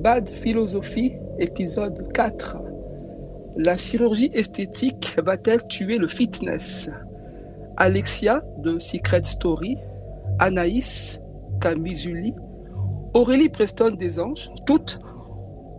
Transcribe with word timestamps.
Bad 0.00 0.30
Philosophie, 0.30 1.12
épisode 1.38 2.10
4. 2.14 2.56
La 3.58 3.76
chirurgie 3.76 4.30
esthétique 4.32 5.14
va-t-elle 5.22 5.66
tuer 5.66 5.98
le 5.98 6.08
fitness? 6.08 6.88
Alexia 7.76 8.42
de 8.60 8.78
Secret 8.78 9.24
Story, 9.24 9.76
Anaïs, 10.38 11.20
Camille 11.60 12.34
Aurélie 13.12 13.50
Preston 13.50 13.90
des 13.90 14.18
Anges, 14.18 14.50
toutes 14.64 14.98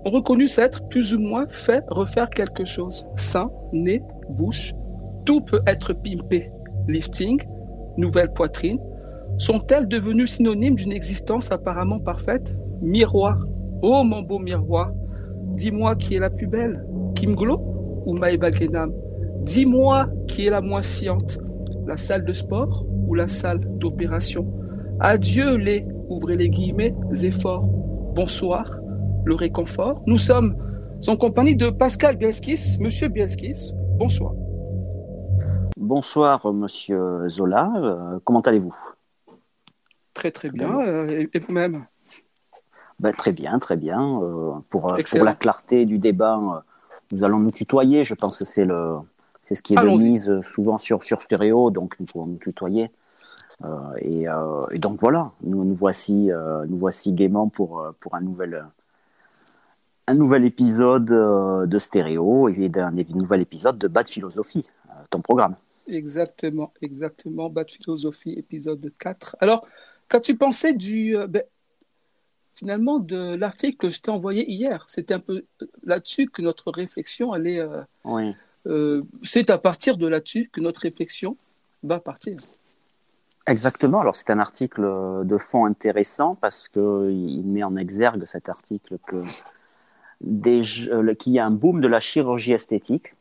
ont 0.05 0.11
reconnu 0.11 0.47
s'être 0.47 0.87
plus 0.87 1.15
ou 1.15 1.19
moins 1.19 1.47
fait 1.49 1.83
refaire 1.87 2.29
quelque 2.29 2.63
chose. 2.63 3.07
Sein, 3.15 3.49
nez, 3.73 4.03
bouche, 4.29 4.75
tout 5.25 5.41
peut 5.41 5.63
être 5.65 5.93
pimpé. 5.93 6.51
Lifting, 6.87 7.41
nouvelle 7.97 8.31
poitrine, 8.33 8.79
sont-elles 9.39 9.87
devenues 9.87 10.27
synonymes 10.27 10.75
d'une 10.75 10.91
existence 10.91 11.51
apparemment 11.51 11.99
parfaite? 11.99 12.55
Miroir, 12.83 13.45
oh 13.81 14.03
mon 14.03 14.21
beau 14.21 14.39
miroir, 14.39 14.91
dis-moi 15.55 15.95
qui 15.95 16.15
est 16.15 16.19
la 16.19 16.29
plus 16.29 16.47
belle, 16.47 16.85
Kim 17.15 17.35
Glo 17.35 17.59
ou 18.05 18.13
Maëva 18.13 18.51
Genam 18.51 18.91
Dis-moi 19.41 20.07
qui 20.27 20.47
est 20.47 20.49
la 20.49 20.61
moins 20.61 20.81
sciente, 20.81 21.39
la 21.87 21.97
salle 21.97 22.25
de 22.25 22.33
sport 22.33 22.85
ou 23.07 23.15
la 23.15 23.27
salle 23.27 23.59
d'opération? 23.79 24.47
Adieu 24.99 25.57
les, 25.57 25.85
ouvrez 26.09 26.35
les 26.35 26.49
guillemets, 26.49 26.93
efforts. 27.23 27.63
Bonsoir, 28.13 28.69
le 29.25 29.33
réconfort. 29.33 30.03
Nous 30.05 30.19
sommes 30.19 30.55
en 31.07 31.15
compagnie 31.15 31.55
de 31.55 31.69
Pascal 31.69 32.17
Bielskis. 32.17 32.77
Monsieur 32.79 33.07
Bielskis, 33.07 33.73
bonsoir. 33.97 34.33
Bonsoir, 35.77 36.53
monsieur 36.53 37.27
Zola. 37.29 37.71
Euh, 37.77 38.19
comment 38.23 38.41
allez-vous? 38.41 38.75
Très, 40.13 40.29
très 40.29 40.51
bien. 40.51 40.79
Euh, 40.81 41.25
et 41.33 41.39
vous-même? 41.39 41.85
Ben, 43.01 43.13
Très 43.13 43.31
bien, 43.31 43.59
très 43.59 43.77
bien. 43.77 44.21
Euh, 44.21 44.53
pour, 44.69 44.93
pour, 44.93 45.23
la 45.23 45.35
clarté 45.35 45.85
du 45.85 45.97
débat, 45.97 46.63
nous 47.11 47.23
allons 47.23 47.39
nous 47.39 47.51
tutoyer. 47.51 48.03
Je 48.03 48.13
pense 48.13 48.39
que 48.39 48.45
c'est 48.45 48.65
le. 48.65 48.97
C'est 49.43 49.55
ce 49.55 49.63
qui 49.63 49.73
est 49.73 49.77
de 49.77 49.97
mise 49.97 50.41
souvent 50.43 50.77
sur, 50.77 51.03
sur 51.03 51.21
stéréo, 51.21 51.71
donc 51.71 51.99
nous 51.99 52.05
pouvons 52.05 52.27
nous 52.27 52.37
tutoyer. 52.37 52.89
Et, 53.99 54.25
et, 54.71 54.79
donc 54.79 55.01
voilà, 55.01 55.31
nous, 55.43 55.65
nous 55.65 55.75
voici, 55.75 56.29
nous 56.69 56.77
voici 56.77 57.11
gaiement 57.11 57.49
pour, 57.49 57.85
pour 57.99 58.15
un 58.15 58.21
nouvel, 58.21 58.65
un 60.07 60.13
nouvel 60.13 60.45
épisode 60.45 61.05
de 61.05 61.79
stéréo 61.79 62.47
et 62.47 62.69
d'un 62.69 62.91
nouvel 62.91 63.41
épisode 63.41 63.77
de 63.77 63.89
Bad 63.89 64.07
Philosophie, 64.07 64.65
ton 65.09 65.19
programme. 65.19 65.55
Exactement, 65.87 66.71
exactement. 66.81 67.49
Bad 67.49 67.69
Philosophie, 67.69 68.33
épisode 68.33 68.91
4. 68.99 69.35
Alors, 69.39 69.67
quand 70.07 70.21
tu 70.21 70.35
pensais 70.35 70.73
du. 70.73 71.15
Euh, 71.15 71.27
ben, 71.27 71.43
finalement, 72.61 72.99
de 72.99 73.35
l'article 73.35 73.77
que 73.77 73.89
je 73.89 74.01
t'ai 74.01 74.11
envoyé 74.11 74.49
hier, 74.49 74.85
c'était 74.87 75.13
un 75.13 75.19
peu 75.19 75.43
euh, 75.61 75.65
là-dessus 75.83 76.27
que 76.27 76.41
notre 76.41 76.71
réflexion 76.71 77.33
allait. 77.33 77.59
Euh, 77.59 77.81
oui. 78.05 78.35
c'est 79.23 79.49
à 79.49 79.57
partir 79.57 79.97
de 79.97 80.07
là-dessus 80.07 80.49
que 80.53 80.61
notre 80.61 80.81
réflexion 80.81 81.35
va 81.83 81.99
partir. 81.99 82.37
Exactement. 83.47 83.99
Alors, 83.99 84.15
c'est 84.15 84.29
un 84.29 84.39
article 84.39 84.81
de 84.81 85.37
fond 85.37 85.65
intéressant 85.65 86.35
parce 86.35 86.67
qu'il 86.67 87.43
met 87.45 87.63
en 87.63 87.75
exergue 87.75 88.25
cet 88.25 88.49
article 88.49 88.97
que 89.07 89.23
qu'il 91.15 91.33
y 91.33 91.39
a 91.39 91.45
un 91.45 91.51
boom 91.51 91.81
de 91.81 91.87
la 91.87 91.99
chirurgie 91.99 92.53
esthétique. 92.53 93.11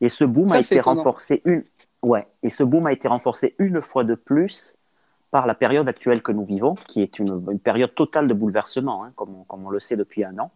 Et 0.00 0.08
ce 0.08 0.24
boom 0.24 0.50
a 0.50 0.58
été 0.58 0.80
renforcé 0.80 1.42
une, 1.44 1.62
Ouais, 2.02 2.26
et 2.42 2.48
ce 2.48 2.62
boom 2.62 2.86
a 2.86 2.92
été 2.92 3.08
renforcé 3.08 3.54
une 3.58 3.82
fois 3.82 4.04
de 4.04 4.14
plus 4.14 4.76
par 5.30 5.46
la 5.46 5.54
période 5.54 5.88
actuelle 5.88 6.22
que 6.22 6.32
nous 6.32 6.44
vivons, 6.44 6.74
qui 6.74 7.02
est 7.02 7.18
une, 7.18 7.58
période 7.58 7.94
totale 7.94 8.26
de 8.26 8.34
bouleversement, 8.34 9.04
hein, 9.04 9.12
comme, 9.14 9.44
on, 9.48 9.70
le 9.70 9.80
sait 9.80 9.96
depuis 9.96 10.24
un 10.24 10.38
an. 10.38 10.50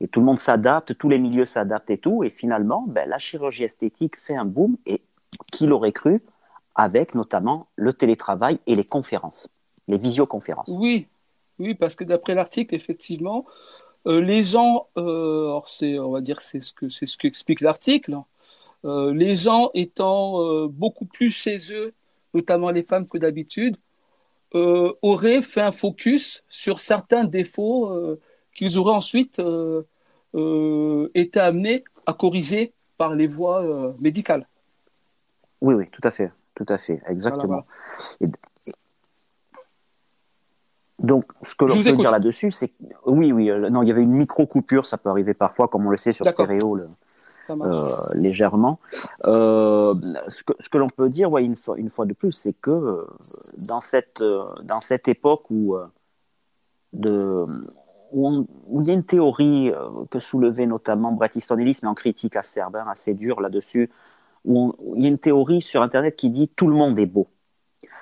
Et 0.00 0.08
tout 0.08 0.20
le 0.20 0.26
monde 0.26 0.38
s'adapte, 0.38 0.96
tous 0.96 1.08
les 1.08 1.18
milieux 1.18 1.44
s'adaptent 1.44 1.90
et 1.90 1.98
tout. 1.98 2.24
Et 2.24 2.30
finalement, 2.30 2.84
ben, 2.88 3.08
la 3.08 3.18
chirurgie 3.18 3.64
esthétique 3.64 4.16
fait 4.18 4.36
un 4.36 4.44
boom, 4.44 4.76
et 4.86 5.02
qui 5.52 5.66
l'aurait 5.66 5.92
cru, 5.92 6.22
avec 6.74 7.14
notamment 7.14 7.66
le 7.76 7.92
télétravail 7.92 8.60
et 8.66 8.74
les 8.74 8.84
conférences, 8.84 9.50
les 9.88 9.98
visioconférences. 9.98 10.68
Oui, 10.78 11.06
oui, 11.58 11.74
parce 11.74 11.94
que 11.94 12.04
d'après 12.04 12.34
l'article, 12.34 12.74
effectivement, 12.74 13.44
euh, 14.06 14.20
les 14.20 14.44
gens, 14.44 14.86
euh, 14.96 15.60
on 15.82 16.10
va 16.12 16.20
dire, 16.20 16.40
c'est 16.40 16.62
ce 16.62 16.72
que 16.72 16.88
c'est 16.88 17.06
ce 17.06 17.18
qu'explique 17.18 17.60
l'article. 17.60 18.16
Euh, 18.84 19.12
les 19.12 19.34
gens 19.34 19.70
étant 19.74 20.66
beaucoup 20.68 21.04
plus 21.04 21.30
chez 21.30 21.58
eux, 21.72 21.92
notamment 22.32 22.70
les 22.70 22.84
femmes 22.84 23.06
que 23.06 23.18
d'habitude, 23.18 23.76
euh, 24.54 24.92
auraient 25.02 25.42
fait 25.42 25.60
un 25.60 25.72
focus 25.72 26.44
sur 26.48 26.80
certains 26.80 27.24
défauts 27.24 28.18
qu'ils 28.54 28.78
auraient 28.78 28.94
ensuite 28.94 29.40
été 31.14 31.40
amenés 31.40 31.84
à 32.06 32.14
corriger 32.14 32.72
par 32.96 33.14
les 33.14 33.26
voies 33.26 33.94
médicales. 33.98 34.44
Oui, 35.60 35.74
oui, 35.74 35.88
tout 35.90 36.00
à 36.04 36.10
fait, 36.10 36.30
tout 36.54 36.66
à 36.68 36.78
fait, 36.78 37.02
exactement. 37.08 37.64
donc, 40.98 41.24
ce 41.42 41.54
que 41.54 41.64
l'on 41.64 41.74
peut 41.74 41.92
dire 41.92 42.12
là-dessus, 42.12 42.52
c'est 42.52 42.72
oui, 43.06 43.32
oui, 43.32 43.50
non, 43.70 43.82
il 43.82 43.88
y 43.88 43.90
avait 43.90 44.02
une 44.02 44.12
micro 44.12 44.46
coupure, 44.46 44.86
ça 44.86 44.98
peut 44.98 45.10
arriver 45.10 45.34
parfois, 45.34 45.68
comme 45.68 45.86
on 45.86 45.90
le 45.90 45.96
sait 45.96 46.12
sur 46.12 46.28
stéréo. 46.28 46.74
Le 46.76 46.84
euh, 46.84 46.86
légèrement. 48.14 48.78
Euh, 49.24 49.94
ce 50.28 50.42
que, 50.42 50.52
ce 50.60 50.68
que 50.68 50.78
l'on 50.78 50.88
peut 50.88 51.08
dire, 51.08 51.30
ouais, 51.30 51.44
une, 51.44 51.56
fois, 51.56 51.78
une 51.78 51.90
fois 51.90 52.06
de 52.06 52.14
plus, 52.14 52.32
c'est 52.32 52.52
que 52.52 52.70
euh, 52.70 53.06
dans 53.68 53.80
cette, 53.80 54.22
dans 54.62 54.80
cette 54.80 55.08
époque 55.08 55.50
où, 55.50 55.76
de, 56.92 57.46
où, 58.12 58.46
il 58.80 58.86
y 58.86 58.90
a 58.90 58.94
une 58.94 59.04
théorie 59.04 59.72
que 60.10 60.18
soulevait 60.18 60.66
notamment 60.66 61.18
Ellis, 61.20 61.78
mais 61.82 61.88
en 61.88 61.94
critique 61.94 62.36
assez, 62.36 62.60
hein, 62.60 62.70
assez 62.88 63.14
dure 63.14 63.40
là-dessus, 63.40 63.90
où, 64.44 64.74
il 64.96 65.02
y 65.02 65.06
a 65.06 65.08
une 65.08 65.18
théorie 65.18 65.62
sur 65.62 65.82
Internet 65.82 66.16
qui 66.16 66.30
dit 66.30 66.48
tout 66.48 66.66
le 66.66 66.74
monde 66.74 66.98
est 66.98 67.06
beau. 67.06 67.28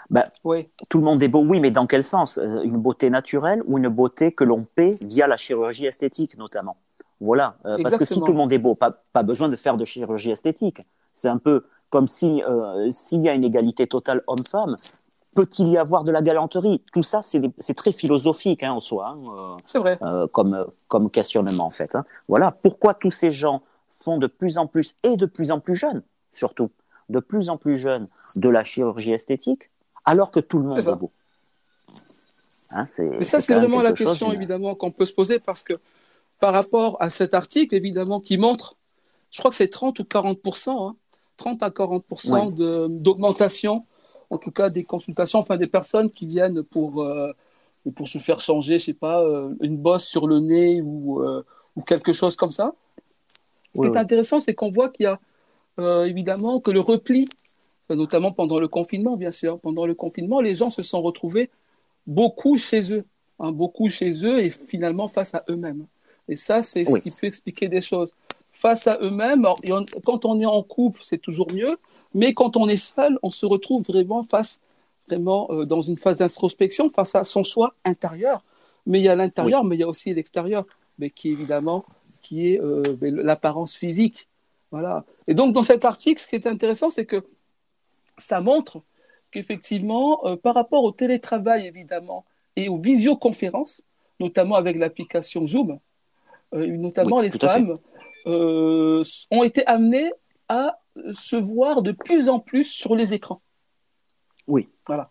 Ben, 0.09 0.25
oui. 0.45 0.69
Tout 0.89 0.99
le 0.99 1.05
monde 1.05 1.23
est 1.23 1.29
beau, 1.29 1.45
oui, 1.45 1.59
mais 1.59 1.73
dans 1.73 1.87
quel 1.87 2.05
sens? 2.05 2.39
Une 2.39 2.77
beauté 2.77 3.11
naturelle 3.11 3.63
ou 3.67 3.79
une 3.79 3.89
beauté 3.89 4.33
que 4.33 4.45
l'on 4.45 4.65
paie 4.65 4.93
via 5.03 5.27
la 5.27 5.37
chirurgie 5.37 5.87
esthétique 5.87 6.37
notamment? 6.39 6.77
Voilà, 7.21 7.57
euh, 7.65 7.77
parce 7.83 7.97
que 7.97 8.05
si 8.05 8.21
tout 8.21 8.27
le 8.27 8.35
monde 8.35 8.53
est 8.53 8.59
beau, 8.59 8.75
pas, 8.75 8.95
pas 9.13 9.23
besoin 9.23 9.49
de 9.49 9.57
faire 9.57 9.77
de 9.77 9.85
chirurgie 9.85 10.31
esthétique. 10.31 10.83
C'est 11.15 11.29
un 11.29 11.39
peu 11.39 11.65
comme 11.89 12.09
si 12.09 12.43
euh, 12.43 12.91
s'il 12.91 13.23
y 13.23 13.29
a 13.29 13.35
une 13.35 13.45
égalité 13.45 13.87
totale 13.87 14.23
homme-femme, 14.27 14.77
peut-il 15.35 15.69
y 15.69 15.79
avoir 15.79 16.05
de 16.05 16.13
la 16.13 16.21
galanterie? 16.21 16.83
Tout 16.93 17.03
ça, 17.03 17.21
c'est 17.23 17.75
très 17.75 17.93
philosophique 17.93 18.63
hein, 18.63 18.73
en 18.73 18.81
soi, 18.81 19.15
hein, 19.15 19.19
euh, 19.35 19.57
c'est 19.65 19.79
vrai. 19.79 19.99
comme, 20.33 20.67
comme 20.89 21.11
questionnement 21.11 21.65
en 21.65 21.71
fait. 21.71 21.95
Hein. 21.95 22.05
Voilà, 22.29 22.51
pourquoi 22.51 22.95
tous 22.95 23.11
ces 23.11 23.31
gens 23.31 23.63
font 23.93 24.19
de 24.19 24.27
plus 24.27 24.59
en 24.59 24.67
plus 24.67 24.95
et 25.03 25.17
de 25.17 25.27
plus 25.27 25.51
en 25.51 25.61
plus 25.61 25.75
jeunes, 25.75 26.03
surtout 26.33 26.71
de 27.09 27.21
plus 27.21 27.49
en 27.49 27.57
plus 27.57 27.77
jeunes, 27.77 28.09
de 28.35 28.49
la 28.49 28.63
chirurgie 28.63 29.13
esthétique, 29.13 29.71
alors 30.05 30.31
que 30.31 30.41
tout 30.41 30.59
le 30.59 30.65
monde 30.65 30.79
est, 30.79 30.97
beau. 30.97 31.11
Hein, 32.71 32.87
Mais 32.99 33.25
ça, 33.25 33.41
c'est 33.41 33.55
vraiment 33.55 33.83
la 33.83 33.93
question 33.93 34.33
évidemment 34.33 34.75
qu'on 34.75 34.91
peut 34.91 35.07
se 35.07 35.15
poser 35.15 35.39
parce 35.39 35.63
que 35.63 35.75
par 36.41 36.53
rapport 36.53 36.97
à 37.01 37.11
cet 37.11 37.35
article, 37.35 37.75
évidemment, 37.75 38.21
qui 38.21 38.39
montre, 38.39 38.77
je 39.31 39.39
crois 39.39 39.51
que 39.51 39.57
c'est 39.57 39.69
30 39.69 39.99
ou 40.01 40.03
40% 40.05 40.95
30 41.37 41.63
hein, 41.63 41.67
à 41.67 41.71
40% 41.71 42.89
d'augmentation, 43.01 43.85
en 44.31 44.39
tout 44.39 44.51
cas 44.51 44.71
des 44.71 44.85
consultations, 44.85 45.39
enfin 45.39 45.57
des 45.57 45.67
personnes 45.67 46.11
qui 46.11 46.27
viennent 46.27 46.63
pour, 46.63 47.03
euh, 47.03 47.33
pour 47.95 48.09
se 48.09 48.19
faire 48.19 48.41
changer, 48.41 48.79
je 48.79 48.87
sais 48.87 48.95
pas, 48.95 49.23
euh, 49.23 49.55
une 49.61 49.77
bosse 49.77 50.07
sur 50.07 50.27
le 50.27 50.41
nez 50.41 50.81
ou, 50.81 51.23
euh, 51.23 51.45
ou 51.77 51.83
quelque 51.83 52.13
chose 52.13 52.37
comme 52.37 52.53
ça. 52.53 52.75
Ce 53.75 53.83
qui 53.83 53.89
est 53.89 53.97
intéressant, 53.97 54.41
c'est 54.41 54.55
qu'on 54.55 54.71
voit 54.71 54.89
qu'il 54.89 55.05
y 55.05 55.07
a 55.07 55.21
évidemment 56.07 56.61
que 56.61 56.71
le 56.71 56.81
repli, 56.81 57.29
notamment 57.91 58.33
pendant 58.33 58.59
le 58.59 58.69
confinement, 58.69 59.19
bien 59.19 59.31
sûr, 59.31 59.61
pendant 59.61 59.85
le 59.85 59.95
confinement, 59.95 60.41
les 60.41 60.55
gens 60.57 60.71
se 60.71 60.83
sont 60.83 61.03
retrouvés 61.03 61.51
beaucoup 62.07 62.57
chez 62.57 62.93
eux, 62.95 63.05
hein, 63.39 63.53
beaucoup 63.53 63.91
chez 63.91 64.25
eux 64.25 64.39
et 64.39 64.49
finalement 64.51 65.09
face 65.09 65.35
à 65.35 65.45
eux-mêmes. 65.51 65.87
Et 66.29 66.37
ça, 66.37 66.63
c'est 66.63 66.85
ce 66.85 66.99
qui 67.01 67.11
peut 67.11 67.27
expliquer 67.27 67.69
des 67.69 67.81
choses. 67.81 68.13
Face 68.53 68.87
à 68.87 68.99
eux-mêmes, 69.03 69.47
quand 70.05 70.25
on 70.25 70.41
est 70.41 70.47
en 70.47 70.63
couple, 70.63 71.01
c'est 71.03 71.19
toujours 71.19 71.53
mieux, 71.53 71.79
mais 72.15 72.33
quand 72.33 72.57
on 72.57 72.69
est 72.69 72.79
seul, 72.79 73.19
on 73.23 73.31
se 73.31 73.45
retrouve 73.47 73.85
vraiment 73.85 74.25
face, 74.25 74.61
vraiment 75.07 75.49
euh, 75.51 75.65
dans 75.67 75.83
une 75.83 75.99
phase 75.99 76.19
d'introspection, 76.19 76.91
face 76.91 77.15
à 77.15 77.25
son 77.25 77.45
soi 77.45 77.75
intérieur. 77.85 78.43
Mais 78.87 79.01
il 79.01 79.05
y 79.05 79.09
a 79.09 79.17
l'intérieur, 79.17 79.65
mais 79.65 79.77
il 79.77 79.81
y 79.81 79.83
a 79.83 79.89
aussi 79.89 80.15
l'extérieur, 80.15 80.65
mais 80.99 81.11
qui 81.11 81.31
évidemment, 81.31 81.85
qui 82.23 82.55
est 82.55 82.61
euh, 82.61 82.83
l'apparence 83.01 83.77
physique. 83.77 84.29
Voilà. 84.71 85.05
Et 85.29 85.35
donc, 85.35 85.53
dans 85.53 85.63
cet 85.63 85.85
article, 85.85 86.21
ce 86.21 86.27
qui 86.27 86.37
est 86.37 86.47
intéressant, 86.47 86.91
c'est 86.91 87.07
que 87.07 87.25
ça 88.19 88.41
montre 88.41 88.83
qu'effectivement, 89.31 90.27
euh, 90.27 90.37
par 90.37 90.55
rapport 90.55 90.83
au 90.85 90.93
télétravail, 90.93 91.67
évidemment, 91.67 92.25
et 92.57 92.69
aux 92.69 92.79
visioconférences, 92.79 93.83
notamment 94.19 94.55
avec 94.55 94.79
l'application 94.79 95.47
Zoom, 95.47 95.79
euh, 96.57 96.77
notamment 96.77 97.21
les 97.21 97.31
femmes, 97.31 97.79
euh, 98.27 99.03
ont 99.31 99.43
été 99.43 99.67
amenées 99.67 100.13
à 100.49 100.79
se 101.13 101.37
voir 101.37 101.83
de 101.83 101.93
plus 101.93 102.29
en 102.29 102.41
plus 102.41 102.65
sur 102.65 102.97
les 102.97 103.13
écrans. 103.15 103.43
Oui. 104.47 104.69
Voilà. 104.87 105.11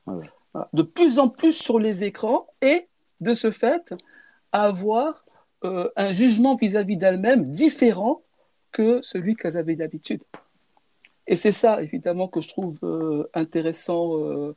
De 0.74 0.82
plus 0.82 1.20
en 1.20 1.30
plus 1.30 1.54
sur 1.54 1.80
les 1.80 2.04
écrans 2.04 2.48
et 2.62 2.88
de 3.20 3.34
ce 3.34 3.52
fait, 3.52 3.94
avoir 4.52 5.24
un 5.62 6.14
jugement 6.14 6.56
vis-à-vis 6.56 6.96
d'elles-mêmes 6.96 7.50
différent 7.50 8.22
que 8.72 9.02
celui 9.02 9.36
qu'elles 9.36 9.58
avaient 9.58 9.76
d'habitude. 9.76 10.22
Et 11.28 11.36
c'est 11.36 11.52
ça, 11.52 11.82
évidemment, 11.82 12.28
que 12.28 12.40
je 12.40 12.48
trouve 12.48 12.78
intéressant 13.34 14.54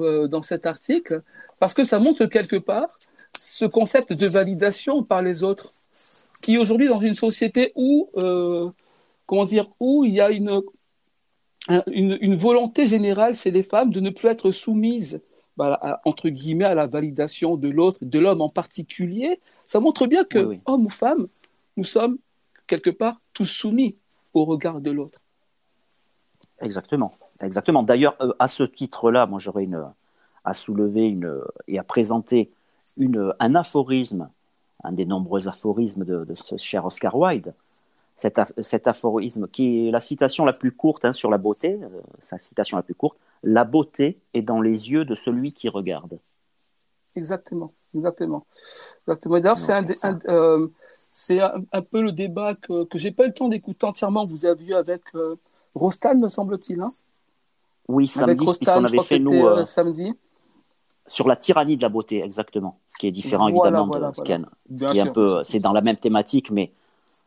dans 0.00 0.42
cet 0.42 0.64
article, 0.64 1.22
parce 1.58 1.74
que 1.74 1.84
ça 1.84 1.98
montre 1.98 2.24
quelque 2.26 2.56
part 2.56 2.98
ce 3.38 3.64
concept 3.64 4.12
de 4.12 4.26
validation 4.26 5.02
par 5.02 5.22
les 5.22 5.42
autres, 5.42 5.72
qui 6.44 6.58
aujourd'hui, 6.58 6.88
dans 6.88 7.00
une 7.00 7.14
société 7.14 7.72
où, 7.74 8.10
comment 9.26 9.44
dire, 9.46 9.66
où 9.80 10.04
il 10.04 10.12
y 10.12 10.20
a 10.20 10.30
une, 10.30 10.62
une, 11.86 12.36
volonté 12.36 12.86
générale 12.86 13.34
chez 13.34 13.50
les 13.50 13.62
femmes 13.62 13.90
de 13.90 14.00
ne 14.00 14.10
plus 14.10 14.28
être 14.28 14.50
soumises, 14.50 15.22
bah, 15.56 16.00
entre 16.04 16.28
guillemets, 16.28 16.66
à 16.66 16.74
la 16.74 16.86
validation 16.86 17.56
de 17.56 17.68
l'autre, 17.68 17.98
de 18.02 18.18
l'homme 18.18 18.42
en 18.42 18.50
particulier, 18.50 19.40
ça 19.64 19.80
montre 19.80 20.06
bien 20.06 20.24
que, 20.24 20.38
homme 20.38 20.60
hommes 20.66 20.86
ou 20.86 20.90
femmes, 20.90 21.26
nous 21.78 21.84
sommes 21.84 22.18
quelque 22.66 22.90
part 22.90 23.18
tous 23.32 23.46
soumis 23.46 23.96
au 24.34 24.44
regard 24.44 24.80
de 24.82 24.90
l'autre. 24.90 25.20
Exactement, 26.60 27.14
exactement. 27.40 27.82
D'ailleurs, 27.82 28.16
euh, 28.20 28.32
à 28.38 28.48
ce 28.48 28.64
titre-là, 28.64 29.26
moi 29.26 29.38
j'aurais 29.38 29.64
une, 29.64 29.82
à 30.44 30.52
soulever 30.52 31.08
une, 31.08 31.40
et 31.68 31.78
à 31.78 31.84
présenter 31.84 32.50
une, 32.96 33.32
un 33.40 33.54
aphorisme, 33.54 34.28
un 34.84 34.92
des 34.92 35.04
nombreux 35.04 35.48
aphorismes 35.48 36.04
de, 36.04 36.24
de 36.24 36.34
ce 36.34 36.56
cher 36.56 36.84
Oscar 36.84 37.16
Wilde, 37.16 37.54
cet, 38.16 38.38
cet, 38.60 38.86
aphorisme 38.86 39.48
qui 39.48 39.88
est 39.88 39.90
la 39.90 39.98
citation 39.98 40.44
la 40.44 40.52
plus 40.52 40.70
courte 40.70 41.04
hein, 41.04 41.12
sur 41.12 41.30
la 41.30 41.38
beauté, 41.38 41.78
euh, 41.82 41.88
sa 42.20 42.38
citation 42.38 42.76
la 42.76 42.82
plus 42.82 42.94
courte, 42.94 43.16
la 43.42 43.64
beauté 43.64 44.18
est 44.34 44.42
dans 44.42 44.60
les 44.60 44.90
yeux 44.90 45.04
de 45.04 45.14
celui 45.14 45.52
qui 45.52 45.68
regarde. 45.68 46.18
Exactement, 47.16 47.72
exactement. 47.94 48.46
exactement. 49.02 49.40
D'ailleurs, 49.40 49.58
c'est 49.58 49.72
un, 49.72 49.86
euh, 50.26 50.68
un, 51.30 51.62
un, 51.72 51.82
peu 51.82 52.02
le 52.02 52.12
débat 52.12 52.54
que, 52.54 52.84
que 52.84 52.98
j'ai 52.98 53.10
pas 53.10 53.24
eu 53.24 53.28
le 53.28 53.34
temps 53.34 53.48
d'écouter 53.48 53.86
entièrement, 53.86 54.26
vous 54.26 54.46
avez 54.46 54.64
eu 54.64 54.74
avec 54.74 55.02
euh, 55.14 55.36
Rostan, 55.74 56.16
me 56.16 56.28
semble-t-il. 56.28 56.80
Hein? 56.80 56.90
Oui, 57.88 58.08
samedi, 58.08 58.44
puisqu'on 58.44 58.84
avait 58.84 59.00
fait 59.00 59.18
nous. 59.18 59.44
Euh, 59.44 59.64
samedi 59.66 60.12
sur 61.06 61.28
la 61.28 61.36
tyrannie 61.36 61.76
de 61.76 61.82
la 61.82 61.88
beauté, 61.88 62.22
exactement. 62.22 62.78
Ce 62.86 62.96
qui 62.96 63.06
est 63.06 63.10
différent 63.10 63.48
évidemment 63.48 63.86
de 63.86 64.12
ce 64.14 64.22
qui 64.22 64.32
est, 64.32 65.00
un 65.00 65.06
peu, 65.12 65.42
c'est 65.44 65.60
dans 65.60 65.72
la 65.72 65.82
même 65.82 65.96
thématique, 65.96 66.50
mais 66.50 66.70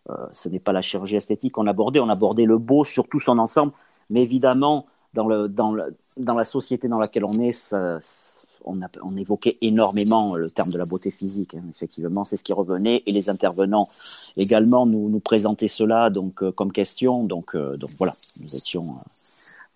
euh, 0.10 0.14
ce 0.32 0.50
n'est 0.50 0.60
pas 0.60 0.72
la 0.72 0.82
chirurgie 0.82 1.16
esthétique 1.16 1.54
qu'on 1.54 1.68
abordait. 1.68 2.00
On 2.00 2.10
abordait 2.10 2.46
le 2.46 2.58
beau 2.58 2.84
sur 2.84 3.08
tout 3.08 3.20
son 3.20 3.38
ensemble, 3.38 3.74
mais 4.10 4.22
évidemment 4.22 4.86
dans 5.14 5.28
le 5.28 5.48
dans 5.48 5.72
le, 5.72 5.96
dans 6.18 6.34
la 6.34 6.44
société 6.44 6.88
dans 6.88 7.00
laquelle 7.00 7.26
on 7.26 7.34
est, 7.40 7.76
on, 8.66 8.82
a, 8.82 8.88
on, 9.04 9.16
évoquait 9.16 9.58
énormément 9.62 10.36
le 10.36 10.50
terme 10.50 10.72
de 10.72 10.78
la 10.78 10.86
beauté 10.86 11.12
physique. 11.12 11.56
Hein. 11.56 11.64
Effectivement, 11.70 12.24
c'est 12.24 12.38
ce 12.38 12.44
qui 12.44 12.54
revenait 12.54 13.04
et 13.06 13.12
les 13.12 13.30
intervenants 13.30 13.88
également 14.38 14.86
nous, 14.86 15.10
nous 15.10 15.20
présentaient 15.20 15.68
cela 15.68 16.10
donc 16.10 16.42
euh, 16.42 16.52
comme 16.52 16.72
question. 16.72 17.24
Donc 17.24 17.56
euh, 17.56 17.78
donc 17.78 17.92
voilà, 17.98 18.14
nous 18.42 18.56
étions 18.56 18.96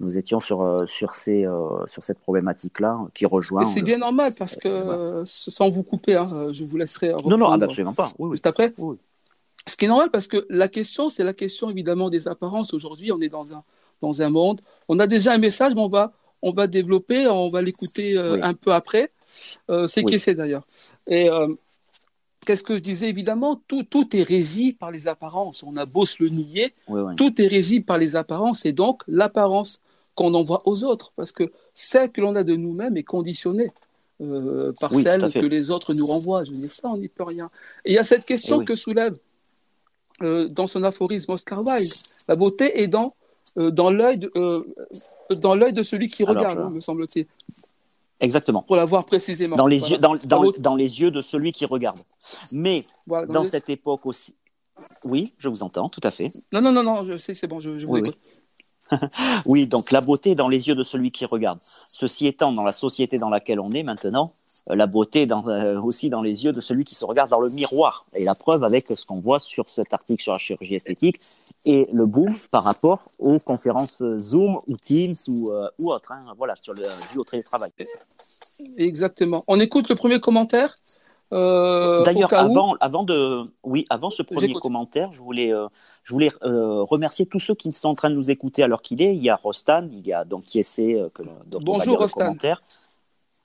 nous 0.01 0.17
étions 0.17 0.39
sur, 0.39 0.61
euh, 0.61 0.85
sur, 0.85 1.13
ces, 1.13 1.45
euh, 1.45 1.85
sur 1.87 2.03
cette 2.03 2.19
problématique-là 2.19 2.99
qui 3.13 3.25
rejoint. 3.25 3.65
c'est 3.65 3.81
bien 3.81 3.99
normal 3.99 4.33
parce 4.37 4.55
que, 4.55 5.23
sans 5.25 5.69
vous 5.69 5.83
couper, 5.83 6.15
hein, 6.15 6.27
je 6.51 6.63
vous 6.63 6.77
laisserai. 6.77 7.13
Non, 7.25 7.37
non, 7.37 7.51
absolument 7.51 7.93
pas. 7.93 8.11
Oui, 8.19 8.31
Juste 8.31 8.47
après. 8.47 8.73
Ce 9.67 9.77
qui 9.77 9.85
est 9.85 9.87
normal 9.87 10.09
parce 10.09 10.27
que 10.27 10.45
la 10.49 10.67
question, 10.67 11.09
c'est 11.09 11.23
la 11.23 11.33
question 11.33 11.69
évidemment 11.69 12.09
des 12.09 12.27
apparences. 12.27 12.73
Aujourd'hui, 12.73 13.11
on 13.11 13.21
est 13.21 13.29
dans 13.29 13.53
un, 13.53 13.63
dans 14.01 14.21
un 14.23 14.29
monde. 14.29 14.59
On 14.89 14.97
a 14.97 15.05
déjà 15.05 15.33
un 15.33 15.37
message, 15.37 15.75
mais 15.75 15.81
on 15.81 15.87
va, 15.87 16.13
on 16.41 16.51
va 16.51 16.65
développer, 16.65 17.27
on 17.27 17.49
va 17.49 17.61
l'écouter 17.61 18.17
euh, 18.17 18.39
un 18.41 18.55
peu 18.55 18.73
après. 18.73 19.11
c'est 19.87 20.03
qui 20.03 20.19
c'est 20.19 20.33
d'ailleurs? 20.33 20.65
Et 21.07 21.29
qu'est-ce 22.45 22.63
que 22.63 22.75
je 22.75 22.81
disais? 22.81 23.07
Évidemment, 23.07 23.61
tout, 23.67 23.83
tout 23.83 24.15
est 24.15 24.23
régi 24.23 24.73
par 24.73 24.89
les 24.89 25.07
apparences. 25.07 25.61
On 25.61 25.77
a 25.77 25.85
beau 25.85 26.07
se 26.07 26.23
le 26.23 26.29
nier, 26.29 26.73
tout 27.17 27.39
est 27.39 27.47
régi 27.47 27.81
par 27.81 27.99
les 27.99 28.15
apparences 28.15 28.65
et 28.65 28.73
donc 28.73 29.03
l'apparence 29.07 29.79
qu'on 30.15 30.33
envoie 30.33 30.61
aux 30.65 30.83
autres, 30.83 31.13
parce 31.15 31.31
que 31.31 31.51
celle 31.73 32.11
que 32.11 32.21
l'on 32.21 32.35
a 32.35 32.43
de 32.43 32.55
nous-mêmes 32.55 32.97
est 32.97 33.03
conditionnée 33.03 33.71
euh, 34.21 34.69
par 34.79 34.93
celle 34.93 35.31
que 35.31 35.39
les 35.39 35.71
autres 35.71 35.93
nous 35.93 36.05
renvoient. 36.05 36.43
Je 36.43 36.51
dis 36.51 36.69
ça, 36.69 36.89
on 36.89 36.97
n'y 36.97 37.07
peut 37.07 37.23
rien. 37.23 37.49
Et 37.85 37.91
il 37.91 37.95
y 37.95 37.97
a 37.97 38.03
cette 38.03 38.25
question 38.25 38.61
eh 38.61 38.65
que 38.65 38.75
soulève 38.75 39.17
euh, 40.21 40.47
dans 40.47 40.67
son 40.67 40.83
aphorisme 40.83 41.31
Oscar 41.31 41.65
Wilde. 41.65 41.91
La 42.27 42.35
beauté 42.35 42.81
est 42.81 42.87
dans, 42.87 43.07
euh, 43.57 43.71
dans 43.71 43.89
l'œil 43.89 44.19
de, 44.19 44.31
de 45.29 45.83
celui 45.83 46.09
qui 46.09 46.23
regarde, 46.23 46.59
hein, 46.59 46.69
me 46.69 46.81
semble-t-il. 46.81 47.25
Exactement. 48.19 48.61
Pour 48.61 48.75
l'avoir 48.75 49.05
précisément. 49.05 49.55
Dans 49.55 49.65
les, 49.65 49.89
yeux, 49.89 49.97
dans, 49.97 50.15
dans, 50.15 50.51
dans, 50.51 50.75
les 50.75 51.01
yeux 51.01 51.09
de 51.09 51.21
celui 51.21 51.51
qui 51.51 51.65
regarde. 51.65 51.99
Mais 52.51 52.83
dans, 53.07 53.43
cette 53.43 53.69
époque 53.69 54.05
aussi. 54.05 54.35
Oui, 55.03 55.33
je 55.39 55.47
vous 55.47 55.63
entends, 55.63 55.89
tout 55.89 56.01
à 56.03 56.11
fait. 56.11 56.29
Non, 56.51 56.61
non, 56.61 56.71
non, 56.71 56.83
non, 56.83 57.05
je 57.05 57.17
sais, 57.17 57.33
c'est 57.33 57.47
bon, 57.47 57.59
je, 57.59 57.79
je 57.79 57.85
vous 57.85 57.97
écoute. 57.97 58.17
oui, 58.21 58.30
donc 59.67 59.91
la 59.91 60.01
beauté 60.01 60.35
dans 60.35 60.49
les 60.49 60.67
yeux 60.67 60.75
de 60.75 60.83
celui 60.83 61.11
qui 61.11 61.25
regarde. 61.25 61.59
Ceci 61.87 62.27
étant, 62.27 62.51
dans 62.51 62.63
la 62.63 62.71
société 62.71 63.17
dans 63.17 63.29
laquelle 63.29 63.59
on 63.59 63.71
est 63.71 63.83
maintenant, 63.83 64.33
euh, 64.69 64.75
la 64.75 64.87
beauté 64.87 65.27
euh, 65.29 65.81
aussi 65.81 66.09
dans 66.09 66.21
les 66.21 66.45
yeux 66.45 66.53
de 66.53 66.61
celui 66.61 66.83
qui 66.83 66.95
se 66.95 67.05
regarde 67.05 67.29
dans 67.29 67.39
le 67.39 67.49
miroir. 67.49 68.05
Et 68.13 68.23
la 68.23 68.35
preuve 68.35 68.63
avec 68.63 68.87
ce 68.89 69.05
qu'on 69.05 69.19
voit 69.19 69.39
sur 69.39 69.69
cet 69.69 69.93
article 69.93 70.21
sur 70.21 70.33
la 70.33 70.39
chirurgie 70.39 70.75
esthétique 70.75 71.19
et 71.65 71.87
le 71.91 72.05
boom 72.05 72.33
par 72.51 72.63
rapport 72.63 73.03
aux 73.19 73.39
conférences 73.39 74.03
Zoom 74.17 74.59
ou 74.67 74.75
Teams 74.77 75.15
ou, 75.27 75.51
euh, 75.51 75.69
autres. 75.83 76.11
Hein, 76.11 76.33
voilà, 76.37 76.55
sur 76.61 76.73
le, 76.73 76.83
du 77.11 77.17
au 77.17 77.23
télétravail. 77.23 77.71
Exactement. 78.77 79.43
On 79.47 79.59
écoute 79.59 79.89
le 79.89 79.95
premier 79.95 80.19
commentaire 80.19 80.73
euh, 81.33 82.03
D'ailleurs, 82.03 82.33
avant, 82.33 82.75
avant 82.79 83.03
de, 83.03 83.43
oui, 83.63 83.85
avant 83.89 84.09
ce 84.09 84.21
premier 84.21 84.53
commentaire, 84.53 85.11
je 85.11 85.19
voulais, 85.19 85.53
euh, 85.53 85.67
je 86.03 86.13
voulais 86.13 86.31
euh, 86.43 86.83
remercier 86.83 87.25
tous 87.25 87.39
ceux 87.39 87.55
qui 87.55 87.71
sont 87.71 87.89
en 87.89 87.95
train 87.95 88.09
de 88.09 88.15
nous 88.15 88.31
écouter 88.31 88.63
alors 88.63 88.81
qu'il 88.81 89.01
est. 89.01 89.15
Il 89.15 89.23
y 89.23 89.29
a 89.29 89.35
Rostan, 89.35 89.87
il 89.91 90.05
y 90.05 90.13
a 90.13 90.25
donc 90.25 90.43
qui 90.43 90.59
essaie 90.59 90.97
que, 91.13 91.23
Bonjour 91.45 91.99
Rostan. 91.99 92.35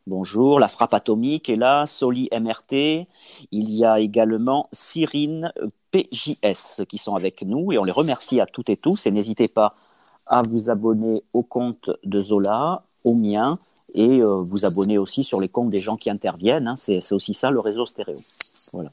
Bonjour, 0.08 0.60
la 0.60 0.68
frappe 0.68 0.94
atomique 0.94 1.48
est 1.48 1.56
là, 1.56 1.84
Soli 1.84 2.28
MRT. 2.32 3.08
Il 3.50 3.70
y 3.72 3.84
a 3.84 3.98
également 3.98 4.68
Cyrine 4.70 5.52
PJS 5.90 6.84
qui 6.88 6.98
sont 6.98 7.16
avec 7.16 7.42
nous 7.42 7.72
et 7.72 7.78
on 7.78 7.84
les 7.84 7.92
remercie 7.92 8.40
à 8.40 8.46
toutes 8.46 8.70
et 8.70 8.76
tous. 8.76 9.06
Et 9.06 9.10
n'hésitez 9.10 9.48
pas 9.48 9.74
à 10.26 10.42
vous 10.48 10.70
abonner 10.70 11.24
au 11.34 11.42
compte 11.42 11.90
de 12.04 12.22
Zola, 12.22 12.82
au 13.04 13.14
mien, 13.14 13.58
et 13.94 14.20
euh, 14.20 14.42
vous 14.42 14.64
abonner 14.64 14.98
aussi 14.98 15.24
sur 15.24 15.40
les 15.40 15.48
comptes 15.48 15.70
des 15.70 15.80
gens 15.80 15.96
qui 15.96 16.10
interviennent. 16.10 16.68
Hein. 16.68 16.76
C'est 16.76 17.12
aussi 17.12 17.34
ça 17.34 17.50
le 17.50 17.60
réseau 17.60 17.86
stéréo. 17.86 18.18
Voilà. 18.72 18.90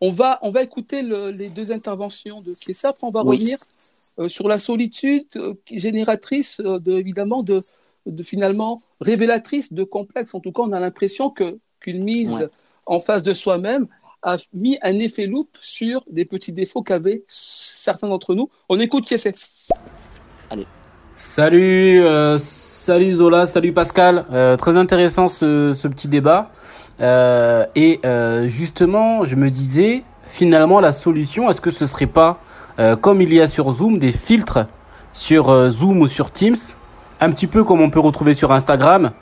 On 0.00 0.12
va, 0.12 0.38
on 0.42 0.50
va 0.50 0.62
écouter 0.62 1.02
les 1.02 1.48
deux 1.48 1.72
interventions 1.72 2.42
de 2.42 2.52
Kiesa, 2.52 2.90
après 2.90 3.06
on 3.06 3.10
va 3.10 3.22
revenir 3.22 3.58
euh, 4.18 4.28
sur 4.28 4.46
la 4.46 4.58
solitude 4.58 5.26
euh, 5.36 5.54
génératrice, 5.70 6.60
de, 6.60 6.92
évidemment, 6.92 7.42
de, 7.42 7.62
de, 8.04 8.22
finalement 8.22 8.78
révélatrice 9.00 9.72
de 9.72 9.84
complexes. 9.84 10.34
En 10.34 10.40
tout 10.40 10.52
cas, 10.52 10.62
on 10.62 10.72
a 10.72 10.80
l'impression 10.80 11.30
que 11.30 11.58
qu'une 11.80 12.04
mise 12.04 12.48
en 12.84 13.00
face 13.00 13.22
de 13.22 13.32
soi-même 13.32 13.86
a 14.22 14.36
mis 14.52 14.78
un 14.82 14.98
effet 14.98 15.26
loupe 15.26 15.56
sur 15.60 16.04
des 16.10 16.24
petits 16.24 16.52
défauts 16.52 16.82
qu'avaient 16.82 17.24
certains 17.28 18.08
d'entre 18.08 18.34
nous. 18.34 18.50
On 18.68 18.78
écoute 18.80 19.06
Kiesa. 19.06 19.30
Allez. 20.50 20.66
Salut, 21.18 22.04
Salut 22.38 23.14
Zola, 23.14 23.46
salut 23.46 23.72
Pascal. 23.72 24.26
Euh, 24.32 24.56
très 24.58 24.76
intéressant 24.76 25.24
ce, 25.24 25.72
ce 25.72 25.88
petit 25.88 26.08
débat. 26.08 26.50
Euh, 27.00 27.64
et 27.74 27.98
euh, 28.04 28.46
justement, 28.46 29.24
je 29.24 29.34
me 29.34 29.48
disais, 29.48 30.04
finalement, 30.20 30.78
la 30.78 30.92
solution, 30.92 31.48
est-ce 31.50 31.62
que 31.62 31.70
ce 31.70 31.86
serait 31.86 32.06
pas, 32.06 32.38
euh, 32.78 32.96
comme 32.96 33.22
il 33.22 33.32
y 33.32 33.40
a 33.40 33.48
sur 33.48 33.72
Zoom, 33.72 33.98
des 33.98 34.12
filtres 34.12 34.66
sur 35.14 35.48
euh, 35.48 35.70
Zoom 35.70 36.02
ou 36.02 36.06
sur 36.06 36.30
Teams, 36.30 36.54
un 37.22 37.30
petit 37.30 37.46
peu 37.46 37.64
comme 37.64 37.80
on 37.80 37.88
peut 37.88 37.98
retrouver 37.98 38.34
sur 38.34 38.52
Instagram, 38.52 39.12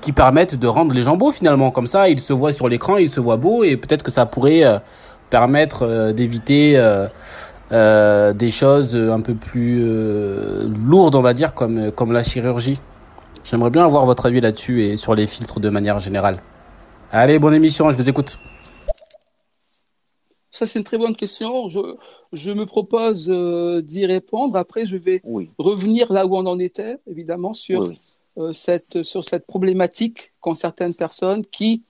qui 0.00 0.10
permettent 0.10 0.56
de 0.56 0.66
rendre 0.66 0.92
les 0.92 1.02
gens 1.02 1.16
beaux 1.16 1.30
finalement. 1.30 1.70
Comme 1.70 1.86
ça, 1.86 2.08
ils 2.08 2.18
se 2.18 2.32
voient 2.32 2.52
sur 2.52 2.68
l'écran, 2.68 2.96
ils 2.96 3.08
se 3.08 3.20
voient 3.20 3.36
beaux, 3.36 3.62
et 3.62 3.76
peut-être 3.76 4.02
que 4.02 4.10
ça 4.10 4.26
pourrait 4.26 4.64
permettre 5.30 6.10
d'éviter 6.10 6.76
des 7.70 8.50
choses 8.50 8.94
un 8.94 9.20
peu 9.20 9.34
plus 9.34 9.80
lourdes, 10.86 11.14
on 11.14 11.22
va 11.22 11.34
dire, 11.34 11.54
comme, 11.54 11.90
comme 11.92 12.12
la 12.12 12.22
chirurgie. 12.22 12.78
J'aimerais 13.44 13.70
bien 13.70 13.84
avoir 13.84 14.06
votre 14.06 14.26
avis 14.26 14.40
là-dessus 14.40 14.82
et 14.82 14.96
sur 14.96 15.14
les 15.14 15.26
filtres 15.28 15.60
de 15.60 15.70
manière 15.70 16.00
générale. 16.00 16.42
Allez, 17.12 17.38
bonne 17.38 17.54
émission, 17.54 17.90
je 17.92 17.96
vous 17.96 18.08
écoute. 18.08 18.38
Ça, 20.50 20.66
c'est 20.66 20.78
une 20.78 20.84
très 20.84 20.98
bonne 20.98 21.14
question. 21.14 21.68
Je, 21.68 21.78
je 22.32 22.50
me 22.50 22.66
propose 22.66 23.28
euh, 23.30 23.82
d'y 23.82 24.06
répondre. 24.06 24.56
Après, 24.56 24.86
je 24.86 24.96
vais 24.96 25.22
revenir 25.58 26.12
là 26.12 26.26
où 26.26 26.36
on 26.36 26.46
en 26.46 26.58
était, 26.58 26.96
évidemment, 27.06 27.52
sur, 27.52 27.86
euh, 28.38 28.52
cette, 28.52 29.04
sur 29.04 29.24
cette 29.24 29.46
problématique 29.46 30.32
qu'ont 30.40 30.54
certaines 30.54 30.94
personnes 30.94 31.44
qui, 31.46 31.82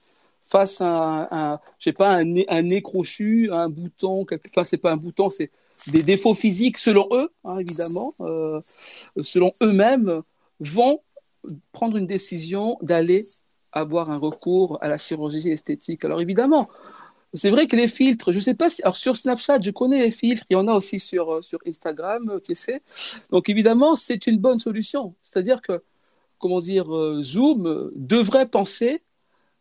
face 0.45 0.81
à 0.81 1.27
un, 1.31 1.59
je 1.79 1.85
sais 1.85 1.93
pas, 1.93 2.09
un 2.09 2.23
nez, 2.23 2.45
un 2.49 2.61
nez 2.61 2.81
crochu, 2.81 3.49
un 3.51 3.69
bouton, 3.69 4.25
quelque... 4.25 4.47
enfin, 4.49 4.63
c'est 4.63 4.77
pas 4.77 4.91
un 4.91 4.97
bouton, 4.97 5.29
c'est 5.29 5.49
des 5.85 6.03
défauts 6.03 6.33
physiques 6.33 6.79
selon 6.79 7.07
eux, 7.11 7.29
hein, 7.43 7.59
évidemment, 7.59 8.13
euh, 8.21 8.59
selon 9.21 9.51
eux-mêmes, 9.61 10.21
vont 10.59 11.01
prendre 11.71 11.97
une 11.97 12.07
décision 12.07 12.77
d'aller 12.81 13.21
avoir 13.71 14.11
un 14.11 14.17
recours 14.17 14.79
à 14.81 14.87
la 14.87 14.97
chirurgie 14.97 15.49
esthétique. 15.49 16.03
Alors 16.03 16.19
évidemment, 16.19 16.67
c'est 17.33 17.49
vrai 17.49 17.67
que 17.67 17.75
les 17.75 17.87
filtres, 17.87 18.31
je 18.31 18.37
ne 18.37 18.43
sais 18.43 18.55
pas 18.55 18.69
si. 18.69 18.81
Alors 18.81 18.97
sur 18.97 19.15
Snapchat, 19.15 19.59
je 19.61 19.71
connais 19.71 20.01
les 20.01 20.11
filtres, 20.11 20.43
il 20.49 20.53
y 20.53 20.55
en 20.57 20.67
a 20.67 20.73
aussi 20.73 20.99
sur, 20.99 21.31
euh, 21.31 21.41
Instagram, 21.65 22.29
euh, 22.29 22.39
qui 22.39 22.53
Donc 23.29 23.49
évidemment, 23.49 23.95
c'est 23.95 24.27
une 24.27 24.39
bonne 24.39 24.59
solution. 24.59 25.13
C'est-à-dire 25.23 25.61
que, 25.61 25.83
comment 26.39 26.59
dire, 26.59 26.87
Zoom 27.21 27.91
devrait 27.95 28.47
penser, 28.47 29.03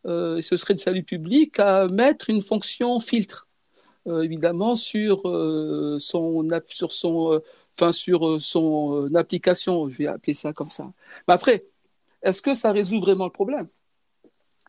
ce 0.05 0.57
serait 0.57 0.75
de 0.75 0.79
salut 0.79 1.03
public, 1.03 1.59
à 1.59 1.89
mettre 1.89 2.31
une 2.31 2.43
fonction 2.43 3.01
filtre, 3.01 3.46
évidemment, 4.07 4.77
sur 4.77 5.23
son, 5.99 6.49
sur 6.69 6.93
son, 6.93 7.43
enfin, 7.75 7.93
sur 7.93 8.43
son 8.43 9.15
application, 9.15 9.89
je 9.89 9.97
vais 9.97 10.07
appeler 10.07 10.35
ça 10.35 10.53
comme 10.53 10.71
ça. 10.71 10.91
Mais 11.27 11.35
après, 11.35 11.65
est-ce 12.23 12.43
que 12.43 12.55
ça 12.55 12.73
résout 12.73 13.01
vraiment 13.01 13.25
le 13.25 13.31
problème? 13.31 13.69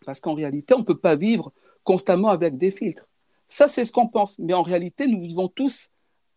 Parce 0.05 0.19
qu'en 0.19 0.33
réalité, 0.33 0.73
on 0.73 0.79
ne 0.79 0.83
peut 0.83 0.97
pas 0.97 1.15
vivre 1.15 1.51
constamment 1.83 2.29
avec 2.29 2.57
des 2.57 2.71
filtres. 2.71 3.07
Ça, 3.47 3.67
c'est 3.67 3.85
ce 3.85 3.91
qu'on 3.91 4.07
pense. 4.07 4.37
Mais 4.39 4.53
en 4.53 4.61
réalité, 4.61 5.07
nous 5.07 5.21
vivons 5.21 5.47
tous 5.47 5.89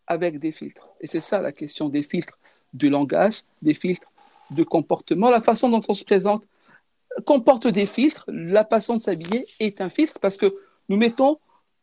avec 0.07 0.39
des 0.39 0.51
filtres. 0.51 0.87
Et 0.99 1.07
c'est 1.07 1.19
ça 1.19 1.41
la 1.41 1.51
question 1.51 1.89
des 1.89 2.03
filtres 2.03 2.39
de 2.73 2.87
langage, 2.87 3.43
des 3.61 3.73
filtres 3.73 4.11
de 4.49 4.63
comportement. 4.63 5.29
La 5.29 5.41
façon 5.41 5.69
dont 5.69 5.81
on 5.87 5.93
se 5.93 6.03
présente 6.03 6.43
comporte 7.25 7.67
des 7.67 7.85
filtres. 7.85 8.25
La 8.27 8.65
façon 8.65 8.95
de 8.95 9.01
s'habiller 9.01 9.45
est 9.59 9.81
un 9.81 9.89
filtre 9.89 10.19
parce 10.19 10.37
que 10.37 10.55
nous 10.89 10.97
mettons 10.97 11.37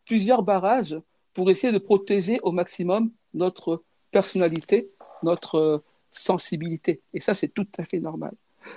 plusieurs 0.09 0.43
barrages 0.43 0.99
pour 1.35 1.51
essayer 1.51 1.73
de 1.73 1.79
protéger 1.79 2.41
au 2.43 2.51
maximum 2.51 3.11
notre 3.35 3.83
personnalité, 4.11 4.89
notre 5.23 5.83
sensibilité. 6.11 7.03
Et 7.13 7.21
ça, 7.21 7.35
c'est 7.35 7.49
tout 7.49 7.69
à 7.77 7.85
fait 7.85 8.01
normal. 8.01 8.33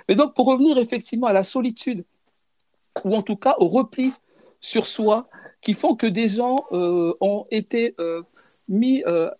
Mais 0.08 0.14
donc, 0.14 0.34
pour 0.34 0.46
revenir 0.46 0.76
effectivement 0.76 1.26
à 1.26 1.32
la 1.32 1.42
solitude, 1.42 2.04
ou 3.04 3.14
en 3.14 3.22
tout 3.22 3.36
cas 3.36 3.56
au 3.58 3.68
repli 3.68 4.12
sur 4.60 4.86
soi 4.86 5.26
qui 5.62 5.72
font 5.72 5.96
que 5.96 6.06
des 6.06 6.28
gens 6.28 6.66
euh, 6.72 7.14
ont 7.20 7.46
été 7.50 7.94
euh, 7.98 8.22
mis, 8.68 9.02
euh, 9.06 9.30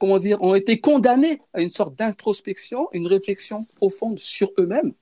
comment 0.00 0.18
dire, 0.18 0.42
ont 0.42 0.56
été 0.56 0.80
condamnés 0.80 1.40
à 1.52 1.62
une 1.62 1.72
sorte 1.72 1.94
d'introspection, 1.94 2.88
une 2.92 3.06
réflexion 3.06 3.64
profonde 3.76 4.18
sur 4.18 4.50
eux-mêmes. 4.58 4.92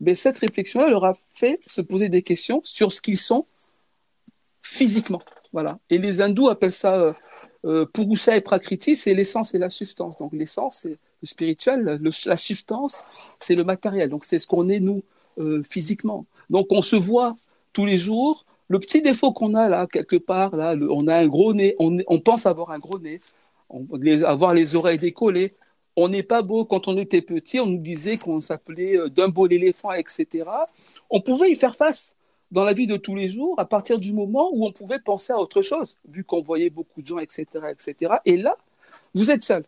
Mais 0.00 0.16
cette 0.16 0.38
réflexion 0.38 0.88
leur 0.88 1.04
a 1.04 1.14
fait 1.34 1.60
se 1.64 1.80
poser 1.80 2.08
des 2.08 2.22
questions 2.22 2.60
sur 2.64 2.92
ce 2.92 3.00
qu'ils 3.00 3.18
sont 3.18 3.46
physiquement. 4.62 5.22
Voilà. 5.52 5.78
Et 5.90 5.98
les 5.98 6.20
hindous 6.20 6.48
appellent 6.48 6.72
ça 6.72 7.14
euh, 7.64 7.86
Purusa 7.86 8.36
et 8.36 8.40
Prakriti, 8.40 8.96
c'est 8.96 9.14
l'essence 9.14 9.54
et 9.54 9.58
la 9.58 9.70
substance. 9.70 10.18
Donc 10.18 10.32
l'essence, 10.32 10.80
c'est 10.82 10.98
le 11.22 11.26
spirituel, 11.26 12.00
la 12.26 12.36
substance, 12.36 13.00
c'est 13.40 13.54
le 13.54 13.64
matériel. 13.64 14.08
Donc 14.08 14.24
c'est 14.24 14.38
ce 14.38 14.46
qu'on 14.46 14.68
est 14.68 14.80
nous 14.80 15.02
physiquement. 15.68 16.26
Donc 16.50 16.66
on 16.70 16.82
se 16.82 16.96
voit 16.96 17.36
tous 17.72 17.86
les 17.86 17.98
jours, 17.98 18.44
le 18.68 18.78
petit 18.78 19.00
défaut 19.00 19.32
qu'on 19.32 19.54
a 19.54 19.68
là, 19.68 19.86
quelque 19.86 20.16
part, 20.16 20.54
là, 20.54 20.74
on 20.90 21.08
a 21.08 21.16
un 21.16 21.26
gros 21.26 21.54
nez, 21.54 21.74
on, 21.78 22.20
pense 22.20 22.44
avoir 22.44 22.70
un 22.70 22.78
gros 22.78 22.98
nez, 22.98 23.18
avoir 24.24 24.52
les 24.52 24.76
oreilles 24.76 24.98
décollées. 24.98 25.54
On 25.96 26.08
n'est 26.08 26.22
pas 26.22 26.42
beau. 26.42 26.64
Quand 26.64 26.86
on 26.86 26.96
était 26.96 27.22
petit, 27.22 27.58
on 27.58 27.66
nous 27.66 27.78
disait 27.78 28.18
qu'on 28.18 28.40
s'appelait 28.40 28.96
euh, 28.96 29.28
beau 29.28 29.46
l'éléphant, 29.46 29.92
etc. 29.92 30.48
On 31.10 31.20
pouvait 31.20 31.50
y 31.50 31.56
faire 31.56 31.74
face 31.74 32.14
dans 32.50 32.64
la 32.64 32.72
vie 32.72 32.86
de 32.86 32.96
tous 32.96 33.14
les 33.14 33.28
jours 33.28 33.54
à 33.58 33.66
partir 33.66 33.98
du 33.98 34.12
moment 34.12 34.50
où 34.52 34.66
on 34.66 34.72
pouvait 34.72 34.98
penser 34.98 35.32
à 35.32 35.38
autre 35.38 35.62
chose, 35.62 35.96
vu 36.08 36.24
qu'on 36.24 36.42
voyait 36.42 36.70
beaucoup 36.70 37.02
de 37.02 37.06
gens, 37.06 37.18
etc., 37.18 37.46
etc. 37.70 38.14
Et 38.24 38.36
là, 38.36 38.56
vous 39.14 39.30
êtes 39.30 39.42
seul. 39.42 39.64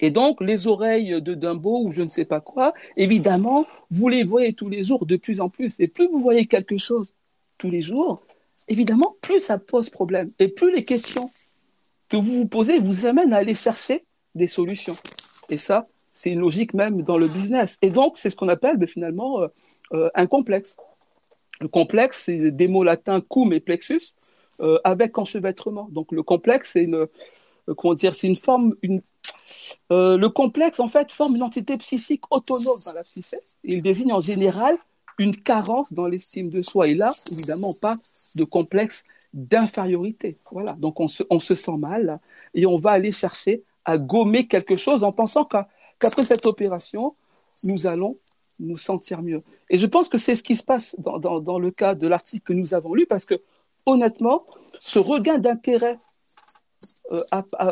Et 0.00 0.10
donc, 0.10 0.40
les 0.40 0.66
oreilles 0.66 1.20
de 1.20 1.34
Dumbo 1.34 1.82
ou 1.84 1.92
je 1.92 2.02
ne 2.02 2.08
sais 2.08 2.24
pas 2.24 2.40
quoi, 2.40 2.72
évidemment, 2.96 3.66
vous 3.90 4.08
les 4.08 4.22
voyez 4.24 4.52
tous 4.52 4.68
les 4.68 4.84
jours 4.84 5.06
de 5.06 5.16
plus 5.16 5.40
en 5.40 5.48
plus. 5.48 5.78
Et 5.80 5.88
plus 5.88 6.06
vous 6.06 6.20
voyez 6.20 6.46
quelque 6.46 6.78
chose 6.78 7.12
tous 7.58 7.70
les 7.70 7.82
jours, 7.82 8.22
évidemment, 8.68 9.14
plus 9.20 9.40
ça 9.40 9.58
pose 9.58 9.90
problème. 9.90 10.30
Et 10.38 10.48
plus 10.48 10.72
les 10.72 10.84
questions 10.84 11.30
que 12.08 12.16
vous 12.16 12.32
vous 12.32 12.46
posez 12.46 12.78
vous 12.78 13.06
amènent 13.06 13.32
à 13.32 13.38
aller 13.38 13.56
chercher 13.56 14.04
des 14.34 14.48
solutions. 14.48 14.96
Et 15.48 15.58
ça, 15.58 15.86
c'est 16.14 16.30
une 16.30 16.40
logique 16.40 16.74
même 16.74 17.02
dans 17.02 17.18
le 17.18 17.26
business. 17.26 17.76
Et 17.82 17.90
donc, 17.90 18.18
c'est 18.18 18.30
ce 18.30 18.36
qu'on 18.36 18.48
appelle 18.48 18.76
ben, 18.76 18.88
finalement 18.88 19.40
euh, 19.40 19.48
euh, 19.92 20.10
un 20.14 20.26
complexe. 20.26 20.76
Le 21.60 21.68
complexe, 21.68 22.24
c'est 22.24 22.50
des 22.50 22.68
mots 22.68 22.84
latins 22.84 23.20
cum 23.20 23.52
et 23.52 23.60
plexus, 23.60 24.14
euh, 24.60 24.78
avec 24.84 25.18
enchevêtrement. 25.18 25.88
Donc, 25.90 26.12
le 26.12 26.22
complexe, 26.22 26.72
c'est 26.72 26.84
une, 26.84 27.06
comment 27.76 27.94
dire, 27.94 28.14
c'est 28.14 28.26
une 28.26 28.36
forme, 28.36 28.74
une, 28.82 29.02
le 29.90 30.26
complexe, 30.28 30.80
en 30.80 30.88
fait, 30.88 31.10
forme 31.12 31.36
une 31.36 31.42
entité 31.42 31.76
psychique 31.78 32.22
autonome 32.30 32.78
dans 32.84 32.92
la 32.92 33.04
psyché. 33.04 33.36
Il 33.64 33.82
désigne 33.82 34.12
en 34.12 34.20
général 34.20 34.76
une 35.18 35.36
carence 35.36 35.92
dans 35.92 36.06
l'estime 36.06 36.48
de 36.48 36.62
soi. 36.62 36.88
Et 36.88 36.94
là, 36.94 37.12
évidemment, 37.32 37.72
pas 37.72 37.96
de 38.36 38.44
complexe 38.44 39.02
d'infériorité. 39.32 40.38
Voilà. 40.50 40.72
Donc, 40.72 41.00
on 41.00 41.08
se, 41.08 41.22
on 41.30 41.38
se 41.38 41.54
sent 41.54 41.76
mal 41.76 42.20
et 42.54 42.66
on 42.66 42.78
va 42.78 42.92
aller 42.92 43.12
chercher 43.12 43.64
à 43.84 43.98
gommer 43.98 44.46
quelque 44.46 44.76
chose 44.76 45.02
en 45.02 45.12
pensant 45.12 45.44
qu'après 45.44 46.22
cette 46.22 46.46
opération, 46.46 47.14
nous 47.64 47.86
allons 47.86 48.14
nous 48.60 48.76
sentir 48.76 49.22
mieux. 49.22 49.42
Et 49.70 49.78
je 49.78 49.86
pense 49.86 50.08
que 50.08 50.18
c'est 50.18 50.34
ce 50.34 50.42
qui 50.42 50.56
se 50.56 50.62
passe 50.62 50.96
dans, 50.98 51.18
dans, 51.18 51.58
le 51.58 51.70
cas 51.70 51.94
de 51.94 52.06
l'article 52.06 52.44
que 52.44 52.52
nous 52.52 52.74
avons 52.74 52.94
lu, 52.94 53.06
parce 53.06 53.24
que 53.24 53.40
honnêtement, 53.86 54.44
ce 54.78 54.98
regain 54.98 55.38
d'intérêt 55.38 55.98
euh, 57.10 57.20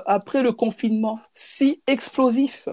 après 0.07 0.43
le 0.43 0.53
confinement 0.53 1.21
si 1.35 1.83
explosif 1.87 2.69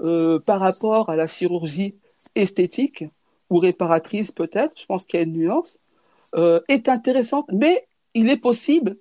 euh, 0.00 0.38
par 0.44 0.60
rapport 0.60 1.08
à 1.08 1.16
la 1.16 1.26
chirurgie 1.26 1.94
esthétique, 2.34 3.04
ou 3.50 3.58
réparatrice 3.58 4.30
peut-être, 4.30 4.72
je 4.78 4.84
pense 4.84 5.04
qu'il 5.04 5.18
y 5.18 5.22
a 5.22 5.24
une 5.24 5.32
nuance, 5.32 5.78
euh, 6.34 6.60
est 6.68 6.88
intéressante, 6.88 7.46
mais 7.50 7.86
il 8.12 8.28
est 8.28 8.36
possible 8.36 8.96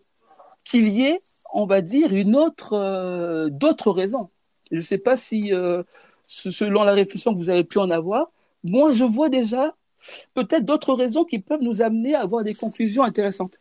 qu'il 0.64 0.88
y 0.88 1.04
ait, 1.04 1.18
on 1.54 1.66
va 1.66 1.82
dire, 1.82 2.14
une 2.14 2.36
autre, 2.36 3.50
d'autres 3.50 3.92
raisons. 3.92 4.30
Je 4.72 4.78
ne 4.78 4.82
sais 4.82 4.98
pas 4.98 5.18
si, 5.18 5.52
selon 6.28 6.84
la 6.84 6.94
réflexion 6.94 7.34
que 7.34 7.40
vous 7.40 7.50
avez 7.50 7.64
pu 7.64 7.80
en 7.80 7.90
avoir, 7.90 8.30
moi 8.64 8.92
je 8.92 9.04
vois 9.04 9.30
déjà 9.30 9.74
peut-être 10.34 10.66
d'autres 10.66 10.94
raisons 10.94 11.24
qui 11.24 11.40
peuvent 11.40 11.62
nous 11.62 11.82
amener 11.82 12.16
à 12.16 12.22
avoir 12.22 12.44
des 12.44 12.54
conclusions 12.54 13.04
intéressantes. 13.04 13.58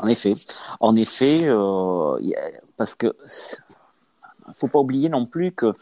En 0.00 0.06
effet, 0.06 0.34
en 0.80 0.94
effet, 0.94 1.48
parce 2.76 2.94
que 2.94 3.14
faut 4.54 4.68
pas 4.68 4.78
oublier 4.78 5.08
non 5.08 5.26
plus 5.26 5.52
que 5.52 5.66
euh, 5.66 5.72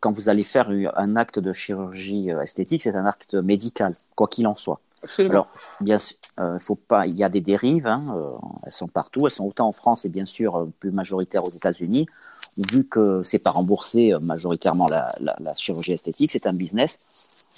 quand 0.00 0.12
vous 0.12 0.28
allez 0.28 0.44
faire 0.44 0.70
un 0.96 1.16
acte 1.16 1.38
de 1.38 1.52
chirurgie 1.52 2.30
euh, 2.30 2.42
esthétique, 2.42 2.82
c'est 2.82 2.94
un 2.94 3.06
acte 3.06 3.34
médical, 3.34 3.94
quoi 4.14 4.28
qu'il 4.28 4.46
en 4.46 4.54
soit. 4.54 4.80
Alors, 5.18 5.46
bien 5.80 5.96
euh, 6.40 6.58
faut 6.58 6.74
pas, 6.74 7.06
il 7.06 7.16
y 7.16 7.22
a 7.22 7.28
des 7.28 7.40
dérives, 7.40 7.86
hein, 7.86 8.04
elles 8.66 8.72
sont 8.72 8.88
partout, 8.88 9.26
elles 9.26 9.32
sont 9.32 9.44
autant 9.44 9.68
en 9.68 9.72
France 9.72 10.04
et 10.04 10.08
bien 10.08 10.26
sûr 10.26 10.66
plus 10.80 10.90
majoritaires 10.90 11.44
aux 11.44 11.50
États-Unis. 11.50 12.06
Vu 12.56 12.84
que 12.84 13.22
c'est 13.22 13.38
pas 13.38 13.50
remboursé 13.50 14.12
majoritairement 14.20 14.88
la, 14.88 15.12
la, 15.20 15.54
chirurgie 15.54 15.92
esthétique, 15.92 16.32
c'est 16.32 16.48
un 16.48 16.52
business. 16.52 16.98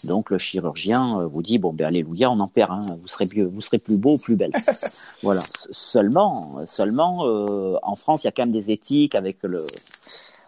Donc 0.05 0.29
le 0.29 0.37
chirurgien 0.37 1.27
vous 1.27 1.43
dit 1.43 1.59
bon 1.59 1.73
ben 1.73 1.87
alléluia, 1.87 2.31
on 2.31 2.41
en 2.41 2.49
perd, 2.49 2.73
hein, 2.73 2.83
vous 3.01 3.09
serez 3.09 3.27
mieux, 3.35 3.47
vous 3.47 3.63
serez 3.63 3.79
plus 3.79 3.97
beau 3.97 4.15
ou 4.15 4.19
plus 4.19 4.37
belle. 4.37 4.53
voilà. 5.23 5.41
Seulement, 5.71 6.67
seulement 6.67 7.21
en 7.83 7.97
France, 7.97 8.25
il 8.25 8.27
y 8.27 8.29
a 8.29 8.33
quand 8.33 8.43
même 8.43 8.53
des 8.53 8.71
éthiques 8.71 9.15
avec 9.15 9.39
le 9.43 9.65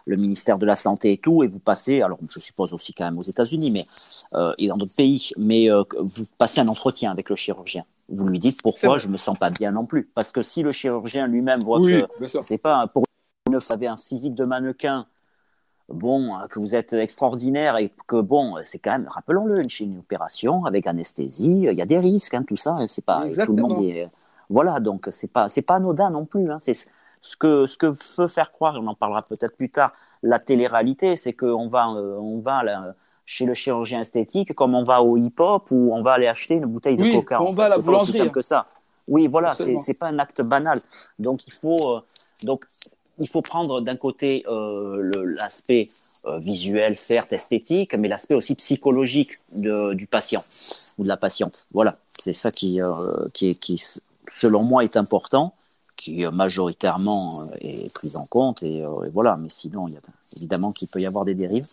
le 0.05 0.15
ministère 0.17 0.57
de 0.57 0.65
la 0.65 0.75
Santé 0.75 1.13
et 1.13 1.17
tout, 1.17 1.43
et 1.43 1.47
vous 1.47 1.59
passez, 1.59 2.01
alors 2.01 2.17
je 2.29 2.39
suppose 2.39 2.73
aussi 2.73 2.93
quand 2.93 3.05
même 3.05 3.17
aux 3.17 3.23
États-Unis, 3.23 3.71
mais 3.71 3.85
euh, 4.33 4.53
et 4.57 4.67
dans 4.67 4.77
d'autres 4.77 4.95
pays, 4.95 5.31
mais 5.37 5.71
euh, 5.71 5.83
vous 5.99 6.25
passez 6.37 6.59
un 6.59 6.67
entretien 6.67 7.11
avec 7.11 7.29
le 7.29 7.35
chirurgien. 7.35 7.85
Vous 8.09 8.25
lui 8.27 8.39
dites 8.39 8.61
pourquoi 8.61 8.97
je 8.97 9.07
me 9.07 9.17
sens 9.17 9.37
pas 9.37 9.49
bien 9.49 9.71
non 9.71 9.85
plus, 9.85 10.09
parce 10.13 10.31
que 10.31 10.43
si 10.43 10.61
le 10.61 10.71
chirurgien 10.71 11.27
lui-même 11.27 11.61
voit 11.61 11.79
que 11.79 12.07
c'est 12.41 12.57
pas 12.57 12.87
pour 12.87 13.03
une 13.47 13.59
avez 13.69 13.87
un 13.87 13.97
physique 13.97 14.33
de 14.33 14.45
mannequin, 14.45 15.05
bon, 15.89 16.37
que 16.49 16.59
vous 16.59 16.75
êtes 16.75 16.93
extraordinaire 16.93 17.77
et 17.77 17.93
que 18.07 18.19
bon, 18.19 18.55
c'est 18.65 18.79
quand 18.79 18.91
même, 18.91 19.07
rappelons-le, 19.07 19.59
une, 19.59 19.91
une 19.91 19.99
opération 19.99 20.65
avec 20.65 20.87
anesthésie, 20.87 21.67
il 21.69 21.77
y 21.77 21.81
a 21.81 21.85
des 21.85 21.97
risques, 21.97 22.33
hein, 22.33 22.43
tout 22.43 22.57
ça, 22.57 22.75
c'est 22.87 23.05
pas 23.05 23.25
tout 23.45 23.55
le 23.55 23.61
monde 23.61 23.83
est, 23.83 24.09
voilà, 24.49 24.79
donc 24.79 25.07
c'est 25.11 25.31
pas 25.31 25.49
c'est 25.49 25.61
pas 25.61 25.75
anodin 25.75 26.09
non 26.09 26.25
plus, 26.25 26.51
hein, 26.51 26.57
c'est 26.59 26.73
ce 27.23 27.37
que, 27.37 27.65
ce 27.67 27.77
que 27.77 27.87
veut 28.17 28.27
faire 28.27 28.51
croire, 28.51 28.75
on 28.79 28.85
en 28.85 28.95
parlera 28.95 29.21
peut-être 29.21 29.55
plus 29.55 29.69
tard, 29.69 29.93
la 30.21 30.39
télé-réalité, 30.39 31.15
c'est 31.15 31.33
qu'on 31.33 31.69
va, 31.69 31.87
euh, 31.87 32.17
on 32.19 32.39
va 32.39 32.61
chez 33.25 33.45
le 33.45 33.53
chirurgien 33.53 34.01
esthétique 34.01 34.53
comme 34.53 34.75
on 34.75 34.83
va 34.83 35.01
au 35.01 35.15
hip-hop 35.17 35.71
ou 35.71 35.95
on 35.95 36.03
va 36.03 36.13
aller 36.13 36.27
acheter 36.27 36.55
une 36.55 36.65
bouteille 36.65 36.97
de 36.97 37.13
coca. 37.13 37.41
On 37.41 37.51
va 37.51 37.65
à 37.65 37.69
la 37.69 37.77
boulangerie. 37.77 38.19
Pas 38.19 38.29
que 38.29 38.41
ça. 38.41 38.67
Oui, 39.07 39.27
voilà, 39.27 39.53
c'est 39.53 39.75
n'est 39.75 39.93
pas 39.93 40.07
un 40.07 40.19
acte 40.19 40.41
banal. 40.41 40.81
Donc 41.17 41.47
il 41.47 41.53
faut, 41.53 41.79
euh, 41.85 42.01
donc, 42.43 42.65
il 43.19 43.29
faut 43.29 43.41
prendre 43.41 43.79
d'un 43.79 43.95
côté 43.95 44.43
euh, 44.47 45.11
l'aspect 45.37 45.87
visuel, 46.37 46.95
certes, 46.97 47.31
esthétique, 47.31 47.95
mais 47.95 48.07
l'aspect 48.07 48.33
aussi 48.33 48.55
psychologique 48.55 49.39
de, 49.53 49.93
du 49.93 50.07
patient 50.07 50.41
ou 50.97 51.03
de 51.03 51.07
la 51.07 51.17
patiente. 51.17 51.67
Voilà, 51.73 51.95
c'est 52.09 52.33
ça 52.33 52.51
qui, 52.51 52.79
qui, 53.33 53.55
qui, 53.55 53.83
selon 54.29 54.63
moi, 54.63 54.83
est 54.83 54.97
important 54.97 55.53
qui 55.95 56.25
majoritairement 56.25 57.41
euh, 57.41 57.55
est 57.61 57.93
prise 57.93 58.15
en 58.15 58.25
compte. 58.25 58.63
Euh, 58.63 59.03
et, 59.03 59.09
voilà, 59.09 59.37
mais 59.37 59.49
sinon, 59.49 59.87
il 59.87 59.95
y 59.95 59.97
a 59.97 60.01
évidemment 60.37 60.71
qu'il 60.71 60.87
peut 60.87 60.99
y 60.99 61.05
avoir 61.05 61.25
des 61.25 61.35
dérives. 61.35 61.67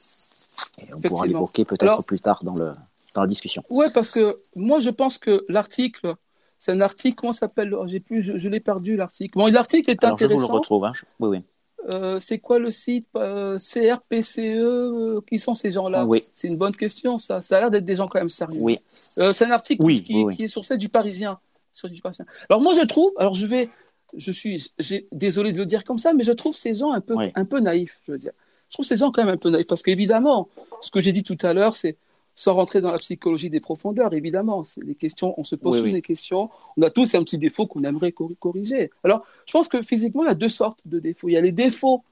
Et 0.79 0.93
on 0.95 1.01
pourra 1.01 1.27
l'évoquer 1.27 1.65
peut-être 1.65 2.05
plus 2.05 2.21
tard 2.21 2.41
dans, 2.43 2.55
le, 2.55 2.73
dans 3.15 3.23
la 3.23 3.27
discussion. 3.27 3.63
Oui, 3.71 3.87
parce 3.93 4.11
que 4.11 4.37
moi, 4.57 4.81
je 4.81 4.91
pense 4.91 5.19
que 5.19 5.45
l'article 5.49 6.15
C'est 6.59 6.73
un 6.73 6.81
article, 6.81 7.17
comment 7.17 7.33
s'appelle? 7.33 7.75
J'ai 7.87 8.01
plus, 8.01 8.23
je, 8.23 8.49
l'ai 8.49 8.61
perdu 8.61 8.97
l'article. 8.97 9.39
Bon, 9.39 9.51
l'article 9.51 9.91
est 9.91 10.05
intéressant. 10.05 10.39
Je 10.39 10.45
vous 10.45 10.49
le 10.49 10.59
retrouve, 10.59 10.85
hein. 10.85 10.93
oui, 11.21 11.29
oui. 11.29 11.43
Euh, 11.89 12.21
c'est 12.21 12.39
quoi 12.39 12.59
le 12.59 12.71
site 12.71 13.07
euh, 13.17 13.59
CRPCE 13.59 14.39
euh, 14.39 15.21
Qui 15.27 15.39
sont 15.39 15.55
ces 15.55 15.71
gens-là? 15.71 16.05
Oui. 16.05 16.23
C'est 16.35 16.49
une 16.49 16.59
bonne 16.59 16.75
question, 16.77 17.19
ça. 17.19 17.41
Ça 17.41 17.57
a 17.57 17.61
l'air 17.61 17.71
d'être 17.71 17.85
des 17.85 17.97
gens 17.97 18.07
quand 18.07 18.19
même 18.19 18.29
sérieux. 18.29 18.61
Oui. 18.61 18.79
c'est 18.99 19.45
un 19.45 19.51
article 19.51 19.85
qui, 20.03 20.27
est 20.39 20.49
sur 20.49 20.65
celle 20.65 20.79
du 20.79 20.89
Parisien, 20.89 21.39
sur 21.73 21.89
du 21.89 22.01
Parisien. 22.01 22.27
Alors 22.49 22.61
moi, 22.61 22.75
je 22.75 22.85
trouve, 22.87 23.13
alors 23.17 23.35
je 23.35 23.47
vais, 23.47 23.71
je 24.17 24.31
suis, 24.31 24.73
désolé 25.13 25.53
de 25.53 25.59
le 25.59 25.67
dire 25.67 25.85
comme 25.85 25.99
ça, 25.99 26.13
mais 26.13 26.25
je 26.25 26.33
trouve 26.33 26.57
ces 26.57 26.75
gens 26.75 26.93
un 26.93 27.01
peu, 27.01 27.15
un 27.35 27.45
peu 27.45 27.61
naïfs. 27.61 28.01
Je 28.07 28.13
veux 28.13 28.19
dire, 28.19 28.33
je 28.69 28.75
trouve 28.75 28.87
ces 28.87 28.97
gens 28.97 29.11
quand 29.11 29.25
même 29.25 29.35
un 29.35 29.39
peu 29.39 29.51
naïfs 29.51 29.67
parce 29.67 29.83
qu'évidemment, 29.83 30.49
ce 30.81 30.91
que 30.91 31.01
j'ai 31.01 31.13
dit 31.13 31.25
tout 31.25 31.39
à 31.43 31.53
l'heure, 31.53 31.77
c'est 31.77 31.97
sans 32.41 32.55
rentrer 32.55 32.81
dans 32.81 32.91
la 32.91 32.97
psychologie 32.97 33.51
des 33.51 33.61
profondeurs, 33.61 34.15
évidemment. 34.15 34.65
C'est 34.65 34.83
des 34.83 34.95
questions, 34.95 35.35
on 35.37 35.45
se 35.45 35.57
pose 35.57 35.83
tous 35.83 35.93
des 35.93 36.01
questions. 36.01 36.49
On 36.77 36.83
a 36.83 36.91
tous 36.91 37.15
un 37.15 37.23
petit 37.23 37.37
défaut 37.37 37.67
qu'on 37.67 37.83
aimerait 37.83 38.13
corriger. 38.13 38.91
Alors, 39.05 39.27
je 39.45 39.53
pense 39.53 39.69
que 39.69 39.83
physiquement, 39.83 40.23
il 40.23 40.29
y 40.29 40.31
a 40.31 40.35
deux 40.35 40.49
sortes 40.49 40.81
de 40.87 40.99
défauts. 40.99 41.29
Il 41.29 41.33
y 41.33 41.37
a 41.37 41.43
les 41.43 41.53
défauts 41.53 42.03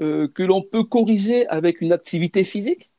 euh, 0.00 0.28
que 0.28 0.42
l'on 0.42 0.60
peut 0.60 0.84
corriger 0.84 1.46
avec 1.48 1.80
une 1.80 1.92
activité 1.92 2.44
physique. 2.44 2.90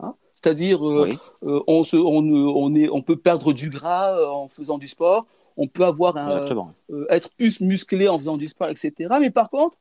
Hein. 0.00 0.14
C'est-à-dire, 0.34 0.86
euh, 0.86 1.08
euh, 1.44 1.62
on, 1.66 1.82
on, 1.94 2.74
est, 2.74 2.90
on 2.90 3.00
peut 3.00 3.16
perdre 3.16 3.54
du 3.54 3.70
gras 3.70 4.14
en 4.30 4.48
faisant 4.48 4.76
du 4.76 4.88
sport. 4.88 5.26
On 5.56 5.68
peut 5.68 5.84
avoir 5.84 6.16
un, 6.16 6.74
être 7.10 7.30
plus 7.30 7.60
musclé 7.60 8.08
en 8.08 8.18
faisant 8.18 8.36
du 8.36 8.48
sport, 8.48 8.68
etc. 8.68 8.92
Mais 9.20 9.30
par 9.30 9.50
contre, 9.50 9.76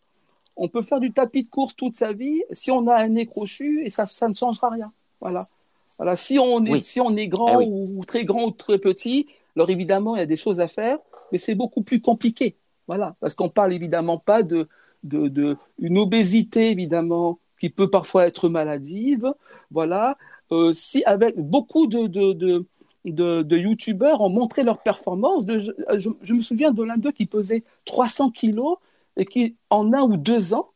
on 0.56 0.68
peut 0.68 0.82
faire 0.82 1.00
du 1.00 1.12
tapis 1.12 1.44
de 1.44 1.50
course 1.50 1.76
toute 1.76 1.96
sa 1.96 2.14
vie 2.14 2.44
si 2.52 2.72
on 2.72 2.88
a 2.88 2.96
un 2.96 3.08
nez 3.08 3.26
crochu 3.26 3.86
et 3.86 3.90
ça, 3.90 4.06
ça 4.06 4.28
ne 4.28 4.34
changera 4.34 4.70
rien. 4.70 4.92
Voilà 5.22 5.46
si 6.16 6.40
on 6.40 6.64
est, 6.66 6.84
si 6.84 7.00
on 7.00 7.16
est 7.16 7.28
grand 7.28 7.62
eh 7.62 7.68
ou, 7.68 8.04
très 8.06 8.26
grand 8.26 8.46
ou 8.46 8.52
très 8.52 8.78
petit, 8.78 9.28
alors 9.56 9.70
évidemment, 9.70 10.16
il 10.16 10.20
y 10.20 10.24
a 10.24 10.28
des 10.28 10.38
choses 10.38 10.60
à 10.60 10.68
faire, 10.68 10.98
mais 11.32 11.38
c'est 11.38 11.56
beaucoup 11.56 11.82
plus 11.82 12.02
compliqué. 12.02 12.56
Voilà, 12.88 13.16
parce 13.20 13.36
qu'on 13.36 13.50
parle 13.50 13.74
évidemment 13.74 14.18
pas 14.18 14.44
de, 14.44 14.68
de, 15.04 15.58
une 15.80 15.98
obésité 15.98 16.72
évidemment 16.72 17.40
qui 17.60 17.70
peut 17.70 17.90
parfois 17.90 18.26
être 18.28 18.50
maladive. 18.50 19.34
Voilà, 19.70 20.18
euh, 20.52 20.74
si 20.74 21.04
avec 21.06 21.40
beaucoup 21.40 21.88
de, 21.88 22.08
de, 22.08 22.34
de 22.34 22.66
youtubeurs 23.06 24.22
ont 24.22 24.30
montré 24.30 24.64
leur 24.64 24.82
performance. 24.82 25.46
je, 25.48 26.34
me 26.34 26.42
souviens 26.42 26.72
de 26.72 26.84
l'un 26.84 26.98
d'eux 26.98 27.12
qui 27.12 27.26
pesait 27.26 27.64
300 27.86 28.32
kilos 28.32 28.78
et 29.18 29.26
qui, 29.26 29.56
en 29.70 29.94
un 29.94 30.02
ou 30.02 30.18
deux 30.18 30.54
ans, 30.54 30.70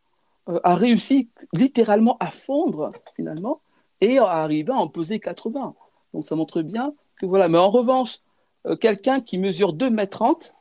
euh, 0.49 0.59
a 0.63 0.75
réussi 0.75 1.29
littéralement 1.53 2.17
à 2.19 2.29
fondre, 2.29 2.89
finalement, 3.15 3.61
et 4.01 4.19
arriver 4.19 4.73
à 4.73 4.77
en 4.77 4.87
peser 4.87 5.19
80. 5.19 5.73
Donc 6.13 6.27
ça 6.27 6.35
montre 6.35 6.61
bien 6.61 6.93
que 7.19 7.25
voilà. 7.25 7.49
Mais 7.49 7.57
en 7.57 7.69
revanche, 7.69 8.19
euh, 8.65 8.75
quelqu'un 8.75 9.21
qui 9.21 9.37
mesure 9.37 9.73
2 9.73 9.87
m 9.87 10.07
30, 10.07 10.53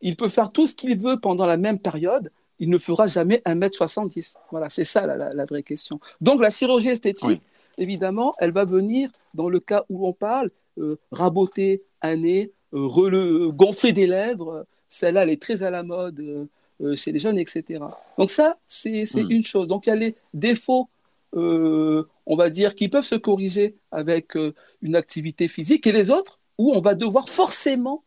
il 0.00 0.16
peut 0.16 0.28
faire 0.28 0.50
tout 0.50 0.66
ce 0.66 0.74
qu'il 0.74 0.98
veut 0.98 1.20
pendant 1.20 1.46
la 1.46 1.56
même 1.56 1.78
période, 1.78 2.30
il 2.58 2.70
ne 2.70 2.78
fera 2.78 3.06
jamais 3.06 3.42
1 3.44 3.60
m 3.60 3.70
70. 3.72 4.36
Voilà, 4.50 4.70
c'est 4.70 4.84
ça 4.84 5.06
la, 5.06 5.44
vraie 5.44 5.62
question. 5.62 6.00
Donc 6.20 6.40
la 6.40 6.50
chirurgie 6.50 6.90
esthétique, 6.90 7.42
évidemment, 7.78 8.34
elle 8.38 8.52
va 8.52 8.64
venir 8.64 9.10
dans 9.34 9.48
le 9.48 9.60
cas 9.60 9.84
où 9.88 10.06
on 10.06 10.12
parle 10.12 10.50
euh, 10.78 10.98
raboter 11.10 11.82
un 12.00 12.16
nez, 12.16 12.52
euh, 12.74 13.50
gonfler 13.50 13.92
des 13.92 14.06
lèvres. 14.06 14.66
Celle-là, 14.88 15.22
elle 15.22 15.30
est 15.30 15.40
très 15.40 15.62
à 15.62 15.70
la 15.70 15.82
mode 15.82 16.48
chez 16.96 17.12
les 17.12 17.20
jeunes, 17.20 17.38
etc. 17.38 17.80
Donc 18.18 18.30
ça, 18.30 18.58
c'est 18.66 19.04
hmm. 19.14 19.30
une 19.30 19.44
chose. 19.44 19.68
Donc 19.68 19.86
il 19.86 19.90
y 19.90 19.92
a 19.92 19.96
les 19.96 20.16
défauts 20.34 20.88
euh, 21.34 22.06
on 22.26 22.36
va 22.36 22.50
dire, 22.50 22.74
qui 22.74 22.88
peuvent 22.88 23.06
se 23.06 23.14
corriger 23.14 23.76
avec 23.90 24.36
euh, 24.36 24.54
une 24.82 24.96
activité 24.96 25.48
physique, 25.48 25.86
et 25.86 25.92
les 25.92 26.10
autres 26.10 26.38
où 26.58 26.72
on 26.72 26.80
va 26.80 26.94
devoir 26.94 27.28
forcément 27.28 28.04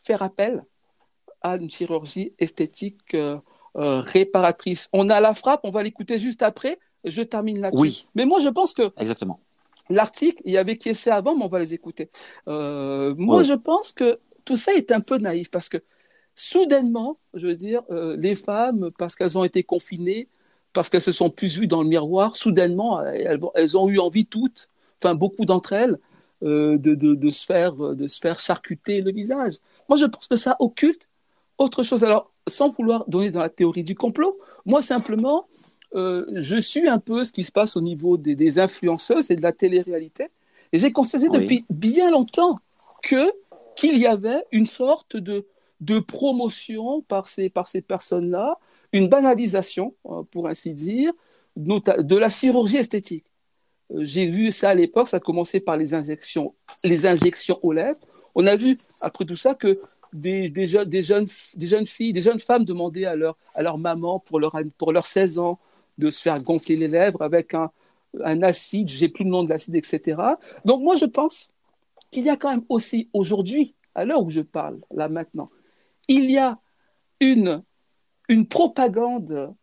faire 0.00 0.22
appel 0.22 0.64
à 1.40 1.56
une 1.56 1.70
chirurgie 1.70 2.34
esthétique 2.38 3.14
euh, 3.14 3.38
réparatrice. 3.74 4.88
On 4.92 5.08
a 5.08 5.20
la 5.20 5.34
frappe, 5.34 5.60
on 5.62 5.70
va 5.70 5.84
l'écouter 5.84 6.18
juste 6.18 6.42
après, 6.42 6.80
je 7.04 7.22
termine 7.22 7.60
là-dessus. 7.60 7.80
Oui. 7.80 8.06
Mais 8.16 8.26
moi, 8.26 8.40
je 8.40 8.48
pense 8.48 8.74
que 8.74 8.90
Exactement. 8.98 9.38
L'article, 9.90 10.42
il 10.44 10.52
y 10.52 10.58
avait 10.58 10.76
qui 10.76 10.90
essaie 10.90 11.10
avant, 11.10 11.36
mais 11.36 11.44
on 11.44 11.48
va 11.48 11.58
les 11.58 11.74
écouter. 11.74 12.10
moi, 12.46 13.42
je 13.42 13.54
pense 13.54 13.92
que 13.92 14.18
tout 14.44 14.56
ça 14.56 14.72
est 14.74 14.92
un 14.92 15.00
peu 15.00 15.18
naïf 15.18 15.50
parce 15.50 15.68
que 15.68 15.78
soudainement, 16.34 17.18
je 17.34 17.48
veux 17.48 17.54
dire, 17.56 17.82
les 17.90 18.36
femmes, 18.36 18.90
parce 18.98 19.16
qu'elles 19.16 19.36
ont 19.36 19.44
été 19.44 19.62
confinées, 19.62 20.28
parce 20.72 20.88
qu'elles 20.88 21.02
se 21.02 21.12
sont 21.12 21.30
plus 21.30 21.58
vues 21.58 21.66
dans 21.66 21.82
le 21.82 21.88
miroir, 21.88 22.36
soudainement, 22.36 23.02
elles, 23.02 23.76
ont 23.76 23.88
eu 23.88 23.98
envie 23.98 24.26
toutes, 24.26 24.68
enfin 25.00 25.14
beaucoup 25.14 25.44
d'entre 25.44 25.72
elles, 25.72 25.98
euh, 26.44 26.78
de, 26.78 27.30
se 27.30 27.44
faire, 27.44 27.74
de 27.74 28.06
se 28.06 28.20
faire 28.20 28.38
charcuter 28.38 29.00
le 29.00 29.10
visage. 29.10 29.54
Moi, 29.88 29.98
je 29.98 30.06
pense 30.06 30.28
que 30.28 30.36
ça 30.36 30.56
occulte 30.60 31.08
autre 31.58 31.82
chose. 31.82 32.04
Alors, 32.04 32.32
sans 32.46 32.68
vouloir 32.68 33.08
donner 33.08 33.30
dans 33.30 33.40
la 33.40 33.48
théorie 33.48 33.82
du 33.82 33.96
complot, 33.96 34.38
moi, 34.64 34.80
simplement, 34.80 35.48
euh, 35.94 36.26
je 36.32 36.56
suis 36.56 36.88
un 36.88 36.98
peu 36.98 37.24
ce 37.24 37.32
qui 37.32 37.44
se 37.44 37.52
passe 37.52 37.76
au 37.76 37.80
niveau 37.80 38.16
des, 38.16 38.58
influenceuses 38.58 39.30
et 39.30 39.36
de 39.36 39.42
la 39.42 39.52
télé-réalité. 39.52 40.28
Et 40.72 40.78
j'ai 40.78 40.92
constaté 40.92 41.28
depuis 41.28 41.64
bien 41.70 42.10
longtemps 42.10 42.58
que 43.02 43.30
qu'il 43.76 43.96
y 43.96 44.06
avait 44.06 44.44
une 44.50 44.66
sorte 44.66 45.16
de, 45.16 45.46
de 45.80 45.98
promotion 46.00 47.02
par 47.02 47.28
ces, 47.28 47.48
par 47.48 47.68
ces 47.68 47.80
personnes-là 47.80 48.58
une 48.92 49.08
banalisation, 49.08 49.94
euh, 50.06 50.22
pour 50.30 50.48
ainsi 50.48 50.74
dire, 50.74 51.12
de 51.56 52.16
la 52.16 52.30
chirurgie 52.30 52.76
esthétique. 52.76 53.24
Euh, 53.92 54.04
j'ai 54.04 54.26
vu 54.26 54.52
ça 54.52 54.70
à 54.70 54.74
l'époque, 54.74 55.08
ça 55.08 55.18
a 55.18 55.20
commencé 55.20 55.60
par 55.60 55.76
les 55.76 55.94
injections, 55.94 56.54
les 56.84 57.06
injections 57.06 57.58
aux 57.62 57.72
lèvres. 57.72 57.98
On 58.34 58.46
a 58.46 58.56
vu, 58.56 58.78
après 59.00 59.24
tout 59.24 59.36
ça, 59.36 59.54
que 59.54 59.80
des, 60.12 60.48
des, 60.48 60.68
jeunes, 60.68 60.84
des, 60.84 61.02
jeunes, 61.02 61.26
des 61.54 61.66
jeunes 61.66 61.86
filles, 61.86 62.12
des 62.12 62.22
jeunes 62.22 62.38
femmes 62.38 62.64
demandaient 62.64 63.04
à 63.04 63.16
leur, 63.16 63.36
à 63.54 63.62
leur 63.62 63.78
maman, 63.78 64.18
pour 64.20 64.40
leur, 64.40 64.56
pour 64.78 64.92
leurs 64.92 65.06
16 65.06 65.38
ans, 65.38 65.58
de 65.98 66.10
se 66.10 66.22
faire 66.22 66.42
gonfler 66.42 66.76
les 66.76 66.88
lèvres 66.88 67.22
avec 67.22 67.54
un, 67.54 67.70
un 68.24 68.42
acide, 68.42 68.88
j'ai 68.88 69.08
plus 69.08 69.24
le 69.24 69.30
nom 69.30 69.42
de 69.42 69.48
l'acide, 69.48 69.74
etc. 69.74 70.20
Donc 70.64 70.82
moi, 70.82 70.96
je 70.96 71.04
pense 71.04 71.50
qu'il 72.10 72.24
y 72.24 72.30
a 72.30 72.36
quand 72.36 72.50
même 72.50 72.64
aussi 72.68 73.08
aujourd'hui, 73.12 73.74
à 73.94 74.04
l'heure 74.04 74.22
où 74.22 74.30
je 74.30 74.40
parle, 74.40 74.80
là 74.90 75.08
maintenant, 75.08 75.50
il 76.08 76.30
y 76.30 76.38
a 76.38 76.58
une 77.20 77.62
une 78.28 78.46
propagande 78.46 79.54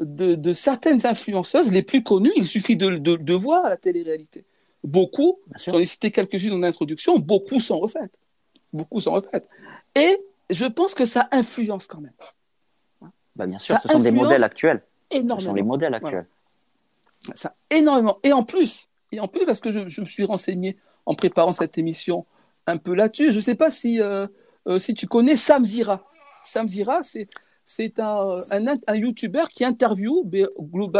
de, 0.00 0.52
certaines 0.52 1.06
influenceuses, 1.06 1.72
les 1.72 1.82
plus 1.82 2.02
connues, 2.02 2.32
il 2.36 2.46
suffit 2.46 2.76
de, 2.76 2.98
de, 2.98 3.34
voir 3.34 3.64
à 3.64 3.70
la 3.70 3.76
télé-réalité. 3.76 4.44
Beaucoup, 4.84 5.38
j'en 5.66 5.78
ai 5.78 5.86
cité 5.86 6.10
quelques-unes 6.10 6.52
en 6.52 6.62
introduction, 6.62 7.18
beaucoup 7.18 7.60
sont 7.60 7.78
refaites. 7.78 8.16
Beaucoup 8.72 9.00
sont 9.00 9.12
refaites. 9.12 9.48
Et 9.94 10.16
je 10.50 10.66
pense 10.66 10.94
que 10.94 11.06
ça 11.06 11.28
influence 11.32 11.86
quand 11.86 12.00
même. 12.00 12.12
Bah 13.34 13.46
bien 13.46 13.58
sûr, 13.58 13.76
ce 13.82 13.88
sont 13.88 14.00
des 14.00 14.10
modèles 14.10 14.44
actuels. 14.44 14.82
Énormément. 15.10 15.40
Ce 15.40 15.46
sont 15.46 15.54
les 15.54 15.62
modèles 15.62 15.94
actuels. 15.94 16.26
Ça, 17.34 17.54
énormément. 17.70 18.18
Et 18.22 18.32
en 18.32 18.44
plus, 18.44 18.88
et 19.12 19.20
en 19.20 19.28
plus 19.28 19.46
parce 19.46 19.60
que 19.60 19.72
je, 19.72 20.00
me 20.00 20.06
suis 20.06 20.24
renseigné 20.24 20.76
en 21.06 21.14
préparant 21.14 21.52
cette 21.52 21.78
émission 21.78 22.26
un 22.66 22.76
peu 22.76 22.94
là-dessus, 22.94 23.30
je 23.30 23.36
ne 23.36 23.40
sais 23.40 23.54
pas 23.54 23.70
si, 23.70 24.00
euh, 24.00 24.26
euh, 24.68 24.78
si 24.78 24.94
tu 24.94 25.06
connais 25.06 25.36
Sam 25.36 25.64
Zira. 25.64 26.04
Sam 26.44 26.68
Zira, 26.68 27.02
c'est 27.02 27.28
c'est 27.66 27.98
un, 27.98 28.38
un, 28.86 28.94
YouTuber 28.94 29.42
qui 29.52 29.64
interviewe 29.64 30.22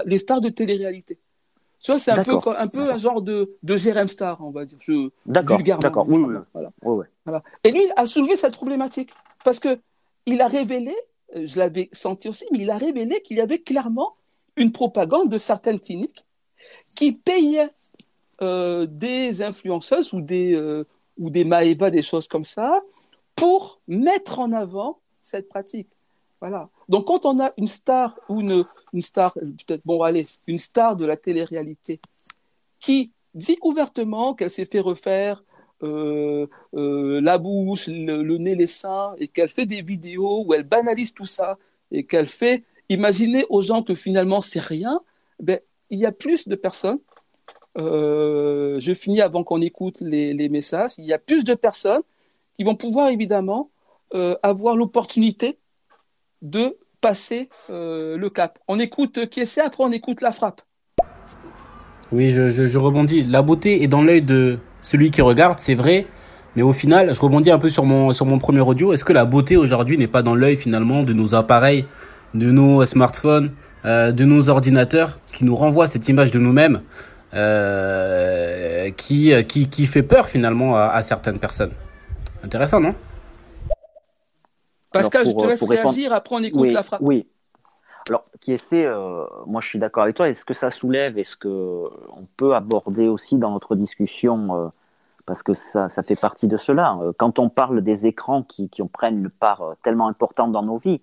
les 0.04 0.18
stars 0.18 0.40
de 0.40 0.48
télé-réalité. 0.48 1.16
Tu 1.80 1.92
vois, 1.92 2.00
c'est 2.00 2.10
un 2.10 2.24
peu, 2.24 2.34
un 2.58 2.68
peu 2.68 2.90
un 2.90 2.98
genre 2.98 3.22
de, 3.22 3.56
de 3.62 3.76
Jérém 3.76 4.08
Star, 4.08 4.44
on 4.44 4.50
va 4.50 4.64
dire. 4.64 4.78
D'accord, 5.24 5.62
d'accord, 5.62 6.06
oui, 6.08 6.24
voilà. 7.24 7.42
Et 7.62 7.70
lui 7.70 7.84
a 7.94 8.06
soulevé 8.06 8.34
cette 8.36 8.54
problématique 8.54 9.10
parce 9.44 9.60
que 9.60 9.78
il 10.26 10.40
a 10.40 10.48
révélé, 10.48 10.92
je 11.34 11.58
l'avais 11.58 11.88
senti 11.92 12.28
aussi, 12.28 12.46
mais 12.52 12.60
il 12.60 12.70
a 12.70 12.78
révélé 12.78 13.20
qu'il 13.22 13.36
y 13.36 13.40
avait 13.40 13.58
clairement 13.58 14.14
une 14.56 14.72
propagande 14.72 15.28
de 15.28 15.38
certaines 15.38 15.80
cliniques 15.80 16.24
qui 16.96 17.12
payaient 17.12 17.70
euh, 18.42 18.86
des 18.86 19.42
influenceuses 19.42 20.12
ou 20.12 20.20
des, 20.20 20.54
euh, 20.54 20.86
ou 21.18 21.30
des 21.30 21.44
Maeva, 21.44 21.90
des 21.90 22.02
choses 22.02 22.28
comme 22.28 22.44
ça, 22.44 22.82
pour 23.34 23.80
mettre 23.86 24.38
en 24.38 24.52
avant 24.52 24.98
cette 25.22 25.48
pratique. 25.48 25.88
Voilà. 26.40 26.68
Donc 26.88 27.06
quand 27.06 27.24
on 27.24 27.40
a 27.40 27.52
une 27.56 27.66
star 27.66 28.18
ou 28.28 28.40
une, 28.40 28.64
star, 29.00 29.36
bon 29.84 30.02
allez, 30.02 30.24
une 30.46 30.58
star 30.58 30.96
de 30.96 31.06
la 31.06 31.16
télé-réalité 31.16 32.00
qui 32.78 33.10
dit 33.34 33.58
ouvertement 33.62 34.34
qu'elle 34.34 34.50
s'est 34.50 34.66
fait 34.66 34.80
refaire 34.80 35.42
euh, 35.82 36.46
euh, 36.74 37.20
la 37.20 37.38
bouche, 37.38 37.88
le, 37.88 38.38
nez, 38.38 38.54
les 38.54 38.66
seins, 38.66 39.14
et 39.18 39.28
qu'elle 39.28 39.48
fait 39.48 39.66
des 39.66 39.82
vidéos 39.82 40.44
où 40.46 40.54
elle 40.54 40.62
banalise 40.62 41.12
tout 41.12 41.26
ça, 41.26 41.58
et 41.90 42.04
qu'elle 42.04 42.28
fait 42.28 42.64
imaginer 42.88 43.44
aux 43.50 43.62
gens 43.62 43.82
que 43.82 43.94
finalement 43.94 44.42
c'est 44.42 44.60
rien, 44.60 45.00
ben, 45.40 45.60
il 45.90 45.98
y 45.98 46.06
a 46.06 46.12
plus 46.12 46.48
de 46.48 46.56
personnes. 46.56 47.00
Euh, 47.78 48.80
je 48.80 48.94
finis 48.94 49.20
avant 49.20 49.44
qu'on 49.44 49.60
écoute 49.60 50.00
les, 50.00 50.48
messages. 50.48 50.92
Il 50.98 51.04
y 51.04 51.12
a 51.12 51.18
plus 51.18 51.44
de 51.44 51.54
personnes 51.54 52.02
qui 52.56 52.64
vont 52.64 52.74
pouvoir 52.76 53.10
évidemment 53.10 53.70
avoir 54.42 54.76
l'opportunité 54.76 55.58
de 56.40 56.76
passer 57.00 57.50
le 57.68 58.28
cap. 58.28 58.58
On 58.68 58.78
écoute 58.78 59.28
qui 59.28 59.44
c'est, 59.46 59.60
après 59.60 59.84
on 59.84 59.92
écoute 59.92 60.22
la 60.22 60.32
frappe. 60.32 60.62
Oui, 62.12 62.30
je, 62.30 62.78
rebondis. 62.78 63.24
La 63.24 63.42
beauté 63.42 63.82
est 63.82 63.88
dans 63.88 64.02
l'œil 64.02 64.22
de 64.22 64.58
celui 64.86 65.10
qui 65.10 65.20
regarde, 65.20 65.58
c'est 65.58 65.74
vrai. 65.74 66.06
Mais 66.54 66.62
au 66.62 66.72
final, 66.72 67.12
je 67.12 67.20
rebondis 67.20 67.50
un 67.50 67.58
peu 67.58 67.70
sur 67.70 67.84
mon 67.84 68.12
sur 68.12 68.24
mon 68.24 68.38
premier 68.38 68.60
audio. 68.60 68.92
Est-ce 68.92 69.04
que 69.04 69.12
la 69.12 69.24
beauté 69.24 69.56
aujourd'hui 69.56 69.98
n'est 69.98 70.06
pas 70.06 70.22
dans 70.22 70.36
l'œil 70.36 70.56
finalement 70.56 71.02
de 71.02 71.12
nos 71.12 71.34
appareils, 71.34 71.86
de 72.34 72.52
nos 72.52 72.86
smartphones, 72.86 73.50
euh, 73.84 74.12
de 74.12 74.24
nos 74.24 74.48
ordinateurs, 74.48 75.18
qui 75.32 75.44
nous 75.44 75.56
renvoient 75.56 75.88
cette 75.88 76.08
image 76.08 76.30
de 76.30 76.38
nous-mêmes, 76.38 76.82
euh, 77.34 78.90
qui 78.96 79.32
qui 79.48 79.68
qui 79.68 79.86
fait 79.86 80.04
peur 80.04 80.28
finalement 80.28 80.76
à, 80.76 81.02
certaines 81.02 81.40
personnes? 81.40 81.72
Intéressant, 82.44 82.78
non? 82.80 82.94
Pascal, 84.92 85.26
je 85.26 85.32
te 85.32 85.46
laisse 85.46 85.64
réagir. 85.64 86.12
Après, 86.12 86.36
on 86.36 86.42
écoute 86.44 86.70
la 86.70 86.84
frappe. 86.84 87.00
Oui. 87.02 87.26
Alors, 88.08 88.22
qui 88.40 88.52
est 88.52 88.64
fait, 88.64 88.86
euh, 88.86 89.24
moi 89.46 89.60
je 89.60 89.68
suis 89.68 89.78
d'accord 89.78 90.04
avec 90.04 90.16
toi. 90.16 90.28
Est-ce 90.28 90.44
que 90.44 90.54
ça 90.54 90.70
soulève, 90.70 91.18
est-ce 91.18 91.36
que 91.36 91.48
on 91.48 92.26
peut 92.36 92.54
aborder 92.54 93.08
aussi 93.08 93.36
dans 93.36 93.52
notre 93.52 93.74
discussion 93.74 94.70
parce 95.26 95.42
que 95.42 95.52
ça, 95.52 95.88
ça 95.88 96.02
fait 96.02 96.16
partie 96.16 96.48
de 96.48 96.56
cela. 96.56 96.96
Euh, 97.02 97.12
quand 97.16 97.38
on 97.38 97.50
parle 97.50 97.82
des 97.82 98.06
écrans 98.06 98.42
qui, 98.42 98.70
qui 98.70 98.82
prennent 98.88 99.18
une 99.18 99.30
part 99.30 99.62
euh, 99.62 99.74
tellement 99.82 100.08
importante 100.08 100.52
dans 100.52 100.62
nos 100.62 100.78
vies, 100.78 101.02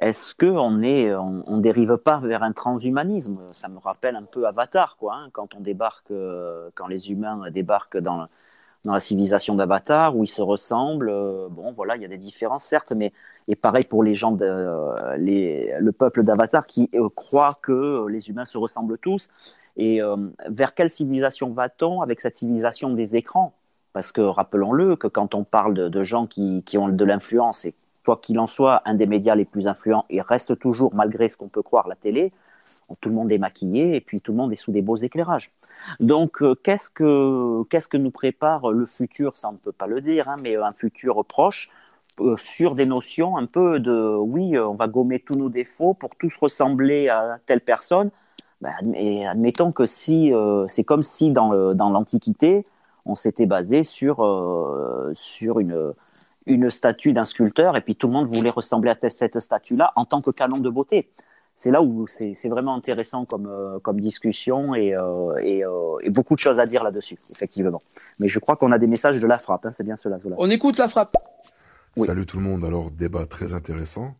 est-ce 0.00 0.34
qu'on 0.34 0.82
est, 0.82 1.14
on, 1.14 1.58
dérive 1.58 1.96
pas 1.96 2.18
vers 2.18 2.42
un 2.42 2.52
transhumanisme? 2.52 3.38
Ça 3.52 3.68
me 3.68 3.78
rappelle 3.78 4.16
un 4.16 4.24
peu 4.24 4.46
Avatar, 4.46 4.96
quoi. 4.96 5.14
Hein, 5.14 5.28
quand 5.32 5.54
on 5.54 5.60
débarque, 5.60 6.10
euh, 6.10 6.68
quand 6.74 6.88
les 6.88 7.12
humains 7.12 7.48
débarquent 7.50 7.98
dans, 7.98 8.26
dans 8.84 8.92
la 8.92 9.00
civilisation 9.00 9.54
d'Avatar, 9.54 10.16
où 10.16 10.24
ils 10.24 10.28
se 10.28 10.42
ressemblent. 10.42 11.12
bon, 11.50 11.72
voilà, 11.72 11.96
il 11.96 12.02
y 12.02 12.04
a 12.04 12.08
des 12.08 12.18
différences, 12.18 12.64
certes, 12.64 12.92
mais 12.92 13.12
et 13.48 13.56
pareil 13.56 13.84
pour 13.84 14.02
les 14.02 14.14
gens, 14.14 14.32
de, 14.32 15.16
les, 15.18 15.74
le 15.78 15.92
peuple 15.92 16.24
d'Avatar 16.24 16.66
qui 16.66 16.90
croit 17.14 17.58
que 17.62 18.06
les 18.08 18.30
humains 18.30 18.44
se 18.44 18.56
ressemblent 18.56 18.98
tous. 18.98 19.28
Et 19.76 20.00
euh, 20.02 20.16
vers 20.48 20.74
quelle 20.74 20.90
civilisation 20.90 21.50
va-t-on 21.50 22.00
avec 22.00 22.20
cette 22.20 22.36
civilisation 22.36 22.90
des 22.90 23.16
écrans? 23.16 23.52
Parce 23.92 24.12
que 24.12 24.20
rappelons-le 24.20 24.96
que 24.96 25.06
quand 25.06 25.34
on 25.34 25.44
parle 25.44 25.74
de, 25.74 26.02
gens 26.02 26.26
qui, 26.26 26.62
qui, 26.64 26.78
ont 26.78 26.88
de 26.88 27.04
l'influence, 27.04 27.64
et 27.64 27.74
quoi 28.04 28.16
qu'il 28.16 28.38
en 28.38 28.46
soit, 28.46 28.82
un 28.86 28.94
des 28.94 29.06
médias 29.06 29.34
les 29.34 29.44
plus 29.44 29.66
influents, 29.66 30.04
il 30.10 30.20
reste 30.20 30.58
toujours, 30.58 30.94
malgré 30.94 31.28
ce 31.28 31.36
qu'on 31.36 31.48
peut 31.48 31.62
croire, 31.62 31.86
la 31.86 31.96
télé. 31.96 32.32
Tout 33.00 33.08
le 33.08 33.14
monde 33.14 33.32
est 33.32 33.38
maquillé 33.38 33.96
et 33.96 34.00
puis 34.00 34.20
tout 34.20 34.32
le 34.32 34.38
monde 34.38 34.52
est 34.52 34.56
sous 34.56 34.72
des 34.72 34.82
beaux 34.82 34.96
éclairages. 34.96 35.50
Donc, 36.00 36.42
euh, 36.42 36.54
qu'est-ce 36.54 36.88
que 36.90 37.62
qu'est-ce 37.64 37.88
que 37.88 37.96
nous 37.96 38.10
prépare 38.10 38.70
le 38.70 38.86
futur? 38.86 39.36
Ça, 39.36 39.48
on 39.48 39.52
ne 39.52 39.58
peut 39.58 39.72
pas 39.72 39.86
le 39.86 40.00
dire, 40.00 40.28
hein, 40.28 40.36
mais 40.40 40.56
un 40.56 40.72
futur 40.72 41.24
proche 41.24 41.70
euh, 42.20 42.36
sur 42.36 42.74
des 42.74 42.86
notions 42.86 43.36
un 43.36 43.46
peu 43.46 43.80
de 43.80 44.16
oui, 44.16 44.56
on 44.58 44.74
va 44.74 44.86
gommer 44.86 45.18
tous 45.18 45.34
nos 45.34 45.48
défauts 45.48 45.94
pour 45.94 46.10
tous 46.16 46.34
ressembler 46.40 47.08
à 47.08 47.38
telle 47.46 47.60
personne. 47.60 48.10
Ben, 48.60 48.72
admettons 49.28 49.72
que 49.72 49.84
si 49.84 50.32
euh, 50.32 50.66
c'est 50.68 50.84
comme 50.84 51.02
si 51.02 51.32
dans, 51.32 51.52
l'Antiquité, 51.74 52.62
on 53.04 53.14
s'était 53.14 53.46
basé 53.46 53.84
sur, 53.84 54.24
euh, 54.24 55.10
sur 55.14 55.58
une, 55.60 55.92
une 56.46 56.70
statue 56.70 57.12
d'un 57.12 57.24
sculpteur 57.24 57.76
et 57.76 57.80
puis 57.80 57.96
tout 57.96 58.06
le 58.06 58.12
monde 58.12 58.28
voulait 58.28 58.50
ressembler 58.50 58.90
à 58.90 59.10
cette 59.10 59.40
statue-là 59.40 59.92
en 59.96 60.04
tant 60.04 60.22
que 60.22 60.30
canon 60.30 60.58
de 60.58 60.70
beauté. 60.70 61.10
C'est 61.64 61.70
là 61.70 61.82
où 61.82 62.06
c'est 62.06 62.48
vraiment 62.50 62.74
intéressant 62.74 63.24
comme, 63.24 63.46
euh, 63.46 63.78
comme 63.78 63.98
discussion 63.98 64.74
et, 64.74 64.94
et, 65.42 66.10
beaucoup 66.10 66.34
de 66.34 66.40
choses 66.40 66.60
à 66.60 66.66
dire 66.66 66.84
là-dessus, 66.84 67.16
effectivement. 67.32 67.80
Mais 68.20 68.28
je 68.28 68.38
crois 68.38 68.56
qu'on 68.56 68.70
a 68.70 68.78
des 68.78 68.86
messages 68.86 69.18
de 69.18 69.26
la 69.26 69.38
frappe, 69.38 69.64
hein, 69.64 69.72
c'est 69.74 69.82
bien 69.82 69.96
cela. 69.96 70.18
On 70.36 70.50
écoute 70.50 70.76
la 70.76 70.88
frappe. 70.88 71.16
Salut 71.96 72.26
tout 72.26 72.36
le 72.36 72.42
monde, 72.42 72.66
alors 72.66 72.90
débat 72.90 73.24
très 73.24 73.54
intéressant 73.54 74.14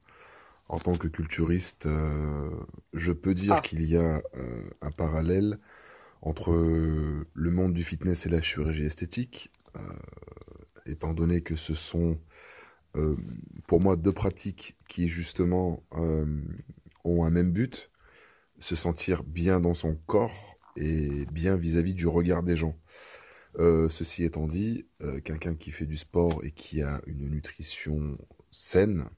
en 0.68 0.78
tant 0.78 0.94
que 0.94 1.08
culturiste, 1.08 1.86
euh, 1.86 2.50
je 2.94 3.12
peux 3.12 3.34
dire 3.34 3.56
ah. 3.58 3.60
qu'il 3.60 3.84
y 3.84 3.96
a 3.96 4.22
euh, 4.36 4.70
un 4.80 4.90
parallèle 4.90 5.58
entre 6.22 6.52
le 6.52 7.50
monde 7.50 7.74
du 7.74 7.84
fitness 7.84 8.24
et 8.24 8.30
la 8.30 8.40
chirurgie 8.40 8.86
esthétique, 8.86 9.52
euh, 9.76 9.80
étant 10.86 11.12
donné 11.12 11.42
que 11.42 11.56
ce 11.56 11.74
sont 11.74 12.18
pour 13.66 13.80
moi 13.80 13.96
deux 13.96 14.12
pratiques 14.12 14.76
qui 14.88 15.08
justement 15.08 15.82
ont 17.04 17.24
un 17.24 17.30
même 17.30 17.52
but, 17.52 17.90
se 18.58 18.76
sentir 18.76 19.24
bien 19.24 19.60
dans 19.60 19.74
son 19.74 19.96
corps 20.06 20.58
et 20.76 21.26
bien 21.32 21.56
vis-à-vis 21.56 21.92
-vis 21.92 21.96
du 21.96 22.06
regard 22.06 22.42
des 22.42 22.56
gens. 22.56 22.76
ceci 23.58 24.24
étant 24.24 24.48
dit, 24.48 24.86
quelqu'un 25.24 25.54
qui 25.54 25.70
fait 25.70 25.86
du 25.86 25.96
sport 25.96 26.44
et 26.44 26.50
qui 26.52 26.82
a 26.82 27.00
une 27.06 27.30
nutrition 27.30 28.14
saine, 28.50 29.08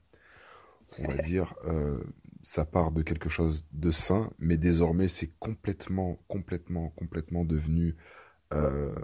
on 0.99 1.07
va 1.07 1.17
dire, 1.17 1.53
euh, 1.65 1.99
ça 2.41 2.65
part 2.65 2.91
de 2.91 3.01
quelque 3.01 3.29
chose 3.29 3.65
de 3.71 3.91
sain, 3.91 4.31
mais 4.39 4.57
désormais 4.57 5.07
c'est 5.07 5.31
complètement, 5.39 6.19
complètement, 6.27 6.89
complètement 6.89 7.45
devenu 7.45 7.95
euh, 8.53 8.95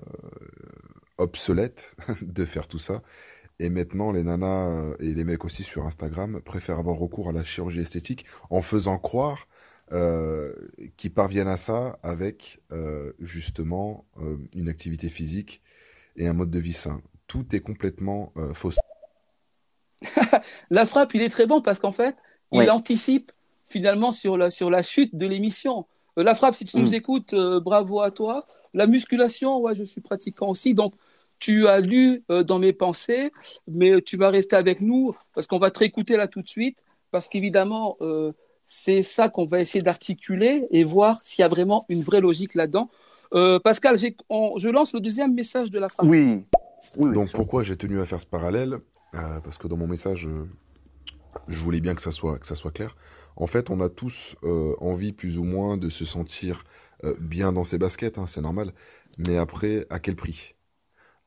obsolète 1.17 1.95
de 2.21 2.45
faire 2.45 2.67
tout 2.67 2.79
ça. 2.79 3.01
Et 3.59 3.69
maintenant, 3.69 4.11
les 4.11 4.23
nanas 4.23 4.67
euh, 4.67 4.95
et 4.99 5.13
les 5.13 5.23
mecs 5.23 5.45
aussi 5.45 5.63
sur 5.63 5.85
Instagram 5.85 6.41
préfèrent 6.43 6.79
avoir 6.79 6.97
recours 6.97 7.29
à 7.29 7.31
la 7.31 7.43
chirurgie 7.43 7.79
esthétique 7.79 8.25
en 8.49 8.61
faisant 8.61 8.97
croire 8.97 9.47
qu'ils 10.97 11.13
parviennent 11.13 11.49
à 11.49 11.57
ça 11.57 11.99
avec 12.01 12.63
justement 13.19 14.05
une 14.53 14.67
activité 14.67 15.07
physique 15.07 15.61
et 16.15 16.25
un 16.25 16.33
mode 16.33 16.49
de 16.49 16.57
vie 16.57 16.73
sain. 16.73 16.99
Tout 17.27 17.55
est 17.55 17.59
complètement 17.59 18.33
fausse. 18.55 18.79
la 20.71 20.87
frappe, 20.87 21.13
il 21.13 21.21
est 21.21 21.29
très 21.29 21.45
bon 21.45 21.61
parce 21.61 21.77
qu'en 21.77 21.91
fait, 21.91 22.15
il 22.53 22.71
anticipe 22.71 23.31
finalement 23.65 24.11
sur 24.11 24.37
la, 24.37 24.51
sur 24.51 24.69
la 24.69 24.83
chute 24.83 25.15
de 25.15 25.25
l'émission. 25.25 25.85
Euh, 26.17 26.23
la 26.23 26.35
frappe, 26.35 26.55
si 26.55 26.65
tu 26.65 26.77
nous 26.77 26.91
mm. 26.91 26.95
écoutes, 26.95 27.33
euh, 27.33 27.59
bravo 27.59 28.01
à 28.01 28.11
toi. 28.11 28.45
La 28.73 28.87
musculation, 28.87 29.59
ouais, 29.59 29.75
je 29.75 29.83
suis 29.83 30.01
pratiquant 30.01 30.49
aussi. 30.49 30.73
Donc, 30.73 30.93
tu 31.43 31.67
as 31.67 31.79
lu 31.79 32.23
euh, 32.29 32.43
dans 32.43 32.59
mes 32.59 32.73
pensées, 32.73 33.31
mais 33.67 34.01
tu 34.01 34.15
vas 34.17 34.29
rester 34.29 34.55
avec 34.55 34.81
nous 34.81 35.15
parce 35.33 35.47
qu'on 35.47 35.59
va 35.59 35.71
te 35.71 35.79
réécouter 35.79 36.15
là 36.17 36.27
tout 36.27 36.41
de 36.41 36.49
suite. 36.49 36.77
Parce 37.11 37.27
qu'évidemment, 37.27 37.95
c'est 38.65 39.03
ça 39.03 39.29
qu'on 39.29 39.43
va 39.43 39.59
essayer 39.59 39.83
d'articuler 39.83 40.65
et 40.71 40.83
voir 40.83 41.21
s'il 41.21 41.43
y 41.43 41.45
a 41.45 41.47
vraiment 41.47 41.85
une 41.87 42.01
vraie 42.01 42.21
logique 42.21 42.55
là-dedans. 42.55 42.89
Pascal, 43.63 43.99
je 43.99 44.69
lance 44.69 44.93
le 44.93 44.99
deuxième 44.99 45.35
message 45.35 45.69
de 45.69 45.77
la 45.77 45.89
frappe. 45.89 46.07
Oui. 46.07 46.43
Donc, 46.97 47.31
pourquoi 47.31 47.61
j'ai 47.61 47.77
tenu 47.77 47.99
à 47.99 48.05
faire 48.05 48.19
ce 48.19 48.25
parallèle? 48.25 48.79
Euh, 49.15 49.39
parce 49.41 49.57
que 49.57 49.67
dans 49.67 49.77
mon 49.77 49.87
message, 49.87 50.23
euh, 50.27 50.45
je 51.47 51.57
voulais 51.57 51.81
bien 51.81 51.95
que 51.95 52.01
ça 52.01 52.11
soit, 52.11 52.39
que 52.39 52.47
ça 52.47 52.55
soit 52.55 52.71
clair. 52.71 52.95
En 53.35 53.47
fait, 53.47 53.69
on 53.69 53.79
a 53.79 53.89
tous 53.89 54.35
euh, 54.43 54.75
envie 54.79 55.11
plus 55.11 55.37
ou 55.37 55.43
moins 55.43 55.77
de 55.77 55.89
se 55.89 56.05
sentir 56.05 56.63
bien 57.19 57.51
dans 57.51 57.65
ses 57.65 57.77
baskets, 57.77 58.17
hein, 58.17 58.27
c'est 58.27 58.39
normal. 58.39 58.71
Mais 59.27 59.37
après, 59.37 59.85
à 59.89 59.99
quel 59.99 60.15
prix? 60.15 60.55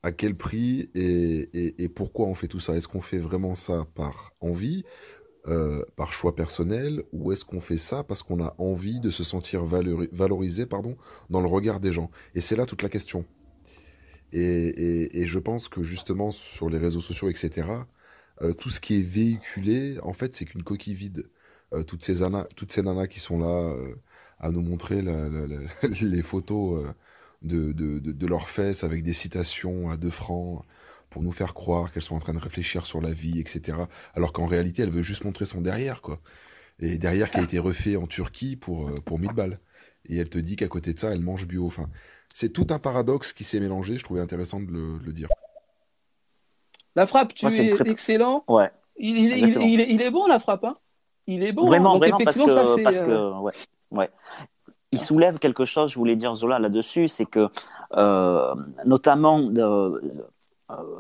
À 0.07 0.13
quel 0.13 0.35
prix 0.35 0.89
et, 0.95 1.89
pourquoi 1.97 2.29
on 2.29 2.35
fait 2.35 2.47
tout 2.47 2.61
ça? 2.61 2.77
Est-ce 2.77 2.87
qu'on 2.87 3.01
fait 3.01 3.19
vraiment 3.19 3.57
ça 3.57 3.87
par 3.95 4.35
envie 4.41 4.85
par 5.97 6.13
choix 6.13 6.35
personnel 6.35 7.03
ou 7.13 7.33
est-ce 7.33 7.45
qu'on 7.45 7.61
fait 7.61 7.79
ça 7.79 8.05
parce 8.05 8.23
qu'on 8.23 8.43
a 8.43 8.55
envie 8.59 9.01
de 9.01 9.11
se 9.11 9.25
sentir 9.25 9.65
valorisé 9.65 10.67
pardon, 10.67 10.97
dans 11.31 11.41
le 11.41 11.49
regard 11.49 11.81
des 11.81 11.93
gens? 11.93 12.11
Et 12.37 12.41
c'est 12.41 12.55
là 12.55 12.67
toute 12.67 12.83
la 12.83 12.89
question. 12.89 13.25
Et, 14.33 15.27
je 15.27 15.39
pense 15.39 15.69
que 15.69 15.83
justement 15.83 16.31
sur 16.31 16.71
les 16.71 16.79
réseaux 16.79 17.01
sociaux, 17.01 17.29
etc., 17.29 17.67
euh, 18.43 18.53
tout 18.53 18.71
ce 18.71 18.81
qui 18.81 18.99
est 18.99 19.03
véhiculé, 19.03 19.99
en 20.03 20.13
fait, 20.13 20.35
c'est 20.35 20.45
qu'une 20.45 20.63
coquille 20.63 20.95
vide. 20.95 21.31
Euh, 21.73 21.83
toutes, 21.83 22.05
ces 22.05 22.23
toutes 22.57 22.71
ces 22.71 22.83
nanas 22.83 23.09
qui 23.09 23.19
sont 23.19 23.41
là 23.41 23.73
euh, 23.73 23.95
à 24.39 24.51
nous 24.51 24.63
montrer 24.63 25.03
les 26.01 26.23
photos 26.23 26.87
de, 27.43 27.73
de, 27.73 28.27
leurs 28.27 28.49
fesses 28.49 28.85
avec 28.85 29.03
des 29.03 29.13
citations 29.13 29.91
à 29.91 29.97
deux 29.97 30.11
francs 30.11 30.65
pour 31.11 31.23
nous 31.23 31.33
faire 31.33 31.55
croire 31.55 31.93
qu'elles 31.93 32.03
sont 32.03 32.17
en 32.17 32.21
train 32.21 32.35
de 32.35 32.39
réfléchir 32.39 32.87
sur 32.87 33.01
la 33.01 33.13
vie, 33.13 33.39
etc. 33.41 33.79
Alors 34.15 34.33
qu'en 34.33 34.47
réalité, 34.47 34.83
elle 34.83 34.91
veut 34.91 35.03
juste 35.03 35.25
montrer 35.25 35.47
son 35.47 35.61
derrière, 35.61 36.03
quoi. 36.03 36.21
Et 36.79 36.97
derrière 36.97 37.31
qui 37.31 37.39
a 37.39 37.43
été 37.43 37.59
refait 37.59 37.97
en 37.97 38.07
Turquie 38.07 38.57
pour, 38.57 38.91
pour 39.07 39.19
1000 39.19 39.33
balles. 39.33 39.61
Et 40.09 40.19
elle 40.19 40.29
te 40.29 40.39
dit 40.39 40.57
qu'à 40.57 40.69
côté 40.69 40.93
de 40.93 41.01
ça, 41.01 41.13
elle 41.13 41.21
mange 41.21 41.47
bio. 41.47 41.67
Enfin, 41.67 41.89
c'est 42.35 42.53
tout 42.53 42.67
un 42.71 42.79
paradoxe 42.79 43.33
qui 43.33 43.45
s'est 43.45 43.61
mélangé. 43.61 43.97
Je 43.97 44.05
trouvais 44.05 44.21
intéressant 44.21 44.61
de 44.61 44.71
le, 44.71 45.13
dire. 45.13 45.29
La 46.95 47.07
frappe, 47.07 47.35
tu 47.35 47.47
es 47.47 47.75
excellent. 47.87 48.45
Ouais. 48.49 48.71
Il, 48.99 49.33
est, 50.03 50.11
bon 50.11 50.27
la 50.27 50.39
frappe. 50.39 50.65
Hein 50.65 50.77
il 51.27 51.43
est 51.43 51.53
bon. 51.53 51.67
Vraiment, 51.67 51.99
vraiment 51.99 52.19
parce 52.19 52.37
que, 52.37 52.83
parce 52.83 52.99
que 53.03 53.11
euh, 53.11 53.39
ouais, 53.41 53.53
ouais. 53.91 54.11
Il 54.93 55.01
soulève 55.01 55.39
quelque 55.39 55.65
chose. 55.65 55.91
Je 55.91 55.99
voulais 55.99 56.17
dire 56.17 56.35
Zola 56.35 56.59
là-dessus, 56.59 57.09
c'est 57.09 57.27
que 57.27 57.49
euh, 57.97 58.55
notamment 58.85 59.41
euh, 59.57 60.01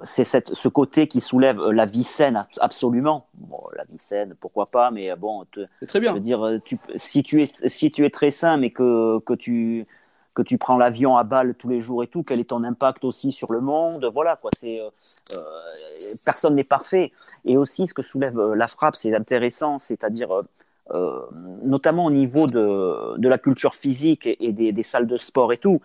c'est 0.02 0.24
ce 0.24 0.68
côté 0.68 1.08
qui 1.08 1.20
soulève 1.20 1.60
la 1.70 1.86
vie 1.86 2.04
saine 2.04 2.46
absolument. 2.60 3.26
Bon, 3.34 3.58
la 3.76 3.84
vie 3.84 3.98
saine, 3.98 4.34
pourquoi 4.40 4.66
pas, 4.66 4.90
mais 4.90 5.14
bon, 5.16 5.44
c'est 5.80 5.86
très 5.86 6.00
bien. 6.00 6.10
Je 6.10 6.14
veux 6.14 6.20
dire, 6.20 6.60
si 6.96 7.22
tu 7.22 7.42
es 7.42 7.50
si 7.68 7.90
tu 7.90 8.04
es 8.04 8.10
très 8.10 8.30
sain, 8.30 8.56
mais 8.56 8.70
que 8.70 9.18
que 9.20 9.34
tu 9.34 9.86
que 10.36 10.42
tu 10.42 10.58
prends 10.58 10.76
l'avion 10.76 11.16
à 11.16 11.24
balle 11.24 11.54
tous 11.54 11.68
les 11.68 11.80
jours 11.80 12.04
et 12.04 12.06
tout, 12.06 12.22
quel 12.22 12.38
est 12.38 12.50
ton 12.50 12.62
impact 12.62 13.04
aussi 13.04 13.32
sur 13.32 13.50
le 13.52 13.60
monde, 13.60 14.08
voilà 14.12 14.36
quoi. 14.36 14.50
C'est 14.56 14.78
euh, 14.78 14.90
euh, 15.34 16.14
personne 16.24 16.54
n'est 16.54 16.62
parfait. 16.62 17.10
Et 17.46 17.56
aussi 17.56 17.88
ce 17.88 17.94
que 17.94 18.02
soulève 18.02 18.38
euh, 18.38 18.54
la 18.54 18.68
frappe, 18.68 18.96
c'est 18.96 19.18
intéressant, 19.18 19.78
c'est-à-dire 19.78 20.42
notamment 21.62 22.06
au 22.06 22.10
niveau 22.10 22.46
de, 22.46 23.18
de, 23.18 23.28
la 23.28 23.38
culture 23.38 23.74
physique 23.74 24.26
et, 24.26 24.52
des, 24.52 24.72
des, 24.72 24.82
salles 24.82 25.06
de 25.06 25.16
sport 25.16 25.52
et 25.52 25.58
tout. 25.58 25.80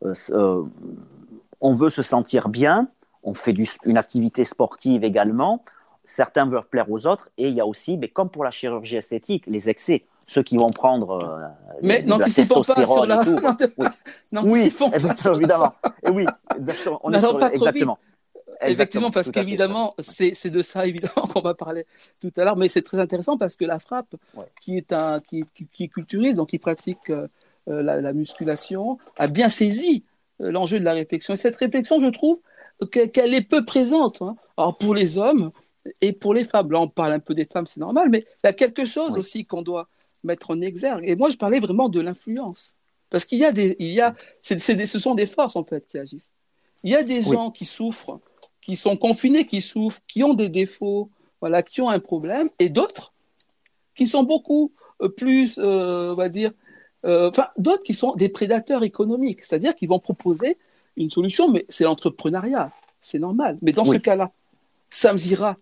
on 0.00 1.72
veut 1.74 1.90
se 1.90 2.02
sentir 2.02 2.48
bien, 2.48 2.86
on 3.24 3.34
fait 3.34 3.54
une 3.84 3.98
activité 3.98 4.44
sportive 4.44 5.04
également. 5.04 5.64
Certains 6.04 6.46
veulent 6.46 6.64
plaire 6.64 6.90
aux 6.90 7.06
autres. 7.06 7.30
Et 7.38 7.48
il 7.48 7.54
y 7.54 7.60
a 7.60 7.66
aussi, 7.66 7.96
mais 7.96 8.08
comme 8.08 8.28
pour 8.28 8.44
la 8.44 8.50
chirurgie 8.50 8.96
esthétique, 8.96 9.44
les 9.46 9.68
excès. 9.70 10.04
Ceux 10.26 10.42
qui 10.42 10.56
vont 10.56 10.70
prendre 10.70 11.22
euh, 11.22 11.48
mais 11.82 12.02
n'anticipons 12.02 12.62
pas 12.66 12.84
sur 12.84 13.06
la... 13.06 13.22
oui, 14.44 14.72
oui 14.72 14.72
évidemment. 15.34 15.72
Et 16.06 16.10
oui, 16.10 16.26
On 17.02 17.12
est 17.12 17.20
sur... 17.20 17.42
exactement. 17.42 17.98
Effectivement, 18.62 19.10
parce 19.10 19.30
qu'évidemment, 19.30 19.94
c'est 19.98 20.50
de 20.50 20.62
ça 20.62 20.86
évidemment 20.86 21.26
qu'on 21.32 21.40
va 21.40 21.54
parler 21.54 21.84
tout 22.20 22.32
à 22.36 22.44
l'heure, 22.44 22.56
mais 22.56 22.68
c'est 22.68 22.82
très 22.82 22.98
intéressant 22.98 23.36
parce 23.36 23.56
que 23.56 23.64
la 23.64 23.78
frappe, 23.78 24.14
qui 24.60 24.76
est 24.76 24.92
un 24.92 25.20
qui, 25.20 25.44
qui, 25.72 25.88
culturiste, 25.88 26.36
donc 26.36 26.48
qui 26.50 26.58
pratique 26.58 27.10
euh, 27.10 27.26
euh, 27.68 27.82
la, 27.82 28.12
musculation, 28.12 28.98
a 29.16 29.26
bien 29.26 29.48
saisi 29.48 30.04
euh, 30.40 30.50
l'enjeu 30.50 30.78
de 30.78 30.84
la 30.84 30.92
réflexion. 30.92 31.34
Et 31.34 31.36
cette 31.36 31.56
réflexion, 31.56 31.98
je 32.00 32.06
trouve 32.06 32.38
qu'elle 32.90 33.34
est 33.34 33.48
peu 33.48 33.64
présente. 33.64 34.22
Hein. 34.22 34.36
Alors 34.56 34.76
pour 34.76 34.94
les 34.94 35.18
hommes 35.18 35.50
et 36.00 36.12
pour 36.12 36.34
les 36.34 36.44
femmes, 36.44 36.70
là 36.70 36.80
on 36.80 36.88
parle 36.88 37.12
un 37.12 37.20
peu 37.20 37.34
des 37.34 37.44
femmes, 37.44 37.66
c'est 37.66 37.80
normal, 37.80 38.08
mais 38.10 38.24
il 38.42 38.46
y 38.46 38.48
a 38.48 38.52
quelque 38.52 38.84
chose 38.84 39.10
aussi 39.16 39.44
qu'on 39.44 39.62
doit 39.62 39.88
mettre 40.24 40.50
en 40.50 40.60
exergue. 40.60 41.04
Et 41.06 41.16
moi, 41.16 41.30
je 41.30 41.36
parlais 41.36 41.60
vraiment 41.60 41.88
de 41.88 42.00
l'influence, 42.00 42.74
parce 43.10 43.24
qu'il 43.24 43.38
y 43.38 43.44
a 43.44 43.52
des, 43.52 43.76
il 43.78 43.92
y 43.92 44.00
a, 44.00 44.14
c'est, 44.40 44.58
ce 44.58 44.98
sont 44.98 45.14
des 45.14 45.26
forces 45.26 45.56
en 45.56 45.64
fait 45.64 45.86
qui 45.86 45.98
agissent. 45.98 46.32
Il 46.82 46.90
y 46.90 46.96
a 46.96 47.02
des 47.02 47.22
gens 47.22 47.50
qui 47.50 47.64
souffrent 47.64 48.20
qui 48.64 48.76
sont 48.76 48.96
confinés, 48.96 49.46
qui 49.46 49.60
souffrent, 49.60 50.00
qui 50.08 50.24
ont 50.24 50.34
des 50.34 50.48
défauts, 50.48 51.10
voilà, 51.40 51.62
qui 51.62 51.80
ont 51.80 51.90
un 51.90 52.00
problème, 52.00 52.48
et 52.58 52.70
d'autres 52.70 53.12
qui 53.94 54.06
sont 54.06 54.24
beaucoup 54.24 54.72
euh, 55.02 55.08
plus, 55.08 55.58
euh, 55.58 56.12
on 56.12 56.14
va 56.14 56.28
dire, 56.28 56.50
euh, 57.04 57.28
enfin, 57.28 57.48
d'autres 57.58 57.82
qui 57.82 57.94
sont 57.94 58.14
des 58.14 58.30
prédateurs 58.30 58.82
économiques, 58.82 59.44
c'est-à-dire 59.44 59.74
qu'ils 59.74 59.88
vont 59.88 59.98
proposer 59.98 60.56
une 60.96 61.10
solution, 61.10 61.50
mais 61.50 61.66
c'est 61.68 61.84
l'entrepreneuriat, 61.84 62.72
c'est 63.00 63.18
normal. 63.18 63.58
Mais 63.62 63.72
dans 63.72 63.84
ce 63.84 63.96
cas-là, 63.96 64.32
Sam 64.88 65.18
Zira 65.18 65.58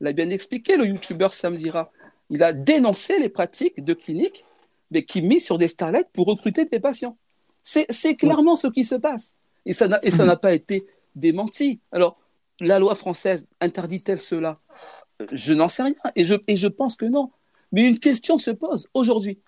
l'a 0.00 0.12
bien 0.12 0.30
expliqué, 0.30 0.76
le 0.76 0.86
youtubeur 0.86 1.32
Sam 1.32 1.56
Zira, 1.56 1.92
il 2.30 2.42
a 2.42 2.52
dénoncé 2.52 3.18
les 3.18 3.28
pratiques 3.28 3.84
de 3.84 3.94
cliniques, 3.94 4.44
mais 4.90 5.04
qui 5.04 5.22
misent 5.22 5.44
sur 5.44 5.58
des 5.58 5.68
starlets 5.68 6.06
pour 6.12 6.26
recruter 6.26 6.64
des 6.64 6.80
patients. 6.80 7.16
C'est 7.62 8.16
clairement 8.16 8.56
ce 8.56 8.66
qui 8.66 8.84
se 8.84 8.96
passe. 8.96 9.34
Et 9.66 9.72
ça 9.72 9.86
n'a 9.88 10.36
pas 10.36 10.54
été 10.54 10.86
démenti. 11.14 11.80
Alors, 11.92 12.19
la 12.60 12.78
loi 12.78 12.94
française 12.94 13.46
interdit-elle 13.60 14.20
cela? 14.20 14.60
Je 15.32 15.52
n'en 15.52 15.68
sais 15.68 15.82
rien 15.82 15.94
et 16.16 16.24
je, 16.24 16.34
et 16.46 16.56
je 16.56 16.68
pense 16.68 16.96
que 16.96 17.06
non. 17.06 17.30
Mais 17.72 17.84
une 17.84 17.98
question 17.98 18.38
se 18.38 18.50
pose 18.50 18.88
aujourd'hui. 18.94 19.40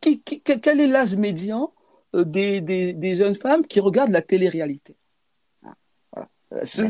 quel 0.00 0.80
est 0.80 0.86
l'âge 0.86 1.16
médian 1.16 1.72
euh, 2.14 2.24
des, 2.24 2.60
des, 2.60 3.16
jeunes 3.16 3.34
femmes 3.34 3.66
qui 3.66 3.80
regardent 3.80 4.12
la 4.12 4.22
télé-réalité? 4.22 4.96
Voilà. 6.12 6.28
Ce, 6.64 6.82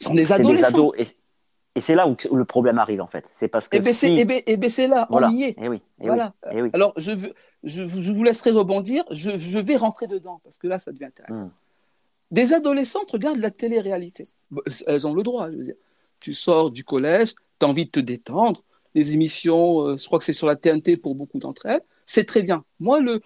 sont 0.00 0.14
des 0.14 0.32
adolescents. 0.32 0.92
et, 0.96 1.06
c'est 1.80 1.94
là 1.94 2.08
où, 2.08 2.16
le 2.32 2.44
problème 2.44 2.78
arrive 2.78 3.00
en 3.00 3.06
fait. 3.06 3.24
C'est 3.32 3.48
parce 3.48 3.68
que. 3.68 3.76
Et 3.76 3.80
bien 3.80 3.92
eh 4.02 4.24
ben, 4.24 4.42
eh 4.46 4.56
ben, 4.56 4.70
c'est 4.70 4.86
là, 4.86 5.06
on 5.10 5.30
y 5.30 5.44
est. 5.44 5.50
Et 5.50 5.56
eh 5.62 5.68
oui, 5.68 5.82
voilà. 5.98 6.32
oui, 6.52 6.70
Alors 6.72 6.92
je, 6.96 7.12
je, 7.64 7.88
je, 7.88 8.12
vous 8.12 8.22
laisserai 8.22 8.50
rebondir. 8.50 9.04
Je, 9.10 9.36
je, 9.36 9.58
vais 9.58 9.76
rentrer 9.76 10.06
dedans 10.06 10.40
parce 10.44 10.56
que 10.58 10.68
là, 10.68 10.78
ça 10.78 10.92
devient 10.92 11.06
intéressant. 11.06 11.46
Hmm. 11.46 11.50
Des 12.30 12.52
adolescentes 12.52 13.10
regardent 13.10 13.38
la 13.38 13.50
télé-réalité. 13.50 14.26
Elles 14.86 15.06
ont 15.06 15.14
le 15.14 15.22
droit, 15.22 15.50
je 15.50 15.56
veux 15.56 15.64
dire. 15.64 15.74
Tu 16.20 16.34
sors 16.34 16.70
du 16.70 16.84
collège, 16.84 17.34
tu 17.58 17.66
as 17.66 17.68
envie 17.68 17.86
de 17.86 17.90
te 17.90 18.00
détendre. 18.00 18.62
Les 18.94 19.12
émissions, 19.12 19.86
euh, 19.86 19.98
je 19.98 20.06
crois 20.06 20.18
que 20.18 20.24
c'est 20.24 20.32
sur 20.32 20.46
la 20.46 20.56
TNT 20.56 20.96
pour 20.96 21.14
beaucoup 21.14 21.38
d'entre 21.38 21.66
elles. 21.66 21.82
C'est 22.06 22.24
très 22.24 22.42
bien. 22.42 22.64
Moi, 22.80 23.00
le, 23.00 23.20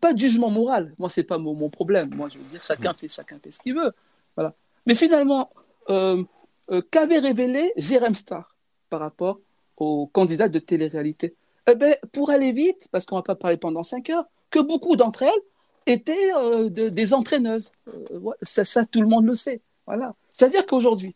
pas 0.00 0.12
de 0.12 0.18
jugement 0.18 0.50
moral. 0.50 0.94
Moi, 0.98 1.08
c'est 1.08 1.24
pas 1.24 1.38
mon, 1.38 1.68
problème. 1.70 2.14
Moi, 2.14 2.28
je 2.32 2.38
veux 2.38 2.44
dire, 2.44 2.62
chacun 2.62 2.92
fait, 2.92 3.08
chacun 3.08 3.38
fait 3.42 3.50
ce 3.50 3.60
qu'il 3.60 3.74
veut. 3.74 3.92
Voilà. 4.36 4.54
Mais 4.86 4.94
finalement, 4.94 5.50
euh, 5.90 6.22
euh, 6.70 6.82
qu'avait 6.90 7.18
révélé 7.18 7.72
Jérém 7.76 8.14
Star 8.14 8.54
par 8.90 9.00
rapport 9.00 9.40
aux 9.76 10.06
candidats 10.06 10.48
de 10.48 10.58
télé-réalité? 10.58 11.34
Eh 11.66 11.74
ben, 11.74 11.96
Pour 12.12 12.30
aller 12.30 12.52
vite, 12.52 12.88
parce 12.90 13.06
qu'on 13.06 13.16
ne 13.16 13.20
va 13.20 13.24
pas 13.24 13.34
parler 13.34 13.56
pendant 13.56 13.82
cinq 13.82 14.10
heures, 14.10 14.26
que 14.50 14.60
beaucoup 14.60 14.96
d'entre 14.96 15.22
elles 15.22 15.42
étaient 15.86 16.32
euh, 16.34 16.68
des 16.68 17.14
entraîneuses. 17.14 17.70
Euh, 17.88 18.30
ça, 18.42 18.84
tout 18.84 19.00
le 19.00 19.08
monde 19.08 19.26
le 19.26 19.34
sait. 19.34 19.60
Voilà. 19.86 20.14
C'est-à-dire 20.32 20.66
qu'aujourd'hui, 20.66 21.14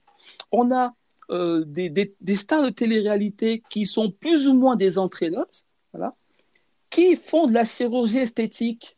on 0.53 0.71
a 0.73 0.95
euh, 1.31 1.65
des, 1.65 1.91
des, 1.91 2.37
stars 2.37 2.63
de 2.63 2.71
télé-réalité 2.71 3.63
qui 3.71 3.87
sont 3.87 4.11
plus 4.11 4.47
ou 4.47 4.55
moins 4.55 4.77
des 4.77 4.99
entraîneuses, 4.99 5.65
voilà, 5.93 6.15
qui 6.91 7.17
font 7.17 7.47
de 7.47 7.53
la 7.53 7.65
chirurgie 7.65 8.19
esthétique 8.19 8.97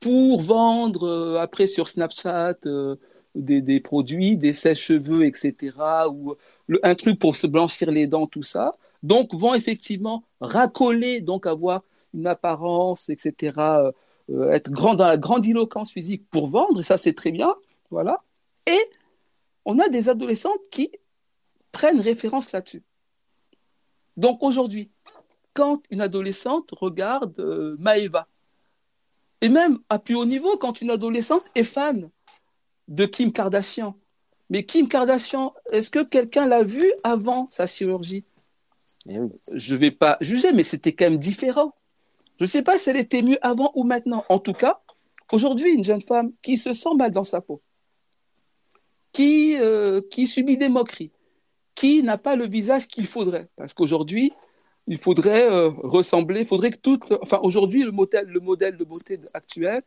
pour 0.00 0.40
vendre 0.40 1.38
après 1.38 1.66
sur 1.66 1.88
Snapchat 1.88 2.54
des, 3.34 3.60
des, 3.60 3.80
produits, 3.80 4.38
des 4.38 4.54
sèches-cheveux, 4.54 5.26
etc., 5.26 5.76
ou 6.10 6.34
un 6.82 6.94
truc 6.94 7.18
pour 7.18 7.36
se 7.36 7.46
blanchir 7.46 7.90
les 7.90 8.06
dents, 8.06 8.26
tout 8.26 8.42
ça. 8.42 8.76
Donc, 9.02 9.34
vont 9.34 9.54
effectivement 9.54 10.24
racoler, 10.40 11.20
donc 11.20 11.46
avoir 11.46 11.82
une 12.14 12.26
apparence, 12.26 13.10
etc., 13.10 13.52
être 14.52 14.70
grand 14.70 14.94
dans 14.94 15.06
la 15.06 15.16
grandiloquence 15.16 15.92
physique 15.92 16.28
pour 16.30 16.48
vendre, 16.48 16.80
et 16.80 16.82
ça 16.82 16.98
c'est 16.98 17.14
très 17.14 17.32
bien, 17.32 17.54
voilà. 17.90 18.18
Et 18.66 18.80
on 19.64 19.78
a 19.78 19.88
des 19.88 20.08
adolescentes 20.08 20.60
qui 20.70 20.90
prennent 21.72 22.00
référence 22.00 22.52
là-dessus. 22.52 22.82
Donc 24.16 24.42
aujourd'hui, 24.42 24.90
quand 25.54 25.82
une 25.90 26.00
adolescente 26.00 26.70
regarde 26.72 27.38
euh, 27.40 27.76
Maeva, 27.78 28.28
et 29.40 29.48
même 29.48 29.78
à 29.88 29.98
plus 29.98 30.14
haut 30.14 30.26
niveau, 30.26 30.56
quand 30.58 30.80
une 30.80 30.90
adolescente 30.90 31.44
est 31.54 31.64
fan 31.64 32.10
de 32.88 33.06
Kim 33.06 33.32
Kardashian, 33.32 33.96
mais 34.50 34.64
Kim 34.64 34.88
Kardashian, 34.88 35.52
est-ce 35.72 35.90
que 35.90 36.04
quelqu'un 36.04 36.46
l'a 36.46 36.62
vue 36.62 36.92
avant 37.04 37.48
sa 37.50 37.66
chirurgie? 37.66 38.24
Eh 39.08 39.18
Je 39.54 39.74
ne 39.74 39.78
vais 39.78 39.92
pas 39.92 40.18
juger, 40.20 40.52
mais 40.52 40.64
c'était 40.64 40.92
quand 40.92 41.04
même 41.04 41.18
différent. 41.18 41.72
Je 42.40 42.44
ne 42.44 42.48
sais 42.48 42.62
pas 42.62 42.78
si 42.78 42.88
elle 42.88 42.96
était 42.96 43.20
mieux 43.20 43.38
avant 43.42 43.70
ou 43.74 43.84
maintenant. 43.84 44.24
En 44.30 44.38
tout 44.38 44.54
cas, 44.54 44.80
aujourd'hui, 45.30 45.74
une 45.74 45.84
jeune 45.84 46.00
femme 46.00 46.32
qui 46.40 46.56
se 46.56 46.72
sent 46.72 46.94
mal 46.96 47.10
dans 47.10 47.22
sa 47.22 47.42
peau, 47.42 47.60
qui, 49.12 49.56
euh, 49.60 50.00
qui 50.10 50.26
subit 50.26 50.56
des 50.56 50.70
moqueries, 50.70 51.12
qui 51.74 52.02
n'a 52.02 52.16
pas 52.16 52.36
le 52.36 52.48
visage 52.48 52.88
qu'il 52.88 53.06
faudrait. 53.06 53.48
Parce 53.56 53.74
qu'aujourd'hui, 53.74 54.32
il 54.86 54.96
faudrait 54.96 55.52
euh, 55.52 55.68
ressembler, 55.68 56.46
faudrait 56.46 56.70
que 56.70 56.78
toute. 56.78 57.12
Enfin, 57.20 57.40
aujourd'hui, 57.42 57.82
le 57.82 57.90
modèle, 57.90 58.26
le 58.26 58.40
modèle 58.40 58.78
de 58.78 58.84
beauté 58.84 59.20
actuel, 59.34 59.82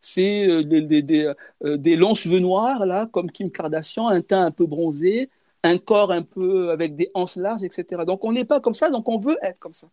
c'est 0.00 0.48
euh, 0.48 0.62
des, 0.62 1.02
des, 1.02 1.34
des, 1.62 1.96
longs 1.96 2.14
cheveux 2.14 2.40
noirs, 2.40 2.86
là, 2.86 3.06
comme 3.12 3.30
Kim 3.30 3.50
Kardashian, 3.50 4.08
un 4.08 4.22
teint 4.22 4.46
un 4.46 4.50
peu 4.50 4.64
bronzé, 4.64 5.28
un 5.62 5.76
corps 5.76 6.10
un 6.10 6.22
peu 6.22 6.70
avec 6.70 6.96
des 6.96 7.10
hanches 7.12 7.36
larges, 7.36 7.64
etc. 7.64 8.06
Donc, 8.06 8.24
on 8.24 8.32
n'est 8.32 8.46
pas 8.46 8.60
comme 8.60 8.74
ça, 8.74 8.88
donc 8.88 9.06
on 9.10 9.18
veut 9.18 9.36
être 9.42 9.58
comme 9.58 9.74
ça. 9.74 9.88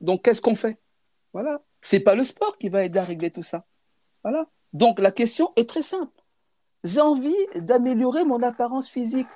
Donc, 0.00 0.22
qu'est-ce 0.22 0.40
qu'on 0.40 0.54
fait? 0.54 0.78
Voilà. 1.34 1.60
C'est 1.82 2.00
pas 2.00 2.14
le 2.14 2.24
sport 2.24 2.56
qui 2.56 2.70
va 2.70 2.84
aider 2.84 2.98
à 2.98 3.04
régler 3.04 3.30
tout 3.30 3.42
ça. 3.42 3.66
Voilà. 4.22 4.46
Donc 4.72 4.98
la 5.00 5.10
question 5.10 5.52
est 5.56 5.68
très 5.68 5.82
simple. 5.82 6.22
J'ai 6.84 7.00
envie 7.00 7.34
d'améliorer 7.56 8.24
mon 8.24 8.40
apparence 8.42 8.88
physique. 8.88 9.26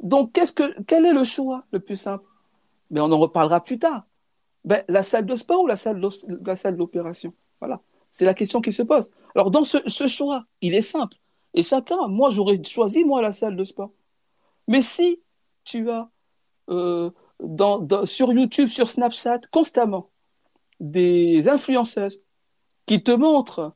Donc 0.00 0.32
qu'est-ce 0.32 0.52
que 0.52 0.80
quel 0.82 1.06
est 1.06 1.12
le 1.12 1.24
choix 1.24 1.64
le 1.72 1.80
plus 1.80 1.96
simple? 1.96 2.24
Mais 2.90 3.00
on 3.00 3.10
en 3.10 3.18
reparlera 3.18 3.62
plus 3.62 3.78
tard. 3.78 4.04
Ben, 4.64 4.84
la 4.86 5.02
salle 5.02 5.26
de 5.26 5.34
sport 5.34 5.62
ou 5.62 5.66
la 5.66 5.76
salle 5.76 6.00
la 6.44 6.56
salle 6.56 6.76
d'opération? 6.76 7.32
Voilà. 7.58 7.80
C'est 8.12 8.26
la 8.26 8.34
question 8.34 8.60
qui 8.60 8.70
se 8.70 8.82
pose. 8.82 9.10
Alors 9.34 9.50
dans 9.50 9.64
ce, 9.64 10.06
choix, 10.08 10.44
il 10.60 10.74
est 10.74 10.82
simple. 10.82 11.16
Et 11.54 11.62
chacun, 11.62 12.06
moi 12.06 12.30
j'aurais 12.30 12.62
choisi 12.62 13.04
moi 13.04 13.22
la 13.22 13.32
salle 13.32 13.56
de 13.56 13.64
sport. 13.64 13.92
Mais 14.68 14.82
si 14.82 15.22
tu 15.64 15.90
as 15.90 16.10
euh, 16.68 17.10
sur 18.04 18.32
YouTube, 18.32 18.68
sur 18.68 18.90
Snapchat, 18.90 19.40
constamment 19.50 20.11
des 20.82 21.48
influenceuses 21.48 22.20
qui 22.86 23.02
te 23.02 23.12
montrent, 23.12 23.72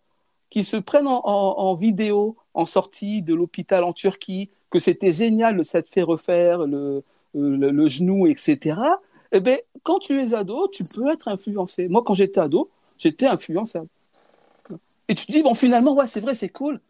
qui 0.51 0.65
se 0.65 0.77
prennent 0.77 1.07
en, 1.07 1.75
vidéo 1.75 2.37
en 2.53 2.67
sortie 2.67 3.23
de 3.23 3.33
l'hôpital 3.33 3.85
en 3.85 3.93
Turquie, 3.93 4.51
que 4.71 4.81
c'était 4.81 5.13
génial 5.13 5.57
de 5.57 5.63
s'être 5.63 5.89
fait 5.89 6.03
refaire 6.03 6.67
le, 6.67 7.05
le, 7.33 7.89
genou, 7.89 8.27
etc. 8.27 8.81
Eh 9.33 9.41
bien, 9.41 9.57
quand 9.85 10.01
tu 10.01 10.21
es 10.21 10.35
ado, 10.35 10.69
tu 10.69 10.83
peux 10.83 11.09
être 11.09 11.29
influencé. 11.29 11.87
Moi, 11.89 12.03
quand 12.05 12.15
j'étais 12.15 12.41
ado, 12.41 12.71
j'étais 12.99 13.27
influençable. 13.27 13.89
Et 15.09 15.15
tu 15.15 15.27
te 15.27 15.33
dis, 15.33 15.43
bon, 15.43 15.55
finalement, 15.55 15.95
ouais, 15.95 16.09
c'est 16.09 16.21
vrai, 16.21 16.35
c'est 16.35 16.49
cool. 16.49 16.81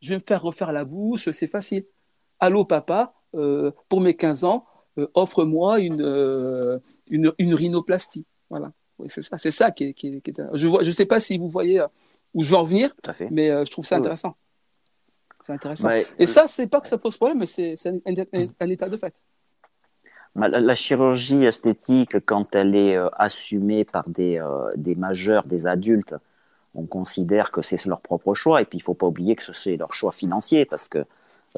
Je 0.00 0.10
vais 0.10 0.16
me 0.16 0.22
faire 0.22 0.40
refaire 0.42 0.72
la 0.72 0.84
bouche, 0.84 1.30
c'est 1.30 1.48
facile. 1.48 1.84
Allô, 2.40 2.64
papa, 2.64 3.12
euh, 3.34 3.72
pour 3.90 4.00
mes 4.00 4.16
15 4.16 4.44
ans, 4.44 4.64
euh, 4.98 5.08
offre-moi 5.12 5.80
une, 5.80 6.00
euh, 6.00 6.78
une, 7.08 7.32
une 7.38 7.54
rhinoplastie. 7.54 8.24
Voilà. 8.48 8.72
Oui, 8.98 9.08
c'est 9.10 9.22
ça, 9.22 9.38
c'est 9.38 9.50
ça 9.50 9.70
qui 9.70 9.84
est, 9.84 9.94
Je 10.54 10.68
ne 10.68 10.84
je 10.84 10.90
sais 10.90 11.06
pas 11.06 11.20
si 11.20 11.38
vous 11.38 11.48
voyez 11.48 11.80
euh, 11.80 11.86
où 12.34 12.42
je 12.42 12.50
veux 12.50 12.56
en 12.56 12.64
venir, 12.64 12.94
mais 13.30 13.50
euh, 13.50 13.64
je 13.64 13.70
trouve 13.70 13.86
ça 13.86 13.96
intéressant. 13.96 14.34
C'est 15.44 15.52
intéressant. 15.52 15.90
Et 15.90 16.06
euh, 16.20 16.26
ça, 16.26 16.48
c'est 16.48 16.66
pas 16.66 16.80
que 16.80 16.88
ça 16.88 16.98
pose 16.98 17.16
problème, 17.16 17.38
mais 17.38 17.46
c'est 17.46 17.76
un, 17.86 18.68
état 18.68 18.88
de 18.88 18.96
fait. 18.96 19.14
La, 20.34 20.74
chirurgie 20.74 21.44
esthétique, 21.44 22.24
quand 22.26 22.54
elle 22.54 22.74
est 22.74 22.98
assumée 23.16 23.84
par 23.84 24.08
des, 24.08 24.42
des 24.76 24.94
majeurs, 24.94 25.46
des 25.46 25.66
adultes, 25.66 26.14
on 26.74 26.84
considère 26.84 27.48
que 27.48 27.62
c'est 27.62 27.84
leur 27.86 28.00
propre 28.00 28.34
choix. 28.34 28.60
Et 28.60 28.64
puis, 28.64 28.78
il 28.78 28.82
ne 28.82 28.84
faut 28.84 28.94
pas 28.94 29.06
oublier 29.06 29.34
que 29.34 29.52
c'est 29.52 29.76
leur 29.76 29.94
choix 29.94 30.12
financier 30.12 30.66
parce 30.66 30.88
que 30.88 31.04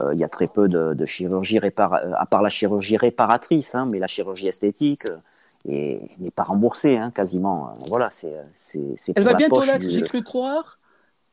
euh, 0.00 0.14
il 0.14 0.20
y 0.20 0.24
a 0.24 0.28
très 0.28 0.46
peu 0.46 0.68
de, 0.68 1.06
chirurgie 1.06 1.58
réparatrice, 1.58 2.14
à 2.16 2.26
part 2.26 2.42
la 2.42 2.48
chirurgie 2.48 2.96
réparatrice, 2.96 3.74
hein, 3.74 3.86
mais 3.90 3.98
la 3.98 4.06
chirurgie 4.06 4.48
esthétique 4.48 5.02
n'est 5.64 6.30
pas 6.34 6.44
remboursée 6.44 6.96
hein, 6.96 7.10
quasiment. 7.10 7.74
Voilà, 7.88 8.10
c'est. 8.12 8.34
Elle 9.14 9.24
va 9.24 9.34
bientôt 9.34 9.62
l'être. 9.62 9.88
J'ai 9.88 10.02
cru 10.02 10.22
croire 10.22 10.78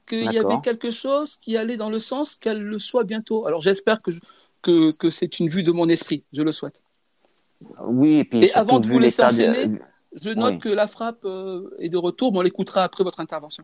qu'il 0.08 0.32
y 0.32 0.38
avait 0.38 0.62
quelque 0.62 0.92
chose 0.92 1.38
qui 1.38 1.58
allait 1.58 1.78
dans 1.78 1.90
le 1.90 2.00
sens 2.00 2.36
qu'elle 2.36 2.62
le 2.62 2.80
soit 2.80 3.04
bientôt. 3.04 3.48
Alors 3.48 3.62
j'espère 3.62 4.02
que, 4.02 4.12
que, 4.62 4.96
que 4.98 5.10
c'est 5.10 5.40
une 5.40 5.50
vue 5.50 5.64
de 5.64 5.72
mon 5.72 5.90
esprit, 5.90 6.24
je 6.34 6.42
le 6.42 6.52
souhaite. 6.52 6.80
Oui, 7.88 8.20
et 8.20 8.26
puis 8.26 8.52
avant 8.54 8.80
de 8.80 8.88
vous 8.88 9.00
laisser 9.00 9.24
enchaîner, 9.24 9.80
je 10.22 10.30
note 10.30 10.60
que 10.60 10.70
la 10.70 10.88
frappe 10.88 11.26
euh, 11.26 11.60
est 11.80 11.90
de 11.90 11.98
retour, 11.98 12.32
mais 12.32 12.40
on 12.40 12.42
l'écoutera 12.42 12.84
après 12.84 13.04
votre 13.04 13.20
intervention. 13.20 13.64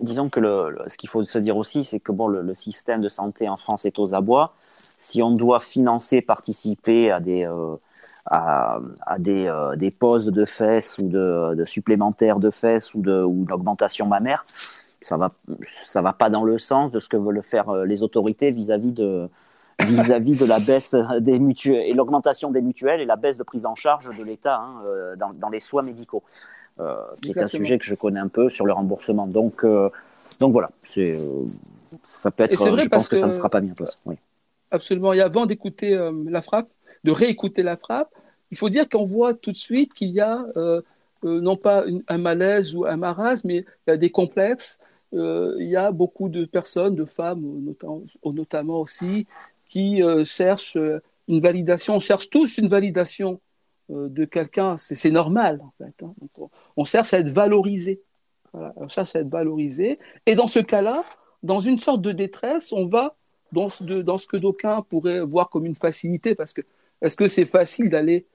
disons 0.00 0.28
que 0.28 0.40
le, 0.40 0.78
ce 0.86 0.96
qu'il 0.96 1.08
faut 1.08 1.24
se 1.24 1.38
dire 1.38 1.56
aussi, 1.56 1.84
c'est 1.84 2.00
que 2.00 2.12
bon, 2.12 2.28
le, 2.28 2.54
système 2.54 3.00
de 3.00 3.08
santé 3.08 3.48
en 3.48 3.56
France 3.56 3.84
est 3.84 3.98
aux 3.98 4.14
abois. 4.14 4.54
Si 4.76 5.22
on 5.22 5.32
doit 5.32 5.60
financer, 5.60 6.22
participer 6.22 7.10
à 7.10 7.20
des, 7.20 7.44
euh, 7.44 7.76
à, 8.26 8.80
des, 9.18 9.46
euh, 9.46 9.76
des 9.76 9.90
poses 9.90 10.26
de 10.26 10.44
fesses 10.44 10.98
ou 10.98 11.08
de, 11.08 11.54
de 11.54 11.64
supplémentaires 11.64 12.38
de 12.38 12.50
fesses 12.50 12.94
ou, 12.94 13.00
de, 13.00 13.22
ou 13.22 13.44
d'augmentation 13.44 14.06
mammaire, 14.06 14.44
ça 15.02 15.16
va, 15.16 15.30
ça 15.64 16.02
va 16.02 16.12
pas 16.12 16.28
dans 16.28 16.44
le 16.44 16.58
sens 16.58 16.92
de 16.92 17.00
ce 17.00 17.08
que 17.08 17.16
veulent 17.16 17.42
faire 17.42 17.72
les 17.84 18.02
autorités 18.02 18.50
vis-à-vis 18.50 18.92
de, 18.92 19.28
vis-à-vis 19.84 20.36
de 20.36 20.44
la 20.44 20.58
baisse 20.58 20.94
des 21.20 21.38
mutuelles 21.38 21.88
et 21.88 21.92
l'augmentation 21.92 22.50
des 22.50 22.60
mutuelles 22.60 23.00
et 23.00 23.04
la 23.04 23.16
baisse 23.16 23.36
de 23.36 23.42
prise 23.42 23.66
en 23.66 23.74
charge 23.74 24.14
de 24.16 24.24
l'État 24.24 24.56
hein, 24.56 24.80
euh, 24.84 25.16
dans, 25.16 25.48
les 25.48 25.60
soins 25.60 25.82
médicaux, 25.82 26.22
euh, 26.78 26.96
qui 27.22 27.30
est 27.30 27.38
un 27.38 27.48
sujet 27.48 27.78
que 27.78 27.84
je 27.84 27.94
connais 27.94 28.20
un 28.20 28.28
peu 28.28 28.50
sur 28.50 28.66
le 28.66 28.72
remboursement. 28.72 29.26
Donc, 29.26 29.64
euh, 29.64 29.90
donc 30.38 30.52
voilà, 30.52 30.68
c'est, 30.80 31.12
ça 32.04 32.30
peut 32.30 32.44
être. 32.44 32.56
Vrai 32.56 32.84
je 32.84 32.88
pense 32.88 33.08
que, 33.08 33.16
ça 33.16 33.26
ne 33.26 33.32
sera 33.32 33.48
pas 33.48 33.60
bien. 33.60 33.74
Oui. 34.06 34.16
Absolument. 34.70 35.12
Et 35.12 35.20
avant 35.20 35.46
d'écouter 35.46 35.98
la 36.26 36.42
frappe, 36.42 36.68
de 37.04 37.12
réécouter 37.12 37.62
la 37.62 37.76
frappe, 37.76 38.10
il 38.50 38.58
faut 38.58 38.68
dire 38.68 38.88
qu'on 38.88 39.04
voit 39.04 39.34
tout 39.34 39.52
de 39.52 39.56
suite 39.56 39.94
qu'il 39.94 40.10
y 40.10 40.20
a 40.20 40.44
non 41.22 41.56
pas 41.56 41.84
un 42.08 42.18
malaise 42.18 42.74
ou 42.74 42.84
un 42.86 42.96
marasme, 42.96 43.48
mais 43.48 43.64
il 43.86 43.90
y 43.90 43.92
a 43.92 43.96
des 43.96 44.10
complexes. 44.10 44.78
il 45.12 45.68
y 45.68 45.76
a 45.76 45.92
beaucoup 45.92 46.28
de 46.28 46.44
personnes, 46.44 46.94
de 46.96 47.04
femmes 47.04 47.74
notamment, 48.24 48.80
aussi, 48.80 49.26
qui 49.70 50.02
euh, 50.02 50.24
cherchent 50.24 50.76
euh, 50.76 51.00
une 51.28 51.40
validation, 51.40 51.94
on 51.94 52.00
cherche 52.00 52.28
tous 52.28 52.58
une 52.58 52.66
validation 52.66 53.40
euh, 53.90 54.08
de 54.08 54.24
quelqu'un, 54.26 54.76
c'est 54.76 55.10
normal 55.10 55.62
en 55.62 55.72
fait. 55.78 56.04
Hein. 56.04 56.12
on, 56.76 56.84
cherche 56.84 57.14
à 57.14 57.20
être 57.20 57.30
valorisé. 57.30 58.02
on 58.52 58.88
cherche 58.88 59.14
à 59.16 59.20
être 59.20 59.30
valorisé. 59.30 59.98
Et 60.26 60.34
dans 60.34 60.48
ce 60.48 60.58
cas-là, 60.58 61.04
dans 61.42 61.60
une 61.60 61.78
sorte 61.78 62.02
de 62.02 62.10
détresse, 62.12 62.72
on 62.72 62.84
va 62.84 63.16
dans 63.52 63.68
ce, 63.68 63.84
dans 63.84 64.18
ce 64.18 64.26
que 64.26 64.36
d'aucuns 64.36 64.82
pourraient 64.82 65.20
voir 65.20 65.48
comme 65.48 65.64
une 65.66 65.76
facilité, 65.76 66.34
parce 66.34 66.52
que 66.52 66.62
est-ce 67.02 67.16
que 67.16 67.28
c'est 67.28 67.46
facile 67.46 67.88
d'aller 67.88 68.26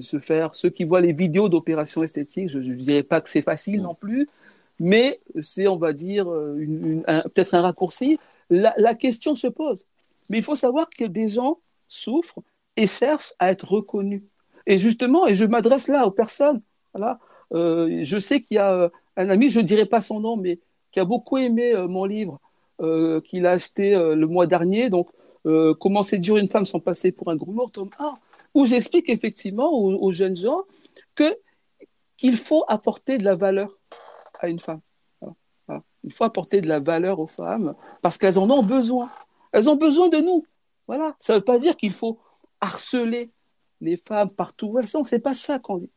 se 0.00 0.18
faire, 0.18 0.54
ceux 0.54 0.70
qui 0.70 0.84
voient 0.84 1.00
les 1.00 1.12
vidéos 1.12 1.48
d'opérations 1.48 2.02
esthétiques, 2.02 2.48
je 2.48 2.58
ne 2.58 2.74
dirais 2.74 3.02
pas 3.02 3.20
que 3.20 3.28
c'est 3.28 3.42
facile 3.42 3.80
non 3.80 3.94
plus, 3.94 4.28
mais 4.80 5.20
c'est, 5.40 5.66
on 5.68 5.76
va 5.76 5.92
dire, 5.92 6.26
peut-être 6.26 7.54
un 7.54 7.62
raccourci. 7.62 8.18
la, 8.50 8.94
question 8.94 9.34
se 9.34 9.46
pose. 9.46 9.86
Mais 10.30 10.38
il 10.38 10.44
faut 10.44 10.56
savoir 10.56 10.90
que 10.90 11.04
des 11.04 11.28
gens 11.28 11.58
souffrent 11.88 12.40
et 12.76 12.86
cherchent 12.86 13.34
à 13.38 13.50
être 13.50 13.66
reconnus. 13.66 14.22
Et 14.66 14.78
justement, 14.78 15.26
et 15.26 15.34
je 15.34 15.44
m'adresse 15.46 15.88
là 15.88 16.06
aux 16.06 16.10
personnes, 16.10 16.60
voilà, 16.94 17.18
euh, 17.54 18.00
je 18.02 18.18
sais 18.18 18.42
qu'il 18.42 18.56
y 18.56 18.58
a 18.58 18.72
euh, 18.72 18.88
un 19.16 19.30
ami, 19.30 19.50
je 19.50 19.60
ne 19.60 19.64
dirai 19.64 19.86
pas 19.86 20.00
son 20.00 20.20
nom, 20.20 20.36
mais 20.36 20.58
qui 20.92 21.00
a 21.00 21.04
beaucoup 21.04 21.38
aimé 21.38 21.72
euh, 21.74 21.88
mon 21.88 22.04
livre 22.04 22.40
qu'il 23.24 23.44
a 23.46 23.50
acheté 23.50 23.96
le 23.96 24.26
mois 24.28 24.46
dernier, 24.46 24.88
donc 24.88 25.08
Comment 25.44 26.02
séduire 26.02 26.36
une 26.36 26.48
femme 26.48 26.66
sans 26.66 26.80
passer 26.80 27.12
pour 27.12 27.30
un 27.30 27.36
gros 27.36 27.52
lourd, 27.52 27.70
tome 27.70 27.90
1, 27.98 28.14
où 28.54 28.66
j'explique 28.66 29.08
effectivement 29.08 29.72
aux, 29.72 30.12
jeunes 30.12 30.36
gens 30.36 30.62
que 31.14 31.36
qu'il 32.16 32.36
faut 32.36 32.64
apporter 32.68 33.16
de 33.16 33.24
la 33.24 33.36
valeur 33.36 33.78
à 34.40 34.48
une 34.48 34.58
femme. 34.58 34.80
Il 36.04 36.12
faut 36.12 36.24
apporter 36.24 36.60
de 36.60 36.68
la 36.68 36.80
valeur 36.80 37.18
aux 37.20 37.26
femmes 37.26 37.74
parce 38.02 38.18
qu'elles 38.18 38.38
en 38.38 38.50
ont 38.50 38.62
besoin. 38.62 39.10
Elles 39.52 39.68
ont 39.68 39.76
besoin 39.76 40.08
de 40.08 40.18
nous. 40.18 40.44
Voilà. 40.86 41.16
Ça 41.18 41.34
ne 41.34 41.38
veut 41.38 41.44
pas 41.44 41.58
dire 41.58 41.76
qu'il 41.76 41.92
faut 41.92 42.18
harceler 42.60 43.30
les 43.80 43.96
femmes 43.96 44.30
partout 44.30 44.68
où 44.68 44.78
elles 44.78 44.88
sont. 44.88 45.04
C'est 45.04 45.18
pas 45.18 45.34
ça 45.34 45.58
qu'on 45.58 45.78
dit. 45.78 45.90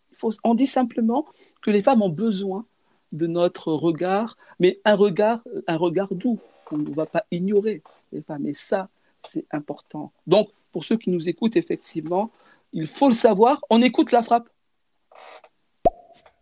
On 0.44 0.54
dit 0.54 0.68
simplement 0.68 1.26
que 1.62 1.72
les 1.72 1.82
femmes 1.82 2.02
ont 2.02 2.10
besoin 2.10 2.66
de 3.12 3.28
notre 3.28 3.74
regard, 3.74 4.38
mais 4.60 4.80
un 4.86 4.96
regard, 4.96 5.42
un 5.68 5.78
regard 5.78 6.14
doux 6.14 6.40
qu'on 6.66 6.78
ne 6.78 6.94
va 6.94 7.06
pas 7.06 7.26
ignorer 7.32 7.82
les 8.12 8.22
femmes. 8.22 8.46
Ça, 8.54 8.90
c'est 9.28 9.46
important. 9.52 10.12
Donc, 10.28 10.50
pour 10.72 10.86
ceux 10.86 10.98
qui 10.98 11.10
nous 11.10 11.30
écoutent, 11.30 11.56
effectivement, 11.56 12.32
il 12.74 12.88
faut 12.88 13.08
le 13.08 13.14
savoir. 13.14 13.62
On 13.70 13.82
écoute 13.82 14.12
la 14.12 14.24
frappe. 14.24 14.50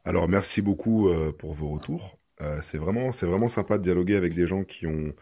Alors, 0.05 0.27
merci 0.27 0.61
beaucoup 0.61 1.09
euh, 1.09 1.31
pour 1.31 1.53
vos 1.53 1.69
retours. 1.69 2.17
Euh, 2.41 2.59
c'est 2.61 2.77
vraiment, 2.77 3.09
vraiment 3.09 3.47
sympa 3.47 3.77
de 3.77 3.83
dialoguer 3.83 4.15
avec 4.15 4.33
des 4.33 4.47
gens 4.47 4.63
qui 4.63 4.87
ont 4.87 5.13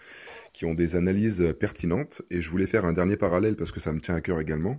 qui 0.58 0.66
ont 0.66 0.74
des 0.74 0.96
analyses 0.96 1.56
pertinentes. 1.60 2.24
Et 2.32 2.42
je 2.42 2.50
voulais 2.50 2.66
faire 2.66 2.84
un 2.84 2.94
dernier 2.94 3.16
parallèle 3.16 3.56
parce 3.56 3.72
que 3.72 3.80
ça 3.80 3.94
me 3.94 4.02
tient 4.02 4.16
à 4.16 4.22
cœur 4.22 4.40
également. 4.40 4.78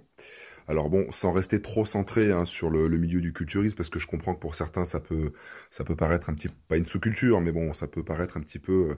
Alors 0.69 0.91
bon, 0.91 1.11
sans 1.13 1.33
rester 1.33 1.63
trop 1.63 1.87
centré 1.87 2.31
hein, 2.31 2.45
sur 2.45 2.69
le, 2.69 2.89
milieu 2.91 3.23
du 3.23 3.33
culturisme, 3.33 3.75
parce 3.75 3.89
que 3.89 3.99
je 3.99 4.07
comprends 4.07 4.35
que 4.35 4.41
pour 4.41 4.55
certains 4.55 4.85
ça 4.85 5.01
peut 5.01 5.33
ça 5.71 5.83
peut 5.83 5.97
paraître 5.97 6.29
un 6.29 6.35
petit 6.35 6.49
pas 6.69 6.77
une 6.77 6.87
sous-culture, 6.87 7.41
mais 7.41 7.53
bon, 7.53 7.73
ça 7.73 7.87
peut 7.87 8.05
paraître 8.05 8.37
un 8.37 8.41
petit 8.41 8.59
peu 8.59 8.91
euh, 8.91 8.95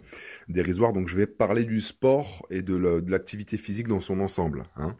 dérisoire. 0.48 0.92
Donc 0.92 1.06
je 1.08 1.16
vais 1.16 1.28
parler 1.28 1.64
du 1.64 1.80
sport 1.80 2.44
et 2.50 2.62
de 2.62 2.76
l'activité 3.08 3.56
physique 3.56 3.86
dans 3.86 4.00
son 4.00 4.20
ensemble, 4.20 4.64
hein, 4.76 4.96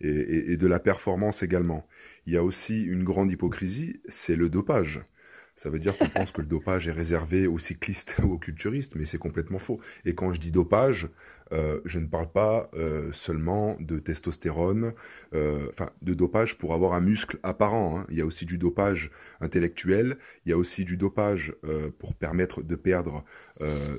et, 0.00 0.52
et 0.52 0.56
de 0.56 0.66
la 0.68 0.78
performance 0.78 1.42
également. 1.42 1.86
Il 2.26 2.32
y 2.32 2.36
a 2.36 2.44
aussi 2.44 2.82
une 2.82 3.04
grande 3.04 3.32
hypocrisie, 3.32 4.00
c'est 4.08 4.36
le 4.36 4.48
dopage. 4.48 5.00
Ça 5.56 5.70
veut 5.70 5.78
dire 5.78 5.96
qu'on 5.96 6.08
pense 6.08 6.32
que 6.32 6.40
le 6.40 6.48
dopage 6.48 6.88
est 6.88 6.92
réservé 6.92 7.46
aux 7.46 7.58
cyclistes 7.58 8.16
ou 8.24 8.32
aux 8.32 8.38
culturistes, 8.38 8.96
mais 8.96 9.04
c'est 9.04 9.18
complètement 9.18 9.58
faux. 9.58 9.80
Et 10.04 10.14
quand 10.14 10.32
je 10.32 10.40
dis 10.40 10.50
dopage, 10.50 11.08
euh, 11.52 11.80
je 11.84 11.98
ne 12.00 12.06
parle 12.06 12.30
pas 12.30 12.70
euh, 12.74 13.12
seulement 13.12 13.74
de 13.78 13.98
testostérone, 13.98 14.94
euh, 15.34 15.68
enfin 15.72 15.90
de 16.02 16.14
dopage 16.14 16.58
pour 16.58 16.74
avoir 16.74 16.94
un 16.94 17.00
muscle 17.00 17.38
apparent. 17.42 18.00
Hein. 18.00 18.06
Il 18.10 18.18
y 18.18 18.20
a 18.20 18.26
aussi 18.26 18.46
du 18.46 18.58
dopage 18.58 19.10
intellectuel, 19.40 20.18
il 20.44 20.50
y 20.50 20.52
a 20.52 20.56
aussi 20.56 20.84
du 20.84 20.96
dopage 20.96 21.54
pour 21.98 22.14
permettre 22.14 22.62
de 22.62 22.74
perdre 22.76 23.24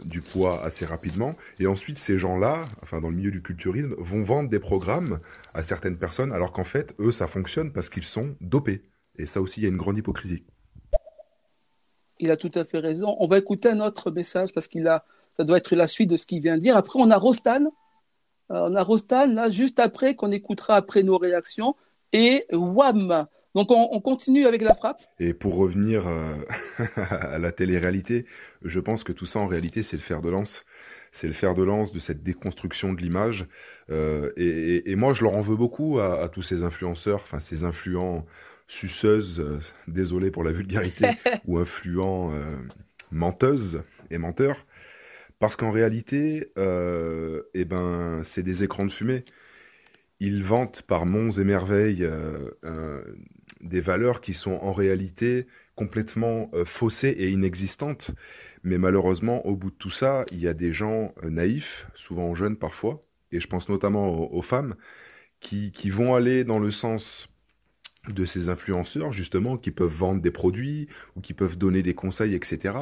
du 0.06 0.22
poids 0.22 0.64
assez 0.64 0.86
rapidement. 0.86 1.36
Et 1.60 1.68
ensuite, 1.68 1.98
ces 1.98 2.20
gens-là, 2.20 2.62
enfin 2.84 3.00
dans 3.00 3.10
le 3.10 3.16
milieu 3.16 3.32
du 3.32 3.42
culturisme, 3.42 3.96
vont 3.98 4.24
vendre 4.24 4.50
des 4.50 4.60
programmes 4.60 5.18
à 5.54 5.64
certaines 5.64 5.98
personnes, 5.98 6.32
alors 6.32 6.52
qu'en 6.52 6.64
fait, 6.64 6.96
eux, 7.00 7.12
ça 7.12 7.28
fonctionne 7.28 7.72
parce 7.72 7.90
qu'ils 7.90 8.04
sont 8.04 8.36
dopés. 8.42 8.82
Et 9.18 9.26
ça 9.26 9.42
aussi, 9.42 9.62
il 9.62 9.64
y 9.64 9.68
a 9.68 9.70
une 9.70 9.78
grande 9.78 9.98
hypocrisie 9.98 10.44
il 12.20 12.32
a 12.32 12.38
tout 12.38 12.52
à 12.56 12.66
fait 12.66 12.80
raison. 12.80 13.16
On 13.20 13.28
va 13.28 13.38
écouter 13.38 13.70
un 13.70 13.80
autre 13.82 14.12
message 14.12 14.54
parce 14.54 14.68
qu'il 14.68 14.88
a, 14.88 15.06
ça 15.38 15.44
doit 15.44 15.58
être 15.58 15.76
la 15.76 15.88
suite 15.88 16.10
de 16.10 16.16
ce 16.16 16.26
qu'il 16.26 16.42
vient 16.42 16.56
de 16.56 16.62
dire. 16.62 16.78
Après, 16.78 17.00
on 17.00 17.10
a 17.10 17.18
Rostan. 17.18 17.66
Euh, 18.52 18.68
on 18.70 18.76
a 18.76 18.84
Rostan, 18.84 19.28
là, 19.28 19.50
juste 19.50 19.80
après, 19.80 20.16
qu'on 20.16 20.32
écoutera 20.32 20.76
après 20.76 21.04
nos 21.04 21.18
réactions. 21.18 21.76
Et 22.14 22.46
wham 22.52 23.28
Donc, 23.56 23.72
on, 23.72 24.00
continue 24.00 24.46
avec 24.46 24.62
la 24.62 24.76
frappe. 24.76 25.02
Et 25.20 25.34
pour 25.34 25.56
revenir 25.56 26.08
euh, 26.08 26.36
à 26.96 27.40
la 27.40 27.52
télé-réalité, 27.52 28.26
je 28.62 28.80
pense 28.80 29.04
que 29.04 29.12
tout 29.12 29.26
ça, 29.26 29.40
en 29.40 29.48
réalité, 29.48 29.84
c'est 29.84 29.98
le 29.98 30.02
fer 30.02 30.22
de 30.22 30.30
lance. 30.30 30.64
C'est 31.12 31.28
le 31.28 31.34
fer 31.34 31.56
de 31.56 31.64
lance 31.64 31.92
de 31.92 32.00
cette 32.00 32.24
déconstruction 32.24 32.94
de 32.94 33.02
l'image. 33.02 33.48
Euh, 33.90 34.32
et, 34.38 34.96
moi, 34.96 35.14
je 35.14 35.24
leur 35.24 35.34
en 35.34 35.42
veux 35.42 35.56
beaucoup 35.56 36.00
à, 36.00 36.22
à 36.22 36.30
tous 36.30 36.42
ces 36.42 36.64
influenceurs, 36.64 37.22
enfin, 37.24 37.40
ces 37.40 37.64
influents 37.64 38.26
suceuse, 38.68 39.40
euh, 39.40 39.54
désolé 39.88 40.32
pour 40.32 40.44
la 40.44 40.52
vulgarité, 40.52 41.06
ou 41.46 41.58
influent 41.58 42.34
euh, 42.34 42.50
menteuse 43.12 43.84
et 44.10 44.18
menteur, 44.18 44.62
parce 45.40 45.56
qu'en 45.56 45.72
réalité, 45.72 46.52
euh, 46.58 47.44
eh 47.54 47.66
ben, 47.66 48.22
c'est 48.24 48.44
des 48.44 48.64
écrans 48.64 48.86
de 48.86 48.92
fumée. 48.92 49.24
Ils 50.20 50.44
vantent 50.44 50.82
par 50.84 51.06
monts 51.06 51.32
et 51.32 51.44
merveilles 51.44 52.10
des 53.60 53.82
valeurs 53.82 54.22
qui 54.22 54.34
sont 54.34 54.54
en 54.54 54.72
réalité 54.72 55.46
complètement 55.76 56.50
faussées 56.64 57.10
et 57.10 57.30
inexistantes. 57.32 58.12
Mais 58.64 58.78
malheureusement, 58.78 59.46
au 59.46 59.58
bout 59.58 59.72
de 59.72 59.76
tout 59.76 59.90
ça, 59.92 60.24
il 60.32 60.40
y 60.40 60.48
a 60.48 60.54
des 60.54 60.72
gens 60.72 61.14
naïfs, 61.22 61.88
souvent 61.96 62.34
jeunes 62.34 62.56
parfois, 62.56 63.06
et 63.34 63.42
je 63.42 63.48
pense 63.48 63.68
notamment 63.68 64.32
aux, 64.34 64.42
femmes, 64.42 64.76
qui, 65.42 65.74
qui, 65.74 65.90
vont 65.90 66.16
aller 66.16 66.46
dans 66.46 66.60
le 66.60 66.72
sens 66.72 67.28
de 68.14 68.26
ces 68.26 68.50
influenceurs 68.50 69.12
justement 69.12 69.56
qui 69.56 69.72
peuvent 69.72 69.88
vendre 69.92 70.22
des 70.22 70.32
produits 70.32 70.88
ou 71.16 71.22
qui 71.22 71.34
peuvent 71.34 71.58
donner 71.58 71.82
des 71.82 71.94
conseils 71.94 72.36
etc 72.36 72.74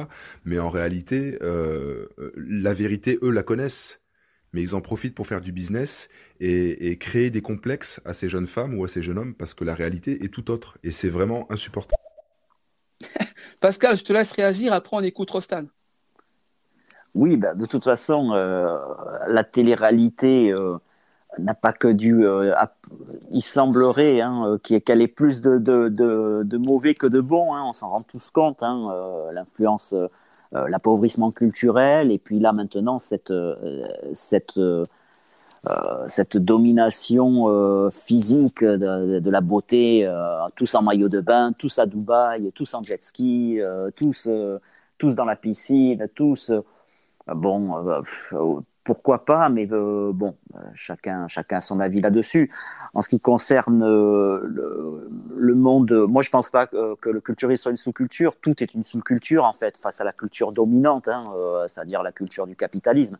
mais 0.44 0.58
en 0.58 0.70
réalité 0.70 1.38
euh, 1.42 2.06
la 2.36 2.74
vérité 2.74 3.18
eux 3.22 3.30
la 3.30 3.42
connaissent. 3.42 4.00
Mais 4.52 4.62
ils 4.62 4.76
en 4.76 4.80
profitent 4.80 5.16
pour 5.16 5.26
faire 5.26 5.40
du 5.40 5.50
business 5.50 6.08
et, 6.38 6.96
créer 6.98 7.30
des 7.30 7.42
complexes 7.42 8.00
à 8.04 8.14
ces 8.14 8.28
jeunes 8.28 8.46
femmes 8.46 8.78
ou 8.78 8.84
à 8.84 8.88
ces 8.88 9.02
jeunes 9.02 9.18
hommes 9.18 9.34
parce 9.34 9.52
que 9.52 9.64
la 9.64 9.74
réalité 9.74 10.24
est 10.24 10.28
tout 10.28 10.48
autre. 10.52 10.78
Et 10.84 10.92
c'est 10.92 11.08
vraiment 11.08 11.50
insupportable. 11.50 12.00
Pascal 13.60 13.96
je 13.96 14.04
te 14.04 14.12
laisse 14.12 14.30
réagir. 14.30 14.72
Après 14.72 14.96
on 14.96 15.00
écoute 15.00 15.30
Rostan. 15.30 15.64
Oui, 17.14 17.36
bah, 17.36 17.54
de 17.54 17.66
toute 17.66 17.84
façon, 17.84 18.30
la 18.32 19.44
télé-réalité 19.44 20.52
n'a 21.38 21.54
pas 21.54 21.72
que 21.72 21.88
du. 21.88 22.24
il 23.32 23.42
semblerait 23.42 24.20
hein, 24.20 24.58
qu'elle 24.62 25.02
ait 25.02 25.08
plus 25.08 25.42
de, 25.42 25.58
de, 25.58 25.88
de, 25.88 26.56
mauvais 26.58 26.94
que 26.94 27.06
de 27.06 27.20
bon. 27.20 27.54
Hein, 27.54 27.62
on 27.64 27.72
s'en 27.72 27.88
rend 27.88 28.02
tous 28.02 28.30
compte. 28.30 28.62
Hein, 28.62 28.90
L'influence, 29.32 29.94
l'appauvrissement 30.52 31.30
culturel, 31.30 32.12
et 32.12 32.18
puis 32.18 32.38
là 32.38 32.52
maintenant 32.52 32.98
cette, 32.98 33.32
cette 34.12 34.58
euh, 35.66 36.04
cette 36.08 36.36
domination 36.36 37.48
euh, 37.48 37.88
physique 37.90 38.62
de, 38.62 39.30
la 39.30 39.40
beauté, 39.40 40.04
euh, 40.04 40.46
tous 40.56 40.74
en 40.74 40.82
maillot 40.82 41.08
de 41.08 41.20
bain, 41.20 41.52
tous 41.56 41.78
à 41.78 41.86
Dubaï, 41.86 42.52
tous 42.54 42.74
en 42.74 42.82
jet 42.82 43.02
ski, 43.02 43.58
tous, 43.96 44.28
tous 44.98 45.14
dans 45.14 45.24
la 45.24 45.36
piscine, 45.36 46.06
tous. 46.14 46.52
bon, 47.26 48.02
pourquoi 48.84 49.24
pas, 49.24 49.48
mais 49.48 49.66
euh, 49.72 50.12
bon, 50.12 50.36
euh, 50.54 50.58
chacun, 50.74 51.26
chacun 51.26 51.56
a 51.56 51.60
son 51.60 51.80
avis 51.80 52.02
là-dessus. 52.02 52.50
En 52.92 53.00
ce 53.00 53.08
qui 53.08 53.18
concerne 53.18 53.82
euh, 53.82 55.08
le, 55.34 55.54
monde, 55.54 55.90
moi 56.06 56.22
je 56.22 56.30
pense 56.30 56.50
pas 56.50 56.66
que, 56.66 57.08
le 57.08 57.20
culturisme 57.20 57.62
soit 57.62 57.70
une 57.70 57.78
sous-culture. 57.78 58.34
Tout 58.40 58.62
est 58.62 58.74
une 58.74 58.84
sous-culture 58.84 59.44
en 59.44 59.54
fait 59.54 59.78
face 59.78 60.00
à 60.00 60.04
la 60.04 60.12
culture 60.12 60.52
dominante, 60.52 61.08
hein, 61.08 61.24
c'est-à-dire 61.66 62.02
la 62.02 62.12
culture 62.12 62.46
du 62.46 62.54
capitalisme. 62.54 63.16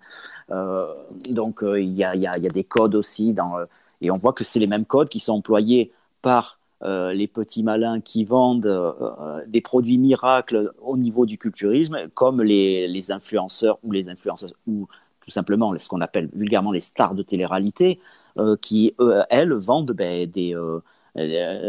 donc 1.30 1.60
il 1.62 1.92
y 1.94 2.04
a, 2.04 2.14
y, 2.14 2.26
a, 2.26 2.32
des 2.38 2.64
codes 2.64 2.94
aussi 2.94 3.32
dans, 3.32 3.56
et 4.00 4.10
on 4.10 4.18
voit 4.18 4.32
que 4.32 4.44
c'est 4.44 4.58
les 4.58 4.66
mêmes 4.66 4.84
codes 4.84 5.08
qui 5.08 5.18
sont 5.18 5.32
employés 5.32 5.92
par 6.22 6.58
les 6.82 7.26
petits 7.26 7.62
malins 7.62 8.00
qui 8.00 8.24
vendent 8.24 9.42
des 9.46 9.60
produits 9.60 9.98
miracles 9.98 10.72
au 10.82 10.96
niveau 10.96 11.24
du 11.24 11.38
culturisme, 11.38 12.08
comme 12.14 12.42
les, 12.42 12.86
les 12.86 13.10
influenceurs 13.10 13.78
ou 13.82 13.92
les 13.92 14.08
influenceurs 14.08 14.52
ou 14.66 14.86
tout 15.24 15.30
simplement 15.30 15.76
ce 15.78 15.88
qu'on 15.88 16.00
appelle 16.00 16.28
vulgairement 16.34 16.72
les 16.72 16.80
stars 16.80 17.14
de 17.14 17.22
télé-réalité, 17.22 18.00
euh, 18.38 18.56
qui, 18.60 18.94
elles, 19.30 19.52
vendent 19.54 19.92
ben, 19.92 20.26
des, 20.26 20.54
euh, 20.54 20.80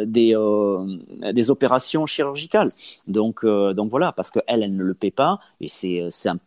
des, 0.05 0.35
euh, 0.35 1.31
des 1.31 1.49
opérations 1.49 2.05
chirurgicales. 2.05 2.69
Donc, 3.07 3.45
donc 3.45 3.89
voilà, 3.89 4.11
parce 4.11 4.31
qu'elles, 4.31 4.63
elles 4.63 4.75
ne 4.75 4.83
le 4.83 4.93
paient 4.93 5.11
pas, 5.11 5.39
et 5.61 5.69
c'est 5.69 6.09
un, 6.25 6.39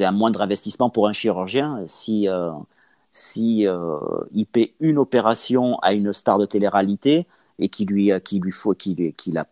un, 0.00 0.12
moindre 0.12 0.42
investissement 0.42 0.90
pour 0.90 1.08
un 1.08 1.12
chirurgien 1.12 1.82
si, 1.86 2.28
si 3.10 3.66
il 4.32 4.46
paie 4.46 4.74
une 4.80 4.98
opération 4.98 5.78
à 5.78 5.94
une 5.94 6.12
star 6.12 6.38
de 6.38 6.46
télé-réalité 6.46 7.26
et 7.58 7.68
qui 7.68 7.84
lui, 7.86 8.10
qui 8.24 8.38
lui 8.40 8.52
faut, 8.52 8.74
qui, 8.74 9.12
qui, 9.14 9.32
la, 9.32 9.46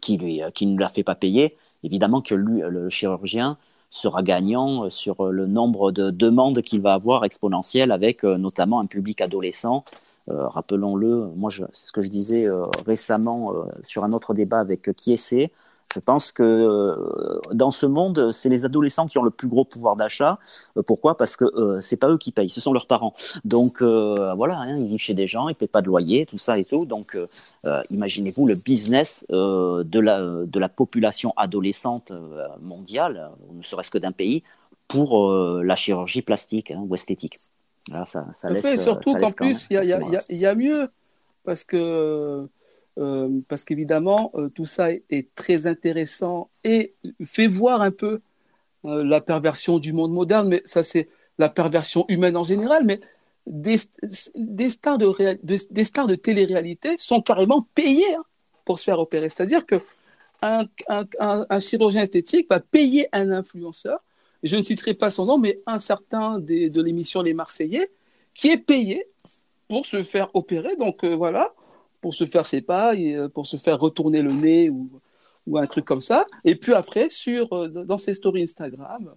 qui, 0.00 0.18
lui, 0.18 0.42
qui 0.54 0.66
ne 0.66 0.78
la 0.78 0.88
fait 0.88 1.04
pas 1.04 1.14
payer, 1.14 1.56
évidemment 1.84 2.20
que 2.20 2.34
lui, 2.34 2.62
le 2.68 2.90
chirurgien, 2.90 3.56
sera 3.90 4.22
gagnant 4.22 4.84
euh, 4.84 4.90
sur 4.90 5.26
euh, 5.26 5.30
le 5.30 5.46
nombre 5.46 5.92
de 5.92 6.10
demandes 6.10 6.62
qu'il 6.62 6.80
va 6.80 6.94
avoir 6.94 7.24
exponentiel 7.24 7.92
avec 7.92 8.24
euh, 8.24 8.36
notamment 8.36 8.80
un 8.80 8.86
public 8.86 9.20
adolescent. 9.20 9.84
Rappelons-le, 10.28 11.26
moi 11.34 11.50
c'est 11.50 11.86
ce 11.86 11.90
que 11.90 12.02
je 12.02 12.08
disais 12.08 12.46
récemment 12.86 13.52
sur 13.82 14.04
un 14.04 14.12
autre 14.12 14.32
débat 14.32 14.60
avec 14.60 14.88
c'est 15.16 15.50
je 15.92 15.98
pense 15.98 16.30
que 16.30 16.42
euh, 16.42 17.40
dans 17.52 17.70
ce 17.70 17.86
monde, 17.86 18.30
c'est 18.32 18.48
les 18.48 18.64
adolescents 18.64 19.06
qui 19.06 19.18
ont 19.18 19.22
le 19.22 19.30
plus 19.30 19.48
gros 19.48 19.64
pouvoir 19.64 19.96
d'achat. 19.96 20.38
Euh, 20.76 20.82
pourquoi? 20.82 21.16
Parce 21.16 21.36
que 21.36 21.44
euh, 21.44 21.80
c'est 21.80 21.96
pas 21.96 22.08
eux 22.08 22.18
qui 22.18 22.30
payent, 22.30 22.50
ce 22.50 22.60
sont 22.60 22.72
leurs 22.72 22.86
parents. 22.86 23.14
Donc 23.44 23.82
voilà, 23.82 24.58
hein, 24.58 24.78
ils 24.78 24.86
vivent 24.86 25.00
chez 25.00 25.14
des 25.14 25.26
gens, 25.26 25.48
ils 25.48 25.54
paient 25.54 25.66
pas 25.66 25.82
de 25.82 25.86
loyer, 25.86 26.26
tout 26.26 26.38
ça 26.38 26.58
et 26.58 26.64
tout. 26.64 26.84
Donc 26.84 27.18
imaginez-vous 27.90 28.46
le 28.46 28.54
business 28.54 29.26
de 29.30 29.98
la 29.98 30.20
de 30.20 30.58
la 30.58 30.68
population 30.68 31.32
adolescente 31.36 32.12
mondiale, 32.60 33.30
ne 33.52 33.62
serait-ce 33.62 33.90
que 33.90 33.98
d'un 33.98 34.12
pays, 34.12 34.42
pour 34.88 35.32
la 35.32 35.76
chirurgie 35.76 36.22
plastique 36.22 36.70
hein, 36.70 36.84
ou 36.86 36.94
esthétique. 36.94 37.38
ça, 37.88 38.04
ça 38.34 38.50
laisse, 38.50 38.82
surtout 38.82 39.14
qu'en 39.14 39.32
plus, 39.32 39.66
il 39.70 39.82
y, 39.82 40.36
y, 40.36 40.46
a 40.46 40.54
mieux 40.54 40.90
parce 41.44 41.64
que 41.64 42.48
euh, 42.98 43.40
parce 43.48 43.64
qu'évidemment, 43.64 44.32
euh, 44.34 44.48
tout 44.48 44.66
ça 44.66 44.90
est, 44.92 45.34
très 45.34 45.66
intéressant 45.66 46.50
et 46.64 46.94
fait 47.24 47.46
voir 47.46 47.82
un 47.82 47.92
peu 47.92 48.20
euh, 48.84 49.04
la 49.04 49.20
perversion 49.20 49.78
du 49.78 49.92
monde 49.92 50.12
moderne, 50.12 50.48
mais 50.48 50.62
ça 50.64 50.82
c'est 50.82 51.08
la 51.38 51.48
perversion 51.48 52.04
humaine 52.08 52.36
en 52.36 52.44
général, 52.44 52.84
mais 52.84 53.00
des, 53.46 53.78
stars 54.68 54.98
de, 54.98 56.14
télé-réalité 56.14 56.96
sont 56.98 57.22
carrément 57.22 57.66
payés 57.74 58.14
hein, 58.14 58.24
pour 58.64 58.78
se 58.78 58.84
faire 58.84 58.98
opérer. 58.98 59.30
C'est-à-dire 59.30 59.64
que 59.66 59.80
un, 60.42 61.58
chirurgien 61.60 62.02
esthétique 62.02 62.48
va 62.50 62.60
payer 62.60 63.08
un 63.12 63.30
influenceur, 63.30 64.02
je 64.42 64.56
ne 64.56 64.62
citerai 64.62 64.94
pas 64.94 65.10
son 65.10 65.26
nom, 65.26 65.38
mais 65.38 65.56
un 65.66 65.78
certain 65.78 66.38
de 66.38 66.82
l'émission 66.82 67.22
Les 67.22 67.34
Marseillais, 67.34 67.90
qui 68.34 68.48
est 68.48 68.58
payé 68.58 69.06
pour 69.68 69.86
se 69.86 70.02
faire 70.02 70.30
opérer. 70.34 70.76
Donc 70.76 71.04
voilà, 71.04 71.52
pour 72.00 72.14
se 72.14 72.24
faire 72.24 72.46
ses 72.46 72.62
pas, 72.62 72.94
euh, 72.94 73.28
pour 73.28 73.46
se 73.46 73.56
faire 73.56 73.78
retourner 73.78 74.22
le 74.22 74.32
nez 74.32 74.70
ou, 74.70 74.88
ou 75.46 75.58
un 75.58 75.66
truc 75.66 75.84
comme 75.84 76.00
ça. 76.00 76.26
Et 76.44 76.54
puis 76.54 76.72
après, 76.72 77.08
sur, 77.10 77.52
euh, 77.52 77.68
dans 77.68 77.98
ses 77.98 78.14
stories 78.14 78.42
Instagram, 78.42 79.14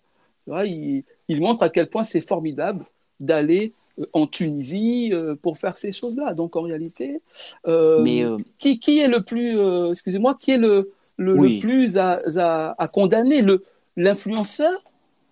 il, 0.47 1.03
il 1.27 1.41
montre 1.41 1.63
à 1.63 1.69
quel 1.69 1.89
point 1.89 2.03
c'est 2.03 2.21
formidable 2.21 2.86
d'aller 3.19 3.71
euh, 3.99 4.03
en 4.13 4.27
Tunisie 4.27 5.13
pour 5.41 5.57
faire 5.57 5.77
ces 5.77 5.91
choses-là. 5.91 6.34
Donc 6.34 6.55
en 6.55 6.61
réalité, 6.63 7.21
Mais 7.65 8.25
qui, 8.57 8.79
qui, 8.79 8.99
est 8.99 9.07
le 9.07 9.21
plus, 9.21 9.57
excusez-moi, 9.91 10.36
qui 10.36 10.51
est 10.51 10.57
le, 10.57 10.91
le, 11.17 11.59
plus 11.59 11.97
à, 11.97 12.19
à, 12.38 12.73
à 12.77 12.88
condamner, 12.88 13.41
le, 13.41 13.63
l'influenceur 13.95 14.84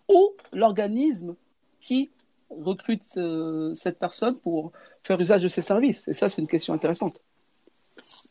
ou 0.08 0.32
l'organisme 0.54 1.36
qui 1.80 2.10
recrute 2.50 3.04
cette 3.76 3.98
personne 3.98 4.36
pour 4.36 4.72
faire 5.04 5.20
usage 5.20 5.42
de 5.42 5.48
ses 5.48 5.62
services? 5.62 6.08
Et 6.08 6.14
ça, 6.14 6.30
c'est 6.30 6.42
une 6.42 6.48
question 6.48 6.74
intéressante. 6.74 7.20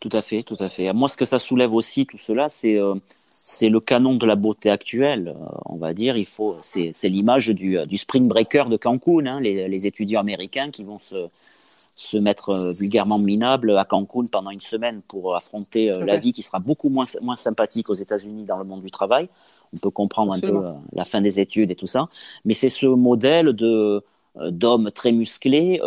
Tout 0.00 0.10
à 0.12 0.22
fait, 0.22 0.42
tout 0.42 0.56
à 0.60 0.68
fait. 0.68 0.92
Moi, 0.92 1.08
ce 1.08 1.16
que 1.16 1.24
ça 1.24 1.38
soulève 1.38 1.74
aussi, 1.74 2.06
tout 2.06 2.18
cela, 2.18 2.48
c'est 2.48 2.76
euh, 2.76 2.94
c'est 3.30 3.68
le 3.68 3.80
canon 3.80 4.14
de 4.14 4.26
la 4.26 4.36
beauté 4.36 4.70
actuelle, 4.70 5.34
euh, 5.36 5.46
on 5.66 5.76
va 5.76 5.94
dire. 5.94 6.16
Il 6.16 6.26
faut, 6.26 6.56
c'est, 6.62 6.92
l'image 7.04 7.48
du, 7.48 7.78
du, 7.86 7.98
spring 7.98 8.28
breaker 8.28 8.64
de 8.68 8.76
Cancun, 8.76 9.26
hein, 9.26 9.40
les, 9.40 9.68
les, 9.68 9.86
étudiants 9.86 10.20
américains 10.20 10.70
qui 10.70 10.84
vont 10.84 10.98
se, 10.98 11.28
se 11.96 12.16
mettre 12.16 12.50
euh, 12.50 12.72
vulgairement 12.72 13.18
minables 13.18 13.76
à 13.76 13.84
Cancun 13.84 14.26
pendant 14.26 14.50
une 14.50 14.60
semaine 14.60 15.02
pour 15.08 15.34
affronter 15.34 15.86
la 15.86 16.16
vie 16.16 16.32
qui 16.32 16.42
sera 16.42 16.58
beaucoup 16.58 16.88
moins, 16.88 17.06
moins 17.22 17.36
sympathique 17.36 17.90
aux 17.90 17.94
États-Unis 17.94 18.44
dans 18.44 18.58
le 18.58 18.64
monde 18.64 18.82
du 18.82 18.90
travail. 18.90 19.28
On 19.72 19.78
peut 19.78 19.90
comprendre 19.90 20.32
un 20.32 20.40
peu 20.40 20.68
la 20.94 21.04
fin 21.04 21.20
des 21.20 21.38
études 21.38 21.70
et 21.70 21.76
tout 21.76 21.86
ça, 21.86 22.08
mais 22.44 22.54
c'est 22.54 22.70
ce 22.70 22.86
modèle 22.86 23.52
de 23.52 24.02
d'hommes 24.36 24.90
très 24.90 25.12
musclés, 25.12 25.80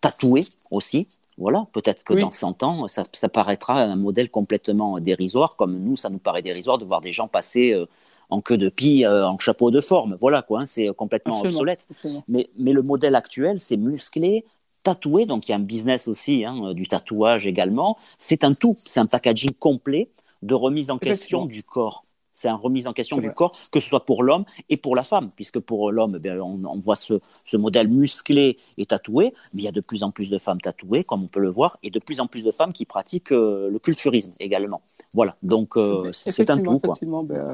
tatoués 0.00 0.44
aussi, 0.70 1.08
voilà, 1.38 1.66
peut-être 1.72 2.02
que 2.02 2.14
dans 2.14 2.30
100 2.30 2.62
ans, 2.62 2.88
ça, 2.88 3.04
paraîtra 3.28 3.74
un 3.74 3.96
modèle 3.96 4.30
complètement 4.30 4.98
dérisoire, 5.00 5.56
comme 5.56 5.78
nous, 5.78 5.96
ça 5.96 6.08
nous 6.08 6.18
paraît 6.18 6.42
dérisoire 6.42 6.78
de 6.78 6.84
voir 6.84 7.02
des 7.02 7.12
gens 7.12 7.28
passer 7.28 7.72
euh, 7.72 7.84
en 8.30 8.40
queue 8.40 8.56
de 8.56 8.70
pie, 8.70 9.04
euh, 9.04 9.28
en 9.28 9.38
chapeau 9.38 9.70
de 9.70 9.82
forme. 9.82 10.16
Voilà, 10.18 10.40
quoi, 10.40 10.60
hein, 10.60 10.66
c'est 10.66 10.88
complètement 10.96 11.40
obsolète. 11.42 11.86
Mais, 12.26 12.48
mais 12.58 12.72
le 12.72 12.82
modèle 12.82 13.14
actuel, 13.14 13.60
c'est 13.60 13.76
musclé, 13.76 14.46
tatoué, 14.82 15.26
donc 15.26 15.46
il 15.46 15.50
y 15.50 15.52
a 15.52 15.56
un 15.56 15.60
business 15.60 16.08
aussi, 16.08 16.46
hein, 16.46 16.72
du 16.72 16.88
tatouage 16.88 17.46
également. 17.46 17.98
C'est 18.16 18.42
un 18.42 18.54
tout, 18.54 18.76
c'est 18.78 19.00
un 19.00 19.06
packaging 19.06 19.52
complet 19.52 20.08
de 20.42 20.54
remise 20.54 20.90
en 20.90 20.98
question 20.98 21.44
du 21.44 21.62
corps 21.62 22.05
c'est 22.36 22.48
une 22.48 22.56
remise 22.56 22.86
en 22.86 22.92
question 22.92 23.16
du 23.16 23.32
corps, 23.32 23.56
que 23.72 23.80
ce 23.80 23.88
soit 23.88 24.04
pour 24.04 24.22
l'homme 24.22 24.44
et 24.68 24.76
pour 24.76 24.94
la 24.94 25.02
femme, 25.02 25.30
puisque 25.34 25.58
pour 25.58 25.90
l'homme, 25.90 26.20
eh 26.22 26.38
on, 26.38 26.78
voit 26.78 26.94
ce, 26.94 27.14
modèle 27.54 27.88
musclé 27.88 28.58
et 28.76 28.84
tatoué, 28.84 29.32
mais 29.54 29.62
il 29.62 29.64
y 29.64 29.68
a 29.68 29.72
de 29.72 29.80
plus 29.80 30.02
en 30.02 30.10
plus 30.10 30.28
de 30.28 30.38
femmes 30.38 30.60
tatouées, 30.60 31.02
comme 31.02 31.24
on 31.24 31.28
peut 31.28 31.40
le 31.40 31.48
voir, 31.48 31.78
et 31.82 31.90
de 31.90 31.98
plus 31.98 32.20
en 32.20 32.26
plus 32.26 32.42
de 32.42 32.50
femmes 32.50 32.74
qui 32.74 32.84
pratiquent 32.84 33.32
euh, 33.32 33.70
le 33.70 33.78
culturisme 33.78 34.32
également. 34.38 34.82
Voilà, 35.14 35.34
donc 35.42 35.78
euh, 35.78 36.10
c'est 36.12 36.50
un 36.50 36.58
tout. 36.58 36.78
Ben, 36.78 37.34
euh, 37.34 37.52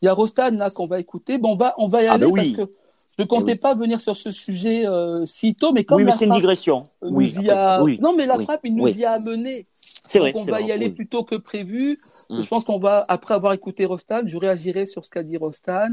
il 0.00 0.06
y 0.06 0.08
a 0.08 0.14
Rostan 0.14 0.50
là 0.52 0.70
qu'on 0.70 0.86
va 0.86 0.98
écouter. 0.98 1.36
Bon, 1.36 1.52
on 1.52 1.56
va, 1.56 1.74
on 1.76 1.86
va 1.86 2.02
y 2.02 2.06
ah, 2.06 2.16
ben 2.16 2.32
aller 2.32 2.54
parce 2.54 2.68
que 2.68 2.72
je 3.18 3.22
ne 3.22 3.26
comptais 3.26 3.56
pas 3.56 3.74
venir 3.74 4.00
sur 4.00 4.16
ce 4.16 4.32
sujet 4.32 4.84
si 5.26 5.54
tôt, 5.54 5.72
mais 5.72 5.84
comme 5.84 5.98
oui, 5.98 6.04
mais 6.04 6.12
c'est 6.12 6.24
une 6.24 6.32
digression. 6.32 6.88
oui, 7.02 7.34
Non, 8.00 8.14
mais 8.16 8.24
la 8.24 8.36
frappe, 8.36 8.60
il 8.64 8.74
nous 8.74 8.88
y 8.88 9.04
a 9.04 9.12
amené. 9.12 9.66
C'est 10.06 10.18
vrai. 10.18 10.32
on 10.34 10.44
va 10.44 10.60
y 10.60 10.72
aller 10.72 10.90
plus 10.90 11.06
tôt 11.06 11.24
que 11.24 11.34
prévu. 11.34 11.98
Mm. 12.30 12.42
Je 12.42 12.48
pense 12.48 12.64
qu'on 12.64 12.78
va, 12.78 13.04
après 13.08 13.34
avoir 13.34 13.52
écouté 13.52 13.84
Rostan, 13.84 14.22
je 14.26 14.36
réagirai 14.36 14.86
sur 14.86 15.04
ce 15.04 15.10
qu'a 15.10 15.22
dit 15.22 15.36
Rostan. 15.36 15.90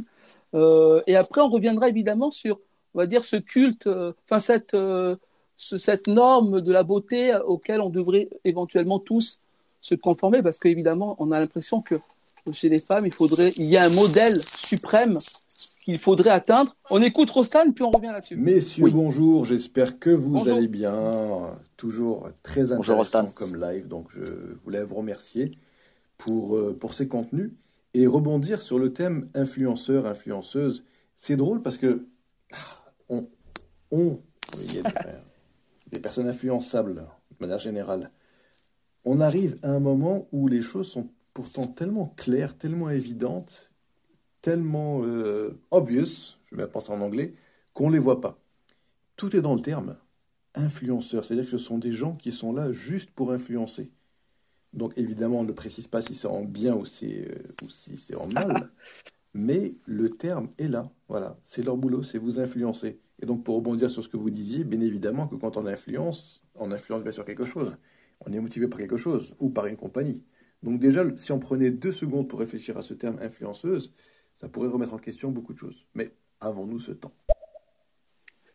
Euh, 0.53 1.01
et 1.07 1.15
après, 1.15 1.41
on 1.41 1.49
reviendra 1.49 1.89
évidemment 1.89 2.31
sur, 2.31 2.59
on 2.93 2.99
va 2.99 3.07
dire, 3.07 3.23
ce 3.25 3.35
culte, 3.35 3.87
euh, 3.87 4.13
enfin, 4.25 4.39
cette, 4.39 4.73
euh, 4.73 5.15
cette 5.57 6.07
norme 6.07 6.61
de 6.61 6.71
la 6.71 6.83
beauté 6.83 7.35
auquel 7.45 7.81
on 7.81 7.89
devrait 7.89 8.29
éventuellement 8.45 8.99
tous 8.99 9.39
se 9.81 9.95
conformer, 9.95 10.41
parce 10.41 10.59
qu'évidemment, 10.59 11.15
on 11.19 11.31
a 11.31 11.39
l'impression 11.39 11.81
que 11.81 11.95
chez 12.51 12.69
les 12.69 12.79
femmes, 12.79 13.05
il 13.05 13.13
faudrait, 13.13 13.51
il 13.57 13.65
y 13.65 13.77
a 13.77 13.85
un 13.85 13.89
modèle 13.89 14.41
suprême 14.41 15.17
qu'il 15.83 15.97
faudrait 15.97 16.29
atteindre. 16.29 16.73
On 16.89 17.01
écoute 17.01 17.29
Rostan, 17.29 17.71
puis 17.71 17.83
on 17.83 17.91
revient 17.91 18.07
là-dessus. 18.07 18.35
Messieurs, 18.35 18.89
bonjour, 18.89 19.45
j'espère 19.45 19.99
que 19.99 20.09
vous 20.09 20.49
allez 20.49 20.67
bien. 20.67 21.11
Toujours 21.83 22.29
très 22.43 22.71
intéressant 22.71 23.25
comme 23.35 23.57
live, 23.57 23.89
donc 23.89 24.07
je 24.15 24.23
voulais 24.63 24.85
vous 24.85 24.95
remercier 24.95 25.51
pour, 26.17 26.55
euh, 26.55 26.73
pour 26.79 26.93
ces 26.93 27.09
contenus 27.09 27.51
et 27.93 28.07
rebondir 28.07 28.61
sur 28.61 28.79
le 28.79 28.93
thème 28.93 29.27
influenceur, 29.33 30.05
influenceuse 30.05 30.85
c'est 31.17 31.35
drôle 31.35 31.61
parce 31.61 31.77
que 31.77 32.05
on, 33.09 33.27
on 33.91 34.17
il 34.61 34.75
y 34.75 34.79
a 34.79 34.83
des, 35.91 35.99
personnes 35.99 36.29
influençables 36.29 36.93
de 36.93 37.01
manière 37.41 37.59
générale. 37.59 38.11
On 39.03 39.19
arrive 39.19 39.59
à 39.61 39.71
un 39.71 39.81
moment 39.81 40.29
où 40.31 40.47
les 40.47 40.61
choses 40.61 40.87
sont 40.87 41.09
pourtant 41.33 41.67
tellement 41.67 42.13
claires, 42.15 42.57
tellement 42.57 42.91
évidentes, 42.91 43.71
tellement 44.41 45.01
euh, 45.03 45.59
obvious, 45.69 46.37
je 46.49 46.55
vais 46.55 46.65
penser 46.65 46.93
en 46.93 47.01
anglais, 47.01 47.33
qu'on 47.73 47.89
ne 47.89 47.95
les 47.95 47.99
voit 47.99 48.21
pas. 48.21 48.37
Tout 49.17 49.35
est 49.35 49.41
dans 49.41 49.53
le 49.53 49.61
terme 49.61 49.97
influenceur, 50.55 51.25
c'est-à-dire 51.25 51.45
que 51.45 51.51
ce 51.51 51.57
sont 51.57 51.77
des 51.77 51.93
gens 51.93 52.15
qui 52.15 52.31
sont 52.31 52.53
là 52.53 52.71
juste 52.71 53.11
pour 53.11 53.31
influencer. 53.31 53.91
Donc 54.73 54.97
évidemment, 54.97 55.39
on 55.39 55.43
ne 55.43 55.51
précise 55.51 55.87
pas 55.87 56.01
si 56.01 56.15
c'est 56.15 56.27
en 56.27 56.43
bien 56.43 56.75
ou 56.75 56.85
si, 56.85 57.21
euh, 57.21 57.25
ou 57.63 57.69
si 57.69 57.97
c'est 57.97 58.15
en 58.15 58.27
mal, 58.27 58.71
mais 59.33 59.71
le 59.85 60.09
terme 60.09 60.45
est 60.57 60.67
là. 60.67 60.89
Voilà, 61.07 61.37
c'est 61.43 61.63
leur 61.63 61.77
boulot, 61.77 62.03
c'est 62.03 62.17
vous 62.17 62.39
influencer. 62.39 62.99
Et 63.21 63.25
donc 63.25 63.43
pour 63.43 63.55
rebondir 63.55 63.89
sur 63.89 64.03
ce 64.03 64.09
que 64.09 64.17
vous 64.17 64.31
disiez, 64.31 64.63
bien 64.63 64.81
évidemment 64.81 65.27
que 65.27 65.35
quand 65.35 65.57
on 65.57 65.65
influence, 65.65 66.41
on 66.55 66.71
influence 66.71 67.03
bien 67.03 67.11
sûr 67.11 67.25
quelque 67.25 67.45
chose. 67.45 67.75
On 68.25 68.33
est 68.33 68.39
motivé 68.39 68.67
par 68.67 68.79
quelque 68.79 68.97
chose 68.97 69.35
ou 69.39 69.49
par 69.49 69.67
une 69.67 69.77
compagnie. 69.77 70.23
Donc 70.63 70.79
déjà, 70.79 71.05
si 71.17 71.31
on 71.31 71.39
prenait 71.39 71.71
deux 71.71 71.91
secondes 71.91 72.27
pour 72.27 72.39
réfléchir 72.39 72.77
à 72.77 72.81
ce 72.81 72.93
terme 72.93 73.19
influenceuse, 73.21 73.93
ça 74.33 74.47
pourrait 74.47 74.69
remettre 74.69 74.93
en 74.93 74.97
question 74.97 75.29
beaucoup 75.29 75.53
de 75.53 75.59
choses. 75.59 75.85
Mais 75.93 76.13
avons-nous 76.39 76.79
ce 76.79 76.93
temps? 76.93 77.13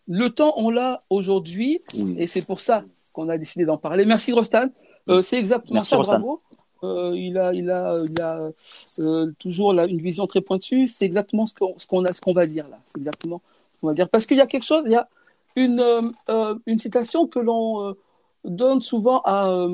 Le 0.08 0.30
temps, 0.30 0.54
on 0.56 0.70
l'a 0.70 1.00
aujourd'hui, 1.10 1.80
et 2.16 2.26
c'est 2.26 2.46
pour 2.46 2.60
ça 2.60 2.82
qu'on 3.12 3.28
a 3.28 3.36
décidé 3.36 3.66
d'en 3.66 3.76
parler. 3.76 4.06
Merci 4.06 4.32
Rostan. 4.32 4.68
Euh, 5.08 5.22
c'est 5.22 5.38
exactement 5.38 5.82
ça, 5.82 5.98
bravo. 5.98 6.40
Euh, 6.84 7.12
il 7.14 7.36
a, 7.36 7.52
il 7.52 7.70
a, 7.70 7.98
il 8.08 8.20
a 8.20 8.50
euh, 9.00 9.32
toujours 9.38 9.72
une 9.72 10.00
vision 10.00 10.26
très 10.26 10.40
pointue. 10.40 10.88
C'est 10.88 11.04
exactement 11.04 11.44
ce 11.44 11.54
qu'on, 11.54 11.74
ce 11.78 11.86
qu'on 11.86 12.04
a, 12.04 12.12
ce 12.14 12.20
qu'on 12.20 12.32
va 12.32 12.46
dire 12.46 12.68
là. 12.68 12.78
C'est 12.86 13.00
exactement 13.00 13.42
ce 13.74 13.80
qu'on 13.80 13.86
va 13.88 13.94
dire. 13.94 14.08
Parce 14.08 14.24
qu'il 14.24 14.38
y 14.38 14.40
a 14.40 14.46
quelque 14.46 14.64
chose, 14.64 14.84
il 14.86 14.92
y 14.92 14.96
a 14.96 15.08
une, 15.56 16.12
une 16.66 16.78
citation 16.78 17.26
que 17.26 17.40
l'on 17.40 17.94
donne 18.44 18.80
souvent 18.80 19.20
à 19.24 19.66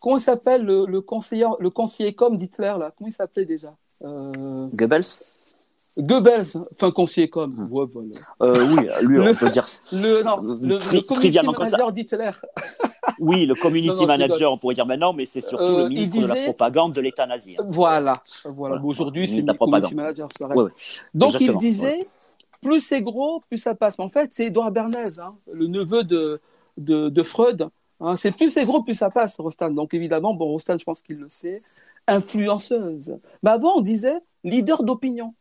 comment 0.00 0.16
il 0.16 0.22
s'appelle 0.22 0.62
le, 0.62 1.00
conseiller, 1.00 1.48
le 1.58 1.70
conseiller 1.70 2.14
comme 2.14 2.36
d'Hitler 2.36 2.74
là 2.78 2.92
Comment 2.96 3.08
il 3.08 3.12
s'appelait 3.12 3.44
déjà? 3.44 3.74
Goebbels? 4.00 5.18
Goebbels, 5.96 6.46
enfin 6.72 6.90
conseiller 6.90 7.28
comme. 7.28 7.68
Ouais, 7.70 7.86
voilà. 7.86 8.10
oui, 8.40 8.88
lui 9.02 9.20
on 9.20 9.34
peut 9.34 9.50
dire. 9.50 9.64
Le, 9.92 10.22
non, 10.24 10.36
le, 10.38 10.78
le, 10.78 11.52
manager 11.52 11.92
d'Hitler. 11.92 12.30
Oui, 13.20 13.46
le 13.46 13.54
community 13.54 14.06
manager, 14.06 14.52
on 14.52 14.58
pourrait 14.58 14.74
dire 14.74 14.86
maintenant, 14.86 15.12
mais 15.12 15.26
c'est 15.26 15.40
surtout 15.40 15.62
le 15.62 15.84
euh, 15.84 15.88
ministre 15.88 16.20
de 16.20 16.26
la 16.26 16.34
propagande 16.44 16.94
de 16.94 17.00
l'État 17.00 17.26
nazi. 17.26 17.54
Hein. 17.58 17.64
Voilà. 17.66 18.12
voilà. 18.44 18.82
Aujourd'hui, 18.82 19.28
c'est 19.28 19.42
le 19.42 19.52
community 19.52 19.94
manager. 19.94 20.28
Donc, 21.14 21.34
il 21.40 21.56
disait, 21.56 21.98
plus 22.62 22.80
c'est 22.80 23.02
gros, 23.02 23.40
plus 23.48 23.58
ça 23.58 23.74
passe. 23.74 23.98
Mais 23.98 24.04
en 24.04 24.08
fait, 24.08 24.32
c'est 24.32 24.46
Edouard 24.46 24.70
Bernays, 24.70 25.18
hein, 25.20 25.36
le 25.52 25.66
neveu 25.66 26.02
de, 26.02 26.40
de, 26.78 27.22
Freud. 27.22 27.68
Hein. 28.00 28.16
c'est 28.16 28.34
plus 28.34 28.50
c'est 28.50 28.64
gros, 28.64 28.82
plus 28.82 28.94
ça 28.94 29.10
passe, 29.10 29.38
Rostan. 29.38 29.70
Donc, 29.70 29.94
évidemment, 29.94 30.34
bon, 30.34 30.46
Rostan, 30.46 30.78
je 30.78 30.84
pense 30.84 31.02
qu'il 31.02 31.18
le 31.18 31.28
sait, 31.28 31.60
influenceuse. 32.06 33.18
Mais 33.42 33.50
avant, 33.50 33.76
on 33.76 33.80
disait 33.80 34.18
leader 34.42 34.82
d'opinion. 34.82 35.34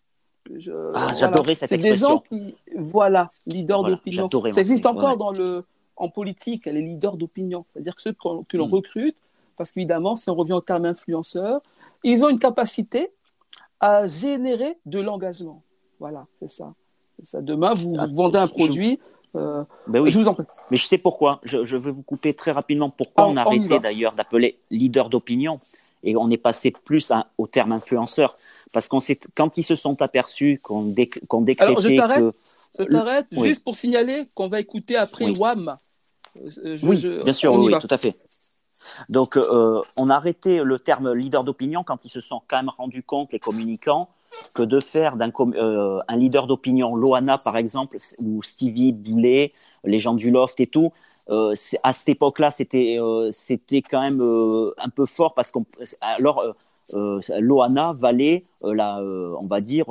Ah, 0.96 1.08
j'adorais 1.20 1.56
cette 1.56 1.72
expression. 1.72 1.72
C'est 1.72 1.78
des 1.78 1.96
gens 1.96 2.20
qui, 2.20 2.56
voilà, 2.76 3.30
leader 3.46 3.84
d'opinion. 3.84 4.30
Ça 4.52 4.62
existe 4.62 4.86
encore 4.86 5.18
dans 5.18 5.32
le 5.32 5.64
en 5.96 6.10
politique, 6.10 6.66
elle 6.66 6.78
est 6.78 6.82
leader 6.82 7.18
d'opinion. 7.18 7.66
C'est-à-dire 7.72 7.96
que 7.96 8.02
ceux 8.02 8.14
que 8.14 8.58
l'on 8.58 8.68
mm. 8.68 8.74
recrute, 8.74 9.18
parce 9.58 9.72
qu'évidemment, 9.72 10.16
si 10.16 10.30
on 10.30 10.36
revient 10.36 10.54
au 10.54 10.62
terme 10.62 10.86
influenceur, 10.86 11.62
ils 12.04 12.24
ont 12.24 12.30
une 12.30 12.39
capacité 12.39 13.12
à 13.80 14.08
générer 14.08 14.78
de 14.86 15.00
l'engagement. 15.00 15.62
Voilà, 16.00 16.26
c'est 16.39 16.50
ça. 16.50 16.74
ça. 17.22 17.41
Demain, 17.41 17.74
vous, 17.74 17.96
ah, 17.98 18.08
vendez 18.12 18.39
un 18.39 18.48
produit. 18.48 19.00
Euh, 19.36 19.64
ben 19.88 20.00
oui. 20.00 20.12
Je 20.12 20.20
vous 20.20 20.28
en 20.28 20.34
prie. 20.34 20.46
Mais 20.70 20.78
je 20.78 20.86
sais 20.86 20.98
pourquoi. 20.98 21.39
Je, 21.44 21.58
vais 21.58 21.91
vous 21.91 22.04
couper 22.04 22.34
très 22.34 22.52
rapidement 22.52 22.89
pourquoi 22.89 23.28
on, 23.28 23.38
a 23.38 23.41
arrêté 23.41 23.80
d'ailleurs 23.80 24.14
d'appeler 24.14 24.60
leader 24.70 25.10
d'opinion 25.10 25.60
et 26.04 26.16
on 26.16 26.30
est 26.30 26.38
passé 26.38 26.72
plus 26.72 27.12
au 27.38 27.47
terme 27.47 27.72
influenceur. 27.72 28.36
Parce 28.72 28.88
qu'on 28.88 28.99
quand 29.36 29.58
ils 29.58 29.64
se 29.64 29.76
sont 29.76 30.01
aperçus 30.01 30.60
qu'on 30.62 30.84
décrétait 30.84 31.62
Alors, 31.62 31.82
je 31.82 31.95
t'arrête, 31.95 32.26
je 32.78 32.84
t'arrête 32.84 33.28
juste 33.32 33.64
pour 33.64 33.76
signaler 33.76 34.26
qu'on 34.36 34.49
va 34.49 34.60
écouter 34.60 34.95
après 34.95 35.32
WAM 35.32 35.78
euh, 36.66 36.80
oui, 36.82 37.06
bien 37.24 37.34
sûr, 37.34 37.54
oui, 37.54 37.74
tout 37.80 37.88
à 37.91 37.97
fait. 37.97 38.16
Donc, 39.10 39.38
euh, 39.38 39.82
on 39.97 40.10
a 40.10 40.16
arrêté 40.16 40.64
le 40.64 40.80
terme 40.80 41.14
leader 41.14 41.43
d'opinion 41.43 41.84
quand 41.84 42.06
ils 42.06 42.10
se 42.10 42.22
sont 42.22 42.41
quand 42.47 42.58
même 42.58 42.72
rendus 42.76 43.04
compte, 43.04 43.32
les 43.32 43.39
communicants, 43.39 44.10
que 44.54 44.64
de 44.64 44.80
faire 44.80 45.16
d'un 45.16 45.32
euh, 45.40 46.00
un 46.08 46.16
leader 46.16 46.48
d'opinion, 46.48 46.96
Loana 46.96 47.38
par 47.38 47.58
exemple, 47.58 47.98
ou 48.20 48.44
Stevie 48.44 48.92
Boulet, 48.92 49.52
les 49.84 50.00
gens 50.00 50.14
du 50.14 50.32
loft 50.32 50.60
et 50.60 50.68
tout, 50.68 50.92
à 51.30 51.94
cette 51.94 52.10
époque-là, 52.10 52.50
c'était 52.50 52.98
c'était 53.32 53.82
quand 53.82 54.02
même 54.02 54.22
un 54.78 54.90
peu 54.90 55.06
fort 55.06 55.34
parce 55.34 55.52
qu'on 55.52 55.66
alors 56.02 56.44
Loana 57.40 57.94
valait 57.94 58.42
la, 58.62 59.02
on 59.02 59.48
va 59.48 59.62
dire 59.62 59.86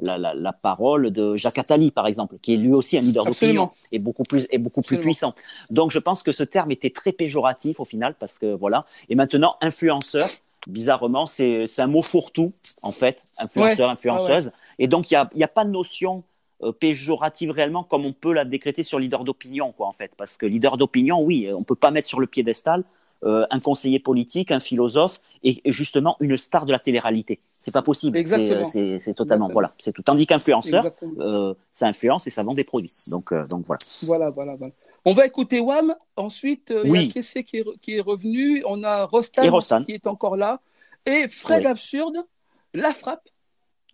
la, 0.00 0.18
la, 0.18 0.34
la, 0.34 0.52
parole 0.52 1.10
de 1.10 1.36
Jacques 1.36 1.58
Attali, 1.58 1.90
par 1.90 2.06
exemple, 2.06 2.36
qui 2.40 2.54
est 2.54 2.56
lui 2.56 2.72
aussi 2.72 2.96
un 2.98 3.00
leader 3.00 3.24
d'opinion 3.24 3.70
et 3.92 3.98
beaucoup 3.98 4.24
plus 4.24 4.46
et 4.50 4.58
beaucoup 4.58 4.82
plus 4.82 4.98
puissant. 4.98 5.34
Donc, 5.70 5.90
je 5.90 5.98
pense 5.98 6.22
que 6.22 6.32
ce 6.32 6.42
terme 6.42 6.70
était 6.70 6.90
très 6.90 7.12
péjoratif 7.12 7.80
au 7.80 7.84
final, 7.84 8.14
parce 8.18 8.38
que 8.38 8.54
voilà. 8.54 8.84
Et 9.08 9.14
maintenant, 9.14 9.56
influenceur, 9.60 10.28
bizarrement, 10.66 11.26
c'est 11.26 11.66
un 11.78 11.86
mot 11.86 12.02
fourre-tout 12.02 12.52
en 12.82 12.92
fait, 12.92 13.24
influenceur, 13.38 13.90
influenceuse. 13.90 14.50
Et 14.78 14.88
donc, 14.88 15.10
il 15.10 15.14
n'y 15.14 15.18
a, 15.18 15.30
y 15.34 15.44
a 15.44 15.48
pas 15.48 15.64
de 15.64 15.70
notion 15.70 16.24
euh, 16.62 16.72
péjorative 16.72 17.50
réellement 17.50 17.84
comme 17.84 18.04
on 18.04 18.12
peut 18.12 18.32
la 18.32 18.44
décréter 18.44 18.82
sur 18.82 18.98
leader 18.98 19.24
d'opinion, 19.24 19.72
quoi, 19.72 19.86
en 19.86 19.92
fait. 19.92 20.12
Parce 20.16 20.36
que 20.36 20.46
leader 20.46 20.76
d'opinion, 20.76 21.22
oui, 21.22 21.48
on 21.52 21.64
peut 21.64 21.74
pas 21.74 21.90
mettre 21.90 22.08
sur 22.08 22.20
le 22.20 22.26
piédestal 22.26 22.84
euh, 23.24 23.46
un 23.50 23.60
conseiller 23.60 23.98
politique, 23.98 24.50
un 24.50 24.60
philosophe 24.60 25.20
et, 25.42 25.62
justement 25.72 26.16
une 26.20 26.36
star 26.36 26.66
de 26.66 26.72
la 26.72 26.78
télé-réalité. 26.78 27.40
C'est 27.48 27.70
pas 27.70 27.80
possible. 27.80 28.22
C'est 28.28 29.14
totalement 29.14 29.48
voilà. 29.48 29.72
C'est 29.78 29.92
tout. 29.92 30.02
Tandis 30.02 30.26
qu'influenceur, 30.26 30.84
euh, 31.18 31.54
ça 31.72 31.86
influence 31.86 32.26
et 32.26 32.30
ça 32.30 32.42
vend 32.42 32.52
des 32.52 32.64
produits. 32.64 32.92
Donc 33.08 33.32
euh, 33.32 33.46
donc 33.46 33.64
voilà. 33.66 33.78
Voilà 34.02 34.28
voilà 34.30 34.54
voilà. 34.54 34.72
On 35.06 35.14
va 35.14 35.24
écouter 35.24 35.60
Wam. 35.60 35.94
Ensuite, 36.16 36.74
il 36.84 36.90
y 36.94 37.08
a 37.08 37.12
Kessé 37.12 37.44
qui 37.44 37.58
est, 37.58 37.64
qui 37.80 37.96
est 37.96 38.00
revenu. 38.00 38.62
On 38.66 38.82
a 38.82 39.04
Rostan, 39.04 39.84
qui 39.84 39.92
est 39.92 40.06
encore 40.08 40.36
là. 40.36 40.60
Et 41.06 41.28
Fred 41.28 41.64
Absurde, 41.64 42.26
La 42.74 42.92
Frappe. 42.92 43.28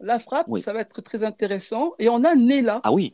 La 0.01 0.19
Frappe, 0.19 0.49
ça 0.59 0.73
va 0.73 0.81
être 0.81 1.03
très 1.03 1.23
intéressant. 1.23 1.93
Et 1.99 2.09
on 2.09 2.25
a 2.25 2.35
Nella. 2.35 2.81
Ah 2.83 2.93
oui. 2.93 3.13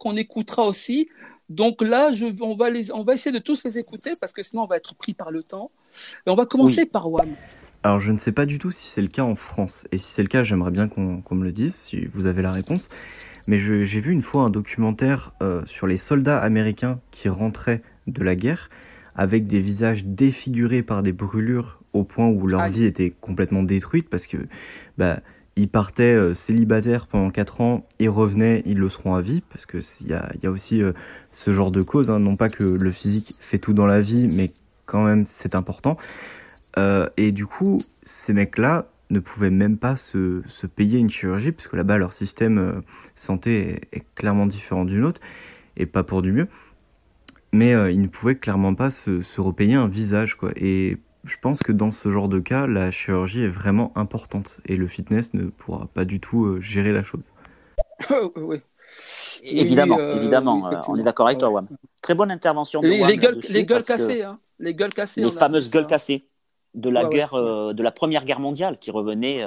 Qu'on 0.00 0.16
écoutera 0.16 0.66
aussi. 0.66 1.08
Donc 1.48 1.80
là, 1.82 2.12
je, 2.12 2.26
on, 2.40 2.56
va 2.56 2.68
les, 2.68 2.92
on 2.92 3.04
va 3.04 3.14
essayer 3.14 3.32
de 3.32 3.42
tous 3.42 3.64
les 3.64 3.78
écouter 3.78 4.12
parce 4.20 4.32
que 4.32 4.42
sinon 4.42 4.64
on 4.64 4.66
va 4.66 4.76
être 4.76 4.94
pris 4.94 5.14
par 5.14 5.30
le 5.30 5.42
temps. 5.42 5.70
Et 6.26 6.30
on 6.30 6.34
va 6.34 6.44
commencer 6.46 6.84
par 6.84 7.10
WAM. 7.10 7.34
Alors 7.84 8.00
je 8.00 8.12
ne 8.12 8.16
sais 8.16 8.32
pas 8.32 8.46
du 8.46 8.58
tout 8.58 8.70
si 8.70 8.86
c'est 8.86 9.02
le 9.02 9.08
cas 9.08 9.24
en 9.24 9.34
France. 9.34 9.86
Et 9.92 9.98
si 9.98 10.06
c'est 10.06 10.22
le 10.22 10.28
cas, 10.28 10.42
j'aimerais 10.42 10.70
bien 10.70 10.88
qu'on 10.88 11.22
me 11.30 11.44
le 11.44 11.52
dise, 11.52 11.74
si 11.74 12.06
vous 12.06 12.24
avez 12.24 12.40
la 12.40 12.50
réponse. 12.50 12.88
Mais 13.46 13.58
j'ai 13.58 14.00
vu 14.00 14.10
une 14.10 14.22
fois 14.22 14.44
un 14.44 14.48
documentaire 14.48 15.34
euh, 15.42 15.60
sur 15.66 15.86
les 15.86 15.98
soldats 15.98 16.38
américains 16.38 16.98
qui 17.10 17.28
rentraient 17.28 17.82
de 18.06 18.24
la 18.24 18.36
guerre 18.36 18.70
avec 19.14 19.46
des 19.46 19.60
visages 19.60 20.06
défigurés 20.06 20.82
par 20.82 21.02
des 21.02 21.12
brûlures 21.12 21.78
au 21.92 22.04
point 22.04 22.26
où 22.26 22.46
leur 22.46 22.66
vie 22.70 22.84
était 22.84 23.10
complètement 23.10 23.62
détruite 23.62 24.08
parce 24.08 24.26
que 24.26 24.38
bah, 24.96 25.20
ils 25.56 25.68
partaient 25.68 26.04
euh, 26.04 26.34
célibataires 26.34 27.06
pendant 27.06 27.30
4 27.30 27.60
ans, 27.60 27.86
ils 27.98 28.08
revenaient, 28.08 28.62
ils 28.64 28.78
le 28.78 28.88
seront 28.88 29.14
à 29.14 29.20
vie, 29.20 29.42
parce 29.50 29.66
que 29.66 29.78
il 30.00 30.08
y 30.08 30.14
a, 30.14 30.32
y 30.42 30.46
a, 30.46 30.50
aussi 30.50 30.82
euh, 30.82 30.92
ce 31.30 31.52
genre 31.52 31.70
de 31.70 31.82
cause, 31.82 32.08
hein. 32.08 32.18
non 32.18 32.34
pas 32.34 32.48
que 32.48 32.64
le 32.64 32.90
physique 32.90 33.34
fait 33.40 33.58
tout 33.58 33.74
dans 33.74 33.86
la 33.86 34.00
vie, 34.00 34.26
mais 34.34 34.50
quand 34.86 35.04
même 35.04 35.26
c'est 35.26 35.54
important. 35.54 35.98
Euh, 36.78 37.08
et 37.16 37.32
du 37.32 37.46
coup, 37.46 37.80
ces 38.02 38.32
mecs-là 38.32 38.86
ne 39.10 39.20
pouvaient 39.20 39.50
même 39.50 39.78
pas 39.78 39.96
se, 39.96 40.42
se 40.48 40.66
payer 40.66 40.98
une 40.98 41.10
chirurgie, 41.10 41.52
parce 41.52 41.68
que 41.68 41.76
là-bas 41.76 41.98
leur 41.98 42.12
système 42.12 42.82
santé 43.14 43.80
est, 43.92 43.98
est, 43.98 44.04
clairement 44.14 44.46
différent 44.46 44.84
du 44.84 44.98
nôtre, 44.98 45.20
et 45.76 45.86
pas 45.86 46.02
pour 46.02 46.22
du 46.22 46.32
mieux. 46.32 46.48
Mais 47.52 47.70
ils 47.92 48.00
ne 48.00 48.08
pouvaient 48.08 48.34
clairement 48.34 48.74
pas 48.74 48.90
se, 48.90 49.22
se 49.22 49.40
repayer 49.40 49.74
un 49.74 49.86
visage, 49.86 50.34
quoi. 50.34 50.50
Et 50.56 50.98
je 51.24 51.36
pense 51.40 51.60
que 51.60 51.72
dans 51.72 51.90
ce 51.90 52.10
genre 52.12 52.28
de 52.28 52.38
cas, 52.38 52.66
la 52.66 52.90
chirurgie 52.90 53.42
est 53.42 53.48
vraiment 53.48 53.92
importante 53.96 54.56
et 54.66 54.76
le 54.76 54.86
fitness 54.86 55.32
ne 55.34 55.44
pourra 55.44 55.88
pas 55.92 56.04
du 56.04 56.20
tout 56.20 56.44
euh, 56.44 56.60
gérer 56.60 56.92
la 56.92 57.02
chose. 57.02 57.32
oui. 58.36 58.60
Évidemment, 59.42 59.98
euh, 59.98 60.16
évidemment, 60.16 60.70
euh, 60.70 60.76
on 60.88 60.96
est 60.96 61.02
d'accord 61.02 61.26
avec 61.26 61.38
toi, 61.38 61.48
Wam. 61.48 61.66
Très 62.02 62.14
bonne 62.14 62.30
intervention. 62.30 62.80
De 62.80 62.88
les, 62.88 63.04
les, 63.04 63.16
gueules, 63.16 63.40
les 63.48 63.64
gueules 63.64 63.84
cassées, 63.84 64.22
hein. 64.22 64.36
les 64.58 64.74
gueules 64.74 64.92
cassées. 64.92 65.22
Les 65.22 65.30
fameuses 65.30 65.70
gueules 65.70 65.86
cassées 65.86 66.26
de 66.74 66.90
la 66.90 67.04
guerre, 67.06 67.34
de 67.34 67.82
la 67.82 67.90
Première 67.90 68.24
Guerre 68.24 68.40
mondiale, 68.40 68.76
qui 68.76 68.90
revenaient 68.90 69.44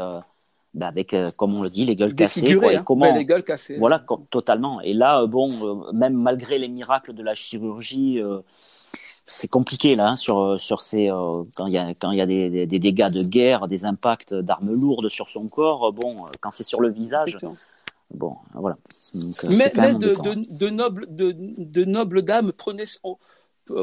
bah, 0.73 0.87
avec, 0.87 1.15
comme 1.37 1.55
on 1.55 1.63
le 1.63 1.69
dit, 1.69 1.85
les 1.85 1.95
gueules 1.95 2.15
cassées. 2.15 2.55
Quoi, 2.55 2.71
hein. 2.71 2.83
comment, 2.83 3.13
les 3.13 3.25
gueules 3.25 3.43
cassées. 3.43 3.77
Voilà, 3.77 4.03
totalement. 4.29 4.81
Et 4.81 4.93
là, 4.93 5.25
bon, 5.25 5.91
même 5.93 6.15
malgré 6.15 6.59
les 6.59 6.69
miracles 6.69 7.13
de 7.13 7.23
la 7.23 7.33
chirurgie 7.33 8.21
c'est 9.29 9.49
compliqué 9.49 9.95
là 9.95 10.07
hein, 10.07 10.15
sur 10.15 10.57
sur 10.59 10.81
ces 10.81 11.11
euh, 11.11 11.43
quand 11.57 11.67
il 11.67 11.73
y 11.73 11.77
a 11.77 11.93
quand 11.93 12.11
il 12.11 12.17
y 12.17 12.21
a 12.21 12.25
des, 12.25 12.65
des, 12.65 12.79
dégâts 12.79 13.11
de 13.11 13.21
guerre, 13.21 13.67
des 13.67 13.83
impacts 13.83 14.33
d'armes 14.33 14.71
lourdes 14.71 15.09
sur 15.09 15.29
son 15.29 15.49
corps. 15.49 15.91
Bon, 15.91 16.15
quand 16.39 16.51
c'est 16.51 16.63
sur 16.63 16.79
le 16.79 16.89
visage, 16.89 17.37
Bon, 18.09 18.37
voilà. 18.53 18.77
mais, 19.49 19.69
de, 19.69 20.69
nobles, 20.69 21.05
de, 21.09 21.83
nobles 21.83 22.21
dames 22.21 22.53
prenaient, 22.53 22.85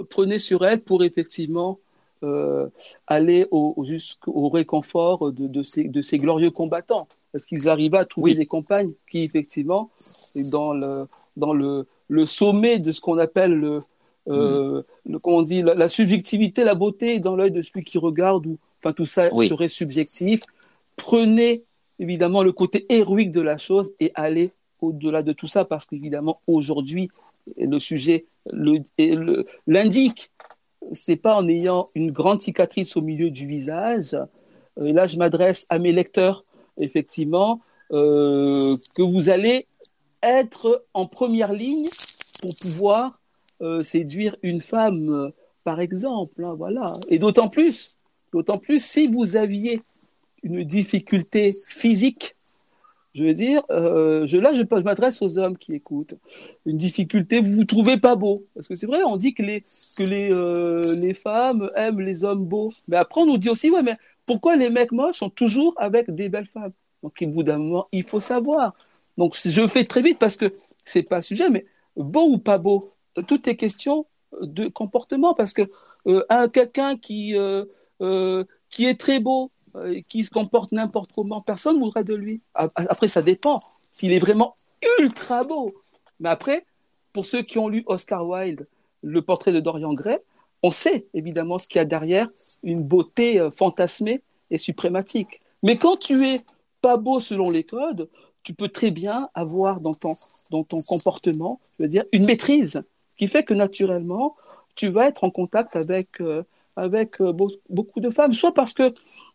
prenaient 0.08 0.38
sur 0.38 0.64
elles 0.64 0.80
pour 0.80 1.04
effectivement 1.04 1.78
aller 3.06 3.46
au, 3.50 3.74
jusqu'au 3.84 4.48
réconfort 4.48 5.32
de, 5.32 5.62
ces, 5.62 5.84
de 5.84 6.02
ces 6.02 6.18
glorieux 6.18 6.50
combattants. 6.50 7.08
Parce 7.32 7.44
qu'ils 7.46 7.68
arrivaient 7.68 7.98
à 7.98 8.04
trouver 8.04 8.34
des 8.34 8.46
compagnes 8.46 8.92
qui, 9.10 9.22
effectivement, 9.22 9.90
dans 10.52 10.72
le, 10.72 11.06
dans 11.36 11.52
le, 11.52 11.86
le 12.08 12.26
sommet 12.26 12.78
de 12.78 12.92
ce 12.92 13.00
qu'on 13.00 13.18
appelle 13.18 13.54
le, 13.54 13.82
euh, 14.28 14.80
le, 15.06 15.18
comment 15.18 15.38
on 15.38 15.42
dit, 15.42 15.60
la, 15.62 15.88
subjectivité, 15.88 16.64
la 16.64 16.74
beauté 16.74 17.18
dans 17.20 17.36
l'œil 17.36 17.50
de 17.50 17.62
celui 17.62 17.84
qui 17.84 17.98
regarde, 17.98 18.46
ou 18.46 18.58
enfin 18.78 18.92
tout 18.92 19.06
ça 19.06 19.30
serait 19.30 19.68
subjectif. 19.68 20.40
Prenez 20.96 21.64
évidemment 21.98 22.42
le 22.42 22.52
côté 22.52 22.86
héroïque 22.88 23.32
de 23.32 23.40
la 23.40 23.58
chose 23.58 23.92
et 24.00 24.12
allez 24.14 24.52
au-delà 24.80 25.22
de 25.22 25.32
tout 25.32 25.46
ça, 25.46 25.64
parce 25.64 25.86
qu'évidemment 25.86 26.40
aujourd'hui 26.46 27.08
le 27.56 27.78
sujet 27.78 28.26
l'indique. 29.66 30.30
C'est 30.92 31.16
pas 31.16 31.36
en 31.36 31.48
ayant 31.48 31.88
une 31.94 32.10
grande 32.10 32.40
cicatrice 32.40 32.96
au 32.96 33.00
milieu 33.00 33.30
du 33.30 33.46
visage. 33.46 34.16
Et 34.82 34.92
là, 34.92 35.06
je 35.06 35.16
m'adresse 35.16 35.66
à 35.68 35.78
mes 35.78 35.92
lecteurs, 35.92 36.44
effectivement, 36.78 37.60
euh, 37.92 38.76
que 38.94 39.02
vous 39.02 39.28
allez 39.28 39.64
être 40.22 40.84
en 40.94 41.06
première 41.06 41.52
ligne 41.52 41.86
pour 42.40 42.54
pouvoir 42.56 43.20
euh, 43.62 43.82
séduire 43.82 44.36
une 44.42 44.60
femme, 44.60 45.10
euh, 45.10 45.30
par 45.62 45.80
exemple. 45.80 46.44
Hein, 46.44 46.54
voilà. 46.56 46.92
Et 47.08 47.18
d'autant 47.18 47.48
plus, 47.48 47.96
d'autant 48.32 48.58
plus 48.58 48.84
si 48.84 49.06
vous 49.06 49.36
aviez 49.36 49.80
une 50.42 50.64
difficulté 50.64 51.54
physique. 51.68 52.36
Je 53.14 53.22
veux 53.22 53.34
dire, 53.34 53.62
euh, 53.70 54.26
là, 54.40 54.52
je, 54.52 54.82
m'adresse 54.82 55.22
aux 55.22 55.38
hommes 55.38 55.56
qui 55.56 55.72
écoutent. 55.72 56.14
Une 56.66 56.76
difficulté, 56.76 57.40
vous 57.40 57.52
vous 57.52 57.64
trouvez 57.64 57.96
pas 57.96 58.16
beau. 58.16 58.34
Parce 58.54 58.66
que 58.66 58.74
c'est 58.74 58.86
vrai, 58.86 59.02
on 59.04 59.16
dit 59.16 59.34
que 59.34 59.42
les, 59.42 59.60
que 59.60 60.02
les, 60.02 61.00
les 61.00 61.14
femmes 61.14 61.70
aiment 61.76 62.00
les 62.00 62.24
hommes 62.24 62.44
beaux. 62.44 62.72
Mais 62.88 62.96
après, 62.96 63.20
on 63.20 63.26
nous 63.26 63.38
dit 63.38 63.50
aussi, 63.50 63.70
ouais, 63.70 63.82
mais 63.82 63.96
pourquoi 64.26 64.56
les 64.56 64.70
mecs 64.70 64.92
moches 64.92 65.18
sont 65.18 65.30
toujours 65.30 65.74
avec 65.76 66.10
des 66.10 66.28
belles 66.28 66.46
femmes? 66.46 66.72
Donc, 67.02 67.22
au 67.22 67.26
bout 67.26 67.42
d'un 67.42 67.58
moment, 67.58 67.86
il 67.92 68.04
faut 68.04 68.20
savoir. 68.20 68.74
Donc, 69.18 69.36
je 69.44 69.66
fais 69.68 69.84
très 69.84 70.02
vite 70.02 70.18
parce 70.18 70.36
que 70.36 70.52
c'est 70.84 71.02
pas 71.02 71.16
le 71.16 71.22
sujet, 71.22 71.50
mais 71.50 71.66
beau 71.96 72.26
ou 72.28 72.38
pas 72.38 72.58
beau, 72.58 72.92
tout 73.28 73.48
est 73.48 73.56
question 73.56 74.06
de 74.40 74.68
comportement. 74.68 75.34
Parce 75.34 75.52
que 75.52 75.62
euh, 76.06 76.48
quelqu'un 76.48 76.96
qui, 76.96 77.36
euh, 77.36 77.64
euh, 78.00 78.44
qui 78.70 78.86
est 78.86 78.98
très 78.98 79.20
beau, 79.20 79.50
qui 80.08 80.24
se 80.24 80.30
comporte 80.30 80.72
n'importe 80.72 81.10
comment, 81.12 81.40
personne 81.40 81.76
ne 81.76 81.80
voudrait 81.80 82.04
de 82.04 82.14
lui. 82.14 82.40
Après, 82.54 83.08
ça 83.08 83.22
dépend. 83.22 83.58
S'il 83.92 84.12
est 84.12 84.18
vraiment 84.18 84.54
ultra 84.98 85.44
beau. 85.44 85.72
Mais 86.20 86.28
après, 86.28 86.66
pour 87.12 87.26
ceux 87.26 87.42
qui 87.42 87.58
ont 87.58 87.68
lu 87.68 87.82
Oscar 87.86 88.26
Wilde, 88.26 88.66
le 89.02 89.22
portrait 89.22 89.52
de 89.52 89.60
Dorian 89.60 89.94
Gray, 89.94 90.18
on 90.62 90.70
sait 90.70 91.06
évidemment 91.14 91.58
ce 91.58 91.68
qu'il 91.68 91.78
y 91.78 91.82
a 91.82 91.84
derrière 91.84 92.28
une 92.62 92.82
beauté 92.82 93.48
fantasmée 93.56 94.22
et 94.50 94.58
suprématique. 94.58 95.40
Mais 95.62 95.76
quand 95.76 95.96
tu 95.96 96.26
es 96.28 96.40
pas 96.80 96.96
beau 96.96 97.20
selon 97.20 97.50
les 97.50 97.64
codes, 97.64 98.08
tu 98.44 98.52
peux 98.52 98.68
très 98.68 98.90
bien 98.90 99.30
avoir 99.34 99.80
dans 99.80 99.94
ton, 99.94 100.14
dans 100.50 100.62
ton 100.62 100.80
comportement, 100.82 101.60
je 101.78 101.84
veux 101.84 101.88
dire, 101.88 102.04
une 102.12 102.26
maîtrise 102.26 102.82
qui 103.16 103.26
fait 103.26 103.42
que 103.42 103.54
naturellement, 103.54 104.36
tu 104.74 104.88
vas 104.88 105.06
être 105.06 105.24
en 105.24 105.30
contact 105.30 105.76
avec, 105.76 106.20
euh, 106.20 106.42
avec 106.76 107.20
euh, 107.20 107.32
beaucoup 107.70 108.00
de 108.00 108.10
femmes, 108.10 108.34
soit 108.34 108.52
parce 108.52 108.74
euh, 108.80 108.90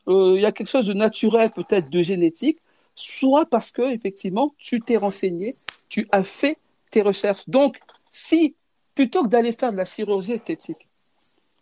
il 0.10 0.42
y 0.42 0.46
a 0.46 0.52
quelque 0.52 0.70
chose 0.70 0.88
de 0.88 0.94
naturel, 0.94 1.52
peut-être 1.52 1.90
de 1.90 2.04
génétique, 2.04 2.60
soit 2.96 3.46
parce 3.46 3.72
que 3.72 3.94
effectivement, 3.94 4.54
tu 4.58 4.82
t'es 4.82 4.98
renseigné, 4.98 5.56
tu 5.88 6.08
as 6.12 6.24
fait 6.24 6.58
tes 6.92 7.02
recherches. 7.02 7.48
Donc, 7.48 7.80
si 8.12 8.56
plutôt 8.96 9.24
que 9.24 9.30
d'aller 9.30 9.54
faire 9.54 9.72
de 9.72 9.78
la 9.78 9.86
chirurgie 9.86 10.34
esthétique, 10.34 10.88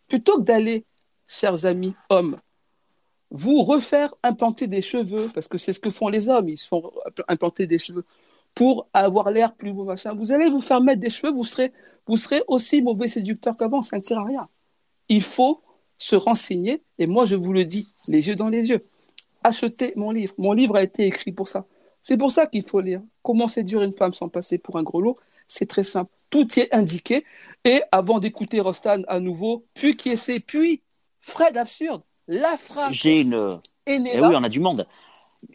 plutôt 0.07 0.37
que 0.37 0.43
d'aller, 0.43 0.85
chers 1.27 1.65
amis 1.65 1.93
hommes, 2.09 2.37
vous 3.29 3.63
refaire 3.63 4.15
implanter 4.23 4.67
des 4.67 4.81
cheveux, 4.81 5.29
parce 5.33 5.47
que 5.47 5.57
c'est 5.57 5.73
ce 5.73 5.79
que 5.79 5.89
font 5.89 6.07
les 6.07 6.29
hommes, 6.29 6.47
ils 6.47 6.57
se 6.57 6.67
font 6.67 6.91
implanter 7.27 7.67
des 7.67 7.77
cheveux 7.77 8.05
pour 8.55 8.87
avoir 8.93 9.29
l'air 9.29 9.53
plus 9.53 9.73
beau, 9.73 9.83
machin. 9.83 10.15
Vous 10.15 10.31
allez 10.31 10.49
vous 10.49 10.61
faire 10.61 10.81
mettre 10.81 11.01
des 11.01 11.09
cheveux, 11.09 11.31
vous 11.31 11.43
serez, 11.43 11.73
vous 12.07 12.17
serez 12.17 12.41
aussi 12.47 12.81
mauvais 12.81 13.07
séducteur 13.07 13.55
qu'avant, 13.57 13.81
ça 13.81 13.97
ne 13.97 14.01
sert 14.01 14.17
à 14.17 14.23
rien. 14.23 14.47
Il 15.09 15.21
faut 15.21 15.61
se 15.97 16.15
renseigner, 16.15 16.81
et 16.99 17.07
moi 17.07 17.25
je 17.25 17.35
vous 17.35 17.53
le 17.53 17.65
dis, 17.65 17.87
les 18.07 18.27
yeux 18.27 18.35
dans 18.35 18.49
les 18.49 18.69
yeux. 18.69 18.81
Achetez 19.43 19.93
mon 19.95 20.11
livre. 20.11 20.33
Mon 20.37 20.53
livre 20.53 20.75
a 20.75 20.83
été 20.83 21.05
écrit 21.05 21.31
pour 21.31 21.47
ça. 21.47 21.65
C'est 22.01 22.17
pour 22.17 22.31
ça 22.31 22.47
qu'il 22.47 22.63
faut 22.63 22.81
lire. 22.81 23.01
Comment 23.23 23.47
séduire 23.47 23.81
une 23.81 23.93
femme 23.93 24.13
sans 24.13 24.29
passer 24.29 24.57
pour 24.57 24.77
un 24.77 24.83
gros 24.83 25.01
lot? 25.01 25.17
C'est 25.47 25.67
très 25.67 25.83
simple. 25.83 26.11
Tout 26.29 26.47
y 26.55 26.61
est 26.61 26.73
indiqué. 26.73 27.25
Et 27.63 27.81
avant 27.91 28.19
d'écouter 28.19 28.59
Rostan 28.59 29.01
à 29.07 29.19
nouveau, 29.19 29.65
puis 29.73 29.95
qui 29.95 30.09
essaie, 30.09 30.39
puis 30.39 30.81
Fred 31.19 31.57
Absurde, 31.57 32.01
la 32.27 32.57
phrase. 32.57 32.93
J'ai 32.93 33.21
une. 33.21 33.59
Eh 33.85 33.99
oui, 33.99 34.35
on 34.35 34.43
a 34.43 34.49
du 34.49 34.59
monde. 34.59 34.87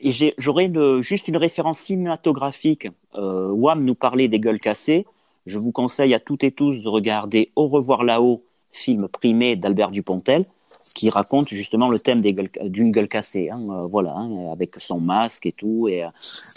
Et 0.01 0.11
j'aurais 0.38 0.70
juste 1.03 1.28
une 1.28 1.36
référence 1.36 1.80
cinématographique. 1.80 2.88
Euh, 3.14 3.49
Wam 3.51 3.84
nous 3.84 3.95
parlait 3.95 4.28
des 4.28 4.40
gueules 4.40 4.61
cassées. 4.61 5.07
Je 5.47 5.59
vous 5.59 5.72
conseille 5.72 6.14
à 6.14 6.20
toutes 6.20 6.45
et 6.45 6.53
tous 6.53 6.82
de 6.82 6.88
regarder 6.88 7.51
Au 7.57 7.68
revoir 7.68 8.05
là-haut, 8.05 8.43
film 8.73 9.09
primé 9.09 9.57
d'Albert 9.57 9.91
Dupontel, 9.91 10.45
qui 10.95 11.11
raconte 11.11 11.49
justement 11.49 11.89
le 11.89 11.99
thème 11.99 12.20
d'une 12.20 12.91
gueule 12.91 13.09
cassée. 13.09 13.51
Hein, 13.51 13.61
euh, 13.70 13.87
voilà, 13.87 14.14
hein, 14.16 14.53
avec 14.53 14.75
son 14.79 15.01
masque 15.01 15.47
et 15.47 15.53
tout. 15.53 15.89
Et, 15.89 16.05
euh, 16.05 16.09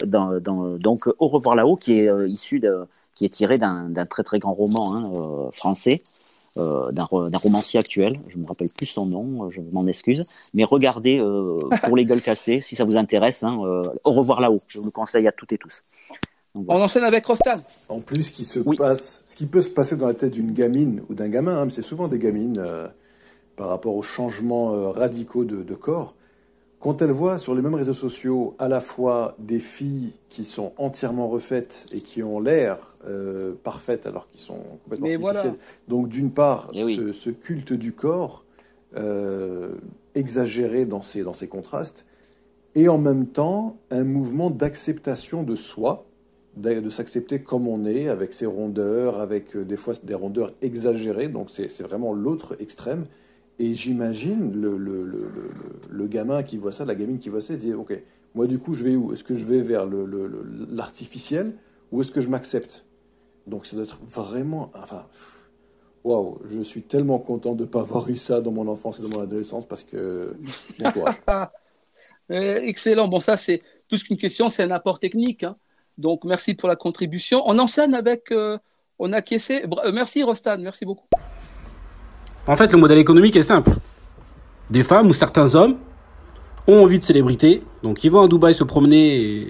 dans, 0.06 0.40
dans, 0.40 0.76
donc 0.78 1.06
Au 1.18 1.28
revoir 1.28 1.54
là-haut, 1.54 1.76
qui 1.76 2.00
est 2.00 2.08
euh, 2.08 2.28
issu 2.28 2.58
de, 2.60 2.86
qui 3.14 3.24
est 3.24 3.30
tiré 3.30 3.58
d'un 3.58 4.06
très 4.08 4.22
très 4.22 4.38
grand 4.38 4.52
roman 4.52 4.94
hein, 4.94 5.50
français 5.52 6.02
euh, 6.58 6.90
d'un 6.90 7.04
romancier 7.04 7.78
actuel. 7.78 8.18
Je 8.28 8.38
me 8.38 8.46
rappelle 8.46 8.68
plus 8.74 8.86
son 8.86 9.04
nom, 9.04 9.44
euh, 9.44 9.50
je 9.50 9.60
m'en 9.60 9.86
excuse. 9.86 10.22
Mais 10.54 10.64
regardez 10.64 11.18
euh, 11.18 11.60
pour 11.84 11.96
les 11.96 12.06
gueules 12.06 12.22
cassées, 12.22 12.62
si 12.62 12.76
ça 12.76 12.84
vous 12.84 12.96
intéresse. 12.96 13.44
Au 13.44 14.12
revoir 14.12 14.40
là-haut. 14.40 14.62
Je 14.68 14.78
vous 14.78 14.86
le 14.86 14.90
conseille 14.90 15.28
à 15.28 15.32
toutes 15.32 15.52
et 15.52 15.58
tous. 15.58 15.82
On 16.68 16.80
enchaîne 16.80 17.04
avec 17.04 17.26
Rostan. 17.26 17.56
En 17.88 17.98
plus, 17.98 18.24
ce 18.24 18.32
qui 18.32 18.44
se 18.44 18.60
passe, 18.60 19.22
ce 19.26 19.36
qui 19.36 19.46
peut 19.46 19.60
se 19.60 19.70
passer 19.70 19.96
dans 19.96 20.06
la 20.06 20.14
tête 20.14 20.32
d'une 20.32 20.52
gamine 20.52 21.02
ou 21.08 21.14
d'un 21.14 21.28
gamin, 21.28 21.62
hein, 21.62 21.68
c'est 21.70 21.82
souvent 21.82 22.08
des 22.08 22.18
gamines 22.18 22.62
par 23.56 23.68
rapport 23.68 23.96
aux 23.96 24.02
changements 24.02 24.92
radicaux 24.92 25.44
de, 25.44 25.74
corps. 25.74 26.14
Quand 26.80 27.02
elles 27.02 27.10
voient 27.10 27.38
sur 27.38 27.54
les 27.54 27.62
mêmes 27.62 27.74
réseaux 27.74 27.94
sociaux 27.94 28.54
à 28.58 28.68
la 28.68 28.80
fois 28.80 29.34
des 29.38 29.60
filles 29.60 30.12
qui 30.30 30.44
sont 30.44 30.72
entièrement 30.76 31.28
refaites 31.28 31.86
et 31.94 32.00
qui 32.00 32.22
ont 32.22 32.38
l'air 32.38 32.78
euh, 33.08 33.54
parfaites 33.64 34.06
alors 34.06 34.28
qu'ils 34.28 34.40
sont 34.40 34.58
complètement 34.84 35.28
artificielles, 35.28 35.58
donc 35.88 36.08
d'une 36.08 36.30
part 36.30 36.68
eh 36.74 37.12
ce, 37.12 37.30
culte 37.30 37.72
du 37.72 37.92
corps 37.92 38.44
euh, 38.96 39.74
exagéré 40.14 40.84
dans 40.84 41.02
ses, 41.02 41.22
dans 41.22 41.34
ses 41.34 41.48
contrastes, 41.48 42.04
et 42.74 42.88
en 42.88 42.98
même 42.98 43.26
temps 43.26 43.78
un 43.90 44.04
mouvement 44.04 44.50
d'acceptation 44.50 45.42
de 45.42 45.56
soi, 45.56 46.04
de 46.56 46.90
s'accepter 46.90 47.42
comme 47.42 47.68
on 47.68 47.84
est, 47.84 48.08
avec 48.08 48.32
ses 48.32 48.46
rondeurs, 48.46 49.20
avec 49.20 49.56
euh, 49.56 49.64
des 49.64 49.76
fois 49.76 49.94
des 50.02 50.14
rondeurs 50.14 50.52
exagérées, 50.62 51.28
donc 51.28 51.50
c'est 51.50 51.82
vraiment 51.82 52.12
l'autre 52.12 52.56
extrême. 52.60 53.06
Et 53.58 53.74
j'imagine 53.74 54.52
le, 54.52 54.76
le, 54.76 55.04
le, 55.04 55.32
le, 55.90 56.06
gamin 56.06 56.42
qui 56.42 56.58
voit 56.58 56.72
ça, 56.72 56.84
la 56.84 56.94
gamine 56.94 57.18
qui 57.18 57.30
voit 57.30 57.40
ça, 57.40 57.56
dit 57.56 57.72
Ok, 57.72 57.98
moi 58.34 58.46
du 58.46 58.58
coup, 58.58 58.74
je 58.74 58.84
vais 58.84 58.96
où? 58.96 59.12
Est-ce 59.12 59.24
que 59.24 59.34
je 59.34 59.44
vais 59.44 59.62
vers 59.62 59.86
l'artificiel 60.70 61.54
ou 61.90 62.00
est-ce 62.02 62.12
que 62.12 62.20
je 62.20 62.28
m'accepte? 62.28 62.84
Donc 63.46 63.66
ça 63.66 63.76
doit 63.76 63.84
être 63.84 63.98
vraiment. 64.10 64.70
Enfin, 64.74 65.06
waouh, 66.04 66.38
je 66.50 66.60
suis 66.60 66.82
tellement 66.82 67.18
content 67.18 67.54
de 67.54 67.62
ne 67.62 67.68
pas 67.68 67.80
avoir 67.80 68.08
eu 68.10 68.16
ça 68.16 68.40
dans 68.40 68.52
mon 68.52 68.68
enfance 68.68 68.98
et 68.98 69.02
dans 69.02 69.18
mon 69.18 69.24
adolescence 69.24 69.66
parce 69.66 69.82
que. 69.82 70.34
Euh, 72.30 72.60
excellent. 72.62 73.08
Bon, 73.08 73.20
ça, 73.20 73.38
c'est 73.38 73.62
plus 73.88 74.04
qu'une 74.04 74.18
question, 74.18 74.50
c'est 74.50 74.62
un 74.62 74.70
apport 74.70 74.98
technique. 74.98 75.44
Hein. 75.44 75.56
Donc, 75.98 76.24
merci 76.24 76.54
pour 76.54 76.68
la 76.68 76.76
contribution. 76.76 77.42
On 77.46 77.58
enchaîne 77.58 77.94
avec. 77.94 78.30
Euh, 78.32 78.58
on 78.98 79.12
a 79.12 79.22
caissé. 79.22 79.64
Euh, 79.64 79.92
merci, 79.92 80.22
Rostan. 80.22 80.58
Merci 80.58 80.84
beaucoup. 80.84 81.06
En 82.46 82.56
fait, 82.56 82.70
le 82.72 82.78
modèle 82.78 82.98
économique 82.98 83.36
est 83.36 83.42
simple. 83.42 83.72
Des 84.70 84.84
femmes 84.84 85.08
ou 85.08 85.14
certains 85.14 85.54
hommes 85.54 85.76
ont 86.68 86.82
envie 86.82 86.98
de 86.98 87.04
célébrité, 87.04 87.62
donc 87.82 88.02
ils 88.04 88.10
vont 88.10 88.22
à 88.22 88.28
Dubaï 88.28 88.54
se 88.54 88.64
promener 88.64 89.46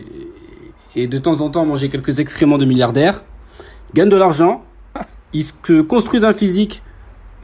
et, 0.94 1.07
de 1.07 1.18
temps 1.18 1.40
en 1.40 1.51
temps 1.51 1.64
manger 1.64 1.88
quelques 1.88 2.18
excréments 2.18 2.59
de 2.59 2.64
milliardaires, 2.64 3.24
gagnent 3.94 4.11
de 4.11 4.16
l'argent, 4.16 4.62
ils 5.32 5.44
se 5.44 5.80
construisent 5.80 6.24
un 6.24 6.32
physique 6.34 6.82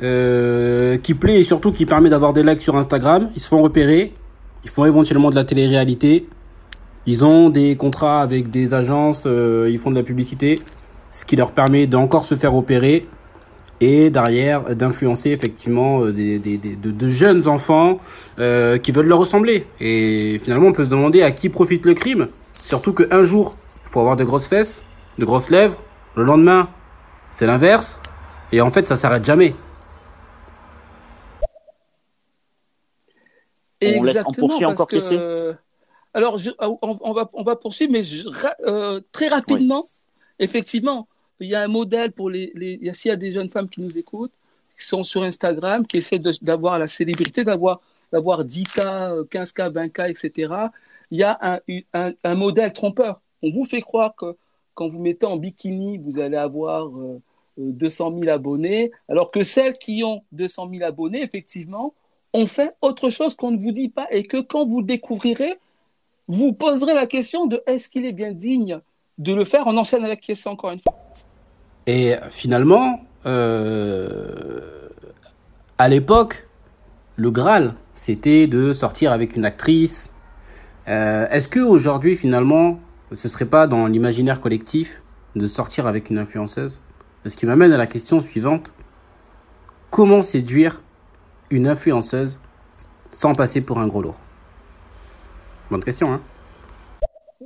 euh, 0.02 0.98
qui 0.98 1.14
plaît 1.14 1.40
et 1.40 1.44
surtout 1.44 1.72
qui 1.72 1.86
permet 1.86 2.10
d'avoir 2.10 2.32
des 2.32 2.42
likes 2.42 2.60
sur 2.60 2.76
Instagram, 2.76 3.30
ils 3.34 3.40
se 3.40 3.48
font 3.48 3.62
repérer, 3.62 4.14
ils 4.64 4.70
font 4.70 4.84
éventuellement 4.84 5.30
de 5.30 5.34
la 5.34 5.44
télé-réalité, 5.44 6.28
ils 7.06 7.24
ont 7.24 7.50
des 7.50 7.76
contrats 7.76 8.22
avec 8.22 8.50
des 8.50 8.74
agences, 8.74 9.24
euh, 9.26 9.68
ils 9.70 9.78
font 9.78 9.90
de 9.90 9.96
la 9.96 10.02
publicité, 10.02 10.58
ce 11.10 11.24
qui 11.24 11.36
leur 11.36 11.52
permet 11.52 11.86
d'encore 11.86 12.24
se 12.24 12.34
faire 12.34 12.54
opérer 12.54 13.06
et 13.80 14.10
derrière 14.10 14.76
d'influencer 14.76 15.30
effectivement 15.30 16.04
euh, 16.04 16.12
des, 16.12 16.38
des, 16.38 16.56
de, 16.56 16.90
de, 16.90 17.08
jeunes 17.10 17.48
enfants 17.48 17.98
euh, 18.38 18.78
qui 18.78 18.92
veulent 18.92 19.08
leur 19.08 19.18
ressembler. 19.18 19.66
Et 19.80 20.40
finalement, 20.44 20.68
on 20.68 20.72
peut 20.72 20.84
se 20.84 20.90
demander 20.90 21.22
à 21.22 21.32
qui 21.32 21.48
profite 21.48 21.84
le 21.84 21.94
crime. 21.94 22.28
Surtout 22.52 22.92
qu'un 22.92 23.24
jour, 23.24 23.56
faut 23.90 23.98
avoir 23.98 24.14
de 24.14 24.22
grosses 24.22 24.46
fesses, 24.46 24.82
de 25.18 25.26
grosses 25.26 25.50
lèvres. 25.50 25.76
Le 26.14 26.22
lendemain, 26.22 26.68
c'est 27.32 27.46
l'inverse. 27.46 28.00
Et 28.52 28.60
en 28.60 28.70
fait, 28.70 28.86
ça 28.86 28.94
s'arrête 28.94 29.24
jamais. 29.24 29.56
on, 33.82 34.02
laisse, 34.04 34.22
on 34.24 34.32
poursuit 34.32 34.64
encore 34.64 34.86
que, 34.86 35.56
Alors, 36.14 36.38
ah, 36.58 36.68
on, 36.82 37.12
va, 37.12 37.30
on 37.32 37.42
va 37.42 37.56
poursuivre, 37.56 37.92
mais 37.92 38.02
euh, 38.66 39.00
très 39.12 39.28
rapidement, 39.28 39.84
effectivement, 40.38 41.08
il 41.40 41.48
y 41.48 41.54
a 41.54 41.62
un 41.62 41.68
modèle 41.68 42.12
pour 42.12 42.28
les. 42.30 42.52
S'il 42.94 43.08
y 43.08 43.12
a 43.12 43.16
des 43.16 43.32
jeunes 43.32 43.48
femmes 43.48 43.68
qui 43.68 43.80
nous 43.80 43.96
écoutent, 43.96 44.32
qui 44.78 44.86
sont 44.86 45.04
sur 45.04 45.22
Instagram, 45.22 45.86
qui 45.86 45.98
essaient 45.98 46.20
d'avoir 46.42 46.78
la 46.78 46.88
célébrité, 46.88 47.44
d'avoir 47.44 47.80
d'avoir 48.12 48.44
10K, 48.44 49.26
15K, 49.28 49.72
20K, 49.72 50.10
etc., 50.10 50.54
il 51.10 51.18
y 51.18 51.22
a 51.22 51.38
un, 51.94 52.12
un, 52.24 52.34
modèle 52.34 52.72
trompeur. 52.72 53.20
On 53.42 53.50
vous 53.50 53.64
fait 53.64 53.80
croire 53.80 54.14
que 54.14 54.36
quand 54.74 54.88
vous 54.88 55.00
mettez 55.00 55.26
en 55.26 55.36
bikini, 55.36 55.98
vous 55.98 56.18
allez 56.20 56.36
avoir 56.36 56.90
200 57.56 58.06
euh, 58.06 58.20
000 58.20 58.30
euh, 58.30 58.34
abonnés, 58.34 58.92
alors 59.08 59.30
que 59.30 59.44
celles 59.44 59.74
qui 59.74 60.04
ont 60.04 60.22
200 60.32 60.70
000 60.72 60.84
abonnés, 60.84 61.22
effectivement, 61.22 61.94
ont 62.32 62.46
fait 62.46 62.74
autre 62.80 63.10
chose 63.10 63.34
qu'on 63.34 63.50
ne 63.50 63.58
vous 63.58 63.72
dit 63.72 63.88
pas 63.88 64.06
et 64.10 64.24
que 64.24 64.40
quand 64.40 64.66
vous 64.66 64.82
découvrirez, 64.82 65.58
vous 66.28 66.52
poserez 66.52 66.94
la 66.94 67.06
question 67.06 67.46
de 67.46 67.62
est-ce 67.66 67.88
qu'il 67.88 68.04
est 68.06 68.12
bien 68.12 68.32
digne 68.32 68.80
de 69.18 69.34
le 69.34 69.44
faire 69.44 69.64
On 69.66 69.76
enchaîne 69.76 70.04
avec 70.04 70.20
question 70.20 70.52
encore 70.52 70.70
une 70.70 70.80
fois. 70.80 70.96
Et 71.86 72.14
finalement, 72.30 73.00
euh, 73.26 74.88
à 75.78 75.88
l'époque, 75.88 76.48
le 77.16 77.30
Graal, 77.30 77.74
c'était 77.94 78.46
de 78.46 78.72
sortir 78.72 79.12
avec 79.12 79.36
une 79.36 79.44
actrice. 79.44 80.12
Euh, 80.88 81.26
est-ce 81.30 81.48
que 81.48 81.60
aujourd'hui, 81.60 82.16
finalement, 82.16 82.78
ce 83.12 83.28
serait 83.28 83.46
pas 83.46 83.66
dans 83.66 83.86
l'imaginaire 83.86 84.40
collectif 84.40 85.02
de 85.36 85.46
sortir 85.46 85.86
avec 85.86 86.10
une 86.10 86.18
influenceuse? 86.18 86.80
Ce 87.26 87.36
qui 87.36 87.46
m'amène 87.46 87.72
à 87.72 87.76
la 87.76 87.86
question 87.86 88.20
suivante 88.20 88.72
comment 89.90 90.22
séduire 90.22 90.82
une 91.50 91.68
influenceuse 91.68 92.40
sans 93.10 93.34
passer 93.34 93.60
pour 93.60 93.78
un 93.78 93.86
gros 93.86 94.02
lourd? 94.02 94.21
Question, 95.80 96.12
hein 96.12 96.22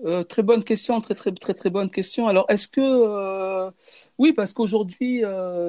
euh, 0.05 0.23
très 0.25 0.43
bonne 0.43 0.63
question, 0.63 1.01
très 1.01 1.15
très 1.15 1.33
très 1.33 1.55
très 1.55 1.71
bonne 1.71 1.91
question. 1.91 2.29
Alors, 2.29 2.45
est-ce 2.49 2.69
que 2.69 2.81
euh, 2.81 3.71
oui, 4.19 4.33
parce 4.33 4.53
qu'aujourd'hui, 4.53 5.23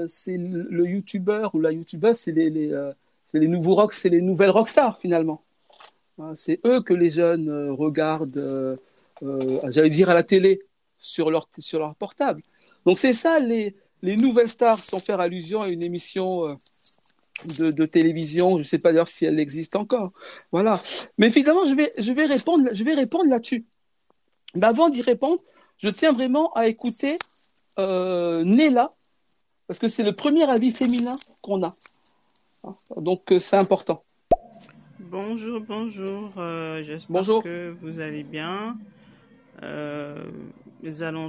c'est 0.07 0.37
le, 0.37 0.85
youtubeur 0.85 1.55
ou 1.55 1.61
la 1.61 1.71
youtubeuse, 1.71 2.17
c'est 2.17 2.31
les, 2.33 3.47
nouveaux 3.47 3.75
rock, 3.75 3.93
c'est 3.93 4.09
les 4.09 4.21
nouvelles 4.21 4.49
rockstars 4.49 4.99
finalement. 4.99 5.41
C'est 6.35 6.59
eux 6.65 6.81
que 6.81 6.93
les 6.93 7.11
jeunes 7.11 7.49
euh, 7.49 7.73
regardent, 7.73 8.37
euh, 8.37 8.73
euh, 9.21 9.59
j'allais 9.69 9.89
dire 9.89 10.09
à 10.09 10.15
la 10.15 10.23
télé, 10.23 10.63
sur 10.97 11.29
leur, 11.29 11.47
sur 11.59 11.79
leur 11.79 11.93
portable. 11.95 12.41
Donc 12.85 12.97
c'est 12.97 13.13
ça, 13.13 13.39
les, 13.39 13.75
les 14.01 14.17
nouvelles 14.17 14.49
stars, 14.49 14.79
sans 14.79 14.97
faire 14.97 15.21
allusion 15.21 15.61
à 15.61 15.67
une 15.67 15.85
émission 15.85 16.43
de, 17.45 17.71
de 17.71 17.85
télévision, 17.85 18.53
je 18.53 18.59
ne 18.59 18.63
sais 18.63 18.79
pas 18.79 18.91
d'ailleurs 18.91 19.07
si 19.07 19.25
elle 19.25 19.39
existe 19.39 19.75
encore. 19.75 20.11
Voilà. 20.51 20.81
Mais 21.17 21.31
finalement, 21.31 21.65
je 21.65 21.75
vais, 21.75 21.91
je 21.97 22.11
vais 22.11 22.25
répondre, 22.25 22.69
je 22.71 22.83
vais 22.83 22.93
répondre 22.93 23.29
là-dessus. 23.29 23.65
Mais 24.55 24.65
avant 24.65 24.89
d'y 24.89 25.01
répondre, 25.01 25.41
je 25.77 25.89
tiens 25.89 26.11
vraiment 26.11 26.51
à 26.53 26.67
écouter 26.67 27.17
euh, 27.79 28.43
Nella, 28.43 28.89
parce 29.67 29.79
que 29.79 29.87
c'est 29.87 30.03
le 30.03 30.13
premier 30.13 30.49
avis 30.49 30.71
féminin 30.71 31.13
qu'on 31.41 31.63
a. 31.63 31.75
Donc 32.95 33.31
euh, 33.31 33.39
c'est 33.39 33.57
important. 33.57 34.03
Bonjour, 34.99 35.61
bonjour. 35.61 36.31
Euh, 36.37 36.81
j'espère 36.83 37.23
que 37.43 37.75
vous 37.81 37.99
allez 37.99 38.23
bien. 38.23 38.77
Euh, 39.63 40.25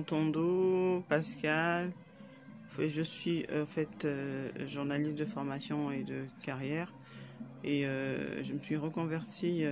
Tondo, 0.07 1.03
Pascal. 1.09 1.93
Je 2.79 3.03
suis 3.03 3.45
en 3.53 3.67
fait 3.67 4.05
euh, 4.05 4.51
journaliste 4.67 5.17
de 5.17 5.25
formation 5.25 5.91
et 5.91 6.05
de 6.05 6.25
carrière 6.45 6.93
et 7.65 7.83
je 7.83 8.53
me 8.53 8.59
suis 8.61 8.77
reconverti 8.77 9.65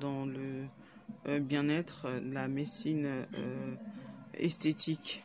dans 0.00 0.24
le 0.24 1.40
bien-être, 1.40 2.06
la 2.32 2.46
médecine 2.46 3.26
esthétique. 4.34 5.24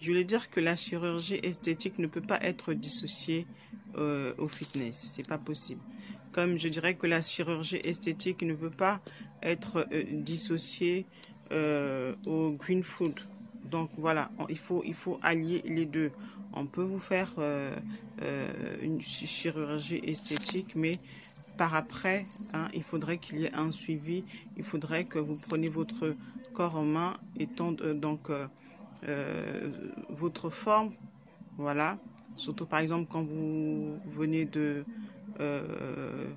Je 0.00 0.08
voulais 0.08 0.24
dire 0.24 0.50
que 0.50 0.60
la 0.60 0.76
chirurgie 0.76 1.40
esthétique 1.42 1.98
ne 1.98 2.06
peut 2.06 2.20
pas 2.20 2.38
être 2.42 2.72
dissociée 2.72 3.46
euh, 3.96 4.32
au 4.38 4.46
fitness. 4.46 5.06
C'est 5.08 5.28
pas 5.28 5.38
possible. 5.38 5.80
Comme 6.32 6.56
je 6.56 6.68
dirais 6.68 6.94
que 6.94 7.06
la 7.06 7.20
chirurgie 7.20 7.80
esthétique 7.82 8.42
ne 8.42 8.54
peut 8.54 8.70
pas 8.70 9.00
être 9.42 9.88
euh, 9.92 10.04
dissociée 10.12 11.06
euh, 11.50 12.14
au 12.26 12.52
green 12.52 12.82
food. 12.82 13.14
Donc 13.64 13.90
voilà, 13.98 14.30
il 14.48 14.58
faut 14.58 14.82
il 14.84 14.94
faut 14.94 15.18
allier 15.22 15.62
les 15.66 15.86
deux. 15.86 16.12
On 16.52 16.66
peut 16.66 16.82
vous 16.82 16.98
faire 16.98 17.30
une 18.82 19.00
chirurgie 19.00 20.00
esthétique, 20.04 20.76
mais 20.76 20.92
par 21.56 21.74
après, 21.74 22.24
hein, 22.54 22.68
il 22.72 22.82
faudrait 22.82 23.18
qu'il 23.18 23.40
y 23.40 23.44
ait 23.44 23.54
un 23.54 23.72
suivi. 23.72 24.24
Il 24.56 24.64
faudrait 24.64 25.04
que 25.04 25.18
vous 25.18 25.34
preniez 25.34 25.68
votre 25.68 26.14
corps 26.54 26.76
en 26.76 26.84
main 26.84 27.14
et 27.38 27.46
donc 27.46 28.30
votre 30.10 30.50
forme, 30.50 30.92
voilà, 31.56 31.98
Surtout 32.38 32.66
par 32.66 32.78
exemple 32.78 33.08
quand 33.10 33.22
vous 33.22 33.98
venez 34.06 34.44
de... 34.44 34.84
Euh, 35.40 36.28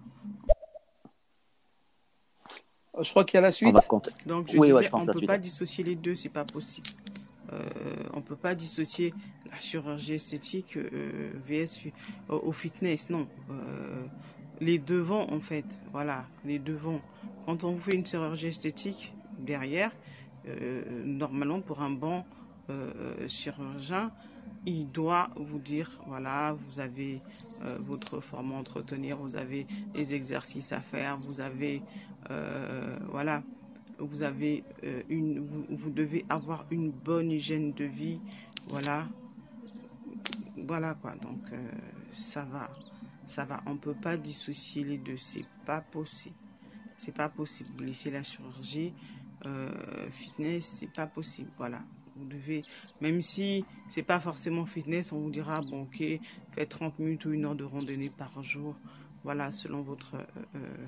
je 3.00 3.10
crois 3.12 3.24
qu'il 3.24 3.38
y 3.38 3.38
a 3.38 3.42
la 3.42 3.52
suite. 3.52 3.76
Donc 4.26 4.48
je 4.48 4.60
disais, 4.60 4.90
on 4.94 5.06
ne 5.06 5.14
peut 5.14 5.26
pas 5.26 5.38
dissocier 5.38 5.84
les 5.84 5.96
deux, 5.96 6.16
c'est 6.16 6.30
pas 6.30 6.44
possible. 6.44 6.88
Euh, 7.52 7.60
on 8.14 8.18
ne 8.18 8.22
peut 8.22 8.36
pas 8.36 8.56
dissocier 8.56 9.14
la 9.52 9.58
chirurgie 9.60 10.14
esthétique 10.16 10.78
euh, 10.78 11.32
vs 11.44 11.92
au 12.30 12.52
fitness, 12.52 13.10
non. 13.10 13.28
les 14.60 14.80
deux 14.80 15.00
vont 15.00 15.32
en 15.32 15.40
fait, 15.40 15.66
voilà, 15.92 16.26
les 16.46 16.60
deux 16.60 16.76
vont. 16.76 17.02
Quand 17.46 17.64
on 17.64 17.78
fait 17.78 17.96
une 17.96 18.06
chirurgie 18.06 18.48
esthétique 18.48 19.14
derrière, 19.40 19.92
normalement 21.06 21.62
pour 21.62 21.82
un 21.82 21.90
bon 21.90 22.24
chirurgien, 23.28 24.12
il 24.66 24.92
doit 24.92 25.30
vous 25.36 25.60
dire, 25.60 25.90
voilà, 26.08 26.54
vous 26.54 26.80
avez 26.80 27.16
euh, 27.16 27.78
votre 27.82 28.22
forme 28.22 28.52
à 28.52 28.56
entretenir, 28.56 29.18
vous 29.18 29.38
avez 29.38 29.66
des 29.94 30.14
exercices 30.14 30.72
à 30.72 30.80
faire, 30.80 31.18
vous 31.18 31.42
avez, 31.42 31.82
euh, 32.30 32.98
voilà, 33.10 33.44
vous 34.06 34.24
avez 34.24 34.64
euh, 34.84 35.04
une, 35.10 35.46
vous, 35.70 35.90
devez 35.90 36.26
avoir 36.30 36.66
une 36.72 36.92
bonne 36.92 37.32
hygiène 37.32 37.74
de 37.74 37.86
vie, 37.86 38.20
voilà, 38.68 39.08
voilà 40.68 40.94
quoi. 40.96 41.16
Donc 41.16 41.40
ça 42.12 42.46
va, 42.46 42.70
ça 43.26 43.46
va. 43.46 43.62
On 43.66 43.78
peut 43.78 43.96
pas 43.96 44.18
dissocier 44.18 44.84
les 44.84 44.98
deux, 44.98 45.18
c'est 45.18 45.46
pas 45.66 45.82
possible, 45.82 46.36
c'est 46.98 47.14
pas 47.16 47.30
possible. 47.30 47.84
Laisser 47.84 48.12
la 48.12 48.24
chirurgie, 48.24 48.94
fitness, 50.10 50.78
c'est 50.80 50.92
pas 50.92 51.08
possible, 51.08 51.50
voilà. 51.58 51.80
Vous 52.16 52.26
devez, 52.26 52.64
même 53.00 53.22
si 53.22 53.66
c'est 53.90 54.04
pas 54.04 54.20
forcément 54.20 54.66
fitness, 54.66 55.12
on 55.12 55.20
vous 55.22 55.32
dira, 55.32 55.62
bon, 55.62 55.84
ok, 55.84 56.04
faites 56.52 56.70
30 56.70 57.00
minutes 57.00 57.26
ou 57.26 57.32
une 57.32 57.46
heure 57.46 57.56
de 57.56 57.64
randonnée 57.64 58.10
par 58.10 58.44
jour. 58.44 58.76
Voilà, 59.24 59.52
selon 59.52 59.82
votre 59.82 60.16
euh, 60.16 60.26
euh, 60.56 60.86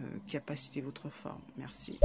euh, 0.00 0.02
capacité, 0.26 0.80
votre 0.80 1.08
forme. 1.08 1.40
Merci. 1.56 1.98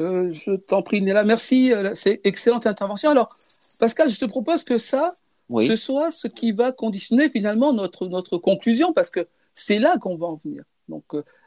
Je 0.00 0.56
t'en 0.56 0.82
prie, 0.82 1.02
Néla. 1.02 1.24
Merci. 1.24 1.72
C'est 1.94 2.20
excellente 2.24 2.66
intervention. 2.66 3.10
Alors, 3.10 3.36
Pascal, 3.78 4.10
je 4.10 4.18
te 4.18 4.24
propose 4.24 4.64
que 4.64 4.78
ça, 4.78 5.12
ce 5.50 5.76
soit 5.76 6.10
ce 6.10 6.28
qui 6.28 6.52
va 6.52 6.72
conditionner 6.72 7.28
finalement 7.28 7.72
notre, 7.72 8.06
notre 8.06 8.38
conclusion, 8.38 8.92
parce 8.92 9.10
que 9.10 9.26
c'est 9.54 9.78
là 9.78 9.98
qu'on 9.98 10.16
va 10.16 10.26
en 10.26 10.40
venir. 10.44 10.64
Donc, 10.88 11.04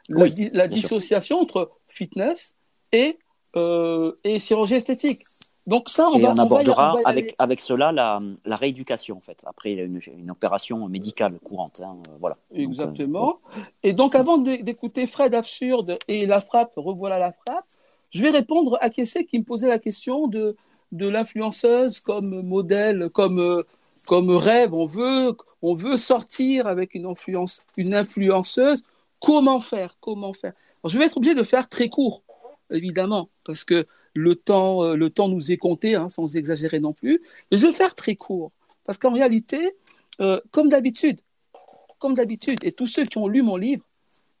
la, 0.08 0.68
dissociation 0.68 1.40
entre 1.40 1.70
fitness 1.88 2.54
et, 2.92 3.18
et 3.56 4.40
chirurgie 4.40 4.74
esthétique. 4.74 5.22
Donc 5.66 5.88
ça, 5.88 6.08
on, 6.12 6.18
va, 6.18 6.32
on 6.32 6.36
abordera 6.36 6.98
avec, 7.06 7.34
avec 7.38 7.60
cela 7.60 7.90
la, 7.90 8.20
la, 8.44 8.56
rééducation 8.56 9.16
en 9.16 9.20
fait. 9.20 9.42
Après, 9.46 9.72
il 9.72 9.78
y 9.78 9.80
a 9.80 9.84
une, 9.84 9.98
une 10.18 10.30
opération 10.30 10.86
médicale 10.88 11.38
courante. 11.42 11.80
Hein, 11.82 11.96
euh, 12.08 12.16
voilà. 12.20 12.36
Exactement. 12.54 13.38
et 13.82 13.94
donc 13.94 14.14
avant 14.14 14.36
d'écouter 14.36 15.06
Fred 15.06 15.34
Absurde 15.34 15.96
et 16.06 16.26
la 16.26 16.42
frappe, 16.42 16.72
revoilà 16.76 17.18
la 17.18 17.32
frappe, 17.32 17.64
je 18.14 18.22
vais 18.22 18.30
répondre 18.30 18.78
à 18.80 18.90
Kessé 18.90 19.24
qui 19.24 19.38
me 19.38 19.44
posait 19.44 19.68
la 19.68 19.78
question 19.78 20.28
de, 20.28 20.56
de 20.92 21.08
l'influenceuse 21.08 21.98
comme 22.00 22.42
modèle, 22.42 23.10
comme, 23.12 23.64
comme 24.06 24.30
rêve. 24.30 24.72
On 24.72 24.86
veut, 24.86 25.36
on 25.62 25.74
veut 25.74 25.96
sortir 25.96 26.66
avec 26.66 26.94
une, 26.94 27.06
influence, 27.06 27.62
une 27.76 27.94
influenceuse. 27.94 28.82
Comment 29.20 29.60
faire? 29.60 29.96
Comment 30.00 30.32
faire? 30.32 30.52
Je 30.84 30.98
vais 30.98 31.06
être 31.06 31.16
obligé 31.16 31.34
de 31.34 31.42
faire 31.42 31.68
très 31.68 31.88
court, 31.88 32.22
évidemment, 32.70 33.30
parce 33.44 33.64
que 33.64 33.86
le 34.12 34.36
temps, 34.36 34.84
euh, 34.84 34.94
le 34.94 35.10
temps 35.10 35.28
nous 35.28 35.50
est 35.50 35.56
compté, 35.56 35.96
hein, 35.96 36.10
sans 36.10 36.36
exagérer 36.36 36.78
non 36.78 36.92
plus. 36.92 37.20
Mais 37.50 37.58
je 37.58 37.66
vais 37.66 37.72
faire 37.72 37.94
très 37.94 38.14
court, 38.14 38.52
parce 38.84 38.98
qu'en 38.98 39.12
réalité, 39.12 39.74
euh, 40.20 40.40
comme 40.52 40.68
d'habitude, 40.68 41.18
comme 41.98 42.14
d'habitude, 42.14 42.62
et 42.62 42.70
tous 42.72 42.86
ceux 42.86 43.04
qui 43.04 43.18
ont 43.18 43.28
lu 43.28 43.42
mon 43.42 43.56
livre, 43.56 43.84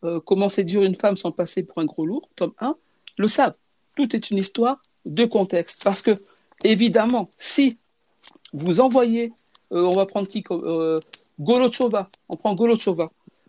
euh, 0.04 0.20
Comment 0.20 0.50
séduire 0.50 0.82
une 0.82 0.96
femme 0.96 1.16
sans 1.16 1.32
passer 1.32 1.62
pour 1.62 1.78
un 1.78 1.86
gros 1.86 2.04
lourd, 2.04 2.28
tome 2.36 2.52
1, 2.58 2.74
le 3.16 3.26
savent. 3.26 3.54
Tout 3.96 4.14
est 4.14 4.30
une 4.30 4.38
histoire 4.38 4.80
de 5.04 5.24
contexte. 5.24 5.84
Parce 5.84 6.02
que, 6.02 6.12
évidemment, 6.64 7.28
si 7.38 7.78
vous 8.52 8.80
envoyez, 8.80 9.32
euh, 9.72 9.82
on 9.82 9.90
va 9.90 10.06
prendre 10.06 10.28
qui 10.28 10.44
euh, 10.50 10.96
Golochova, 11.40 12.08
on 12.28 12.36
prend 12.36 12.54
Golochova. 12.54 13.08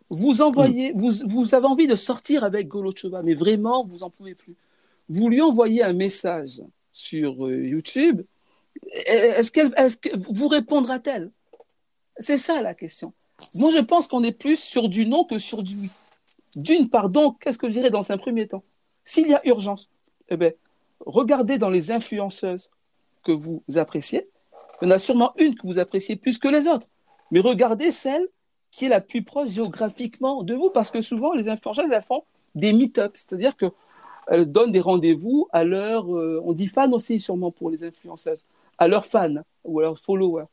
Vous 0.09 0.41
envoyez, 0.41 0.91
vous, 0.93 1.11
vous 1.25 1.55
avez 1.55 1.65
envie 1.65 1.87
de 1.87 1.95
sortir 1.95 2.43
avec 2.43 2.67
Golochova, 2.67 3.23
mais 3.23 3.33
vraiment, 3.33 3.85
vous 3.85 3.99
n'en 3.99 4.09
pouvez 4.09 4.35
plus. 4.35 4.55
Vous 5.09 5.29
lui 5.29 5.41
envoyez 5.41 5.83
un 5.83 5.93
message 5.93 6.61
sur 6.91 7.45
euh, 7.45 7.65
YouTube. 7.65 8.21
Est-ce 9.07 9.51
qu'elle, 9.51 9.73
est-ce 9.77 9.97
que 9.97 10.09
vous 10.15 10.47
répondra-t-elle? 10.47 11.31
C'est 12.19 12.37
ça 12.37 12.61
la 12.61 12.73
question. 12.73 13.13
Moi, 13.53 13.71
je 13.75 13.83
pense 13.83 14.07
qu'on 14.07 14.23
est 14.23 14.37
plus 14.37 14.57
sur 14.57 14.89
du 14.89 15.05
non 15.05 15.23
que 15.23 15.39
sur 15.39 15.63
du 15.63 15.75
oui. 15.75 15.89
D'une 16.55 16.89
part, 16.89 17.09
donc, 17.09 17.41
qu'est-ce 17.41 17.57
que 17.57 17.67
je 17.67 17.73
dirais 17.73 17.89
dans 17.89 18.11
un 18.11 18.17
premier 18.17 18.47
temps? 18.47 18.63
S'il 19.03 19.27
y 19.27 19.33
a 19.33 19.41
urgence, 19.45 19.89
eh 20.30 20.38
bien, 20.38 20.51
regardez 21.05 21.57
dans 21.57 21.69
les 21.69 21.91
influenceuses 21.91 22.71
que 23.23 23.32
vous 23.32 23.63
appréciez. 23.76 24.28
Il 24.82 24.88
y 24.88 24.91
en 24.91 24.95
a 24.95 24.99
sûrement 24.99 25.34
une 25.38 25.55
que 25.55 25.65
vous 25.65 25.80
appréciez 25.80 26.15
plus 26.15 26.38
que 26.38 26.47
les 26.47 26.67
autres. 26.67 26.88
Mais 27.32 27.39
regardez 27.39 27.91
celle 27.91 28.28
qui 28.71 28.86
est 28.86 28.89
la 28.89 29.01
plus 29.01 29.21
proche 29.21 29.51
géographiquement 29.51 30.43
de 30.43 30.53
vous, 30.53 30.69
parce 30.69 30.91
que 30.91 31.01
souvent, 31.01 31.34
les 31.34 31.47
influenceuses, 31.47 31.89
elles 31.91 32.03
font 32.03 32.23
des 32.55 32.73
meet-ups, 32.73 33.26
c'est-à-dire 33.26 33.55
qu'elles 33.55 34.51
donnent 34.51 34.71
des 34.71 34.82
rendez-vous 34.82 35.47
à 35.51 35.63
leurs, 35.63 36.13
euh, 36.13 36.41
on 36.43 36.53
dit 36.53 36.67
fans 36.67 36.91
aussi 36.91 37.21
sûrement 37.21 37.51
pour 37.51 37.69
les 37.69 37.84
influenceuses, 37.84 38.43
à 38.78 38.88
leurs 38.88 39.05
fans 39.05 39.36
ou 39.63 39.80
à 39.80 39.84
leurs 39.84 39.99
followers, 39.99 40.45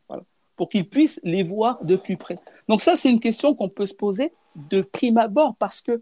pour 0.57 0.69
qu'ils 0.69 0.89
puissent 0.89 1.21
les 1.25 1.43
voir 1.43 1.85
de 1.85 1.97
plus 1.97 2.17
près. 2.17 2.39
Donc 2.69 2.81
ça, 2.81 2.97
c'est 2.97 3.11
une 3.11 3.21
question 3.21 3.55
qu'on 3.55 3.69
peut 3.69 3.87
se 3.87 3.95
poser 3.95 4.33
de 4.71 4.83
prime 4.83 5.19
abord, 5.19 5.57
parce 5.59 5.81
que 5.81 6.01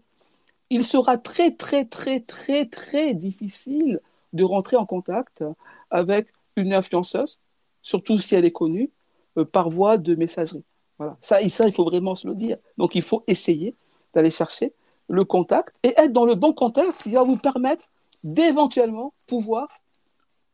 il 0.71 0.85
sera 0.85 1.17
très, 1.17 1.51
très, 1.51 1.83
très, 1.83 2.21
très, 2.21 2.65
très 2.65 3.13
difficile 3.13 3.99
de 4.31 4.45
rentrer 4.45 4.77
en 4.77 4.85
contact 4.85 5.43
avec 5.91 6.27
une 6.55 6.73
influenceuse, 6.73 7.39
surtout 7.81 8.19
si 8.19 8.35
elle 8.35 8.45
est 8.45 8.51
connue, 8.51 8.89
euh, 9.37 9.43
par 9.43 9.69
voie 9.69 9.97
de 9.97 10.15
messagerie. 10.15 10.63
Voilà. 10.97 11.17
Ça, 11.19 11.43
ça, 11.49 11.67
il 11.67 11.73
faut 11.73 11.83
vraiment 11.83 12.15
se 12.15 12.25
le 12.25 12.35
dire. 12.35 12.57
Donc, 12.77 12.95
il 12.95 13.01
faut 13.01 13.23
essayer 13.27 13.75
d'aller 14.13 14.31
chercher 14.31 14.73
le 15.09 15.25
contact 15.25 15.75
et 15.83 15.93
être 15.97 16.13
dans 16.13 16.25
le 16.25 16.35
bon 16.35 16.53
contexte 16.53 17.03
qui 17.03 17.11
va 17.11 17.23
vous 17.23 17.37
permettre 17.37 17.89
d'éventuellement 18.23 19.13
pouvoir 19.27 19.67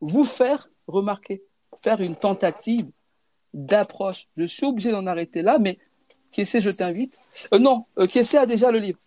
vous 0.02 0.26
faire 0.26 0.68
remarquer, 0.88 1.44
faire 1.84 2.02
une 2.02 2.16
tentative 2.16 2.90
d'approche. 3.54 4.28
Je 4.36 4.46
suis 4.46 4.66
obligé 4.66 4.92
d'en 4.92 5.06
arrêter 5.06 5.44
là, 5.44 5.60
mais 5.60 5.78
essaie, 6.38 6.62
je 6.62 6.70
t'invite. 6.70 7.20
Euh, 7.54 7.60
non, 7.60 7.86
euh, 7.98 8.08
essaie 8.14 8.38
a 8.38 8.46
déjà 8.46 8.72
le 8.72 8.80
livre. 8.80 9.00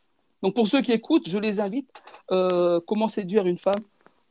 Donc 0.43 0.55
pour 0.55 0.69
ceux 0.69 0.81
qui 0.81 0.93
écoutent, 0.93 1.29
je 1.29 1.39
les 1.39 1.61
invite. 1.61 1.91
Euh, 2.31 2.81
comment 2.87 3.09
séduire 3.09 3.47
une 3.47 3.59
femme 3.59 3.83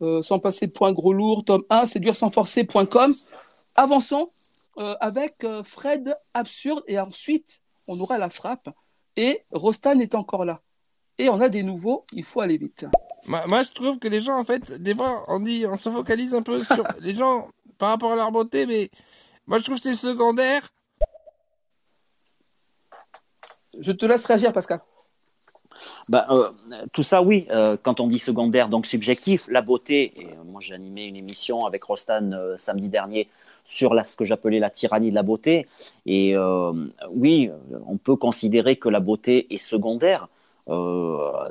euh, 0.01 0.23
sans 0.23 0.39
passer 0.39 0.67
de 0.67 0.71
points 0.71 0.93
gros 0.93 1.13
lourd, 1.13 1.43
tome 1.43 1.63
1, 1.69 1.85
séduire 1.85 2.15
sans 2.15 2.31
forcer.com. 2.31 3.13
Avançons 3.75 4.31
euh, 4.77 4.95
avec 5.01 5.45
Fred 5.63 6.15
Absurde 6.33 6.83
et 6.87 6.99
ensuite 6.99 7.61
on 7.87 7.99
aura 7.99 8.17
la 8.17 8.29
frappe 8.29 8.69
et 9.17 9.43
Rostan 9.51 9.99
est 9.99 10.15
encore 10.15 10.45
là. 10.45 10.61
Et 11.17 11.29
on 11.29 11.41
a 11.41 11.49
des 11.49 11.63
nouveaux, 11.63 12.05
il 12.13 12.23
faut 12.23 12.39
aller 12.39 12.57
vite. 12.57 12.85
Moi, 13.25 13.63
je 13.63 13.71
trouve 13.71 13.99
que 13.99 14.07
les 14.07 14.21
gens, 14.21 14.37
en 14.37 14.45
fait, 14.45 14.71
des 14.81 14.95
fois, 14.95 15.23
on 15.27 15.41
dit, 15.41 15.65
on 15.67 15.75
se 15.75 15.89
focalise 15.89 16.33
un 16.33 16.41
peu 16.41 16.59
sur 16.59 16.87
les 17.01 17.13
gens 17.13 17.49
par 17.77 17.89
rapport 17.89 18.13
à 18.13 18.15
leur 18.15 18.31
beauté, 18.31 18.65
mais 18.65 18.89
moi, 19.45 19.59
je 19.59 19.65
trouve 19.65 19.75
que 19.75 19.83
c'est 19.83 19.95
secondaire. 19.95 20.69
Je 23.79 23.91
te 23.91 24.05
laisse 24.05 24.25
réagir, 24.25 24.53
Pascal. 24.53 24.81
Bah, 26.07 26.25
euh, 26.29 26.49
tout 26.93 27.03
ça, 27.03 27.21
oui. 27.21 27.45
Euh, 27.51 27.77
quand 27.81 27.99
on 27.99 28.07
dit 28.07 28.19
secondaire, 28.19 28.69
donc 28.69 28.85
subjectif, 28.85 29.47
la 29.49 29.61
beauté. 29.61 30.13
Euh, 30.17 30.43
moi, 30.45 30.61
j'ai 30.61 30.73
animé 30.73 31.05
une 31.05 31.15
émission 31.15 31.65
avec 31.65 31.83
Rostan 31.83 32.31
samedi 32.57 32.89
dernier 32.89 33.27
sur 33.65 33.93
ce 34.03 34.15
que 34.15 34.25
j'appelais 34.25 34.59
la 34.59 34.69
tyrannie 34.69 35.11
de 35.11 35.15
la 35.15 35.23
beauté. 35.23 35.67
Et 36.07 36.35
oui, 37.11 37.51
on 37.87 37.97
peut 37.97 38.15
considérer 38.15 38.77
que 38.77 38.89
la 38.89 38.99
beauté 38.99 39.53
est 39.53 39.59
secondaire. 39.59 40.27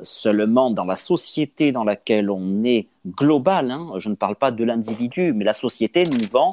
seulement 0.03 0.69
dans 0.69 0.85
la 0.85 0.95
société 0.97 1.71
dans 1.71 1.85
laquelle 1.85 2.29
on 2.29 2.63
est 2.63 2.87
globale, 3.07 3.71
hein, 3.71 3.93
je 3.97 4.09
ne 4.09 4.15
parle 4.15 4.35
pas 4.35 4.51
de 4.51 4.63
l'individu, 4.65 5.33
mais 5.33 5.45
la 5.45 5.53
société 5.53 6.03
nous 6.03 6.27
vend 6.27 6.51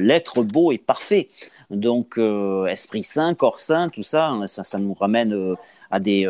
l'être 0.00 0.42
beau 0.42 0.72
et 0.72 0.78
parfait. 0.78 1.28
Donc, 1.70 2.18
esprit 2.68 3.04
saint, 3.04 3.34
corps 3.34 3.60
saint, 3.60 3.90
tout 3.90 4.02
ça, 4.02 4.28
hein, 4.28 4.46
ça, 4.48 4.64
ça 4.64 4.78
nous 4.78 4.94
ramène 4.94 5.54
à 5.92 6.00
des, 6.00 6.26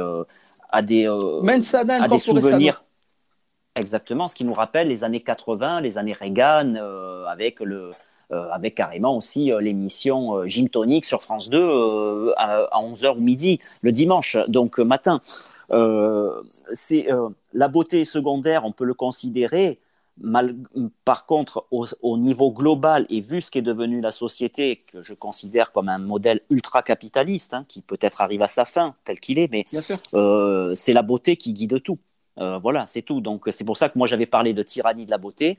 à 0.73 0.83
des, 0.83 1.07
euh, 1.07 1.41
à 1.89 2.09
des 2.09 2.19
souvenirs. 2.19 2.85
Exactement, 3.79 4.29
ce 4.29 4.35
qui 4.35 4.45
nous 4.45 4.53
rappelle 4.53 4.89
les 4.89 5.05
années 5.05 5.21
80, 5.21 5.81
les 5.81 5.97
années 5.97 6.13
Reagan, 6.13 6.75
euh, 6.75 7.25
avec 7.27 7.61
le, 7.61 7.93
euh, 8.33 8.51
avec 8.51 8.75
carrément 8.75 9.17
aussi 9.17 9.53
l'émission 9.61 10.47
Gym 10.47 10.69
Tonic 10.69 11.05
sur 11.05 11.23
France 11.23 11.49
2 11.49 12.33
à, 12.37 12.69
11h 12.81 13.17
ou 13.17 13.21
midi 13.21 13.61
le 13.83 13.93
dimanche, 13.93 14.37
donc 14.49 14.79
matin. 14.79 15.21
c'est 16.73 17.09
la 17.55 17.69
beauté 17.69 18.05
secondaire, 18.05 18.65
on 18.65 18.73
peut 18.73 18.85
le 18.85 18.95
considérer. 18.95 19.79
Mal, 20.21 20.55
par 21.05 21.25
contre, 21.25 21.67
au, 21.71 22.19
niveau 22.19 22.53
global 22.53 23.07
et 23.09 23.21
vu 23.21 23.41
ce 23.41 23.51
qui 23.51 23.59
est 23.59 23.63
devenu 23.63 24.01
la 24.01 24.13
société, 24.13 24.77
que 24.77 25.01
je 25.01 25.15
considère 25.15 25.73
comme 25.73 25.89
un 25.89 25.99
modèle 25.99 26.41
ultra 26.51 26.83
capitaliste, 26.83 27.55
hein, 27.55 27.65
qui 27.69 27.81
peut-être 27.81 28.21
arrive 28.21 28.43
à 28.43 28.49
sa 28.49 28.65
fin 28.65 28.95
tel 29.05 29.19
qu'il 29.19 29.39
est, 29.39 29.51
mais 29.51 29.65
euh, 30.15 30.75
c'est 30.77 30.93
la 30.93 31.03
beauté 31.03 31.37
qui 31.37 31.55
guide 31.55 31.83
tout. 31.83 31.99
Euh, 32.39 32.59
voilà, 32.59 32.87
c'est 32.87 33.03
tout. 33.03 33.21
Donc 33.21 33.49
c'est 33.51 33.65
pour 33.65 33.77
ça 33.77 33.89
que 33.89 33.99
moi 33.99 34.07
j'avais 34.07 34.27
parlé 34.27 34.53
de 34.53 34.63
tyrannie 34.63 35.05
de 35.05 35.11
la 35.11 35.19
beauté 35.19 35.59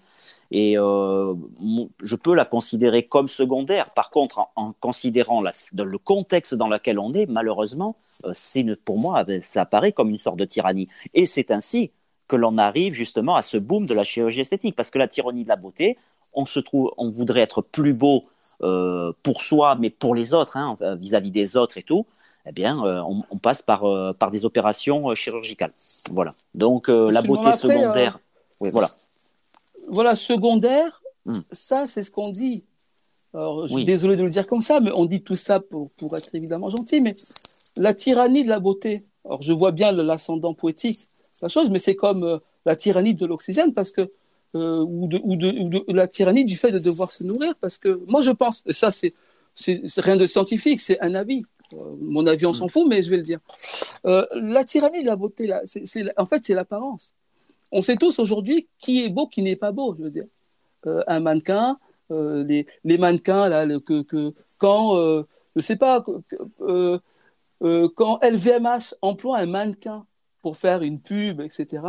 et 0.51 0.77
euh, 0.77 1.33
je 2.01 2.15
peux 2.15 2.33
la 2.33 2.45
considérer 2.45 3.03
comme 3.03 3.27
secondaire. 3.27 3.91
Par 3.91 4.09
contre, 4.09 4.47
en, 4.55 4.73
considérant 4.73 5.41
le 5.41 5.97
contexte 5.97 6.55
dans 6.55 6.67
lequel 6.67 6.97
on 6.97 7.13
est, 7.13 7.25
malheureusement, 7.25 7.95
pour 8.85 8.99
moi 8.99 9.25
ça 9.41 9.61
apparaît 9.61 9.91
comme 9.91 10.09
une 10.09 10.17
sorte 10.17 10.37
de 10.37 10.45
tyrannie. 10.45 10.87
Et 11.13 11.25
c'est 11.25 11.51
ainsi 11.51 11.91
que 12.31 12.37
l'on 12.37 12.57
arrive 12.57 12.93
justement 12.93 13.35
à 13.35 13.41
ce 13.41 13.57
boom 13.57 13.85
de 13.85 13.93
la 13.93 14.05
chirurgie 14.05 14.41
esthétique. 14.41 14.75
Parce 14.75 14.89
que 14.89 14.97
la 14.97 15.09
tyrannie 15.09 15.43
de 15.43 15.49
la 15.49 15.57
beauté, 15.57 15.97
on 16.33 16.45
se 16.45 16.61
trouve, 16.61 16.91
on 16.97 17.09
voudrait 17.09 17.41
être 17.41 17.61
plus 17.61 17.93
beau 17.93 18.23
euh, 18.63 19.11
pour 19.21 19.41
soi, 19.41 19.75
mais 19.77 19.89
pour 19.89 20.15
les 20.15 20.33
autres, 20.33 20.55
hein, 20.55 20.77
vis-à-vis 20.97 21.31
des 21.31 21.57
autres 21.57 21.77
et 21.77 21.83
tout. 21.83 22.05
Eh 22.47 22.53
bien, 22.53 22.83
euh, 22.85 23.03
on, 23.29 23.37
passe 23.37 23.61
par, 23.61 23.83
euh, 23.83 24.13
par 24.13 24.31
des 24.31 24.45
opérations 24.45 25.13
chirurgicales. 25.13 25.73
Voilà. 26.09 26.33
Donc, 26.55 26.87
la 26.87 27.21
beauté 27.21 27.51
secondaire. 27.51 28.19
Oui, 28.61 28.69
voilà. 28.71 28.89
Voilà, 29.89 30.15
secondaire, 30.15 31.01
hmm. 31.25 31.39
ça, 31.51 31.85
c'est 31.87 32.03
ce 32.03 32.11
qu'on 32.11 32.29
dit. 32.29 32.63
Alors, 33.33 33.67
je 33.67 33.73
suis 33.73 33.85
désolé 33.85 34.15
de 34.15 34.23
le 34.23 34.29
dire 34.29 34.47
comme 34.47 34.61
ça, 34.61 34.79
mais 34.79 34.91
on 34.93 35.05
dit 35.05 35.21
tout 35.21 35.35
ça 35.35 35.59
pour, 35.59 35.89
pour 35.91 36.15
être 36.15 36.33
évidemment 36.33 36.69
gentil, 36.69 37.01
mais 37.01 37.13
la 37.75 37.93
tyrannie 37.93 38.43
de 38.43 38.49
la 38.49 38.59
beauté. 38.59 39.05
Alors, 39.25 39.41
je 39.41 39.51
vois 39.51 39.71
bien 39.71 39.91
l'ascendant 39.91 40.53
poétique 40.53 41.07
la 41.41 41.49
chose, 41.49 41.69
mais 41.69 41.79
c'est 41.79 41.95
comme 41.95 42.23
euh, 42.23 42.37
la 42.65 42.75
tyrannie 42.75 43.15
de 43.15 43.25
l'oxygène 43.25 43.73
parce 43.73 43.91
que 43.91 44.11
euh, 44.53 44.79
ou, 44.79 45.07
de, 45.07 45.19
ou, 45.23 45.35
de, 45.35 45.83
la 45.93 46.07
tyrannie 46.07 46.45
du 46.45 46.57
fait 46.57 46.71
de 46.71 46.79
devoir 46.79 47.11
se 47.11 47.23
nourrir 47.23 47.53
parce 47.61 47.77
que 47.77 48.01
moi 48.07 48.21
je 48.21 48.31
pense, 48.31 48.63
et 48.65 48.73
ça 48.73 48.91
c'est 48.91 49.13
rien 49.97 50.17
de 50.17 50.27
scientifique, 50.27 50.81
c'est 50.81 50.99
un 51.01 51.15
avis. 51.15 51.43
Euh, 51.73 51.77
mon 52.01 52.27
avis, 52.27 52.45
on 52.45 52.53
s'en 52.53 52.67
fout, 52.67 52.85
mais 52.87 53.01
je 53.01 53.09
vais 53.09 53.17
le 53.17 53.23
dire. 53.23 53.39
la 54.03 54.63
tyrannie 54.65 55.01
de 55.01 55.07
la 55.07 55.15
beauté, 55.15 55.47
là, 55.47 55.61
c'est, 55.65 56.03
en 56.17 56.25
fait, 56.25 56.43
c'est 56.43 56.53
l'apparence. 56.53 57.13
On 57.71 57.81
sait 57.81 57.95
tous 57.95 58.19
aujourd'hui 58.19 58.67
qui 58.77 59.05
est 59.05 59.09
beau, 59.09 59.27
qui 59.27 59.41
n'est 59.41 59.55
pas 59.55 59.71
beau. 59.71 59.95
Je 59.97 60.03
veux 60.03 60.09
dire, 60.09 60.25
un 60.85 61.19
mannequin, 61.21 61.77
les, 62.09 62.67
les, 62.83 62.97
mannequins 62.97 63.47
là, 63.47 63.65
que, 63.79 64.01
que 64.01 64.33
quand, 64.57 65.23
je 65.55 65.61
sais 65.61 65.77
pas, 65.77 66.03
quand 67.95 68.19
LVMH 68.21 68.95
emploie 69.01 69.37
un 69.37 69.45
mannequin 69.45 70.05
pour 70.41 70.57
faire 70.57 70.81
une 70.81 70.99
pub, 70.99 71.41
etc., 71.41 71.83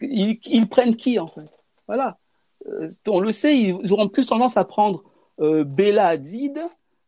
ils, 0.00 0.68
prennent 0.68 0.96
qui 0.96 1.18
en 1.18 1.26
fait? 1.26 1.50
Voilà. 1.86 2.18
Euh, 2.66 2.88
on 3.06 3.20
le 3.20 3.32
sait, 3.32 3.58
ils 3.58 3.92
auront 3.92 4.08
plus 4.08 4.26
tendance 4.26 4.56
à 4.56 4.64
prendre 4.64 5.04
euh, 5.40 5.64
Bella 5.64 6.06
Hadid 6.06 6.58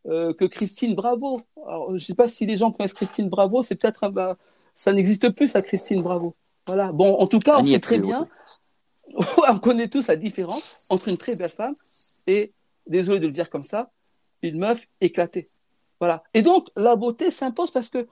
euh, 0.07 0.33
que 0.33 0.45
Christine 0.45 0.95
Bravo. 0.95 1.41
je 1.89 1.93
ne 1.93 1.99
sais 1.99 2.15
pas 2.15 2.27
si 2.27 2.45
les 2.45 2.57
gens 2.57 2.71
connaissent 2.71 2.93
Christine 2.93 3.29
Bravo, 3.29 3.63
c'est 3.63 3.75
peut-être 3.75 4.09
bah, 4.09 4.37
ça 4.73 4.93
n'existe 4.93 5.29
plus 5.29 5.47
ça 5.47 5.61
Christine 5.61 6.01
Bravo. 6.01 6.35
Voilà. 6.67 6.91
Bon, 6.91 7.15
en 7.15 7.27
tout 7.27 7.39
cas, 7.39 7.59
on 7.59 7.63
sait 7.63 7.79
très 7.79 7.99
bien, 7.99 8.27
on 9.49 9.59
connaît 9.59 9.87
tous 9.87 10.07
la 10.07 10.15
différence 10.15 10.85
entre 10.89 11.07
une 11.09 11.17
très 11.17 11.35
belle 11.35 11.51
femme 11.51 11.75
et, 12.27 12.53
désolé 12.87 13.19
de 13.19 13.27
le 13.27 13.31
dire 13.31 13.49
comme 13.49 13.63
ça, 13.63 13.91
une 14.41 14.59
meuf 14.59 14.87
éclatée. 15.01 15.49
Voilà. 15.99 16.23
Et 16.33 16.41
donc, 16.41 16.67
la 16.75 16.95
beauté 16.95 17.29
s'impose 17.29 17.71
parce 17.71 17.89
que 17.89 18.07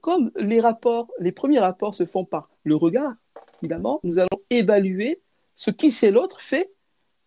comme 0.00 0.30
les 0.36 0.60
rapports, 0.60 1.08
les 1.18 1.32
premiers 1.32 1.58
rapports 1.58 1.94
se 1.94 2.06
font 2.06 2.24
par 2.24 2.48
le 2.64 2.76
regard, 2.76 3.14
évidemment, 3.62 4.00
nous 4.04 4.18
allons 4.18 4.28
évaluer 4.50 5.20
ce 5.54 5.70
qui 5.70 5.90
chez 5.90 6.10
l'autre 6.10 6.40
fait 6.40 6.70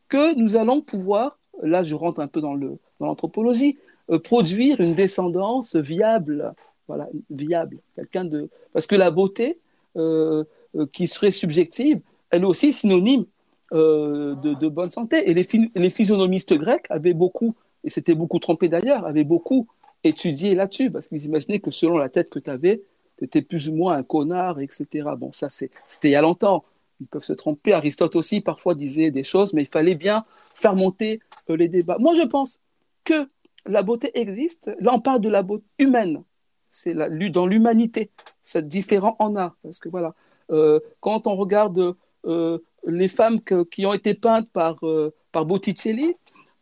que 0.08 0.36
nous 0.36 0.56
allons 0.56 0.82
pouvoir, 0.82 1.38
là 1.62 1.84
je 1.84 1.96
rentre 1.96 2.22
un 2.22 2.28
peu 2.28 2.42
dans 2.42 2.56
l'anthropologie, 3.00 3.78
euh, 4.10 4.20
produire 4.20 4.82
une 4.82 4.96
descendance 4.96 5.76
viable, 5.76 6.54
voilà, 6.88 7.08
viable, 7.30 7.78
quelqu'un 7.96 8.26
de, 8.26 8.50
parce 8.74 8.88
que 8.88 8.96
la 8.96 9.12
beauté 9.12 9.60
euh, 9.98 10.44
euh, 10.76 10.86
qui 10.92 11.08
serait 11.08 11.32
subjective, 11.32 12.02
elle 12.30 12.44
est 12.44 12.46
aussi 12.46 12.74
synonyme 12.74 13.26
de, 13.72 14.68
bonne 14.68 14.90
santé. 14.90 15.30
Et 15.30 15.34
les, 15.34 15.48
les 15.76 15.90
physionomistes 15.90 16.54
grecs 16.54 16.86
avaient 16.90 17.14
beaucoup, 17.14 17.56
et 17.86 17.90
c'était 17.90 18.16
beaucoup 18.16 18.40
trompé 18.40 18.68
d'ailleurs, 18.68 19.06
avaient 19.06 19.24
beaucoup 19.24 19.68
étudié 20.04 20.56
là-dessus, 20.56 20.92
parce 20.92 21.08
qu'ils 21.08 21.26
imaginaient 21.26 21.60
que 21.60 21.72
selon 21.72 21.98
la 21.98 22.10
tête 22.10 22.30
que 22.30 22.40
tu 22.40 22.50
avais, 22.50 22.82
tu 23.18 23.26
étais 23.26 23.42
plus 23.42 23.70
ou 23.70 23.74
moins 23.74 23.96
un 23.96 24.04
connard, 24.04 24.60
etc. 24.60 24.86
Bon, 25.18 25.32
ça, 25.32 25.50
c'était 25.50 25.72
il 26.04 26.12
y 26.12 26.16
a 26.16 26.22
longtemps. 26.22 26.64
Ils 27.00 27.08
peuvent 27.08 27.24
se 27.24 27.34
tromper. 27.34 27.74
Aristote 27.74 28.16
aussi, 28.16 28.42
parfois, 28.42 28.76
disait 28.76 29.12
des 29.12 29.24
choses, 29.24 29.54
mais 29.54 29.64
il 29.64 29.68
fallait 29.68 29.96
bien 29.96 30.26
faire 30.54 30.76
monter 30.76 31.20
les 31.48 31.68
débats. 31.68 31.98
Moi, 32.00 32.14
je 32.14 32.24
pense 32.24 32.60
que 33.04 33.28
la 33.66 33.84
beauté 33.84 34.12
existe. 34.20 34.72
Là, 34.80 34.94
on 34.94 35.00
parle 35.00 35.22
de 35.22 35.30
la 35.30 35.44
beauté 35.44 35.66
humaine. 35.80 36.24
C'est 36.72 36.94
dans 36.96 37.46
l'humanité. 37.46 38.12
C'est 38.42 38.68
différent 38.68 39.16
en 39.20 39.36
art. 39.36 39.56
Parce 39.64 39.80
que 39.80 39.90
voilà, 39.90 40.14
euh, 40.52 40.80
quand 41.00 41.28
on 41.28 41.36
regarde 41.36 41.96
euh, 42.26 42.60
les 42.88 43.08
femmes 43.08 43.40
qui 43.70 43.86
ont 43.86 43.94
été 43.94 44.14
peintes 44.14 44.50
euh, 44.84 45.12
par 45.32 45.46
Botticelli, 45.46 46.16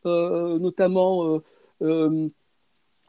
notamment 0.06 1.42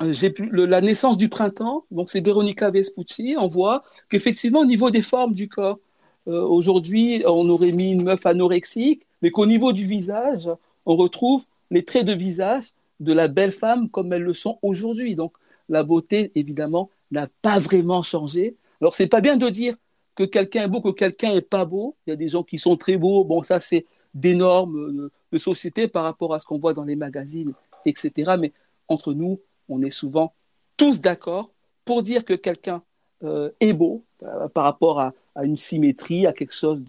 j'ai 0.01 0.35
la 0.53 0.81
naissance 0.81 1.19
du 1.19 1.29
printemps, 1.29 1.85
donc 1.91 2.11
c'est 2.11 2.25
Veronica 2.25 2.71
Vespucci, 2.71 3.37
on 3.39 3.49
voit 3.49 3.85
qu'effectivement 4.09 4.61
au 4.61 4.67
niveau 4.67 4.91
des 4.91 5.03
formes 5.03 5.35
du 5.35 5.49
corps, 5.49 5.79
aujourd'hui 6.27 7.23
on 7.27 7.49
aurait 7.49 7.73
mis 7.73 7.93
une 7.93 8.05
meuf 8.05 8.25
anorexique, 8.27 9.07
mais 9.23 9.31
qu'au 9.31 9.47
niveau 9.47 9.73
du 9.73 9.85
visage, 9.85 10.49
on 10.87 10.97
retrouve 10.97 11.45
les 11.71 11.85
traits 11.85 12.07
de 12.07 12.15
visage 12.15 12.71
de 13.01 13.13
la 13.13 13.29
belle 13.29 13.53
femme 13.53 13.89
comme 13.91 14.13
elles 14.13 14.23
le 14.23 14.35
sont 14.35 14.59
aujourd'hui. 14.63 15.15
Donc 15.15 15.33
la 15.69 15.85
beauté, 15.85 16.33
évidemment, 16.35 16.91
n'a 17.11 17.29
pas 17.43 17.59
vraiment 17.59 18.03
changé. 18.03 18.57
Alors 18.81 18.95
c'est 18.95 19.07
pas 19.07 19.21
bien 19.21 19.37
de 19.37 19.49
dire 19.49 19.77
que 20.15 20.25
quelqu'un 20.25 20.65
est 20.65 20.69
beau, 20.69 20.81
que 20.81 20.91
quelqu'un 20.91 21.33
est 21.33 21.41
pas 21.41 21.65
beau. 21.65 21.95
Il 22.07 22.11
y 22.11 22.13
a 22.13 22.17
des 22.17 22.29
gens 22.29 22.43
qui 22.43 22.59
sont 22.59 22.77
très 22.77 22.97
beaux. 22.97 23.25
Bon, 23.25 23.43
ça 23.43 23.61
c'est 23.61 23.87
des 24.15 24.35
normes 24.35 25.11
de 25.33 25.39
société 25.39 25.87
par 25.87 26.05
rapport 26.05 26.35
à 26.35 26.39
ce 26.39 26.47
qu'on 26.47 26.59
voit 26.59 26.75
dans 26.75 26.85
les 26.85 26.97
magazines, 26.97 27.53
etc. 27.85 28.33
Mais 28.39 28.53
entre 28.89 29.13
nous, 29.13 29.39
on 29.71 29.83
est 29.83 29.91
souvent 29.91 30.35
tous 30.77 31.01
d'accord 31.01 31.51
pour 31.85 32.03
dire 32.03 32.25
que 32.25 32.35
quelqu'un 32.35 32.83
euh, 33.23 33.51
est 33.61 33.73
beau 33.73 34.05
euh, 34.23 34.49
par 34.49 34.65
rapport 34.65 35.01
à, 35.01 35.13
une 35.43 35.57
symétrie, 35.57 36.27
à 36.27 36.33
quelque 36.33 36.55
chose 36.55 36.85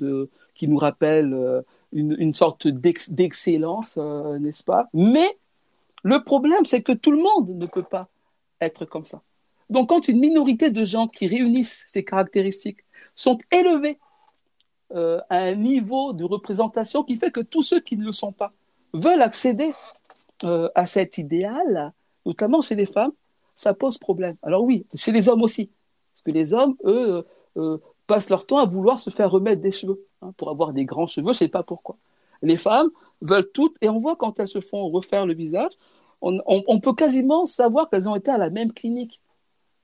qui 0.53 0.67
nous 0.67 0.77
rappelle 0.77 1.33
euh, 1.33 1.61
une, 1.91 2.33
sorte 2.33 2.67
d'excellence, 2.67 3.97
n'est-ce 3.97 4.63
pas? 4.63 4.87
Mais 4.93 5.37
le 6.03 6.23
problème, 6.23 6.65
c'est 6.65 6.81
que 6.81 6.91
tout 6.93 7.11
le 7.11 7.17
monde 7.17 7.49
ne 7.49 7.65
peut 7.65 7.83
pas 7.83 8.07
être 8.59 8.85
comme 8.85 9.05
ça. 9.05 9.21
Donc, 9.69 9.89
quand 9.89 10.07
une 10.07 10.19
minorité 10.19 10.69
de 10.69 10.85
gens 10.85 11.07
qui 11.07 11.27
réunissent 11.27 11.85
ces 11.87 12.03
caractéristiques 12.03 12.85
sont 13.15 13.37
élevés 13.51 13.99
à 14.93 15.37
un 15.37 15.55
niveau 15.55 16.13
de 16.13 16.25
représentation 16.25 17.03
qui 17.03 17.15
fait 17.17 17.31
que 17.31 17.41
tous 17.41 17.63
ceux 17.63 17.79
qui 17.79 17.95
ne 17.97 18.05
le 18.05 18.11
sont 18.11 18.33
pas 18.33 18.53
veulent 18.93 19.21
accéder 19.21 19.73
à 20.43 20.85
cet 20.85 21.17
idéal, 21.17 21.93
notamment 22.25 22.61
chez 22.61 22.75
les 22.75 22.85
femmes, 22.85 23.11
ça 23.55 23.73
pose 23.73 23.97
problème. 23.97 24.35
Alors 24.41 24.63
oui, 24.63 24.85
chez 24.95 25.11
les 25.11 25.29
hommes 25.29 25.41
aussi, 25.41 25.71
parce 26.13 26.23
que 26.23 26.31
les 26.31 26.53
hommes, 26.53 26.75
eux, 26.85 27.25
euh, 27.57 27.77
passent 28.07 28.29
leur 28.29 28.45
temps 28.45 28.57
à 28.57 28.65
vouloir 28.65 28.99
se 28.99 29.09
faire 29.09 29.31
remettre 29.31 29.61
des 29.61 29.71
cheveux. 29.71 30.05
Hein, 30.21 30.33
pour 30.37 30.49
avoir 30.49 30.73
des 30.73 30.85
grands 30.85 31.07
cheveux, 31.07 31.27
je 31.27 31.29
ne 31.29 31.33
sais 31.33 31.47
pas 31.47 31.63
pourquoi. 31.63 31.97
Les 32.41 32.57
femmes 32.57 32.89
veulent 33.21 33.49
toutes, 33.53 33.75
et 33.81 33.89
on 33.89 33.99
voit 33.99 34.15
quand 34.15 34.39
elles 34.39 34.47
se 34.47 34.61
font 34.61 34.89
refaire 34.89 35.25
le 35.25 35.33
visage, 35.33 35.71
on, 36.21 36.79
peut 36.79 36.93
quasiment 36.93 37.47
savoir 37.47 37.89
qu'elles 37.89 38.07
ont 38.07 38.15
été 38.15 38.29
à 38.29 38.37
la 38.37 38.51
même 38.51 38.71
clinique. 38.71 39.19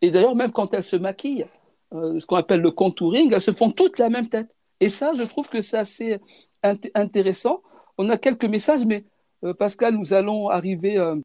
Et 0.01 0.11
d'ailleurs, 0.11 0.35
même 0.35 0.51
quand 0.51 0.71
elles 0.73 0.83
se 0.83 0.95
maquillent, 0.95 1.47
euh, 1.93 2.19
ce 2.19 2.27
qu'on 2.27 2.35
appelle 2.35 2.61
le 2.61 2.69
contouring, 2.69 3.33
elles 3.33 3.41
se 3.41 3.51
font 3.51 3.71
toutes 3.71 3.97
la 3.97 4.09
même 4.09 4.29
tête. 4.29 4.53
Et 4.79 4.89
ça, 4.89 5.13
je 5.15 5.23
trouve 5.23 5.49
que 5.49 5.61
c'est 5.61 5.77
assez 5.77 6.19
intéressant. 6.93 7.63
On 7.97 8.09
a 8.09 8.17
quelques 8.17 8.45
messages, 8.45 8.85
mais 8.85 9.05
euh, 9.43 9.53
Pascal, 9.53 9.95
nous 9.95 10.13
allons 10.13 10.49
arriver 10.49 10.97
euh, 10.97 11.15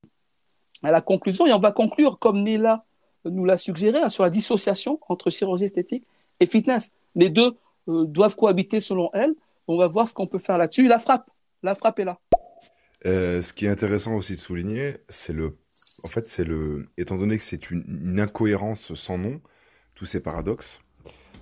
à 0.83 0.93
la 0.93 1.01
conclusion 1.01 1.47
et 1.47 1.53
on 1.53 1.59
va 1.59 1.73
conclure 1.73 2.19
comme 2.19 2.43
Néla 2.43 2.85
nous 3.25 3.45
l'a 3.45 3.57
suggéré 3.57 3.99
hein, 3.99 4.11
sur 4.11 4.25
la 4.25 4.31
dissociation 4.31 4.99
entre 5.09 5.31
chirurgie 5.31 5.65
esthétique 5.65 6.05
et 6.41 6.47
fitness. 6.47 6.91
Les 7.15 7.31
deux 7.31 7.53
doivent 7.87 8.37
cohabiter 8.37 8.81
selon 8.81 9.11
elle. 9.13 9.35
On 9.69 9.77
va 9.77 9.87
voir 9.87 10.09
ce 10.09 10.15
qu'on 10.15 10.27
peut 10.27 10.39
faire 10.39 10.59
là-dessus. 10.59 10.89
La 10.89 10.99
frappe, 10.99 11.31
la 11.63 11.75
frappe 11.75 11.99
est 12.01 12.05
là. 12.05 12.19
Euh, 13.07 13.43
ce 13.43 13.53
qui 13.53 13.67
est 13.67 13.69
intéressant 13.69 14.15
aussi 14.17 14.37
de 14.37 14.41
souligner, 14.41 14.97
c'est 15.09 15.33
le, 15.33 15.57
en 16.05 16.09
fait, 16.09 16.25
c'est 16.25 16.45
le, 16.45 16.89
étant 16.97 17.17
donné 17.17 17.37
que 17.37 17.43
c'est 17.43 17.71
une, 17.71 18.21
incohérence 18.21 18.95
sans 18.95 19.19
nom, 19.19 19.41
tous 19.95 20.07
ces 20.07 20.23
paradoxes, 20.23 20.81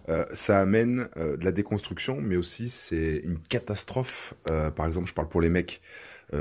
euh, 0.08 0.24
ça 0.32 0.58
amène 0.58 1.08
euh, 1.16 1.36
de 1.36 1.44
la 1.44 1.52
déconstruction, 1.52 2.20
mais 2.20 2.36
aussi 2.36 2.70
c'est 2.70 3.20
une 3.24 3.38
catastrophe. 3.38 4.34
par 4.74 4.86
exemple, 4.86 5.08
je 5.08 5.14
parle 5.14 5.28
pour 5.28 5.40
les 5.40 5.50
mecs 5.50 5.80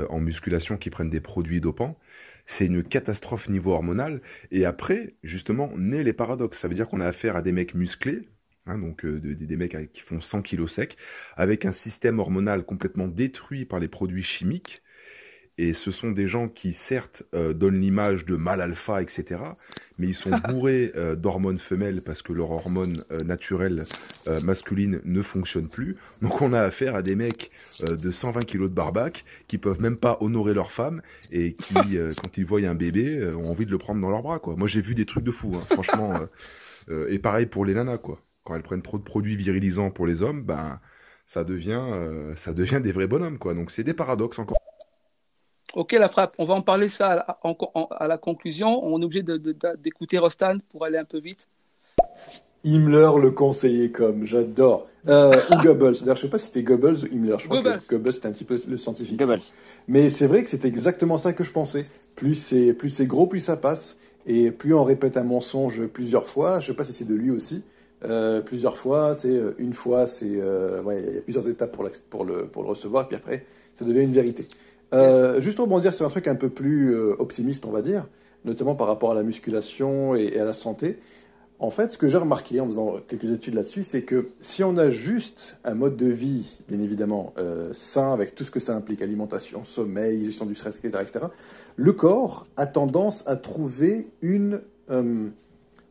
en 0.08 0.20
musculation 0.20 0.76
qui 0.76 0.88
prennent 0.88 1.10
des 1.10 1.20
produits 1.20 1.60
dopants. 1.60 1.98
C'est 2.50 2.66
une 2.66 2.82
catastrophe 2.82 3.48
niveau 3.48 3.70
hormonal. 3.70 4.20
Et 4.50 4.64
après, 4.64 5.14
justement, 5.22 5.70
naît 5.76 6.02
les 6.02 6.12
paradoxes. 6.12 6.58
Ça 6.58 6.66
veut 6.66 6.74
dire 6.74 6.88
qu'on 6.88 7.00
a 7.00 7.06
affaire 7.06 7.36
à 7.36 7.42
des 7.42 7.52
mecs 7.52 7.74
musclés, 7.74 8.28
Hein, 8.66 8.78
donc 8.78 9.06
des 9.06 9.56
mecs 9.56 9.90
qui 9.92 10.02
font 10.02 10.20
100 10.20 10.42
kilos 10.42 10.72
secs, 10.72 10.96
avec 11.36 11.64
un 11.64 11.72
système 11.72 12.18
hormonal 12.18 12.62
complètement 12.64 13.08
détruit 13.08 13.64
par 13.64 13.80
les 13.80 13.88
produits 13.88 14.22
chimiques, 14.22 14.82
et 15.56 15.72
ce 15.72 15.90
sont 15.90 16.10
des 16.10 16.26
gens 16.26 16.48
qui, 16.48 16.74
certes, 16.74 17.22
euh, 17.34 17.54
donnent 17.54 17.80
l'image 17.80 18.26
de 18.26 18.36
mâle 18.36 18.60
alpha, 18.60 19.02
etc., 19.02 19.42
mais 20.00 20.08
ils 20.08 20.14
sont 20.14 20.30
bourrés 20.48 20.92
euh, 20.96 21.14
d'hormones 21.14 21.58
femelles 21.58 22.00
parce 22.04 22.22
que 22.22 22.32
leur 22.32 22.50
hormone 22.50 22.96
euh, 23.12 23.18
naturelle 23.18 23.82
masculine 24.44 25.00
ne 25.04 25.22
fonctionne 25.22 25.68
plus. 25.68 25.96
Donc 26.22 26.40
on 26.42 26.52
a 26.52 26.60
affaire 26.60 26.94
à 26.94 27.02
des 27.02 27.16
mecs 27.16 27.50
de 27.88 28.10
120 28.10 28.40
kilos 28.40 28.68
de 28.68 28.74
barbac 28.74 29.24
qui 29.48 29.58
peuvent 29.58 29.80
même 29.80 29.96
pas 29.96 30.18
honorer 30.20 30.54
leur 30.54 30.72
femme 30.72 31.02
et 31.32 31.54
qui, 31.54 31.74
quand 32.22 32.36
ils 32.36 32.44
voient 32.44 32.60
un 32.60 32.74
bébé, 32.74 33.24
ont 33.34 33.50
envie 33.50 33.66
de 33.66 33.70
le 33.70 33.78
prendre 33.78 34.00
dans 34.00 34.10
leurs 34.10 34.22
bras. 34.22 34.38
Quoi. 34.38 34.56
Moi 34.56 34.68
j'ai 34.68 34.80
vu 34.80 34.94
des 34.94 35.04
trucs 35.04 35.24
de 35.24 35.30
fou, 35.30 35.52
hein, 35.54 35.64
franchement. 35.70 36.14
et 37.08 37.18
pareil 37.18 37.46
pour 37.46 37.64
les 37.64 37.74
nanas, 37.74 37.98
quoi. 37.98 38.20
Quand 38.44 38.54
elles 38.54 38.62
prennent 38.62 38.82
trop 38.82 38.98
de 38.98 39.04
produits 39.04 39.36
virilisants 39.36 39.90
pour 39.90 40.06
les 40.06 40.22
hommes, 40.22 40.42
ben 40.42 40.80
ça 41.26 41.44
devient, 41.44 41.82
ça 42.36 42.52
devient 42.52 42.80
des 42.82 42.92
vrais 42.92 43.06
bonhommes, 43.06 43.38
quoi. 43.38 43.54
Donc 43.54 43.70
c'est 43.70 43.84
des 43.84 43.94
paradoxes 43.94 44.38
encore. 44.38 44.58
Ok, 45.74 45.92
la 45.92 46.08
frappe. 46.08 46.32
On 46.38 46.44
va 46.44 46.54
en 46.54 46.62
parler 46.62 46.88
ça 46.88 47.26
à, 47.42 48.08
la 48.08 48.18
conclusion. 48.18 48.84
On 48.84 49.00
est 49.00 49.04
obligé 49.04 49.22
d'écouter 49.78 50.18
Rostan 50.18 50.58
pour 50.70 50.84
aller 50.84 50.98
un 50.98 51.04
peu 51.04 51.18
vite. 51.18 51.48
Himmler, 52.64 53.10
le 53.20 53.30
conseiller 53.30 53.90
comme, 53.90 54.26
j'adore. 54.26 54.86
Euh, 55.08 55.34
ou 55.50 55.62
Goebbels. 55.62 56.00
D'ailleurs, 56.00 56.16
je 56.16 56.22
sais 56.22 56.28
pas 56.28 56.38
si 56.38 56.46
c'était 56.46 56.62
Goebbels 56.62 57.04
ou 57.04 57.06
Himmler. 57.06 57.36
Je 57.38 57.48
crois 57.48 57.62
que 57.62 57.88
Goebbels 57.88 58.12
c'était 58.12 58.28
un 58.28 58.32
petit 58.32 58.44
peu 58.44 58.60
le 58.66 58.76
scientifique. 58.76 59.18
Goebbels. 59.18 59.40
Mais 59.88 60.10
c'est 60.10 60.26
vrai 60.26 60.44
que 60.44 60.50
c'est 60.50 60.64
exactement 60.64 61.16
ça 61.16 61.32
que 61.32 61.42
je 61.42 61.52
pensais. 61.52 61.84
Plus 62.16 62.34
c'est 62.34 62.74
plus 62.74 62.90
c'est 62.90 63.06
gros, 63.06 63.26
plus 63.26 63.40
ça 63.40 63.56
passe. 63.56 63.96
Et 64.26 64.50
plus 64.50 64.74
on 64.74 64.84
répète 64.84 65.16
un 65.16 65.24
mensonge 65.24 65.86
plusieurs 65.86 66.26
fois, 66.26 66.60
je 66.60 66.68
sais 66.68 66.74
pas 66.74 66.84
si 66.84 66.92
c'est 66.92 67.06
de 67.06 67.14
lui 67.14 67.30
aussi. 67.30 67.62
Euh, 68.04 68.40
plusieurs 68.40 68.76
fois, 68.76 69.14
c'est 69.16 69.28
euh, 69.28 69.54
une 69.58 69.74
fois, 69.74 70.06
c'est 70.06 70.40
euh, 70.40 70.82
ouais, 70.82 71.04
il 71.06 71.14
y 71.16 71.18
a 71.18 71.20
plusieurs 71.20 71.48
étapes 71.48 71.72
pour, 71.72 71.88
pour, 72.08 72.24
le, 72.24 72.46
pour 72.46 72.62
le 72.62 72.70
recevoir, 72.70 73.08
puis 73.08 73.16
après, 73.16 73.44
ça 73.74 73.84
devient 73.84 74.02
une 74.02 74.12
vérité. 74.12 74.44
Euh, 74.92 75.40
juste 75.40 75.58
rebondir 75.58 75.94
sur 75.94 76.06
un 76.06 76.10
truc 76.10 76.26
un 76.26 76.34
peu 76.34 76.48
plus 76.48 76.94
euh, 76.94 77.14
optimiste, 77.18 77.64
on 77.64 77.70
va 77.70 77.82
dire, 77.82 78.06
notamment 78.44 78.74
par 78.74 78.86
rapport 78.86 79.12
à 79.12 79.14
la 79.14 79.22
musculation 79.22 80.14
et, 80.14 80.38
à 80.38 80.44
la 80.44 80.52
santé. 80.52 80.98
En 81.60 81.68
fait, 81.68 81.92
ce 81.92 81.98
que 81.98 82.08
j'ai 82.08 82.16
remarqué 82.16 82.58
en 82.58 82.66
faisant 82.66 82.96
quelques 83.06 83.30
études 83.30 83.54
là-dessus, 83.54 83.84
c'est 83.84 84.02
que 84.02 84.30
si 84.40 84.64
on 84.64 84.78
a 84.78 84.90
juste 84.90 85.58
un 85.62 85.74
mode 85.74 85.96
de 85.96 86.06
vie, 86.06 86.58
bien 86.68 86.80
évidemment, 86.80 87.34
euh, 87.36 87.68
sain, 87.74 88.14
avec 88.14 88.34
tout 88.34 88.44
ce 88.44 88.50
que 88.50 88.60
ça 88.60 88.74
implique, 88.74 89.02
alimentation, 89.02 89.66
sommeil, 89.66 90.24
gestion 90.24 90.46
du 90.46 90.54
stress, 90.54 90.74
etc., 90.82 91.04
etc., 91.06 91.26
le 91.76 91.92
corps 91.92 92.46
a 92.56 92.66
tendance 92.66 93.22
à 93.26 93.36
trouver 93.36 94.08
une, 94.22 94.62
euh, 94.90 95.28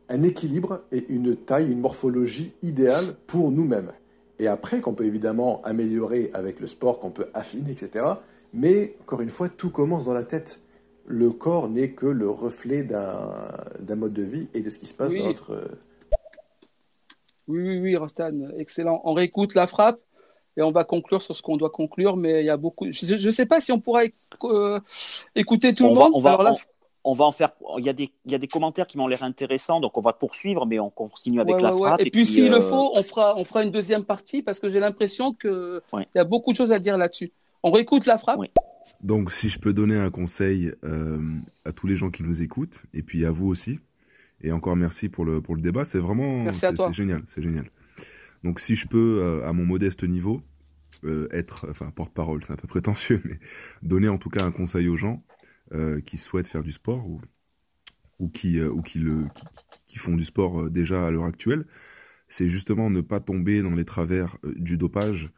un 0.08 0.22
équilibre 0.22 0.80
et 0.90 1.06
une 1.08 1.36
taille, 1.36 1.70
une 1.70 1.80
morphologie 1.80 2.52
idéale 2.62 3.14
pour 3.28 3.52
nous-mêmes. 3.52 3.92
Et 4.40 4.48
après, 4.48 4.80
qu'on 4.80 4.94
peut 4.94 5.04
évidemment 5.04 5.60
améliorer 5.64 6.30
avec 6.34 6.58
le 6.58 6.66
sport, 6.66 6.98
qu'on 6.98 7.10
peut 7.10 7.28
affiner, 7.32 7.70
etc., 7.70 8.06
mais, 8.52 8.92
encore 9.00 9.20
une 9.20 9.30
fois, 9.30 9.48
tout 9.48 9.70
commence 9.70 10.06
dans 10.06 10.14
la 10.14 10.24
tête. 10.24 10.60
Le 11.06 11.30
corps 11.30 11.68
n'est 11.68 11.90
que 11.90 12.06
le 12.06 12.28
reflet 12.28 12.82
d'un 12.82 13.96
mode 13.96 14.12
de 14.12 14.22
vie 14.22 14.48
et 14.54 14.60
de 14.60 14.70
ce 14.70 14.78
qui 14.78 14.86
se 14.86 14.94
passe 14.94 15.12
dans 15.12 15.24
notre... 15.24 15.52
Euh, 15.52 15.78
oui, 17.48 17.62
oui, 17.66 17.78
oui, 17.80 17.96
Rostan, 17.96 18.30
excellent. 18.58 19.00
On 19.04 19.12
réécoute 19.12 19.54
la 19.54 19.66
frappe 19.66 19.98
et 20.56 20.62
on 20.62 20.70
va 20.70 20.84
conclure 20.84 21.20
sur 21.20 21.34
ce 21.34 21.42
qu'on 21.42 21.56
doit 21.56 21.70
conclure, 21.70 22.16
mais 22.16 22.42
il 22.42 22.46
y 22.46 22.50
a 22.50 22.56
beaucoup... 22.56 22.86
Je 22.90 23.26
ne 23.26 23.30
sais 23.30 23.46
pas 23.46 23.60
si 23.60 23.72
on 23.72 23.80
pourra 23.80 24.02
euh, 24.44 24.80
écouter 25.34 25.74
tout 25.74 25.88
le 25.88 25.94
monde. 25.94 26.12
on, 26.14 26.20
va, 26.20 26.54
on, 27.02 27.12
va 27.12 27.24
en 27.24 27.32
faire... 27.32 27.50
Il 27.78 27.84
y, 27.84 27.88
a 27.88 27.92
des, 27.92 28.12
il 28.24 28.30
y 28.30 28.34
a 28.36 28.38
des 28.38 28.46
commentaires 28.46 28.86
qui 28.86 28.96
m'ont 28.98 29.08
l'air 29.08 29.24
intéressants, 29.24 29.80
donc 29.80 29.98
on 29.98 30.00
va 30.00 30.12
poursuivre, 30.12 30.64
mais 30.64 30.78
on 30.78 30.90
continue 30.90 31.40
avec 31.40 31.60
la 31.60 31.72
frappe. 31.72 32.00
Et, 32.00 32.10
puis, 32.10 32.24
s'il 32.24 32.50
le 32.50 32.58
euh, 32.58 32.60
faut, 32.60 32.92
on 32.94 33.02
fera, 33.02 33.36
on 33.36 33.44
fera 33.44 33.64
une 33.64 33.70
deuxième 33.70 34.04
partie, 34.04 34.42
parce 34.42 34.60
que 34.60 34.70
j'ai 34.70 34.80
l'impression 34.80 35.32
qu'il 35.32 35.80
y 36.14 36.18
a 36.18 36.24
beaucoup 36.24 36.52
de 36.52 36.56
choses 36.56 36.72
à 36.72 36.78
dire 36.78 36.96
là-dessus. 36.96 37.32
On 37.62 37.70
réécoute 37.70 38.06
la 38.06 38.18
frappe 38.18 38.40
Donc, 39.02 39.32
si 39.32 39.48
je 39.48 39.58
peux 39.58 39.72
donner 39.72 39.96
un 39.96 40.10
conseil 40.10 40.72
euh, 40.84 41.20
à 41.64 41.72
tous 41.72 41.86
les 41.86 41.96
gens 41.96 42.10
qui 42.10 42.22
nous 42.22 42.42
écoutent, 42.42 42.82
et 42.94 43.02
puis 43.02 43.24
à 43.24 43.30
vous 43.30 43.48
aussi, 43.48 43.80
et 44.40 44.52
encore 44.52 44.76
merci 44.76 45.08
pour 45.08 45.24
le, 45.24 45.42
pour 45.42 45.54
le 45.54 45.60
débat, 45.60 45.84
c'est 45.84 45.98
vraiment 45.98 46.50
c'est 46.52 46.92
génial, 46.92 47.22
c'est 47.26 47.42
génial. 47.42 47.70
Donc, 48.42 48.60
si 48.60 48.76
je 48.76 48.88
peux, 48.88 49.20
euh, 49.20 49.46
à 49.46 49.52
mon 49.52 49.64
modeste 49.64 50.04
niveau, 50.04 50.42
être, 51.30 51.66
enfin 51.70 51.90
porte-parole, 51.90 52.44
c'est 52.44 52.52
un 52.52 52.56
peu 52.56 52.68
prétentieux, 52.68 53.22
mais 53.24 53.38
donner 53.82 54.08
en 54.08 54.18
tout 54.18 54.28
cas 54.30 54.44
un 54.44 54.52
conseil 54.52 54.88
aux 54.88 54.96
gens 54.96 55.22
qui 56.04 56.18
souhaitent 56.18 56.48
faire 56.48 56.64
du 56.64 56.72
sport 56.72 57.06
ou, 57.06 57.20
ou 58.18 58.28
qui 58.28 58.60
ou 58.60 58.82
qui 58.82 58.98
le 58.98 59.24
qui 59.86 59.98
font 59.98 60.16
du 60.16 60.24
sport 60.24 60.68
déjà 60.68 61.06
à 61.06 61.10
l'heure 61.10 61.24
actuelle, 61.24 61.64
c'est 62.28 62.48
justement 62.48 62.90
ne 62.90 63.00
pas 63.00 63.20
tomber 63.20 63.62
dans 63.62 63.70
les 63.70 63.84
travers 63.84 64.36
du 64.42 64.76
dopage 64.76 65.30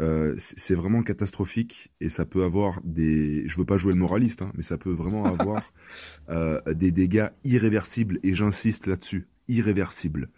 euh, 0.00 0.34
c'est 0.38 0.74
vraiment 0.74 1.02
catastrophique 1.02 1.90
et 2.00 2.08
ça 2.08 2.24
peut 2.24 2.42
avoir 2.42 2.80
des. 2.84 3.46
Je 3.46 3.56
veux 3.58 3.66
pas 3.66 3.76
jouer 3.76 3.92
le 3.92 3.98
moraliste, 3.98 4.40
hein, 4.40 4.50
mais 4.54 4.62
ça 4.62 4.78
peut 4.78 4.92
vraiment 4.92 5.26
avoir 5.26 5.74
euh, 6.30 6.60
des 6.72 6.90
dégâts 6.90 7.28
irréversibles 7.44 8.18
et 8.22 8.34
j'insiste 8.34 8.86
là-dessus, 8.86 9.28
irréversibles. 9.48 10.30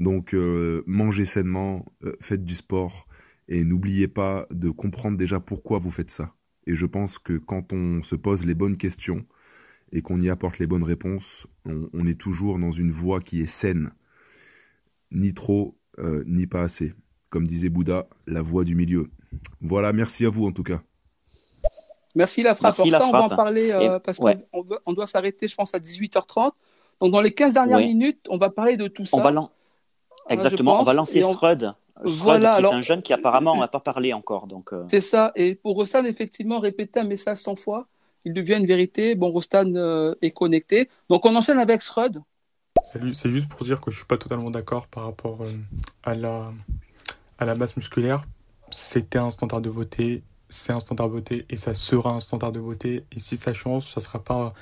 Donc 0.00 0.34
euh, 0.34 0.82
mangez 0.86 1.26
sainement, 1.26 1.86
faites 2.20 2.44
du 2.44 2.56
sport 2.56 3.06
et 3.48 3.64
n'oubliez 3.64 4.08
pas 4.08 4.46
de 4.50 4.68
comprendre 4.70 5.16
déjà 5.16 5.38
pourquoi 5.38 5.78
vous 5.78 5.92
faites 5.92 6.10
ça. 6.10 6.34
Et 6.66 6.74
je 6.74 6.86
pense 6.86 7.18
que 7.18 7.38
quand 7.38 7.72
on 7.72 8.02
se 8.02 8.16
pose 8.16 8.44
les 8.44 8.54
bonnes 8.54 8.76
questions 8.76 9.24
et 9.92 10.02
qu'on 10.02 10.20
y 10.20 10.28
apporte 10.28 10.58
les 10.58 10.66
bonnes 10.66 10.82
réponses, 10.82 11.46
on, 11.64 12.06
est 12.06 12.18
toujours 12.18 12.58
dans 12.58 12.70
une 12.70 12.90
voie 12.90 13.20
qui 13.20 13.40
est 13.40 13.46
saine, 13.46 13.90
ni 15.10 15.32
trop, 15.32 15.78
ni 16.26 16.46
pas 16.46 16.62
assez 16.62 16.92
comme 17.30 17.46
disait 17.46 17.68
Bouddha, 17.68 18.06
la 18.26 18.42
voie 18.42 18.64
du 18.64 18.74
milieu. 18.74 19.10
Voilà, 19.60 19.92
merci 19.92 20.24
à 20.24 20.30
vous 20.30 20.46
en 20.46 20.52
tout 20.52 20.62
cas. 20.62 20.80
Merci 22.14 22.42
la 22.42 22.54
frappe. 22.54 22.76
Pour 22.76 22.90
ça, 22.90 23.06
on 23.06 23.12
va 23.12 23.22
en 23.22 23.28
parler 23.28 23.70
euh, 23.70 23.98
parce 23.98 24.18
qu'on 24.18 24.34
on 24.86 24.92
doit 24.92 25.06
s'arrêter, 25.06 25.46
je 25.46 25.54
pense, 25.54 25.74
à 25.74 25.78
18h30. 25.78 26.50
Donc, 27.00 27.12
dans 27.12 27.20
les 27.20 27.32
15 27.32 27.54
dernières 27.54 27.78
minutes, 27.78 28.26
on 28.28 28.38
va 28.38 28.50
parler 28.50 28.76
de 28.76 28.88
tout 28.88 29.04
ça. 29.04 29.18
On 29.18 29.20
va 29.20 29.50
Exactement, 30.28 30.80
on 30.80 30.84
va 30.84 30.94
lancer 30.94 31.22
Srud. 31.22 31.72
voilà, 32.02 32.58
qui 32.58 32.64
est 32.64 32.72
un 32.72 32.82
jeune 32.82 33.02
qui 33.02 33.12
apparemment 33.12 33.56
n'a 33.56 33.68
pas 33.68 33.80
parlé 33.80 34.12
encore. 34.12 34.46
Donc, 34.46 34.72
euh. 34.72 34.84
C'est 34.88 35.00
ça. 35.00 35.32
Et 35.36 35.54
pour 35.54 35.74
Rostan, 35.76 36.04
effectivement, 36.04 36.58
répéter 36.58 37.00
un 37.00 37.04
message 37.04 37.38
100 37.38 37.56
fois, 37.56 37.86
il 38.24 38.34
devient 38.34 38.56
une 38.58 38.66
vérité. 38.66 39.14
Bon, 39.14 39.30
Rostan 39.30 39.74
euh, 39.76 40.14
est 40.20 40.32
connecté. 40.32 40.90
Donc, 41.08 41.24
on 41.24 41.34
enchaîne 41.34 41.58
avec 41.58 41.82
Srud. 41.82 42.20
Salut, 42.92 43.14
c'est 43.14 43.30
juste 43.30 43.48
pour 43.48 43.64
dire 43.64 43.80
que 43.80 43.90
je 43.90 43.98
suis 43.98 44.06
pas 44.06 44.18
totalement 44.18 44.50
d'accord 44.50 44.86
par 44.88 45.04
rapport 45.04 45.40
à 46.02 46.14
la 46.14 46.52
à 47.38 47.44
la 47.44 47.54
masse 47.54 47.76
musculaire, 47.76 48.24
c'était 48.70 49.18
un 49.18 49.30
standard 49.30 49.60
de 49.60 49.70
beauté, 49.70 50.22
c'est 50.48 50.72
un 50.72 50.78
standard 50.78 51.08
de 51.08 51.12
beauté 51.14 51.46
et 51.48 51.56
ça 51.56 51.74
sera 51.74 52.10
un 52.10 52.20
standard 52.20 52.52
de 52.52 52.60
beauté. 52.60 53.04
Et 53.12 53.20
si 53.20 53.36
ça 53.36 53.52
change, 53.52 53.92
ça 53.92 54.00
sera 54.00 54.22
pas 54.22 54.54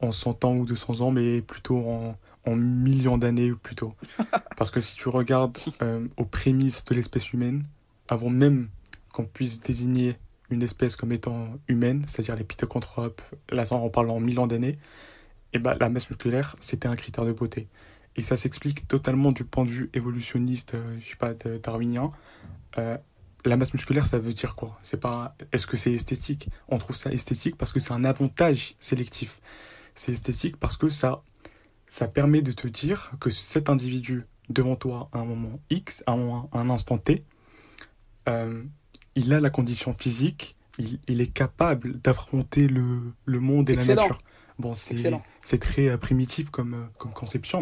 en 0.00 0.12
100 0.12 0.44
ans 0.44 0.56
ou 0.56 0.64
200 0.64 1.00
ans, 1.00 1.10
mais 1.10 1.42
plutôt 1.42 1.78
en, 1.78 2.16
en 2.46 2.56
millions 2.56 3.18
d'années 3.18 3.52
ou 3.52 3.56
plutôt. 3.56 3.94
Parce 4.56 4.70
que 4.70 4.80
si 4.80 4.96
tu 4.96 5.08
regardes 5.08 5.56
euh, 5.82 6.06
aux 6.16 6.24
prémices 6.24 6.84
de 6.84 6.94
l'espèce 6.94 7.32
humaine, 7.32 7.64
avant 8.08 8.30
même 8.30 8.68
qu'on 9.12 9.24
puisse 9.24 9.60
désigner 9.60 10.16
une 10.50 10.62
espèce 10.62 10.96
comme 10.96 11.12
étant 11.12 11.48
humaine, 11.68 12.04
c'est-à-dire 12.06 12.36
les 12.36 12.44
pithecanthropes, 12.44 13.22
là 13.50 13.64
on 13.70 13.88
parle 13.88 14.10
en 14.10 14.20
millions 14.20 14.46
d'années, 14.46 14.78
et 15.52 15.56
eh 15.56 15.58
ben, 15.58 15.74
la 15.80 15.88
masse 15.88 16.08
musculaire, 16.08 16.54
c'était 16.60 16.86
un 16.86 16.94
critère 16.94 17.24
de 17.24 17.32
beauté. 17.32 17.66
Et 18.16 18.22
ça 18.22 18.36
s'explique 18.36 18.88
totalement 18.88 19.32
du 19.32 19.44
point 19.44 19.64
de 19.64 19.70
vue 19.70 19.90
évolutionniste, 19.94 20.74
euh, 20.74 20.98
je 21.00 21.10
sais 21.10 21.16
pas, 21.16 21.32
darwinien. 21.62 22.10
Euh, 22.78 22.96
la 23.44 23.56
masse 23.56 23.72
musculaire, 23.72 24.06
ça 24.06 24.18
veut 24.18 24.32
dire 24.32 24.54
quoi? 24.54 24.78
C'est 24.82 25.00
pas. 25.00 25.34
Est-ce 25.52 25.66
que 25.66 25.76
c'est 25.76 25.92
esthétique? 25.92 26.48
On 26.68 26.78
trouve 26.78 26.96
ça 26.96 27.10
esthétique 27.12 27.56
parce 27.56 27.72
que 27.72 27.80
c'est 27.80 27.92
un 27.92 28.04
avantage 28.04 28.74
sélectif. 28.80 29.40
C'est 29.94 30.12
esthétique 30.12 30.56
parce 30.56 30.76
que 30.76 30.88
ça, 30.88 31.22
ça 31.86 32.08
permet 32.08 32.42
de 32.42 32.52
te 32.52 32.68
dire 32.68 33.12
que 33.20 33.30
cet 33.30 33.70
individu 33.70 34.24
devant 34.48 34.76
toi 34.76 35.08
à 35.12 35.20
un 35.20 35.24
moment 35.24 35.60
X, 35.70 36.02
à 36.06 36.12
un, 36.12 36.70
instant 36.70 36.98
T, 36.98 37.24
euh, 38.28 38.62
il 39.14 39.32
a 39.32 39.40
la 39.40 39.50
condition 39.50 39.94
physique, 39.94 40.56
il, 40.78 41.20
est 41.20 41.32
capable 41.32 41.92
d'affronter 42.00 42.66
le, 42.66 43.12
le, 43.24 43.40
monde 43.40 43.70
et 43.70 43.76
la 43.76 43.84
nature. 43.84 44.18
Bon, 44.58 44.74
c'est 44.74 45.58
très 45.58 45.96
primitif 45.98 46.50
comme, 46.50 46.88
comme 46.98 47.12
conception. 47.12 47.60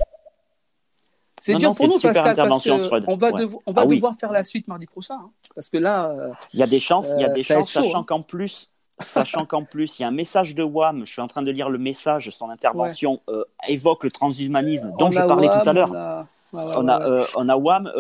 C'est 1.53 1.59
dur 1.59 1.75
pour 1.75 1.89
nous, 1.89 1.99
Pascal, 1.99 2.37
parce 2.37 2.65
qu'on 2.65 3.17
va, 3.17 3.31
on 3.67 3.73
va 3.73 3.83
ah 3.83 3.87
devoir 3.87 4.15
faire 4.17 4.33
la 4.33 4.45
suite 4.45 4.69
mardi 4.69 4.87
prochain. 4.87 5.15
Hein, 5.15 5.31
parce 5.55 5.71
que 5.71 5.79
là. 5.79 6.11
Euh, 6.11 6.31
il 6.53 6.61
y 6.61 6.63
a 6.63 6.67
des 6.67 6.81
chances, 6.81 7.13
il 7.17 7.23
y 7.23 7.25
a 7.25 7.31
des 7.31 7.43
chances, 7.43 7.73
sachant 7.73 8.01
hein. 8.01 8.05
qu'en 8.07 8.23
plus, 8.23 8.71
sachant 9.01 9.47
qu'en 9.47 9.65
plus, 9.65 9.99
il 9.99 10.03
y 10.03 10.05
a 10.05 10.09
un 10.09 10.13
message 10.13 10.55
de 10.55 10.63
WAM, 10.63 11.07
je 11.07 11.13
suis 11.13 11.23
en 11.23 11.27
train 11.27 11.43
de 11.43 11.51
lire 11.51 11.71
le 11.71 11.79
message, 11.79 12.31
son 12.31 12.51
intervention 12.51 13.21
euh, 13.29 13.45
évoque 13.67 14.05
le 14.05 14.11
transhumanisme 14.11 14.93
dont 14.99 15.11
je 15.11 15.19
parlais 15.19 15.49
tout 15.49 15.69
à 15.69 15.73
l'heure. 15.73 16.27
On 16.53 16.89
a, 16.89 17.03
euh, 17.03 17.25
on 17.37 17.49
a 17.49 17.57
WAM, 17.57 17.91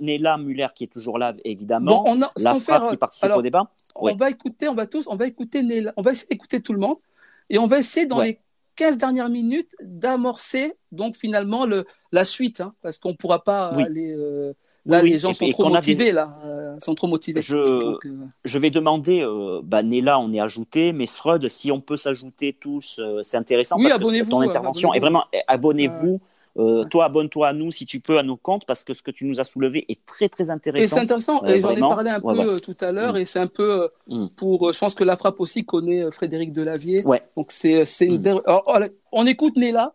Néla 0.00 0.38
Muller 0.38 0.68
qui 0.74 0.84
est 0.84 0.92
toujours 0.92 1.18
là, 1.18 1.34
évidemment. 1.44 2.04
on 2.06 2.22
a, 2.22 2.30
la 2.36 2.54
frappe 2.54 2.90
qui 2.90 2.96
participe 2.96 3.32
au 3.34 3.42
débat. 3.42 3.70
On 3.94 4.14
va 4.14 4.30
écouter, 4.30 4.68
on 4.68 4.74
va 4.74 4.86
tous, 4.86 5.06
on 5.06 5.16
va 5.16 5.26
écouter 5.26 5.62
Néla, 5.62 5.92
on 5.96 6.02
va 6.02 6.12
essayer 6.12 6.28
d'écouter 6.30 6.60
tout 6.60 6.72
le 6.72 6.80
monde 6.80 6.96
et 7.48 7.58
on 7.58 7.66
va 7.66 7.78
essayer 7.78 8.06
dans 8.06 8.20
les 8.20 8.40
15 8.80 8.96
dernières 8.96 9.28
minutes 9.28 9.76
d'amorcer 9.82 10.72
donc 10.90 11.18
finalement 11.18 11.66
le, 11.66 11.84
la 12.12 12.24
suite, 12.24 12.62
hein, 12.62 12.72
parce 12.80 12.98
qu'on 12.98 13.10
ne 13.10 13.14
pourra 13.14 13.44
pas 13.44 13.68
aller. 13.68 14.14
Euh, 14.16 14.54
là, 14.86 15.02
les 15.02 15.18
gens 15.18 15.34
sont 15.34 15.50
trop 15.50 15.68
motivés, 15.68 16.12
là, 16.12 16.38
euh, 16.46 16.76
sont 16.80 16.94
trop 16.94 17.06
motivés. 17.06 17.42
Je, 17.42 17.56
euh, 17.56 17.98
je 18.42 18.58
vais 18.58 18.70
demander, 18.70 19.22
bah, 19.64 19.82
Néla, 19.82 20.18
on 20.18 20.32
est 20.32 20.40
ajouté, 20.40 20.94
mais 20.94 21.04
Srud, 21.04 21.46
si 21.48 21.70
on 21.70 21.82
peut 21.82 21.98
s'ajouter 21.98 22.56
tous, 22.58 22.98
c'est 23.22 23.36
intéressant 23.36 23.76
oui, 23.76 23.88
parce 23.90 23.98
que 23.98 24.30
ton 24.30 24.40
intervention 24.40 24.94
est 24.94 25.00
vraiment. 25.00 25.24
Abonnez-vous. 25.46 26.18
Toi, 26.54 27.04
abonne-toi 27.04 27.48
à 27.48 27.52
nous 27.52 27.72
si 27.72 27.86
tu 27.86 28.00
peux 28.00 28.18
à 28.18 28.22
nos 28.22 28.36
comptes 28.36 28.66
parce 28.66 28.84
que 28.84 28.94
ce 28.94 29.02
que 29.02 29.10
tu 29.10 29.24
nous 29.24 29.40
as 29.40 29.44
soulevé 29.44 29.84
est 29.88 30.04
très 30.04 30.28
très 30.28 30.50
intéressant. 30.50 30.84
Et 30.84 30.88
c'est 30.88 31.04
intéressant. 31.04 31.44
et 31.44 31.60
j'en 31.60 31.70
ai 31.70 31.80
parlé 31.80 32.10
un 32.10 32.20
peu 32.20 32.60
tout 32.60 32.76
à 32.80 32.92
l'heure 32.92 33.14
mm. 33.14 33.18
et 33.18 33.26
c'est 33.26 33.38
un 33.38 33.46
peu 33.46 33.88
mm. 34.08 34.26
pour. 34.36 34.72
Je 34.72 34.78
pense 34.78 34.94
que 34.94 35.04
la 35.04 35.16
frappe 35.16 35.40
aussi 35.40 35.64
connaît 35.64 36.10
Frédéric 36.10 36.52
Delavier. 36.52 37.04
Ouais. 37.06 37.22
Donc 37.36 37.52
c'est 37.52 37.84
une. 38.00 38.18
Mm. 38.18 38.90
on 39.12 39.26
écoute 39.26 39.56
Néla 39.56 39.94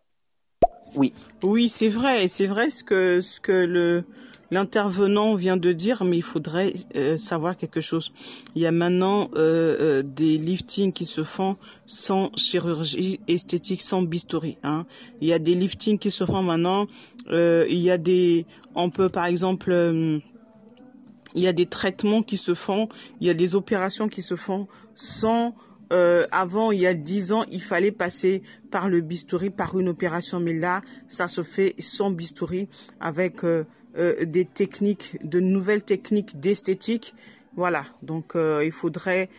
oui. 0.94 1.12
Oui, 1.42 1.68
c'est 1.68 1.88
vrai. 1.88 2.28
C'est 2.28 2.46
vrai 2.46 2.70
ce 2.70 2.84
que 2.84 3.20
ce 3.20 3.40
que 3.40 3.52
le 3.52 4.04
l'intervenant 4.50 5.34
vient 5.34 5.56
de 5.56 5.72
dire, 5.72 6.04
mais 6.04 6.18
il 6.18 6.22
faudrait 6.22 6.72
euh, 6.94 7.16
savoir 7.16 7.56
quelque 7.56 7.80
chose. 7.80 8.12
Il 8.54 8.62
y 8.62 8.66
a 8.66 8.72
maintenant 8.72 9.30
euh, 9.34 9.76
euh, 9.80 10.02
des 10.02 10.38
liftings 10.38 10.92
qui 10.92 11.04
se 11.04 11.22
font 11.22 11.56
sans 11.86 12.30
chirurgie 12.36 13.20
esthétique, 13.28 13.80
sans 13.80 14.02
bistouri. 14.02 14.58
Hein. 14.62 14.86
Il 15.20 15.28
y 15.28 15.32
a 15.32 15.38
des 15.38 15.54
liftings 15.54 15.98
qui 15.98 16.10
se 16.10 16.24
font 16.24 16.42
maintenant. 16.42 16.86
il 17.30 17.78
y 17.78 17.90
a 17.90 17.98
des, 17.98 18.46
on 18.74 18.90
peut 18.90 19.08
par 19.08 19.26
exemple, 19.26 19.72
il 21.34 21.42
y 21.42 21.48
a 21.48 21.52
des 21.52 21.66
traitements 21.66 22.22
qui 22.22 22.36
se 22.36 22.54
font, 22.54 22.88
il 23.20 23.26
y 23.26 23.30
a 23.30 23.34
des 23.34 23.54
opérations 23.54 24.08
qui 24.08 24.22
se 24.22 24.36
font 24.36 24.66
sans 24.94 25.54
avant, 26.32 26.72
il 26.72 26.80
y 26.80 26.86
a 26.86 26.94
dix 26.94 27.32
ans, 27.32 27.44
il 27.50 27.62
fallait 27.62 27.92
passer 27.92 28.42
par 28.72 28.88
le 28.88 29.00
bistouri, 29.00 29.50
par 29.50 29.78
une 29.78 29.88
opération, 29.88 30.40
mais 30.40 30.52
là, 30.52 30.82
ça 31.06 31.28
se 31.28 31.42
fait 31.42 31.74
sans 31.78 32.10
bistouri, 32.10 32.68
avec 33.00 33.42
euh, 33.96 34.24
des 34.24 34.44
techniques, 34.44 35.18
de 35.24 35.40
nouvelles 35.40 35.82
techniques 35.82 36.38
d'esthétique. 36.40 37.14
Voilà, 37.54 37.84
donc 38.02 38.34
il 38.34 38.70
faudrait, 38.70 39.30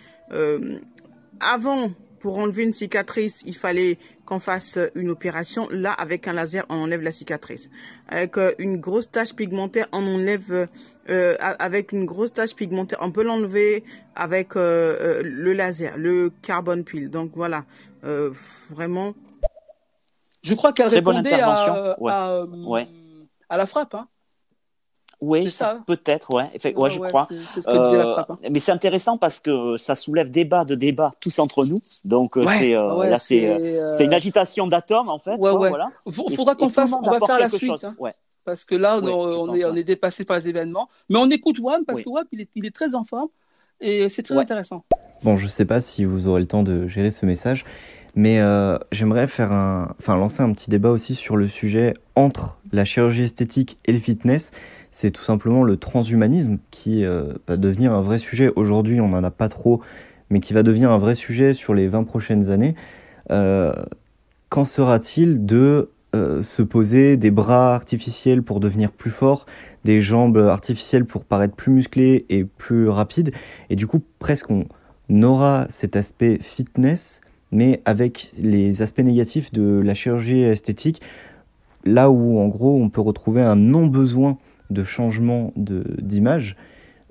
avant 1.39 1.91
pour 2.19 2.37
enlever 2.37 2.63
une 2.63 2.73
cicatrice, 2.73 3.43
il 3.45 3.55
fallait 3.55 3.97
qu'on 4.25 4.39
fasse 4.39 4.79
une 4.95 5.09
opération. 5.09 5.67
Là, 5.71 5.91
avec 5.91 6.27
un 6.27 6.33
laser, 6.33 6.65
on 6.69 6.75
enlève 6.75 7.01
la 7.01 7.11
cicatrice. 7.11 7.69
Avec 8.07 8.37
euh, 8.37 8.53
une 8.57 8.77
grosse 8.77 9.11
tache 9.11 9.33
pigmentaire, 9.35 9.85
on 9.93 10.05
enlève 10.05 10.67
euh, 11.09 11.35
avec 11.39 11.91
une 11.91 12.05
grosse 12.05 12.33
tache 12.33 12.55
pigmentaire, 12.55 12.99
on 13.01 13.11
peut 13.11 13.23
l'enlever 13.23 13.83
avec 14.15 14.55
euh, 14.55 15.21
le 15.23 15.53
laser, 15.53 15.97
le 15.97 16.29
carbone 16.41 16.83
pile. 16.83 17.09
Donc 17.09 17.31
voilà, 17.35 17.65
vraiment. 18.01 19.13
Je 20.43 20.53
crois 20.53 20.71
qu'elle 20.71 20.87
répondait 20.87 21.33
à, 21.33 21.95
à, 22.05 22.45
à, 23.49 23.57
la 23.57 23.65
frappe. 23.65 23.95
Hein. 23.95 24.07
Oui, 25.19 25.49
peut-être, 25.87 26.31
ouais, 26.31 26.45
ouais, 26.75 26.89
je 26.91 26.99
crois. 26.99 27.27
Euh, 27.67 28.17
hein. 28.17 28.37
Mais 28.51 28.59
c'est 28.59 28.71
intéressant 28.71 29.17
parce 29.17 29.39
que 29.39 29.75
ça 29.77 29.95
soulève 29.95 30.29
débat 30.29 30.63
de 30.63 30.75
débat 30.75 31.11
tous 31.21 31.39
entre 31.39 31.65
nous. 31.65 31.81
Donc 32.05 32.37
euh, 32.37 32.45
c'est 33.17 33.47
euh, 33.47 33.95
c'est 33.97 34.03
une 34.03 34.13
agitation 34.13 34.67
d'atomes 34.67 35.09
en 35.09 35.17
fait. 35.17 35.35
Voilà. 35.37 35.89
Il 36.05 36.35
faudra 36.35 36.53
qu'on 36.53 36.69
fasse, 36.69 36.93
on 36.93 37.01
va 37.01 37.19
faire 37.25 37.39
la 37.39 37.49
suite. 37.49 37.83
Hein. 37.83 38.09
Parce 38.45 38.63
que 38.63 38.75
là, 38.75 38.99
on, 39.01 39.55
est, 39.55 39.65
on 39.65 39.75
est 39.75 39.83
dépassé 39.83 40.23
par 40.23 40.37
les 40.37 40.47
événements. 40.49 40.87
Mais 41.09 41.17
on 41.17 41.29
écoute 41.29 41.57
Wam 41.59 41.83
parce 41.85 42.03
que 42.03 42.09
Wam, 42.09 42.25
il 42.31 42.41
est, 42.41 42.49
il 42.55 42.65
est 42.67 42.73
très 42.75 42.93
en 42.93 43.03
forme 43.03 43.29
et 43.81 44.09
c'est 44.09 44.21
très 44.21 44.37
intéressant. 44.37 44.83
Bon, 45.23 45.35
je 45.35 45.47
sais 45.47 45.65
pas 45.65 45.81
si 45.81 46.05
vous 46.05 46.27
aurez 46.27 46.41
le 46.41 46.47
temps 46.47 46.63
de 46.63 46.87
gérer 46.87 47.09
ce 47.09 47.25
message. 47.25 47.65
Mais 48.13 48.39
j'aimerais 48.91 49.25
faire 49.25 49.51
un, 49.51 49.95
enfin 49.99 50.15
lancer 50.15 50.41
un 50.43 50.53
petit 50.53 50.69
débat 50.69 50.91
aussi 50.91 51.15
sur 51.15 51.37
le 51.37 51.47
sujet 51.47 51.95
entre 52.15 52.57
la 52.71 52.85
chirurgie 52.85 53.23
esthétique 53.23 53.79
et 53.85 53.93
le 53.93 53.99
fitness 53.99 54.51
c'est 54.91 55.11
tout 55.11 55.23
simplement 55.23 55.63
le 55.63 55.77
transhumanisme 55.77 56.57
qui 56.71 57.05
euh, 57.05 57.33
va 57.47 57.57
devenir 57.57 57.93
un 57.93 58.01
vrai 58.01 58.19
sujet. 58.19 58.51
Aujourd'hui, 58.55 58.99
on 59.01 59.09
n'en 59.09 59.23
a 59.23 59.31
pas 59.31 59.49
trop, 59.49 59.81
mais 60.29 60.39
qui 60.39 60.53
va 60.53 60.63
devenir 60.63 60.91
un 60.91 60.97
vrai 60.97 61.15
sujet 61.15 61.53
sur 61.53 61.73
les 61.73 61.87
20 61.87 62.03
prochaines 62.03 62.49
années. 62.49 62.75
Euh, 63.31 63.73
qu'en 64.49 64.65
sera-t-il 64.65 65.45
de 65.45 65.89
se 66.41 66.63
poser, 66.63 67.15
des 67.15 67.29
bras 67.29 67.75
artificiels 67.75 68.41
pour 68.41 68.59
devenir 68.59 68.91
plus 68.91 69.11
fort, 69.11 69.45
des 69.85 70.01
jambes 70.01 70.37
artificielles 70.37 71.05
pour 71.05 71.23
paraître 71.23 71.55
plus 71.55 71.71
musclées 71.71 72.25
et 72.29 72.43
plus 72.43 72.89
rapides? 72.89 73.31
Et 73.69 73.75
du 73.75 73.85
coup, 73.85 74.01
presque 74.17 74.49
on 74.49 74.65
aura 75.21 75.67
cet 75.69 75.95
aspect 75.95 76.39
fitness, 76.41 77.21
mais 77.51 77.81
avec 77.85 78.31
les 78.37 78.81
aspects 78.81 78.99
négatifs 78.99 79.51
de 79.51 79.79
la 79.79 79.93
chirurgie 79.93 80.41
esthétique, 80.41 81.01
là 81.85 82.09
où 82.09 82.39
en 82.39 82.47
gros 82.47 82.81
on 82.81 82.89
peut 82.89 83.01
retrouver 83.01 83.41
un 83.41 83.55
non-besoin 83.55 84.37
de 84.69 84.83
changement 84.83 85.53
d'image, 85.55 86.55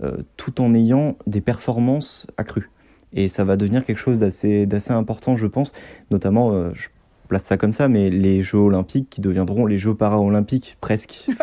euh, 0.02 0.18
tout 0.36 0.60
en 0.60 0.74
ayant 0.74 1.16
des 1.26 1.40
performances 1.40 2.26
accrues. 2.36 2.70
Et 3.12 3.28
ça 3.28 3.44
va 3.44 3.56
devenir 3.56 3.84
quelque 3.84 3.98
chose 3.98 4.18
d'assez 4.18 4.66
important, 4.90 5.36
je 5.36 5.46
pense, 5.46 5.72
notamment, 6.10 6.52
euh, 6.52 6.70
je 6.74 6.88
place 7.26 7.44
ça 7.44 7.56
comme 7.56 7.72
ça, 7.72 7.88
mais 7.88 8.10
les 8.10 8.42
Jeux 8.42 8.58
olympiques 8.58 9.10
qui 9.10 9.20
deviendront 9.20 9.66
les 9.66 9.78
Jeux 9.78 9.94
paralympiques 9.94 10.76
presque. 10.80 11.24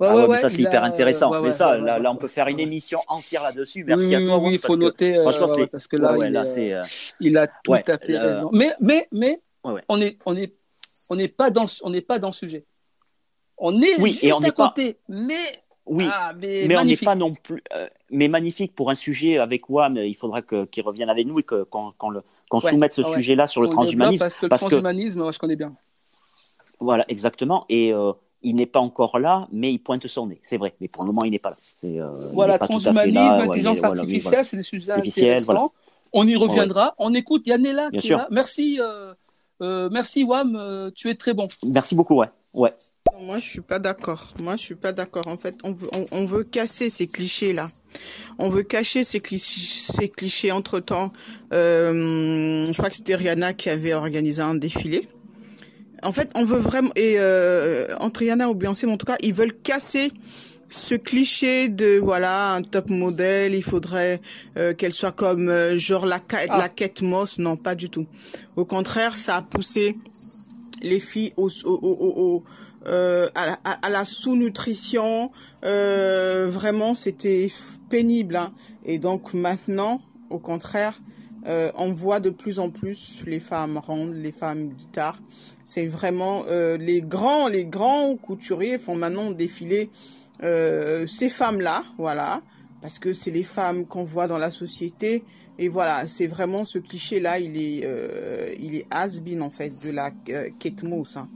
ah 0.00 0.16
ouais, 0.16 0.28
mais 0.28 0.38
ça 0.38 0.50
c'est 0.50 0.62
hyper 0.62 0.84
intéressant. 0.84 1.42
mais 1.42 1.52
ça, 1.52 1.78
là, 1.78 1.98
là, 1.98 2.12
on 2.12 2.16
peut 2.16 2.28
faire 2.28 2.48
une 2.48 2.60
émission 2.60 2.98
entière 3.08 3.42
là-dessus. 3.42 3.84
Merci 3.84 4.14
à 4.14 4.20
toi. 4.20 4.38
Oui, 4.38 4.54
il 4.54 4.58
faut 4.58 4.76
noter. 4.76 5.16
Euh, 5.16 5.22
franchement, 5.22 5.48
c'est 5.48 5.66
parce 5.66 5.86
que 5.86 5.96
là, 5.96 6.14
il, 6.16 6.32
là 6.32 6.42
euh, 6.58 6.82
il, 7.20 7.36
a 7.38 7.46
tout 7.46 7.72
à 7.72 7.98
fait 7.98 8.18
raison. 8.18 8.50
Mais, 8.52 8.72
mais, 8.80 9.08
mais, 9.12 9.40
on 9.62 10.00
est, 10.00 10.18
on 10.24 10.36
est, 10.36 10.54
on 11.10 11.16
n'est 11.16 11.28
pas 11.28 11.50
dans, 11.50 11.66
on 11.82 11.90
n'est 11.90 12.00
pas 12.00 12.18
dans 12.18 12.28
le 12.28 12.34
sujet. 12.34 12.62
On 13.60 13.80
est 13.82 14.00
oui, 14.00 14.12
juste 14.12 14.24
et 14.24 14.32
on 14.32 14.38
à 14.38 14.50
côté, 14.50 14.94
pas... 14.94 14.98
mais 15.08 15.34
oui, 15.84 16.06
ah, 16.10 16.32
mais, 16.40 16.76
on 16.78 16.84
n'est 16.84 16.96
pas 16.96 17.14
non 17.14 17.34
plus. 17.34 17.62
Euh, 17.74 17.88
mais 18.10 18.28
magnifique 18.28 18.74
pour 18.74 18.90
un 18.90 18.94
sujet 18.94 19.38
avec 19.38 19.68
WAM, 19.68 19.96
il 19.96 20.14
faudra 20.14 20.40
qu'il 20.40 20.82
revienne 20.82 21.10
avec 21.10 21.26
nous 21.26 21.38
et 21.40 21.42
qu'on 21.42 21.92
qu 21.92 22.68
soumette 22.68 22.94
ce 22.94 23.02
sujet-là 23.02 23.46
sur 23.46 23.60
le 23.60 23.68
transhumanisme. 23.68 24.18
Parce 24.18 24.36
que 24.36 24.46
le 24.46 24.50
transhumanisme, 24.50 25.20
moi 25.20 25.32
je 25.32 25.38
connais 25.38 25.56
bien. 25.56 25.74
Voilà, 26.78 27.04
exactement. 27.08 27.66
Et 27.68 27.92
euh, 27.92 28.12
il 28.42 28.56
n'est 28.56 28.66
pas 28.66 28.80
encore 28.80 29.18
là, 29.18 29.46
mais 29.52 29.72
il 29.72 29.78
pointe 29.78 30.06
son 30.06 30.28
nez. 30.28 30.40
C'est 30.44 30.56
vrai, 30.56 30.74
mais 30.80 30.88
pour 30.88 31.02
le 31.02 31.08
moment, 31.08 31.24
il 31.24 31.32
n'est 31.32 31.38
pas 31.38 31.50
là. 31.50 31.56
Euh, 31.84 32.14
voilà, 32.32 32.58
transhumanisme, 32.58 33.18
intelligence 33.18 33.84
artificielle, 33.84 34.44
c'est 34.44 34.56
des 34.56 34.62
sujets 34.62 34.92
intéressants. 34.92 35.70
On 36.12 36.26
y 36.26 36.34
reviendra. 36.34 36.94
On 36.98 37.12
écoute 37.14 37.46
Yannela 37.46 37.90
qui 37.90 38.08
est 38.08 38.16
là. 38.16 38.26
Merci, 38.30 38.80
merci 39.60 40.24
WAM, 40.24 40.90
tu 40.94 41.08
es 41.08 41.14
très 41.14 41.34
bon. 41.34 41.48
Merci 41.72 41.94
beaucoup, 41.94 42.16
ouais. 42.16 42.28
Ouais. 42.52 42.72
moi, 43.22 43.38
je 43.38 43.48
suis 43.48 43.60
pas 43.60 43.78
d'accord. 43.78 44.34
Moi, 44.40 44.56
je 44.56 44.62
suis 44.62 44.74
pas 44.74 44.92
d'accord. 44.92 45.26
En 45.28 45.36
fait, 45.36 45.56
on 45.62 45.72
veut, 45.72 45.88
on, 46.10 46.26
veut 46.26 46.42
casser 46.42 46.90
ces 46.90 47.06
clichés-là. 47.06 47.68
On 48.38 48.48
veut 48.48 48.64
cacher 48.64 49.04
ces 49.04 49.20
clichés, 49.20 49.92
ces 49.92 50.08
clichés. 50.08 50.50
Entre 50.50 50.80
temps, 50.80 51.12
euh, 51.52 52.66
je 52.66 52.72
crois 52.72 52.90
que 52.90 52.96
c'était 52.96 53.14
Rihanna 53.14 53.54
qui 53.54 53.70
avait 53.70 53.94
organisé 53.94 54.42
un 54.42 54.54
défilé. 54.54 55.08
En 56.02 56.12
fait, 56.12 56.30
on 56.34 56.44
veut 56.44 56.58
vraiment 56.58 56.90
et 56.96 57.16
euh, 57.18 57.94
entre 58.00 58.20
Rihanna 58.20 58.48
ou 58.48 58.54
Beyoncé, 58.54 58.86
mais 58.86 58.94
en 58.94 58.96
tout 58.96 59.06
cas, 59.06 59.18
ils 59.20 59.34
veulent 59.34 59.54
casser 59.54 60.10
ce 60.70 60.94
cliché 60.94 61.68
de 61.68 61.98
voilà 61.98 62.54
un 62.54 62.62
top 62.62 62.88
modèle, 62.88 63.54
il 63.54 63.62
faudrait 63.62 64.20
euh, 64.56 64.72
qu'elle 64.72 64.92
soit 64.92 65.12
comme 65.12 65.48
euh, 65.48 65.76
genre 65.76 66.06
la 66.06 66.20
ah. 66.32 66.58
la 66.58 66.68
Kate 66.68 67.02
Moss, 67.02 67.38
non 67.38 67.56
pas 67.56 67.74
du 67.74 67.90
tout. 67.90 68.06
Au 68.56 68.64
contraire, 68.64 69.14
ça 69.16 69.36
a 69.36 69.42
poussé 69.42 69.96
les 70.82 71.00
filles 71.00 71.32
au, 71.36 71.50
au, 71.64 72.44
euh, 72.86 73.28
à, 73.34 73.90
la, 73.90 74.04
sous-nutrition. 74.04 75.30
Euh, 75.64 76.48
vraiment, 76.50 76.94
c'était 76.94 77.50
pénible. 77.88 78.36
Hein. 78.36 78.50
Et 78.84 78.98
donc 78.98 79.34
maintenant, 79.34 80.00
au 80.30 80.38
contraire, 80.38 80.98
euh, 81.46 81.70
on 81.76 81.92
voit 81.92 82.20
de 82.20 82.30
plus 82.30 82.58
en 82.58 82.70
plus 82.70 83.18
les 83.26 83.40
femmes 83.40 83.78
rondes, 83.78 84.14
les 84.14 84.32
femmes 84.32 84.68
guitares. 84.70 85.18
C'est 85.64 85.86
vraiment 85.86 86.44
les 86.48 87.02
grands, 87.02 87.46
les 87.46 87.64
grands 87.64 88.16
couturiers 88.16 88.78
font 88.78 88.96
maintenant 88.96 89.30
défiler 89.30 89.90
ces 90.40 91.28
femmes-là, 91.28 91.84
voilà, 91.98 92.42
parce 92.80 92.98
que 92.98 93.12
c'est 93.12 93.30
les 93.30 93.42
femmes 93.42 93.86
qu'on 93.86 94.02
voit 94.02 94.26
dans 94.26 94.38
la 94.38 94.50
société 94.50 95.24
et 95.60 95.68
voilà, 95.68 96.06
c'est 96.06 96.26
vraiment 96.26 96.64
ce 96.64 96.78
cliché-là, 96.78 97.38
il 97.38 97.54
est, 97.58 97.82
euh, 97.84 98.54
il 98.58 98.76
est 98.76 98.86
has-been 98.90 99.42
en 99.42 99.50
fait 99.50 99.68
de 99.68 99.94
la 99.94 100.10
euh, 100.30 100.48
Kate 100.58 100.82
Moss. 100.84 101.18
Hein. 101.18 101.28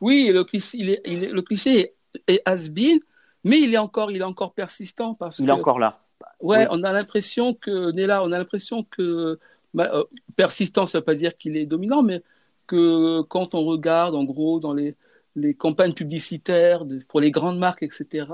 Oui, 0.00 0.30
le 0.32 0.44
cliché, 0.44 0.78
il 0.78 0.90
est, 0.90 1.02
il 1.06 1.24
est, 1.24 1.32
le 1.32 1.42
cliché 1.42 1.94
est 2.28 2.42
has-been, 2.44 3.00
mais 3.42 3.58
il 3.60 3.74
est 3.74 3.78
encore, 3.78 4.12
il 4.12 4.18
est 4.18 4.24
encore 4.24 4.52
persistant 4.54 5.14
parce 5.14 5.40
il 5.40 5.48
est 5.48 5.52
encore 5.52 5.80
là. 5.80 5.98
Ouais, 6.40 6.68
on 6.70 6.84
a 6.84 6.92
l'impression 6.92 7.54
que 7.54 7.90
Néla, 7.90 8.22
on 8.22 8.30
a 8.30 8.38
l'impression 8.38 8.84
que 8.84 9.36
bah, 9.74 9.90
euh, 9.92 10.04
persistant, 10.36 10.86
ça 10.86 10.98
veut 10.98 11.04
pas 11.04 11.16
dire 11.16 11.36
qu'il 11.36 11.56
est 11.56 11.66
dominant, 11.66 12.04
mais 12.04 12.22
que 12.68 13.22
quand 13.22 13.52
on 13.54 13.62
regarde 13.62 14.14
en 14.14 14.22
gros 14.22 14.60
dans 14.60 14.74
les, 14.74 14.94
les 15.34 15.54
campagnes 15.54 15.94
publicitaires 15.94 16.84
pour 17.08 17.20
les 17.20 17.30
grandes 17.30 17.58
marques, 17.58 17.82
etc., 17.82 18.26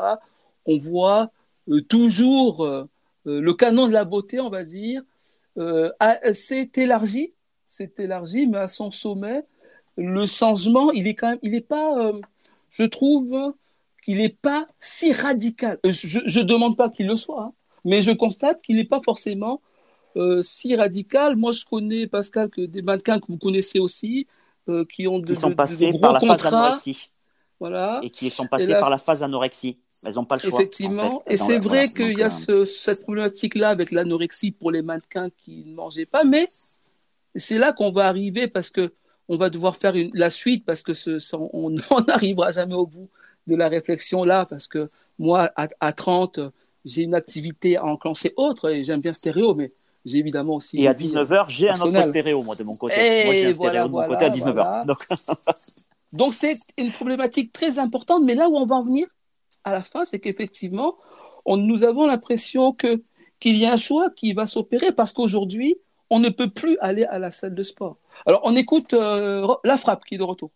on 0.66 0.78
voit 0.78 1.30
toujours 1.88 2.88
euh, 3.28 3.40
le 3.40 3.52
canon 3.54 3.86
de 3.86 3.92
la 3.92 4.04
beauté, 4.04 4.40
on 4.40 4.50
va 4.50 4.64
dire, 4.64 5.02
euh, 5.58 5.90
s'est 6.32 6.70
élargi, 6.76 7.32
s'est 7.68 7.92
élargi, 7.98 8.46
mais 8.46 8.58
à 8.58 8.68
son 8.68 8.90
sommet, 8.90 9.42
le 9.96 10.26
changement, 10.26 10.90
il 10.92 11.06
est 11.06 11.14
quand 11.14 11.30
même, 11.30 11.38
il 11.42 11.52
n'est 11.52 11.60
pas, 11.60 11.98
euh, 11.98 12.20
je 12.70 12.84
trouve 12.84 13.54
qu'il 14.04 14.18
n'est 14.18 14.28
pas 14.28 14.66
si 14.80 15.12
radical. 15.12 15.78
Je 15.84 16.38
ne 16.38 16.44
demande 16.44 16.76
pas 16.76 16.88
qu'il 16.88 17.06
le 17.06 17.16
soit, 17.16 17.42
hein, 17.42 17.52
mais 17.84 18.02
je 18.02 18.12
constate 18.12 18.62
qu'il 18.62 18.76
n'est 18.76 18.84
pas 18.84 19.00
forcément 19.04 19.60
si 20.42 20.74
radical. 20.74 21.36
Moi, 21.36 21.52
je 21.52 21.64
connais, 21.64 22.08
Pascal, 22.08 22.50
que 22.50 22.62
des 22.62 22.82
mannequins 22.82 23.20
que 23.20 23.26
vous 23.28 23.38
connaissez 23.38 23.78
aussi, 23.78 24.26
qui 24.88 25.08
ont 25.08 25.18
de, 25.18 25.34
sont 25.34 25.54
passés 25.54 25.92
par 26.00 26.12
la 26.14 26.20
contrats. 26.20 26.76
Voilà. 27.60 28.00
Et 28.02 28.10
qui 28.10 28.30
sont 28.30 28.46
passés 28.46 28.74
par 28.78 28.90
la 28.90 28.98
phase 28.98 29.22
anorexie. 29.22 29.78
Elles 30.04 30.14
n'ont 30.14 30.24
pas 30.24 30.36
le 30.36 30.42
choix. 30.42 30.60
Effectivement. 30.60 31.22
et 31.26 31.36
c'est 31.36 31.58
vrai 31.58 31.88
qu'il 31.88 32.16
y 32.16 32.22
a 32.22 32.30
ce, 32.30 32.64
cette 32.64 33.02
problématique-là 33.02 33.70
avec 33.70 33.90
l'anorexie 33.90 34.52
pour 34.52 34.70
les 34.70 34.82
mannequins 34.82 35.28
qui 35.30 35.64
ne 35.64 35.74
mangeaient 35.74 36.06
pas, 36.06 36.22
mais 36.24 36.46
c'est 37.34 37.58
là 37.58 37.72
qu'on 37.72 37.90
va 37.90 38.06
arriver 38.06 38.46
parce 38.46 38.70
que 38.70 38.92
on 39.28 39.36
va 39.36 39.50
devoir 39.50 39.76
faire 39.76 39.94
une, 39.94 40.10
la 40.14 40.30
suite 40.30 40.64
parce 40.64 40.82
que 40.82 40.94
ce, 40.94 41.18
on 41.52 41.70
n'arrivera 42.06 42.52
jamais 42.52 42.74
au 42.74 42.86
bout 42.86 43.10
de 43.46 43.56
la 43.56 43.68
réflexion 43.68 44.24
là 44.24 44.46
parce 44.48 44.68
que 44.68 44.88
moi, 45.18 45.50
à, 45.56 45.68
à 45.80 45.92
30, 45.92 46.40
j'ai 46.84 47.02
une 47.02 47.14
activité 47.14 47.76
à 47.76 47.84
enclencher 47.84 48.32
autre 48.36 48.70
et 48.70 48.84
j'aime 48.84 49.00
bien 49.00 49.12
stéréo, 49.12 49.54
mais 49.54 49.70
j'ai 50.08 50.18
évidemment 50.18 50.54
aussi. 50.54 50.80
Et 50.80 50.88
à 50.88 50.92
19h, 50.92 51.46
j'ai 51.48 51.68
un 51.70 51.80
autre 51.80 52.02
stéréo, 52.04 52.42
moi, 52.42 52.56
de 52.56 52.64
mon 52.64 52.76
côté. 52.76 52.94
Et 52.96 53.24
moi, 53.24 53.32
j'ai 53.34 53.46
un 53.46 53.52
voilà, 53.52 53.86
stéréo 53.86 53.88
de 53.88 53.92
mon 53.92 54.14
côté 54.14 54.24
à 54.24 54.30
19h. 54.30 54.86
Donc, 54.86 55.06
Donc 56.12 56.34
c'est 56.34 56.56
une 56.78 56.90
problématique 56.90 57.52
très 57.52 57.78
importante, 57.78 58.24
mais 58.24 58.34
là 58.34 58.48
où 58.48 58.56
on 58.56 58.66
va 58.66 58.76
en 58.76 58.84
venir 58.84 59.06
à 59.64 59.72
la 59.72 59.82
fin, 59.82 60.04
c'est 60.04 60.18
qu'effectivement, 60.18 60.96
nous 61.46 61.82
avons 61.84 62.06
l'impression 62.06 62.72
que 62.72 63.02
qu'il 63.40 63.56
y 63.56 63.66
a 63.66 63.72
un 63.72 63.76
choix 63.76 64.10
qui 64.10 64.32
va 64.32 64.46
s'opérer 64.46 64.90
parce 64.90 65.12
qu'aujourd'hui, 65.12 65.76
on 66.10 66.18
ne 66.18 66.28
peut 66.28 66.50
plus 66.50 66.76
aller 66.80 67.04
à 67.04 67.18
la 67.18 67.30
salle 67.30 67.54
de 67.54 67.62
sport. 67.62 67.98
Alors, 68.26 68.40
on 68.44 68.56
écoute 68.56 68.94
euh, 68.94 69.46
la 69.62 69.76
frappe 69.76 70.04
qui 70.04 70.16
est 70.16 70.18
de 70.18 70.24
retour. 70.24 70.50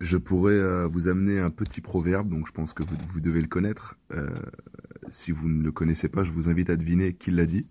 Je 0.00 0.16
pourrais 0.16 0.52
euh, 0.52 0.86
vous 0.86 1.08
amener 1.08 1.38
un 1.38 1.48
petit 1.48 1.80
proverbe, 1.80 2.28
donc 2.28 2.46
je 2.46 2.52
pense 2.52 2.72
que 2.72 2.82
vous, 2.82 3.20
devez 3.20 3.40
le 3.40 3.48
connaître. 3.48 3.96
Euh, 4.12 4.28
si 5.08 5.32
vous 5.32 5.48
ne 5.48 5.62
le 5.62 5.72
connaissez 5.72 6.08
pas, 6.08 6.22
je 6.22 6.30
vous 6.30 6.48
invite 6.48 6.70
à 6.70 6.76
deviner 6.76 7.14
qui 7.14 7.30
l'a 7.30 7.46
dit. 7.46 7.66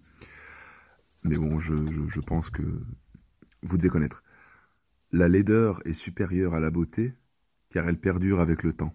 Mais 1.24 1.38
bon, 1.38 1.60
je, 1.60 1.74
je 2.08 2.20
pense 2.20 2.50
que 2.50 2.62
vous 3.64 3.78
devez 3.78 3.90
connaître. 3.90 4.24
La 5.12 5.28
laideur 5.28 5.82
est 5.86 5.94
supérieure 5.94 6.54
à 6.54 6.60
la 6.60 6.70
beauté, 6.70 7.14
car 7.70 7.88
elle 7.88 8.00
perdure 8.00 8.40
avec 8.40 8.64
le 8.64 8.74
temps. 8.74 8.94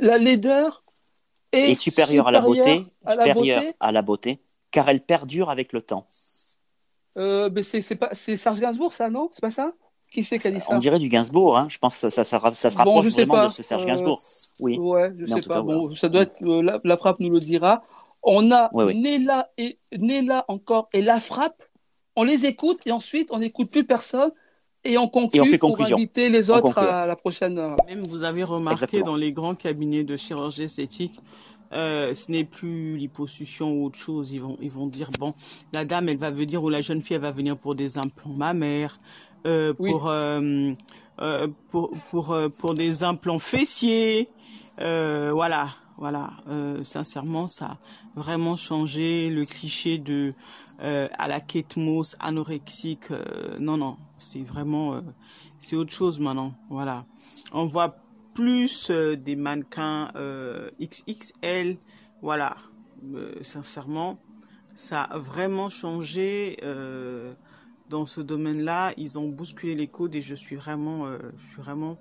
La 0.00 0.18
laideur 0.18 0.82
est, 1.52 1.74
supérieure, 1.74 2.28
à 2.28 2.30
la 2.30 2.40
beauté, 2.40 2.86
à 3.04 3.92
la 3.92 4.02
beauté, 4.02 4.40
car 4.70 4.88
elle 4.88 5.00
perdure 5.00 5.50
avec 5.50 5.72
le 5.72 5.82
temps. 5.82 6.06
Euh, 7.16 7.50
c'est 7.62 7.96
pas 7.96 8.10
c'est 8.12 8.36
Serge 8.36 8.60
Gainsbourg 8.60 8.92
ça 8.92 9.10
non? 9.10 9.28
C'est 9.32 9.40
pas 9.40 9.50
ça? 9.50 9.72
Qui 10.12 10.22
c'est 10.22 10.38
qui 10.38 10.46
a 10.46 10.50
dit 10.52 10.60
ça? 10.60 10.68
on 10.70 10.78
dirait 10.78 11.00
du 11.00 11.08
Gainsbourg 11.08 11.58
hein. 11.58 11.66
je 11.68 11.76
pense 11.78 12.00
que 12.00 12.08
ça, 12.08 12.24
ça, 12.24 12.50
ça, 12.52 12.70
se 12.70 12.76
rapproche 12.76 13.06
vraiment 13.06 13.46
de 13.46 13.52
ce 13.52 13.64
Serge 13.64 13.82
euh, 13.82 13.86
Gainsbourg 13.86 14.22
oui. 14.60 14.78
Ouais 14.78 15.12
je 15.18 15.26
sais 15.26 15.42
pas 15.42 15.62
bon 15.62 15.90
ça 15.94 16.08
doit 16.08 16.22
être 16.22 16.42
euh, 16.42 16.78
la, 16.84 16.96
frappe 16.96 17.20
nous 17.20 17.30
le 17.30 17.40
dira. 17.40 17.82
On 18.22 18.52
a 18.52 18.70
Néla 18.92 19.48
et 19.56 19.78
Néla 19.96 20.44
encore 20.48 20.88
et 20.92 21.02
la 21.02 21.20
frappe. 21.20 21.62
On 22.16 22.24
les 22.24 22.44
écoute 22.44 22.80
et 22.86 22.92
ensuite 22.92 23.28
on 23.30 23.38
n'écoute 23.38 23.70
plus 23.70 23.84
personne 23.84 24.30
et 24.84 24.98
on 24.98 25.08
conclut 25.08 25.54
et 25.54 25.58
pour 25.58 25.80
inviter 25.80 26.28
les 26.28 26.50
autres 26.50 26.78
à 26.78 27.06
la 27.06 27.16
prochaine. 27.16 27.54
Même 27.54 28.02
vous 28.08 28.24
avez 28.24 28.44
remarqué 28.44 29.02
dans 29.02 29.16
les 29.16 29.32
grands 29.32 29.54
cabinets 29.54 30.04
de 30.04 30.16
chirurgie 30.16 30.64
esthétique, 30.64 31.18
euh, 31.72 32.14
ce 32.14 32.30
n'est 32.30 32.44
plus 32.44 32.96
l'hyposuction 32.96 33.72
ou 33.72 33.86
autre 33.86 33.98
chose. 33.98 34.32
Ils 34.32 34.40
vont, 34.40 34.56
ils 34.60 34.70
vont 34.70 34.86
dire 34.86 35.10
bon, 35.18 35.34
la 35.72 35.84
dame, 35.84 36.08
elle 36.08 36.16
va 36.16 36.30
venir 36.30 36.62
ou 36.62 36.68
la 36.68 36.80
jeune 36.80 37.00
fille, 37.00 37.16
elle 37.16 37.22
va 37.22 37.30
venir 37.30 37.56
pour 37.56 37.74
des 37.74 37.98
implants. 37.98 38.32
Mammaires, 38.34 38.98
euh, 39.46 39.72
pour, 39.72 40.08
euh, 40.08 40.72
euh, 41.20 41.48
pour, 41.68 41.92
pour, 42.10 42.36
pour 42.58 42.74
des 42.74 43.02
implants 43.04 43.38
fessiers, 43.38 44.28
voilà 44.80 45.68
Voilà, 46.00 46.30
euh, 46.48 46.82
sincèrement, 46.82 47.46
ça 47.46 47.66
a 47.66 47.78
vraiment 48.14 48.56
changé 48.56 49.28
le 49.28 49.44
cliché 49.44 49.98
de 49.98 50.32
euh, 50.80 51.08
à 51.18 51.28
la 51.28 51.40
Kate 51.40 51.76
Moss 51.76 52.16
anorexique. 52.20 53.10
Euh, 53.10 53.58
non, 53.58 53.76
non, 53.76 53.98
c'est 54.18 54.42
vraiment, 54.42 55.02
c'est 55.58 55.76
autre 55.76 55.92
chose 55.92 56.18
maintenant. 56.18 56.54
Voilà, 56.70 57.04
on 57.52 57.66
voit 57.66 57.94
plus 58.32 58.90
des 58.90 59.36
mannequins 59.36 60.08
XXL. 60.80 61.76
Voilà, 62.22 62.56
sincèrement, 63.42 64.18
ça 64.74 65.02
a 65.02 65.18
vraiment 65.18 65.68
changé 65.68 66.56
dans 67.90 68.06
ce 68.06 68.22
domaine-là. 68.22 68.94
Ils 68.96 69.18
ont 69.18 69.28
bousculé 69.28 69.74
les 69.74 69.88
codes 69.88 70.14
et 70.14 70.22
je 70.22 70.34
suis 70.34 70.56
vraiment, 70.56 71.06
je 71.12 71.46
suis 71.52 71.60
vraiment 71.60 71.98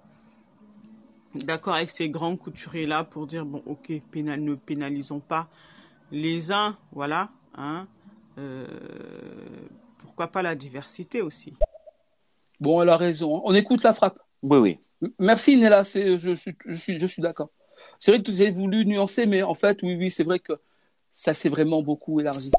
d'accord 1.36 1.76
avec 1.76 1.90
ces 1.90 2.10
grands 2.10 2.36
couturiers-là 2.36 3.04
pour 3.04 3.28
dire, 3.28 3.46
bon, 3.46 3.62
ok, 3.66 3.92
pénal, 4.12 4.42
ne 4.42 4.56
pénalisons 4.56 5.20
pas 5.20 5.50
les 6.12 6.52
uns, 6.52 6.78
voilà, 6.92 7.30
hein, 7.56 7.88
euh, 8.38 8.66
pourquoi 10.00 10.28
pas 10.28 10.42
la 10.42 10.56
diversité 10.56 11.22
aussi. 11.22 11.54
Bon, 12.60 12.82
elle 12.82 12.90
a 12.90 12.98
raison. 12.98 13.42
On 13.46 13.54
écoute 13.54 13.84
la 13.84 13.94
frappe. 13.94 14.20
Oui, 14.42 14.58
oui. 14.58 15.10
Merci, 15.20 15.58
Nella, 15.58 15.84
je, 15.84 16.18
je, 16.18 16.36
je, 16.36 16.74
suis, 16.74 17.00
je 17.00 17.06
suis 17.06 17.22
d'accord. 17.22 17.50
C'est 18.00 18.12
vrai 18.12 18.22
que 18.22 18.32
vous 18.32 18.42
avez 18.42 18.52
voulu 18.52 18.86
nuancer, 18.86 19.26
mais 19.26 19.44
en 19.44 19.56
fait, 19.56 19.82
oui, 19.84 19.96
oui, 19.98 20.12
c'est 20.12 20.24
vrai 20.24 20.40
que 20.40 20.54
ça 21.12 21.34
s'est 21.34 21.50
vraiment 21.50 21.82
beaucoup 21.82 22.20
élargi. 22.20 22.52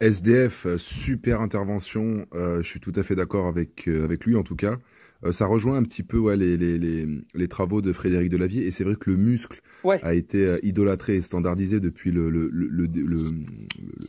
SDF, 0.00 0.66
super 0.76 1.40
intervention. 1.40 2.26
Euh, 2.34 2.62
je 2.62 2.68
suis 2.68 2.80
tout 2.80 2.92
à 2.96 3.02
fait 3.02 3.14
d'accord 3.14 3.46
avec, 3.46 3.86
euh, 3.86 4.04
avec 4.04 4.24
lui, 4.24 4.34
en 4.34 4.42
tout 4.42 4.56
cas. 4.56 4.76
Euh, 5.24 5.32
ça 5.32 5.46
rejoint 5.46 5.76
un 5.76 5.82
petit 5.82 6.02
peu 6.02 6.18
ouais, 6.18 6.36
les, 6.36 6.56
les, 6.56 6.78
les, 6.78 7.06
les, 7.34 7.48
travaux 7.48 7.82
de 7.82 7.92
Frédéric 7.92 8.30
Delavier. 8.30 8.66
Et 8.66 8.70
c'est 8.70 8.84
vrai 8.84 8.96
que 8.96 9.10
le 9.10 9.16
muscle 9.16 9.60
a 9.84 10.14
été 10.14 10.46
euh, 10.46 10.58
idolâtré 10.62 11.16
et 11.16 11.22
standardisé 11.22 11.80
depuis 11.80 12.10
le, 12.10 12.30
le, 12.30 12.48
le, 12.48 12.88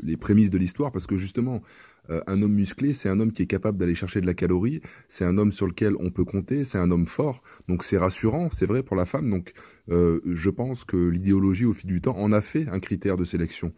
les 0.04 0.18
prémices 0.18 0.50
de 0.50 0.58
l'histoire, 0.58 0.92
parce 0.92 1.08
que 1.08 1.18
justement, 1.18 1.62
euh, 2.10 2.22
un 2.28 2.42
homme 2.42 2.54
musclé, 2.54 2.94
c'est 2.94 3.10
un 3.10 3.20
homme 3.20 3.32
qui 3.32 3.44
est 3.44 3.48
capable 3.48 3.78
d'aller 3.78 3.96
chercher 3.96 4.22
de 4.22 4.26
la 4.26 4.34
calorie, 4.34 4.82
c'est 5.08 5.26
un 5.26 5.38
homme 5.38 5.52
sur 5.52 5.68
lequel 5.68 5.96
on 6.00 6.10
peut 6.10 6.26
compter, 6.26 6.64
c'est 6.64 6.78
un 6.78 6.92
homme 6.92 7.06
fort, 7.06 7.40
donc 7.68 7.84
c'est 7.84 7.98
rassurant, 7.98 8.50
c'est 8.52 8.66
vrai 8.66 8.82
pour 8.82 8.96
la 8.96 9.06
femme. 9.06 9.30
Donc 9.30 9.54
euh, 9.92 10.22
je 10.26 10.50
pense 10.50 10.84
que 10.84 10.98
l'idéologie 10.98 11.66
au 11.66 11.74
fil 11.74 11.90
du 11.90 12.02
temps 12.02 12.18
en 12.18 12.32
a 12.32 12.42
fait 12.42 12.68
un 12.70 12.80
critère 12.80 13.18
de 13.18 13.26
sélection. 13.26 13.74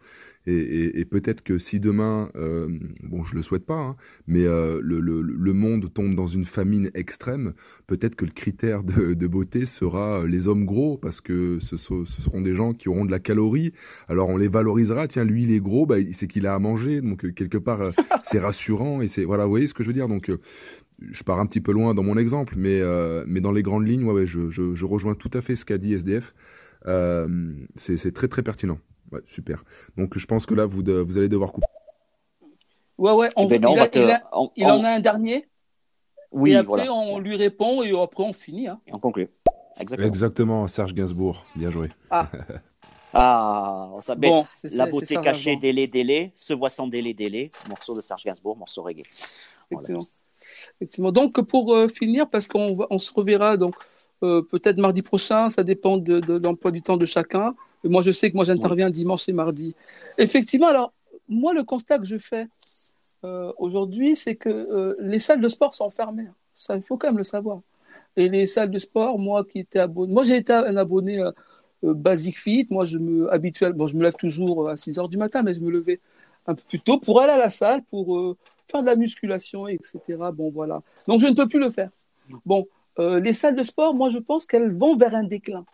Et, 0.46 1.06
peut-être 1.06 1.42
que 1.42 1.56
si 1.58 1.80
demain, 1.80 2.30
euh, 2.36 2.68
bon, 3.02 3.24
je 3.24 3.34
le 3.34 3.40
souhaite 3.40 3.64
pas, 3.64 3.78
hein, 3.78 3.96
mais 4.26 4.44
le, 4.44 5.52
monde 5.54 5.90
tombe 5.90 6.14
dans 6.14 6.26
une 6.26 6.44
famine 6.44 6.90
extrême, 6.92 7.54
peut-être 7.86 8.14
que 8.14 8.26
le 8.26 8.30
critère 8.30 8.84
de, 8.84 9.26
beauté 9.26 9.64
sera 9.64 10.26
les 10.26 10.46
hommes 10.46 10.66
gros, 10.66 10.98
parce 10.98 11.22
que 11.22 11.60
ce, 11.62 11.78
seront 11.78 12.42
des 12.42 12.54
gens 12.54 12.74
qui 12.74 12.90
auront 12.90 13.06
de 13.06 13.10
la 13.10 13.20
calorie. 13.20 13.72
Alors 14.06 14.28
on 14.28 14.36
les 14.36 14.48
valorisera. 14.48 15.08
Tiens, 15.08 15.24
lui, 15.24 15.44
il 15.44 15.50
est 15.50 15.60
gros, 15.60 15.86
bah, 15.86 15.96
c'est 16.12 16.26
qu'il 16.26 16.46
a 16.46 16.54
à 16.54 16.58
manger, 16.58 17.00
donc 17.00 17.32
quelque 17.32 17.58
part, 17.58 17.80
c'est 18.26 18.38
rassurant 18.38 19.00
et 19.00 19.08
voilà, 19.24 19.44
vous 19.44 19.50
voyez 19.50 19.66
ce 19.66 19.72
que 19.72 19.82
je 19.82 19.88
veux 19.88 19.94
dire. 19.94 20.08
Donc 20.08 20.28
je 21.10 21.22
pars 21.22 21.38
un 21.38 21.46
petit 21.46 21.60
peu 21.60 21.72
loin 21.72 21.94
dans 21.94 22.02
mon 22.02 22.16
exemple, 22.16 22.54
mais, 22.56 22.80
euh, 22.80 23.24
mais 23.26 23.40
dans 23.40 23.52
les 23.52 23.62
grandes 23.62 23.86
lignes, 23.86 24.04
ouais, 24.04 24.26
je, 24.26 24.50
je, 24.50 24.74
je, 24.74 24.84
rejoins 24.84 25.14
tout 25.14 25.30
à 25.34 25.40
fait 25.40 25.56
ce 25.56 25.64
qu'a 25.64 25.78
dit 25.78 25.94
SDF. 25.94 26.34
Euh, 26.86 27.28
c'est 27.76 28.12
très 28.12 28.28
très 28.28 28.42
pertinent. 28.42 28.78
Ouais, 29.12 29.20
super. 29.24 29.64
Donc 29.96 30.18
je 30.18 30.26
pense 30.26 30.46
que 30.46 30.54
là, 30.54 30.66
vous, 30.66 30.82
vous 30.82 31.18
allez 31.18 31.28
devoir 31.28 31.52
couper. 31.52 31.66
Ouais, 32.98 33.12
ouais, 33.12 33.28
on, 33.36 33.46
eh 33.46 33.58
ben 33.58 33.68
il, 34.56 34.66
en 34.66 34.84
a 34.84 34.90
un 34.90 35.00
dernier. 35.00 35.48
Oui, 36.30 36.52
et 36.52 36.56
après, 36.56 36.88
on 36.88 37.18
lui 37.18 37.36
répond 37.36 37.82
et 37.82 37.90
après, 37.90 38.24
on 38.24 38.32
finit. 38.32 38.68
Hein. 38.68 38.80
Et 38.86 38.94
on 38.94 38.98
conclut. 38.98 39.28
Exactement. 39.80 40.06
Exactement, 40.06 40.68
Serge 40.68 40.94
Gainsbourg. 40.94 41.42
Bien 41.56 41.70
joué. 41.70 41.88
Ah. 42.10 42.30
Ah, 43.16 43.90
on 43.92 44.00
s'appelle 44.00 44.42
La 44.72 44.86
beauté 44.86 45.14
cachée, 45.22 45.54
délai, 45.54 45.86
délai, 45.86 46.32
se 46.34 46.52
voit 46.52 46.68
sans 46.68 46.88
délai, 46.88 47.14
délai, 47.14 47.48
morceau 47.68 47.96
de 47.96 48.02
Serge 48.02 48.24
Gainsbourg, 48.24 48.56
morceau 48.56 48.82
reggae. 48.82 49.04
Effectivement. 50.80 51.12
Donc, 51.12 51.40
pour 51.42 51.74
euh, 51.74 51.88
finir, 51.88 52.28
parce 52.28 52.46
qu'on 52.46 52.76
on 52.90 52.98
se 52.98 53.12
reverra 53.12 53.56
donc 53.56 53.74
euh, 54.22 54.42
peut-être 54.42 54.78
mardi 54.78 55.02
prochain, 55.02 55.50
ça 55.50 55.62
dépend 55.62 55.98
de, 55.98 56.38
l'emploi 56.38 56.70
du 56.70 56.82
temps 56.82 56.96
de 56.96 57.06
chacun. 57.06 57.54
moi, 57.84 58.02
je 58.02 58.12
sais 58.12 58.30
que 58.30 58.36
moi, 58.36 58.44
j'interviens 58.44 58.90
dimanche 58.90 59.28
et 59.28 59.32
mardi. 59.32 59.74
Effectivement, 60.18 60.68
alors, 60.68 60.92
moi, 61.28 61.54
le 61.54 61.64
constat 61.64 61.98
que 61.98 62.06
je 62.06 62.18
fais 62.18 62.46
euh, 63.24 63.52
aujourd'hui, 63.58 64.16
c'est 64.16 64.36
que 64.36 64.96
les 65.00 65.20
salles 65.20 65.40
de 65.40 65.48
sport 65.48 65.74
sont 65.74 65.90
fermées. 65.90 66.28
Ça, 66.54 66.76
il 66.76 66.82
faut 66.82 66.96
quand 66.96 67.08
même 67.08 67.18
le 67.18 67.24
savoir. 67.24 67.60
Et 68.16 68.28
les 68.28 68.46
salles 68.46 68.70
de 68.70 68.78
sport, 68.78 69.18
moi 69.18 69.44
qui 69.44 69.60
étais 69.60 69.80
abonné, 69.80 70.12
moi 70.12 70.22
j'ai 70.22 70.36
été 70.36 70.52
un 70.52 70.76
abonné 70.76 71.20
basic 71.82 72.38
fit. 72.38 72.66
Moi, 72.70 72.84
je 72.84 72.98
me 72.98 73.32
habituel, 73.32 73.72
bon, 73.72 73.88
je 73.88 73.96
me 73.96 74.02
lève 74.02 74.14
toujours 74.14 74.68
à 74.68 74.76
6 74.76 74.98
heures 74.98 75.08
du 75.08 75.16
matin, 75.16 75.42
mais 75.42 75.54
je 75.54 75.60
me 75.60 75.70
levais 75.70 76.00
un 76.46 76.54
peu 76.54 76.62
plus 76.68 76.80
tôt 76.80 76.98
pour 76.98 77.20
aller 77.20 77.32
à 77.32 77.38
la 77.38 77.50
salle, 77.50 77.82
pour 77.84 78.16
euh, 78.16 78.36
faire 78.68 78.82
de 78.82 78.86
la 78.86 78.96
musculation, 78.96 79.68
etc. 79.68 80.00
Bon, 80.34 80.50
voilà. 80.50 80.82
Donc, 81.06 81.20
je 81.20 81.26
ne 81.26 81.32
peux 81.32 81.48
plus 81.48 81.58
le 81.58 81.70
faire. 81.70 81.90
Bon, 82.44 82.66
euh, 82.98 83.20
les 83.20 83.32
salles 83.32 83.56
de 83.56 83.62
sport, 83.62 83.94
moi, 83.94 84.10
je 84.10 84.18
pense 84.18 84.46
qu'elles 84.46 84.74
vont 84.74 84.96
vers 84.96 85.14
un 85.14 85.24
déclin. 85.24 85.64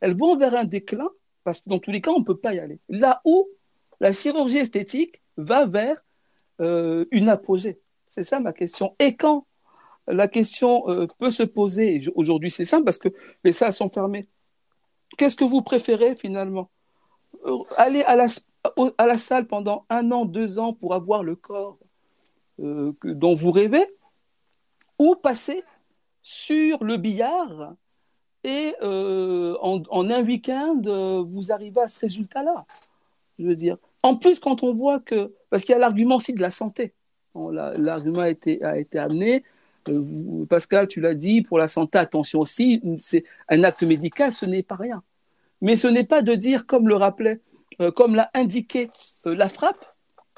Elles 0.00 0.16
vont 0.16 0.36
vers 0.36 0.56
un 0.56 0.64
déclin 0.64 1.08
parce 1.44 1.60
que 1.60 1.70
dans 1.70 1.78
tous 1.78 1.90
les 1.90 2.00
cas, 2.00 2.10
on 2.10 2.20
ne 2.20 2.24
peut 2.24 2.36
pas 2.36 2.54
y 2.54 2.58
aller. 2.58 2.78
Là 2.88 3.20
où 3.24 3.48
la 4.00 4.12
chirurgie 4.12 4.58
esthétique 4.58 5.20
va 5.36 5.66
vers 5.66 5.96
une 6.60 7.28
apogée. 7.28 7.78
C'est 8.08 8.24
ça 8.24 8.40
ma 8.40 8.52
question. 8.52 8.96
Et 8.98 9.14
quand 9.14 9.46
la 10.08 10.26
question 10.26 11.06
peut 11.18 11.30
se 11.30 11.44
poser, 11.44 12.02
aujourd'hui 12.16 12.50
c'est 12.50 12.64
simple 12.64 12.84
parce 12.84 12.98
que 12.98 13.08
les 13.44 13.52
salles 13.52 13.72
sont 13.72 13.88
fermées, 13.88 14.26
Qu'est-ce 15.16 15.36
que 15.36 15.44
vous 15.44 15.62
préférez 15.62 16.14
finalement? 16.20 16.70
Euh, 17.46 17.56
Aller 17.76 18.02
à 18.02 18.16
la, 18.16 18.26
à 18.98 19.06
la, 19.06 19.18
salle 19.18 19.46
pendant 19.46 19.84
un 19.90 20.10
an, 20.12 20.24
deux 20.24 20.58
ans 20.58 20.72
pour 20.72 20.94
avoir 20.94 21.22
le 21.22 21.36
corps 21.36 21.78
euh, 22.60 22.92
dont 23.04 23.34
vous 23.34 23.50
rêvez 23.50 23.86
ou 24.98 25.14
passer 25.14 25.62
sur 26.22 26.82
le 26.82 26.96
billard 26.96 27.74
et 28.44 28.74
euh, 28.82 29.56
en, 29.60 30.10
un 30.10 30.22
week-end, 30.22 30.80
vous 31.26 31.52
arrivez 31.52 31.80
à 31.80 31.88
ce 31.88 32.00
résultat-là. 32.00 32.64
Je 33.38 33.46
veux 33.46 33.56
dire. 33.56 33.76
En 34.02 34.16
plus, 34.16 34.38
quand 34.38 34.62
on 34.62 34.72
voit 34.72 35.00
que. 35.00 35.32
Parce 35.50 35.64
qu'il 35.64 35.72
y 35.72 35.76
a 35.76 35.78
l'argument 35.78 36.16
aussi 36.16 36.32
de 36.32 36.40
la 36.40 36.50
santé. 36.50 36.94
L'argument 37.34 38.20
a 38.20 38.30
été, 38.30 38.62
a 38.64 38.78
été 38.78 38.98
amené. 38.98 39.44
Euh, 39.88 40.44
Pascal, 40.48 40.88
tu 40.88 41.00
l'as 41.00 41.14
dit, 41.14 41.42
pour 41.42 41.58
la 41.58 41.68
santé, 41.68 41.98
attention 41.98 42.40
aussi, 42.40 42.82
c'est 43.00 43.24
un 43.48 43.64
acte 43.64 43.82
médical, 43.82 44.32
ce 44.32 44.46
n'est 44.46 44.62
pas 44.62 44.76
rien. 44.76 45.02
Mais 45.60 45.76
ce 45.76 45.88
n'est 45.88 46.04
pas 46.04 46.22
de 46.22 46.34
dire, 46.34 46.66
comme 46.66 46.88
le 46.88 46.94
rappelait, 46.94 47.40
euh, 47.80 47.90
comme 47.90 48.14
l'a 48.14 48.30
indiqué 48.34 48.88
euh, 49.26 49.34
la 49.34 49.48
frappe, 49.48 49.76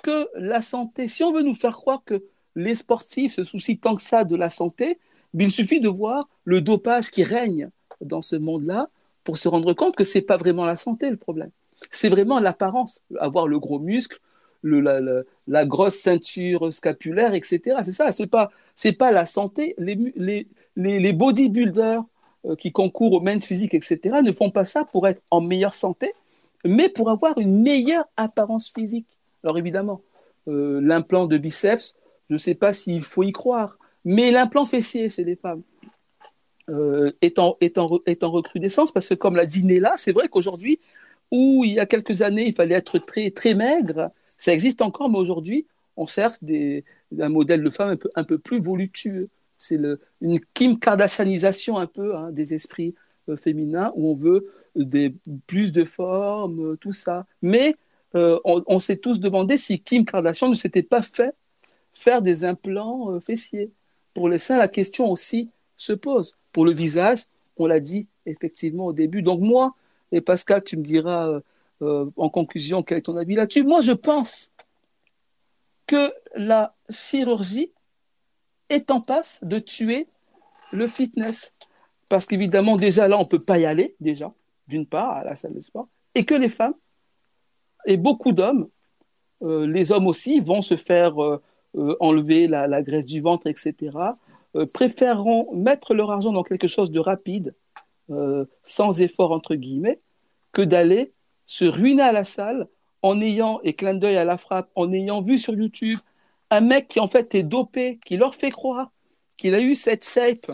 que 0.03 0.29
la 0.35 0.63
santé, 0.63 1.09
si 1.09 1.23
on 1.25 1.33
veut 1.33 1.43
nous 1.43 1.55
faire 1.55 1.77
croire 1.77 2.03
que 2.05 2.25
les 2.57 2.75
sportifs 2.75 3.35
se 3.35 3.45
soucient 3.45 3.77
tant 3.77 3.95
que 3.97 4.03
ça 4.03 4.25
de 4.25 4.37
la 4.37 4.49
santé, 4.49 4.99
il 5.35 5.51
suffit 5.51 5.81
de 5.81 5.89
voir 5.89 6.29
le 6.45 6.61
dopage 6.61 7.11
qui 7.11 7.23
règne 7.23 7.71
dans 8.01 8.23
ce 8.23 8.37
monde-là 8.37 8.89
pour 9.25 9.39
se 9.39 9.49
rendre 9.49 9.73
compte 9.75 9.97
que 9.97 10.05
ce 10.05 10.19
n'est 10.19 10.23
pas 10.23 10.37
vraiment 10.37 10.65
la 10.65 10.77
santé 10.77 11.11
le 11.11 11.17
problème. 11.17 11.51
C'est 11.91 12.09
vraiment 12.09 12.41
l'apparence, 12.41 13.03
avoir 13.19 13.47
le 13.47 13.59
gros 13.59 13.79
muscle, 13.79 14.19
le, 14.63 15.27
la, 15.47 15.65
grosse 15.65 15.97
ceinture 15.97 16.73
scapulaire, 16.73 17.35
etc. 17.35 17.79
C'est 17.85 17.93
ça, 17.93 18.13
c'est 18.13 18.27
pas, 18.27 18.51
c'est 18.77 18.93
pas 18.93 19.13
la 19.13 19.25
santé. 19.27 19.75
Les, 19.79 19.97
les, 20.17 20.47
les, 20.77 21.13
bodybuilders 21.13 22.03
euh, 22.45 22.57
qui 22.57 22.73
concourent 22.73 23.15
au 23.15 23.21
men's 23.21 23.47
physique, 23.47 23.75
etc., 23.75 24.21
ne 24.23 24.33
font 24.33 24.51
pas 24.51 24.65
ça 24.65 24.85
pour 24.85 25.09
être 25.09 25.23
en 25.31 25.41
meilleure 25.41 25.75
santé, 25.75 26.13
mais 26.65 26.89
pour 26.89 27.11
avoir 27.11 27.39
une 27.39 27.63
meilleure 27.63 28.07
apparence 28.17 28.71
physique. 28.71 29.19
Alors 29.43 29.59
évidemment, 29.59 30.03
euh, 30.49 30.81
l'implant 30.81 31.27
de 31.27 31.39
biceps, 31.39 31.95
je 32.29 32.35
ne 32.35 32.39
sais 32.39 32.55
pas 32.55 32.73
s'il 32.73 33.03
faut 33.03 33.23
y 33.23 33.33
croire, 33.33 33.79
mais 34.05 34.31
l'implant 34.31 34.67
fessier 34.67 35.09
chez 35.09 35.25
les 35.25 35.37
femmes 35.37 35.63
euh, 36.69 37.13
est, 37.21 37.39
en, 37.39 37.57
est, 37.61 37.79
en, 37.79 38.01
est, 38.07 38.23
en, 38.23 38.31
recrudescence 38.31 38.93
parce 38.93 39.09
que 39.09 39.15
comme 39.15 39.37
l'a 39.37 39.47
dit 39.47 39.65
Néla, 39.65 39.95
c'est 39.97 40.13
vrai 40.13 40.29
qu'aujourd'hui, 40.29 40.81
où 41.31 41.65
il 41.65 41.75
y 41.75 41.81
a 41.81 41.87
quelques 41.87 42.23
années, 42.23 42.47
il 42.47 42.55
fallait 42.55 42.75
être 42.75 42.99
très, 42.99 43.31
très 43.31 43.55
maigre. 43.55 44.09
Ça 44.25 44.53
existe 44.53 44.83
encore, 44.83 45.09
mais 45.09 45.19
aujourd'hui, 45.19 45.67
on 45.97 46.07
cherche 46.07 46.37
des, 46.43 46.85
un 47.19 47.29
modèle 47.29 47.63
de 47.63 47.71
femme 47.71 47.91
un 47.91 47.97
peu, 47.97 48.11
un 48.15 48.25
peu 48.25 48.39
plus 48.39 48.61
voluptueux. 48.61 49.29
C'est 49.59 49.79
une 50.21 50.41
Kim 50.55 50.79
Kardashianisation 50.79 51.79
un 51.79 51.87
peu 51.87 52.17
hein, 52.17 52.31
des 52.33 52.55
esprits 52.55 52.95
euh, 53.29 53.37
féminins 53.37 53.93
où 53.95 54.11
on 54.11 54.15
veut 54.15 54.51
des, 54.75 55.15
plus 55.47 55.73
de 55.73 55.85
formes, 55.85 56.77
tout 56.79 56.93
ça. 56.93 57.27
Mais 57.43 57.77
euh, 58.15 58.39
on, 58.45 58.79
s'est 58.79 58.97
tous 58.97 59.21
demandé 59.21 59.57
si 59.57 59.81
Kim 59.81 60.05
Kardashian 60.05 60.49
ne 60.49 60.55
s'était 60.55 60.83
pas 60.83 61.03
fait 61.03 61.35
faire 61.93 62.23
des 62.23 62.45
implants 62.45 63.13
euh, 63.13 63.21
fessiers. 63.21 63.71
Pour 64.15 64.29
les 64.29 64.39
seins, 64.39 64.59
la 64.59 64.69
question 64.69 65.11
aussi 65.11 65.51
se 65.77 65.93
pose. 65.93 66.37
Pour 66.53 66.65
le 66.65 66.73
visage, 66.73 67.21
on 67.57 67.67
l'a 67.67 67.81
dit 67.81 68.09
effectivement 68.27 68.87
au 68.87 68.93
début. 68.93 69.23
Donc 69.23 69.41
moi, 69.41 69.75
et 70.13 70.21
Pascal, 70.21 70.65
tu 70.65 70.77
me 70.77 70.83
diras 70.83 71.41
euh, 71.83 72.11
en 72.17 72.29
conclusion 72.29 72.83
quel 72.83 72.99
est 72.99 73.03
ton 73.03 73.17
avis 73.17 73.37
là-dessus. 73.37 73.63
Moi, 73.63 73.81
je 73.81 73.93
pense 73.93 74.51
que 75.87 76.13
la 76.35 76.75
chirurgie 76.89 77.73
est 78.69 78.91
en 78.91 79.01
passe 79.01 79.41
de 79.43 79.59
tuer 79.59 80.09
le 80.73 80.89
fitness. 80.89 81.55
Parce 82.09 82.27
qu'évidemment, 82.27 82.77
déjà 82.77 83.09
là, 83.09 83.17
on 83.19 83.23
ne 83.23 83.29
peut 83.29 83.41
pas 83.41 83.59
y 83.59 83.67
aller, 83.67 83.95
déjà, 84.01 84.31
d'une 84.71 84.87
part, 84.87 85.11
à 85.11 85.25
la 85.25 85.37
salle 85.37 85.55
de 85.55 85.63
sport. 85.63 85.89
et 86.15 86.25
que 86.25 86.35
les 86.35 86.49
femmes 86.49 86.75
et 87.87 87.97
beaucoup 87.97 88.33
d'hommes, 88.33 88.69
euh, 89.43 89.67
les 89.67 89.93
hommes 89.93 90.07
aussi, 90.07 90.41
vont 90.41 90.63
se 90.63 90.77
faire 90.77 91.23
euh, 91.23 91.43
euh, 91.77 91.97
enlever 92.01 92.47
la, 92.47 92.83
graisse 92.83 93.07
du 93.07 93.21
ventre, 93.21 93.47
etc., 93.47 93.97
préféreront 94.75 95.55
mettre 95.55 95.95
leur 95.95 96.11
argent 96.11 96.33
dans 96.33 96.43
quelque 96.43 96.67
chose 96.67 96.91
de 96.91 96.99
rapide, 96.99 97.55
sans 98.65 99.01
effort, 99.01 99.31
entre 99.31 99.55
guillemets, 99.55 100.01
que 100.51 100.63
d'aller 100.63 101.13
se 101.47 101.65
ruiner 101.65 102.03
à 102.03 102.11
la 102.11 102.25
salle 102.25 102.67
en 103.03 103.21
ayant, 103.21 103.61
et 103.63 103.75
clin 103.75 103.95
d'œil 103.95 104.17
à 104.17 104.25
la 104.25 104.39
frappe, 104.39 104.69
en 104.75 104.93
ayant 104.93 105.23
vu 105.23 105.39
sur 105.39 105.55
YouTube 105.55 106.01
un 106.51 106.63
mec 106.63 106.89
qui 106.89 106.99
en 106.99 107.07
fait 107.07 107.33
est 107.37 107.45
dopé, 107.45 108.01
qui 108.05 108.17
leur 108.17 108.35
fait 108.35 108.51
croire 108.51 108.91
qu'il 109.37 109.55
a 109.55 109.61
eu 109.61 109.77
cette 109.77 110.05
shape 110.05 110.51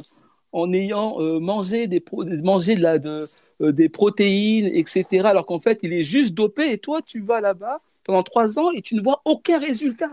en 0.56 0.72
ayant 0.72 1.18
mangé, 1.40 1.86
des, 1.86 2.02
mangé 2.42 2.76
de 2.76 2.82
la, 2.82 2.98
de, 2.98 3.26
euh, 3.62 3.72
des 3.72 3.88
protéines, 3.88 4.66
etc. 4.66 5.28
Alors 5.28 5.46
qu'en 5.46 5.60
fait, 5.60 5.78
il 5.82 5.94
est 5.94 6.02
juste 6.02 6.34
dopé 6.34 6.72
et 6.72 6.78
toi, 6.78 7.00
tu 7.00 7.20
vas 7.20 7.40
là-bas 7.40 7.80
pendant 8.04 8.22
trois 8.22 8.58
ans 8.58 8.70
et 8.70 8.82
tu 8.82 8.94
ne 8.94 9.02
vois 9.02 9.22
aucun 9.24 9.58
résultat. 9.58 10.10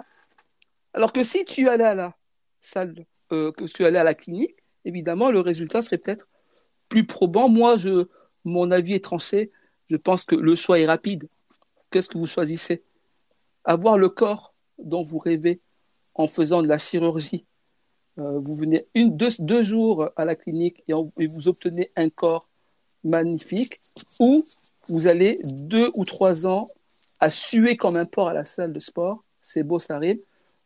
Alors 0.93 1.11
que 1.11 1.23
si 1.23 1.43
tu 1.43 1.67
allais 1.67 1.83
à 1.83 1.93
la 1.93 2.15
salle, 2.61 3.05
euh, 3.33 3.51
que 3.51 3.65
tu 3.65 3.83
allais 3.85 3.99
à 3.99 4.05
la 4.05 4.13
clinique, 4.13 4.55
évidemment, 4.85 5.29
le 5.29 5.41
résultat 5.41 5.81
serait 5.81 5.97
peut-être 5.97 6.29
plus 6.87 7.05
probant. 7.05 7.49
Moi, 7.49 7.77
je, 7.77 8.07
mon 8.45 8.71
avis 8.71 8.93
est 8.93 9.03
tranché. 9.03 9.51
Je 9.89 9.97
pense 9.97 10.23
que 10.23 10.35
le 10.35 10.55
choix 10.55 10.79
est 10.79 10.85
rapide. 10.85 11.27
Qu'est-ce 11.91 12.07
que 12.07 12.17
vous 12.17 12.27
choisissez? 12.27 12.81
Avoir 13.65 13.97
le 13.97 14.07
corps 14.07 14.53
dont 14.77 15.03
vous 15.03 15.19
rêvez 15.19 15.59
en 16.15 16.27
faisant 16.27 16.61
de 16.61 16.67
la 16.67 16.77
chirurgie. 16.77 17.45
Euh, 18.19 18.40
vous 18.40 18.56
venez 18.56 18.85
une, 18.94 19.18
deux, 19.18 19.64
jours 19.64 20.10
à 20.15 20.26
la 20.26 20.35
clinique 20.35 20.84
et 20.88 21.26
vous 21.26 21.48
obtenez 21.48 21.90
un 21.95 22.10
corps 22.10 22.48
magnifique, 23.03 23.80
ou 24.19 24.45
vous 24.88 25.07
allez 25.07 25.40
deux 25.44 25.91
ou 25.95 26.06
trois 26.06 26.48
ans 26.48 26.68
à 27.19 27.30
suer 27.30 27.76
comme 27.76 27.95
un 27.95 28.06
porc 28.06 28.30
à 28.30 28.34
la 28.34 28.45
salle 28.45 28.73
de 28.73 28.80
sport. 28.80 29.23
C'est 29.41 29.64
beau, 29.64 29.80
ça 29.80 29.95
arrive. 29.95 30.19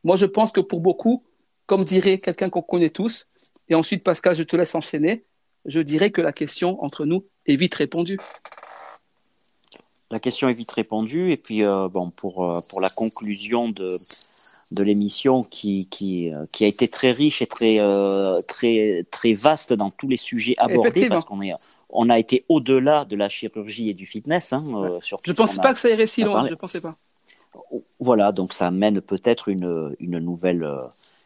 Moi, 0.04 0.18
je 0.18 0.26
pense 0.26 0.52
que 0.52 0.62
pour 0.62 0.80
beaucoup, 0.80 1.24
comme 1.66 1.84
dirait 1.84 2.18
quelqu'un 2.18 2.50
qu'on 2.50 2.62
connaît 2.62 2.90
tous, 2.90 3.26
et 3.70 3.76
ensuite, 3.76 4.04
Pascal, 4.04 4.36
je 4.36 4.44
te 4.44 4.56
laisse 4.56 4.76
enchaîner, 4.76 5.24
je 5.66 5.80
dirais 5.80 6.12
que 6.12 6.22
la 6.22 6.32
question 6.32 6.82
entre 6.84 7.06
nous 7.06 7.26
est 7.46 7.56
vite 7.56 7.76
répondue. 7.76 8.20
La 10.10 10.20
question 10.20 10.48
est 10.48 10.54
vite 10.54 10.72
répondue. 10.72 11.32
Et 11.32 11.38
puis, 11.38 11.64
euh, 11.64 11.90
bon, 11.90 12.10
pour, 12.12 12.46
euh, 12.46 12.62
pour 12.70 12.80
la 12.80 12.90
conclusion 12.90 13.70
de, 13.70 13.98
de 14.72 14.84
l'émission 14.84 15.44
qui, 15.44 15.88
qui, 15.90 16.34
euh, 16.34 16.46
qui, 16.52 16.66
a 16.66 16.68
été 16.68 16.88
très 16.88 17.12
riche 17.12 17.42
et 17.42 17.48
très, 17.48 17.80
très, 18.48 19.06
très 19.12 19.34
vaste 19.34 19.74
dans 19.74 19.92
tous 19.92 20.08
les 20.08 20.18
sujets 20.18 20.56
abordés, 20.58 21.08
parce 21.08 21.26
qu'on 21.26 21.42
est, 21.42 21.54
on 21.90 22.10
a 22.10 22.20
été 22.20 22.44
au-delà 22.50 23.06
de 23.06 23.16
la 23.16 23.30
chirurgie 23.30 23.90
et 23.90 23.94
du 23.94 24.06
fitness. 24.06 24.54
Hein, 24.54 24.64
euh, 24.76 25.00
je 25.02 25.16
ne 25.32 25.34
pensais 25.34 25.58
pas 25.58 25.74
que 25.74 25.80
ça 25.80 25.90
irait 25.90 26.08
si 26.08 26.24
loin, 26.24 26.46
je 26.46 26.52
ne 26.52 26.56
pensais 26.56 26.82
pas. 26.82 26.96
Voilà, 28.00 28.32
donc 28.32 28.54
ça 28.54 28.68
amène 28.68 29.02
peut-être 29.02 29.50
une, 29.50 29.96
une 30.00 30.20
nouvelle, 30.20 30.64
euh, 30.64 30.82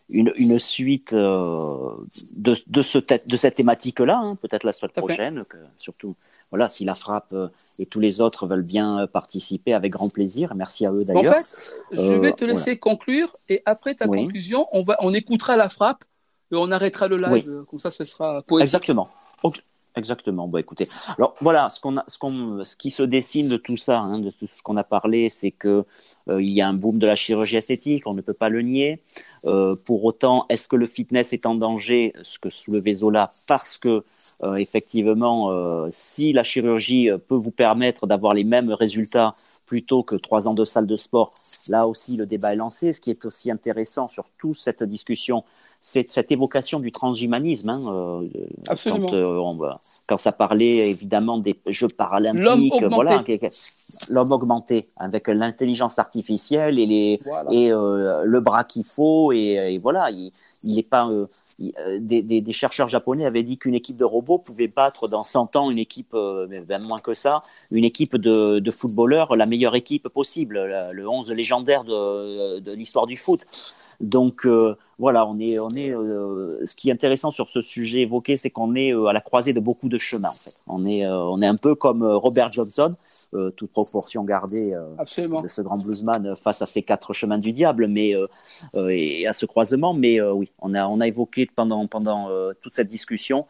une, 0.09 0.31
une 0.37 0.59
suite 0.59 1.13
euh, 1.13 1.91
de, 2.35 2.55
de, 2.67 2.81
ce 2.81 2.99
de 2.99 3.35
cette 3.35 3.55
thématique-là, 3.55 4.17
hein, 4.17 4.35
peut-être 4.35 4.63
la 4.63 4.71
semaine 4.71 4.91
prochaine, 4.91 5.43
que, 5.49 5.57
surtout. 5.77 6.15
Voilà, 6.51 6.67
si 6.67 6.83
la 6.85 6.95
frappe 6.95 7.33
et 7.79 7.85
tous 7.85 7.99
les 7.99 8.21
autres 8.21 8.45
veulent 8.45 8.61
bien 8.61 9.07
participer, 9.07 9.73
avec 9.73 9.91
grand 9.91 10.09
plaisir. 10.09 10.53
Merci 10.53 10.85
à 10.85 10.91
eux 10.91 11.05
d'ailleurs. 11.05 11.33
En 11.33 11.41
fait, 11.41 11.81
je 11.91 12.19
vais 12.19 12.33
te 12.33 12.45
laisser 12.45 12.77
conclure 12.77 13.29
et 13.49 13.61
après 13.65 13.95
ta 13.95 14.05
conclusion, 14.05 14.67
on, 14.73 14.83
va, 14.83 14.97
on 14.99 15.13
écoutera 15.13 15.55
la 15.55 15.69
frappe 15.69 16.03
et 16.51 16.55
on 16.55 16.69
arrêtera 16.71 17.07
le 17.07 17.17
live. 17.17 17.65
Comme 17.69 17.79
ça, 17.79 17.89
ce 17.89 18.03
sera 18.03 18.41
poétique. 18.41 18.65
Exactement. 18.65 19.09
Exactement. 19.97 20.47
Bon, 20.47 20.57
écoutez. 20.57 20.87
Alors 21.17 21.35
voilà, 21.41 21.69
ce 21.69 21.81
qu'on 21.81 21.97
ce 22.07 22.17
qu'on, 22.17 22.63
ce 22.63 22.77
qui 22.77 22.91
se 22.91 23.03
dessine 23.03 23.49
de 23.49 23.57
tout 23.57 23.75
ça, 23.75 23.99
hein, 23.99 24.19
de 24.19 24.29
tout 24.31 24.47
ce 24.47 24.61
qu'on 24.63 24.77
a 24.77 24.85
parlé, 24.85 25.27
c'est 25.29 25.51
que 25.51 25.83
euh, 26.29 26.41
il 26.41 26.49
y 26.49 26.61
a 26.61 26.67
un 26.69 26.73
boom 26.73 26.97
de 26.97 27.07
la 27.07 27.17
chirurgie 27.17 27.57
esthétique, 27.57 28.07
on 28.07 28.13
ne 28.13 28.21
peut 28.21 28.33
pas 28.33 28.47
le 28.47 28.61
nier. 28.61 29.01
Euh, 29.43 29.75
pour 29.85 30.05
autant, 30.05 30.45
est-ce 30.47 30.69
que 30.69 30.77
le 30.77 30.87
fitness 30.87 31.33
est 31.33 31.45
en 31.45 31.55
danger 31.55 32.13
Ce 32.23 32.39
que 32.39 32.49
soulevait 32.49 32.95
Zola, 32.95 33.31
parce 33.47 33.77
que 33.77 34.03
euh, 34.43 34.55
effectivement, 34.55 35.51
si 35.89 36.31
la 36.31 36.43
chirurgie 36.43 37.09
peut 37.27 37.35
vous 37.35 37.51
permettre 37.51 38.07
d'avoir 38.07 38.33
les 38.33 38.45
mêmes 38.45 38.71
résultats 38.71 39.33
plutôt 39.65 40.03
que 40.03 40.15
trois 40.15 40.47
ans 40.47 40.53
de 40.53 40.65
salle 40.65 40.87
de 40.87 40.95
sport, 40.95 41.33
là 41.67 41.87
aussi 41.87 42.15
le 42.15 42.25
débat 42.25 42.53
est 42.53 42.57
lancé. 42.57 42.93
Ce 42.93 43.01
qui 43.01 43.09
est 43.09 43.25
aussi 43.25 43.51
intéressant 43.51 44.07
sur 44.07 44.25
toute 44.37 44.59
cette 44.59 44.83
discussion, 44.83 45.43
c'est 45.83 46.11
cette 46.11 46.31
évocation 46.31 46.79
du 46.79 46.91
transhumanisme. 46.91 47.69
Hein, 47.69 47.81
euh, 47.87 48.27
Absolument. 48.67 49.09
Quand, 49.09 49.63
euh, 49.63 49.73
quand, 50.07 50.17
ça 50.17 50.31
parlait 50.31 50.89
évidemment 50.89 51.39
des 51.39 51.55
Jeux 51.65 51.87
paralympiques, 51.87 52.83
voilà, 52.91 53.23
l'homme 54.09 54.31
augmenté 54.31 54.85
avec 54.97 55.27
l'intelligence 55.27 55.97
artificielle 55.97 56.77
et, 56.77 56.85
les, 56.85 57.19
et 57.51 57.71
euh, 57.71 58.21
le 58.23 58.39
bras 58.41 58.63
qu'il 58.63 58.83
faut 58.83 59.31
et, 59.31 59.79
voilà, 59.81 60.11
il, 60.11 60.31
il 60.63 60.77
est 60.77 60.87
pas 60.87 61.09
des, 61.99 62.21
des, 62.21 62.41
des, 62.41 62.53
chercheurs 62.53 62.87
japonais 62.87 63.25
avaient 63.25 63.41
dit 63.41 63.57
qu'une 63.57 63.73
équipe 63.73 63.97
de 63.97 64.05
robots 64.05 64.37
pouvait 64.37 64.67
battre 64.67 65.07
dans 65.07 65.23
100 65.23 65.55
ans 65.55 65.71
une 65.71 65.79
équipe, 65.79 66.13
même 66.13 66.83
moins 66.83 66.99
que 66.99 67.15
ça, 67.15 67.41
une 67.71 67.85
équipe 67.85 68.17
de, 68.17 68.59
de 68.59 68.71
footballeurs, 68.71 69.35
la 69.35 69.47
meilleure 69.47 69.75
équipe 69.75 70.09
possible, 70.09 70.61
le 70.91 71.09
11 71.09 71.31
légendaire 71.31 71.83
de, 71.83 72.59
de 72.59 72.71
l'histoire 72.73 73.07
du 73.07 73.17
foot. 73.17 73.39
Donc 74.01 74.45
euh, 74.45 74.75
voilà, 74.97 75.25
on 75.27 75.39
est, 75.39 75.59
on 75.59 75.69
est. 75.69 75.93
Euh, 75.93 76.65
ce 76.65 76.75
qui 76.75 76.89
est 76.89 76.93
intéressant 76.93 77.31
sur 77.31 77.49
ce 77.49 77.61
sujet 77.61 78.01
évoqué, 78.01 78.37
c'est 78.37 78.49
qu'on 78.49 78.75
est 78.75 78.93
euh, 78.93 79.05
à 79.05 79.13
la 79.13 79.21
croisée 79.21 79.53
de 79.53 79.59
beaucoup 79.59 79.89
de 79.89 79.97
chemins. 79.97 80.29
En 80.29 80.31
fait. 80.31 80.57
On 80.67 80.85
est, 80.85 81.07
on 81.07 81.41
est 81.41 81.47
un 81.47 81.55
peu 81.55 81.75
comme 81.75 82.03
Robert 82.03 82.51
Johnson, 82.51 82.95
toute 83.55 83.71
proportion 83.71 84.23
gardée 84.23 84.71
de 84.71 85.47
ce 85.47 85.61
grand 85.61 85.77
bluesman 85.77 86.35
face 86.41 86.61
à 86.61 86.65
ces 86.65 86.81
quatre 86.81 87.13
chemins 87.13 87.37
du 87.37 87.51
diable, 87.51 87.87
mais 87.87 88.13
et 88.89 89.27
à 89.27 89.33
ce 89.33 89.45
croisement. 89.45 89.93
Mais 89.93 90.21
oui, 90.21 90.51
on 90.59 90.73
a, 90.73 90.87
on 90.87 90.99
a 90.99 91.07
évoqué 91.07 91.49
pendant 91.55 91.85
pendant 91.87 92.29
toute 92.61 92.73
cette 92.73 92.87
discussion 92.87 93.45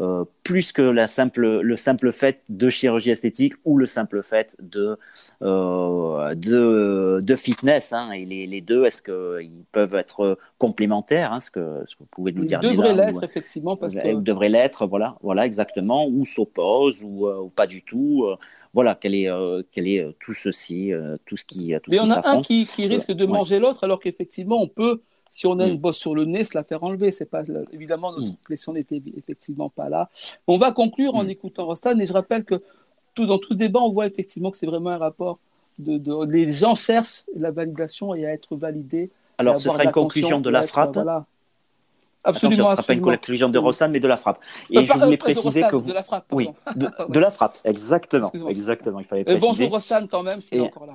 euh, 0.00 0.24
plus 0.42 0.72
que 0.72 0.82
la 0.82 1.06
simple, 1.06 1.60
le 1.60 1.76
simple 1.76 2.10
fait 2.10 2.40
de 2.48 2.68
chirurgie 2.68 3.10
esthétique 3.10 3.54
ou 3.64 3.78
le 3.78 3.86
simple 3.86 4.24
fait 4.24 4.56
de, 4.60 4.98
euh, 5.42 6.34
de, 6.34 7.20
de, 7.22 7.36
fitness. 7.36 7.92
Hein. 7.92 8.10
Et 8.10 8.24
les, 8.24 8.48
les 8.48 8.60
deux, 8.60 8.84
est-ce 8.86 9.02
qu'ils 9.02 9.64
peuvent 9.70 9.94
être 9.94 10.36
complémentaires 10.58 11.32
hein, 11.32 11.38
ce, 11.38 11.52
que, 11.52 11.84
ce 11.86 11.94
que 11.94 12.00
vous 12.00 12.08
pouvez 12.10 12.32
nous 12.32 12.44
dire 12.44 12.58
Ils 12.64 12.70
devraient 12.70 12.94
l'être, 12.94 13.22
effectivement. 13.22 13.76
Parce 13.76 13.94
que... 13.94 14.08
Ils 14.08 14.22
devraient 14.22 14.48
l'être, 14.48 14.84
voilà, 14.86 15.16
voilà, 15.22 15.46
exactement, 15.46 16.08
ou 16.08 16.26
s'opposent, 16.26 17.04
ou, 17.04 17.28
euh, 17.28 17.42
ou, 17.42 17.48
pas 17.48 17.68
du 17.68 17.84
tout. 17.84 18.26
voilà, 18.72 18.98
quel 19.00 19.14
est, 19.14 19.30
quel 19.70 19.86
est 19.86 20.04
tout 20.18 20.32
ceci, 20.32 20.90
tout 21.24 21.36
ce 21.36 21.44
qui. 21.44 21.72
Tout 21.80 21.90
Mais 21.92 21.98
il 21.98 21.98
y 21.98 22.00
en 22.00 22.10
a 22.10 22.28
un 22.28 22.42
qui, 22.42 22.64
qui 22.64 22.88
risque 22.88 23.12
de 23.12 23.26
manger 23.26 23.60
l'autre, 23.60 23.84
alors 23.84 24.00
qu'effectivement, 24.00 24.60
on 24.60 24.68
peut 24.68 25.02
si 25.34 25.48
on 25.48 25.58
a 25.58 25.66
une 25.66 25.74
mm. 25.74 25.78
bosse 25.78 25.96
sur 25.96 26.14
le 26.14 26.26
nez, 26.26 26.44
se 26.44 26.56
la 26.56 26.62
faire 26.62 26.84
enlever. 26.84 27.10
C'est 27.10 27.28
pas 27.28 27.42
évidemment 27.72 28.12
notre 28.12 28.34
mm. 28.34 28.36
pression 28.44 28.72
n'était 28.72 29.02
effectivement 29.16 29.68
pas 29.68 29.88
là. 29.88 30.08
On 30.46 30.58
va 30.58 30.70
conclure 30.70 31.16
en 31.16 31.24
mm. 31.24 31.30
écoutant 31.30 31.66
Rostan 31.66 31.98
et 31.98 32.06
je 32.06 32.12
rappelle 32.12 32.44
que 32.44 32.62
tout 33.16 33.26
dans 33.26 33.38
tout 33.38 33.52
ce 33.52 33.58
débat, 33.58 33.80
on 33.80 33.90
voit 33.90 34.06
effectivement 34.06 34.52
que 34.52 34.56
c'est 34.56 34.66
vraiment 34.66 34.90
un 34.90 34.98
rapport 34.98 35.40
de, 35.80 36.24
les 36.26 36.52
gens 36.52 36.76
cherchent 36.76 37.24
la 37.34 37.50
validation 37.50 38.14
et 38.14 38.24
à 38.24 38.32
être 38.32 38.54
validés. 38.54 39.10
Alors 39.38 39.60
ce 39.60 39.70
sera 39.70 39.82
une 39.82 39.90
conclusion 39.90 40.40
de 40.40 40.50
la 40.50 40.62
frappe. 40.62 40.94
Voilà. 40.94 41.26
Absolument. 42.24 42.68
ce 42.68 42.70
ne 42.70 42.76
sera 42.76 42.82
pas 42.82 42.92
une 42.94 43.00
conclusion 43.00 43.48
de 43.48 43.58
Rostan, 43.58 43.88
mais 43.90 44.00
de 44.00 44.08
la 44.08 44.16
frappe. 44.16 44.38
Et 44.70 44.78
euh, 44.78 44.84
je 44.86 44.92
voulais 44.92 45.14
euh, 45.14 45.16
préciser 45.16 45.62
que 45.62 45.76
vous... 45.76 45.88
De 45.88 45.92
la 45.92 46.02
frappe, 46.02 46.24
oui, 46.32 46.48
de, 46.76 47.20
la 47.20 47.30
frappe, 47.30 47.52
exactement. 47.64 48.32
Exactement, 48.48 49.00
il 49.00 49.06
fallait 49.06 49.24
préciser. 49.24 49.46
bonjour 49.46 49.70
Rostan 49.70 50.06
quand 50.10 50.22
même, 50.22 50.40
s'il 50.40 50.58
est 50.58 50.60
encore 50.60 50.86
là. 50.86 50.94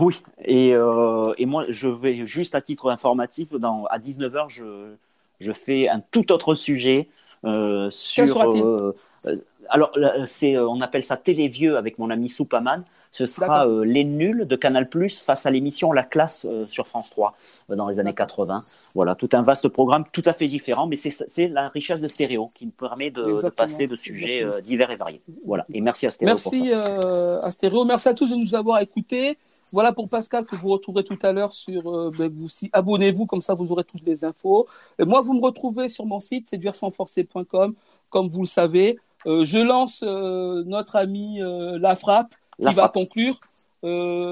Oui, 0.00 0.22
et, 0.42 0.74
euh, 0.74 1.32
et, 1.36 1.44
moi, 1.44 1.66
je 1.68 1.88
vais 1.88 2.24
juste 2.24 2.54
à 2.54 2.60
titre 2.60 2.90
informatif, 2.90 3.52
dans, 3.52 3.84
à 3.86 3.98
19h, 3.98 4.46
je, 4.48 4.94
je 5.38 5.52
fais 5.52 5.88
un 5.88 6.00
tout 6.00 6.32
autre 6.32 6.54
sujet 6.54 7.08
euh, 7.44 7.90
sur. 7.90 8.40
Euh, 8.40 8.94
euh, 9.26 9.36
alors, 9.68 9.92
c'est, 10.26 10.56
on 10.58 10.80
appelle 10.80 11.02
ça 11.02 11.16
Télévieux 11.16 11.76
avec 11.76 11.98
mon 11.98 12.10
ami 12.10 12.28
Soupaman. 12.28 12.84
Ce 13.16 13.26
sera 13.26 13.64
Les 13.84 14.04
Nuls 14.04 14.44
de 14.44 14.56
Canal 14.56 14.88
Plus 14.88 15.20
face 15.20 15.46
à 15.46 15.50
l'émission 15.50 15.92
La 15.92 16.02
Classe 16.02 16.46
sur 16.66 16.88
France 16.88 17.10
3 17.10 17.32
dans 17.68 17.88
les 17.88 18.00
années 18.00 18.12
80. 18.12 18.58
Voilà, 18.94 19.14
tout 19.14 19.28
un 19.32 19.42
vaste 19.42 19.68
programme 19.68 20.04
tout 20.12 20.22
à 20.26 20.32
fait 20.32 20.48
différent, 20.48 20.88
mais 20.88 20.96
c'est 20.96 21.48
la 21.48 21.68
richesse 21.68 22.00
de 22.00 22.08
stéréo 22.08 22.50
qui 22.54 22.66
me 22.66 22.72
permet 22.72 23.10
de, 23.10 23.48
passer 23.50 23.86
de 23.86 23.94
sujets 23.94 24.44
divers 24.64 24.90
et 24.90 24.96
variés. 24.96 25.22
Voilà, 25.46 25.64
et 25.72 25.80
merci 25.80 26.06
à 26.06 26.10
Stéréo. 26.10 26.34
Merci 26.34 26.72
à 26.72 27.50
Stéréo, 27.50 27.84
merci 27.84 28.08
à 28.08 28.14
tous 28.14 28.30
de 28.30 28.36
nous 28.36 28.54
avoir 28.54 28.80
écoutés. 28.80 29.38
Voilà 29.72 29.92
pour 29.92 30.08
Pascal 30.08 30.44
que 30.44 30.56
vous 30.56 30.68
retrouverez 30.68 31.04
tout 31.04 31.18
à 31.22 31.32
l'heure 31.32 31.52
sur. 31.52 31.90
Euh, 31.90 32.10
ben, 32.16 32.30
vous, 32.32 32.48
si, 32.48 32.68
abonnez-vous, 32.72 33.26
comme 33.26 33.42
ça 33.42 33.54
vous 33.54 33.70
aurez 33.72 33.84
toutes 33.84 34.04
les 34.04 34.24
infos. 34.24 34.66
Et 34.98 35.04
moi, 35.04 35.20
vous 35.22 35.34
me 35.34 35.42
retrouvez 35.42 35.88
sur 35.88 36.04
mon 36.04 36.20
site, 36.20 36.48
c'est 36.50 36.58
duersansforcé.com, 36.58 37.74
comme 38.10 38.28
vous 38.28 38.42
le 38.42 38.46
savez. 38.46 38.98
Euh, 39.26 39.44
je 39.44 39.58
lance 39.58 40.04
euh, 40.06 40.62
notre 40.66 40.96
ami 40.96 41.40
La 41.40 41.96
Frappe 41.96 42.34
qui 42.58 42.74
va 42.74 42.88
conclure. 42.88 43.38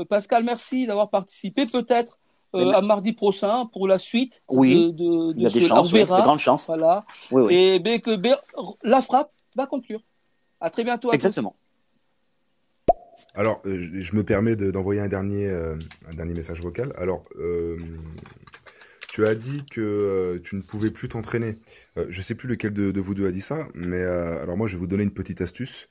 Pascal, 0.09 0.45
merci 0.45 0.87
d'avoir 0.87 1.11
participé. 1.11 1.67
Peut-être 1.67 2.19
à 2.55 2.81
mardi 2.83 3.13
prochain 3.13 3.67
pour 3.67 3.89
la 3.89 3.99
suite 3.99 4.43
oui, 4.51 4.93
de, 4.93 5.35
il 5.37 5.43
y 5.43 5.47
a 5.47 5.49
des 5.49 5.61
chances, 5.61 5.89
on 5.89 5.93
verra. 5.93 6.19
de 6.19 6.23
grandes 6.25 6.39
chances. 6.39 6.67
Voilà. 6.67 7.05
Et 7.51 7.81
que 8.01 8.19
la 8.83 9.03
frappe 9.03 9.33
va 9.57 9.67
conclure. 9.67 10.01
À 10.61 10.71
très 10.71 10.85
bientôt. 10.85 11.13
Exactement. 11.13 11.57
Alors, 13.35 13.63
je 13.65 14.15
me 14.15 14.23
permets 14.23 14.57
d'envoyer 14.57 15.01
un 15.01 15.09
dernier, 15.09 15.49
un 15.51 16.17
dernier 16.17 16.35
message 16.35 16.61
vocal. 16.61 16.93
Alors, 16.99 17.25
tu 19.09 19.27
as 19.27 19.35
dit 19.35 19.65
que 19.71 20.41
tu 20.45 20.57
ne 20.57 20.63
pouvais 20.63 20.91
plus 20.91 21.09
t'entraîner. 21.09 21.57
je 21.97 22.17
ne 22.17 22.23
sais 22.23 22.35
plus 22.35 22.49
lequel 22.49 22.73
de, 22.73 22.91
de, 22.91 23.01
vous 23.01 23.15
deux 23.15 23.27
a 23.27 23.31
dit 23.31 23.41
ça, 23.41 23.67
mais 23.75 24.03
alors 24.03 24.57
moi, 24.57 24.69
je 24.69 24.75
vais 24.75 24.81
vous 24.81 24.87
donner 24.87 25.03
une 25.03 25.13
petite 25.13 25.41
astuce 25.41 25.89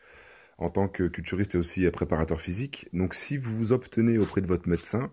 en 0.61 0.69
tant 0.69 0.87
que 0.87 1.07
culturiste 1.07 1.55
et 1.55 1.57
aussi 1.57 1.89
préparateur 1.89 2.39
physique. 2.39 2.87
Donc 2.93 3.15
si 3.15 3.35
vous 3.37 3.71
obtenez 3.71 4.17
auprès 4.19 4.41
de 4.41 4.47
votre 4.47 4.69
médecin 4.69 5.11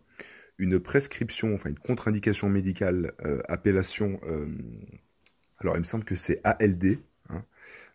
une 0.58 0.78
prescription, 0.78 1.54
enfin 1.54 1.70
une 1.70 1.78
contre-indication 1.78 2.50
médicale, 2.50 3.14
euh, 3.24 3.40
appellation, 3.48 4.20
euh, 4.24 4.46
alors 5.58 5.76
il 5.76 5.80
me 5.80 5.84
semble 5.84 6.04
que 6.04 6.16
c'est 6.16 6.40
ALD, 6.44 6.98
hein, 7.30 7.44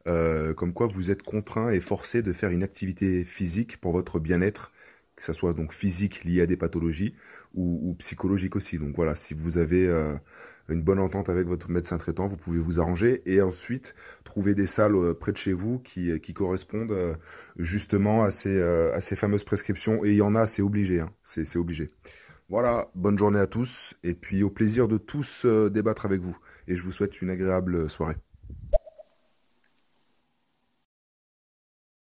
euh, 0.07 0.53
comme 0.55 0.73
quoi 0.73 0.87
vous 0.87 1.11
êtes 1.11 1.21
contraint 1.23 1.69
et 1.71 1.79
forcé 1.79 2.23
de 2.23 2.33
faire 2.33 2.49
une 2.49 2.63
activité 2.63 3.23
physique 3.23 3.79
pour 3.79 3.91
votre 3.91 4.19
bien-être, 4.19 4.71
que 5.15 5.23
ce 5.23 5.33
soit 5.33 5.53
donc 5.53 5.73
physique 5.73 6.23
lié 6.23 6.41
à 6.41 6.45
des 6.47 6.57
pathologies 6.57 7.13
ou, 7.53 7.79
ou 7.83 7.95
psychologique 7.95 8.55
aussi. 8.55 8.79
Donc 8.79 8.95
voilà, 8.95 9.15
si 9.15 9.35
vous 9.35 9.59
avez 9.59 9.87
une 10.69 10.81
bonne 10.81 10.99
entente 10.99 11.29
avec 11.29 11.47
votre 11.47 11.69
médecin 11.69 11.97
traitant, 11.97 12.27
vous 12.27 12.37
pouvez 12.37 12.59
vous 12.59 12.79
arranger 12.79 13.21
et 13.25 13.41
ensuite 13.41 13.95
trouver 14.23 14.55
des 14.55 14.67
salles 14.67 14.95
euh, 14.95 15.13
près 15.13 15.31
de 15.31 15.37
chez 15.37 15.53
vous 15.53 15.79
qui, 15.79 16.11
euh, 16.11 16.19
correspondent 16.33 16.91
euh, 16.91 17.15
justement 17.57 18.23
à 18.23 18.31
ces, 18.31 18.61
à 18.61 18.99
ces 19.01 19.15
fameuses 19.15 19.43
prescriptions. 19.43 20.03
Et 20.03 20.11
il 20.11 20.17
y 20.17 20.21
en 20.21 20.35
a, 20.35 20.47
c'est 20.47 20.61
obligé, 20.61 20.99
hein. 20.99 21.11
c'est 21.23 21.57
obligé. 21.57 21.91
Voilà, 22.49 22.89
bonne 22.95 23.17
journée 23.17 23.39
à 23.39 23.47
tous 23.47 23.93
et 24.03 24.13
puis 24.13 24.43
au 24.43 24.49
plaisir 24.49 24.87
de 24.87 24.97
tous 24.97 25.45
débattre 25.45 26.05
avec 26.05 26.21
vous. 26.21 26.37
Et 26.67 26.75
je 26.75 26.83
vous 26.83 26.91
souhaite 26.91 27.21
une 27.21 27.29
agréable 27.29 27.89
soirée. 27.89 28.15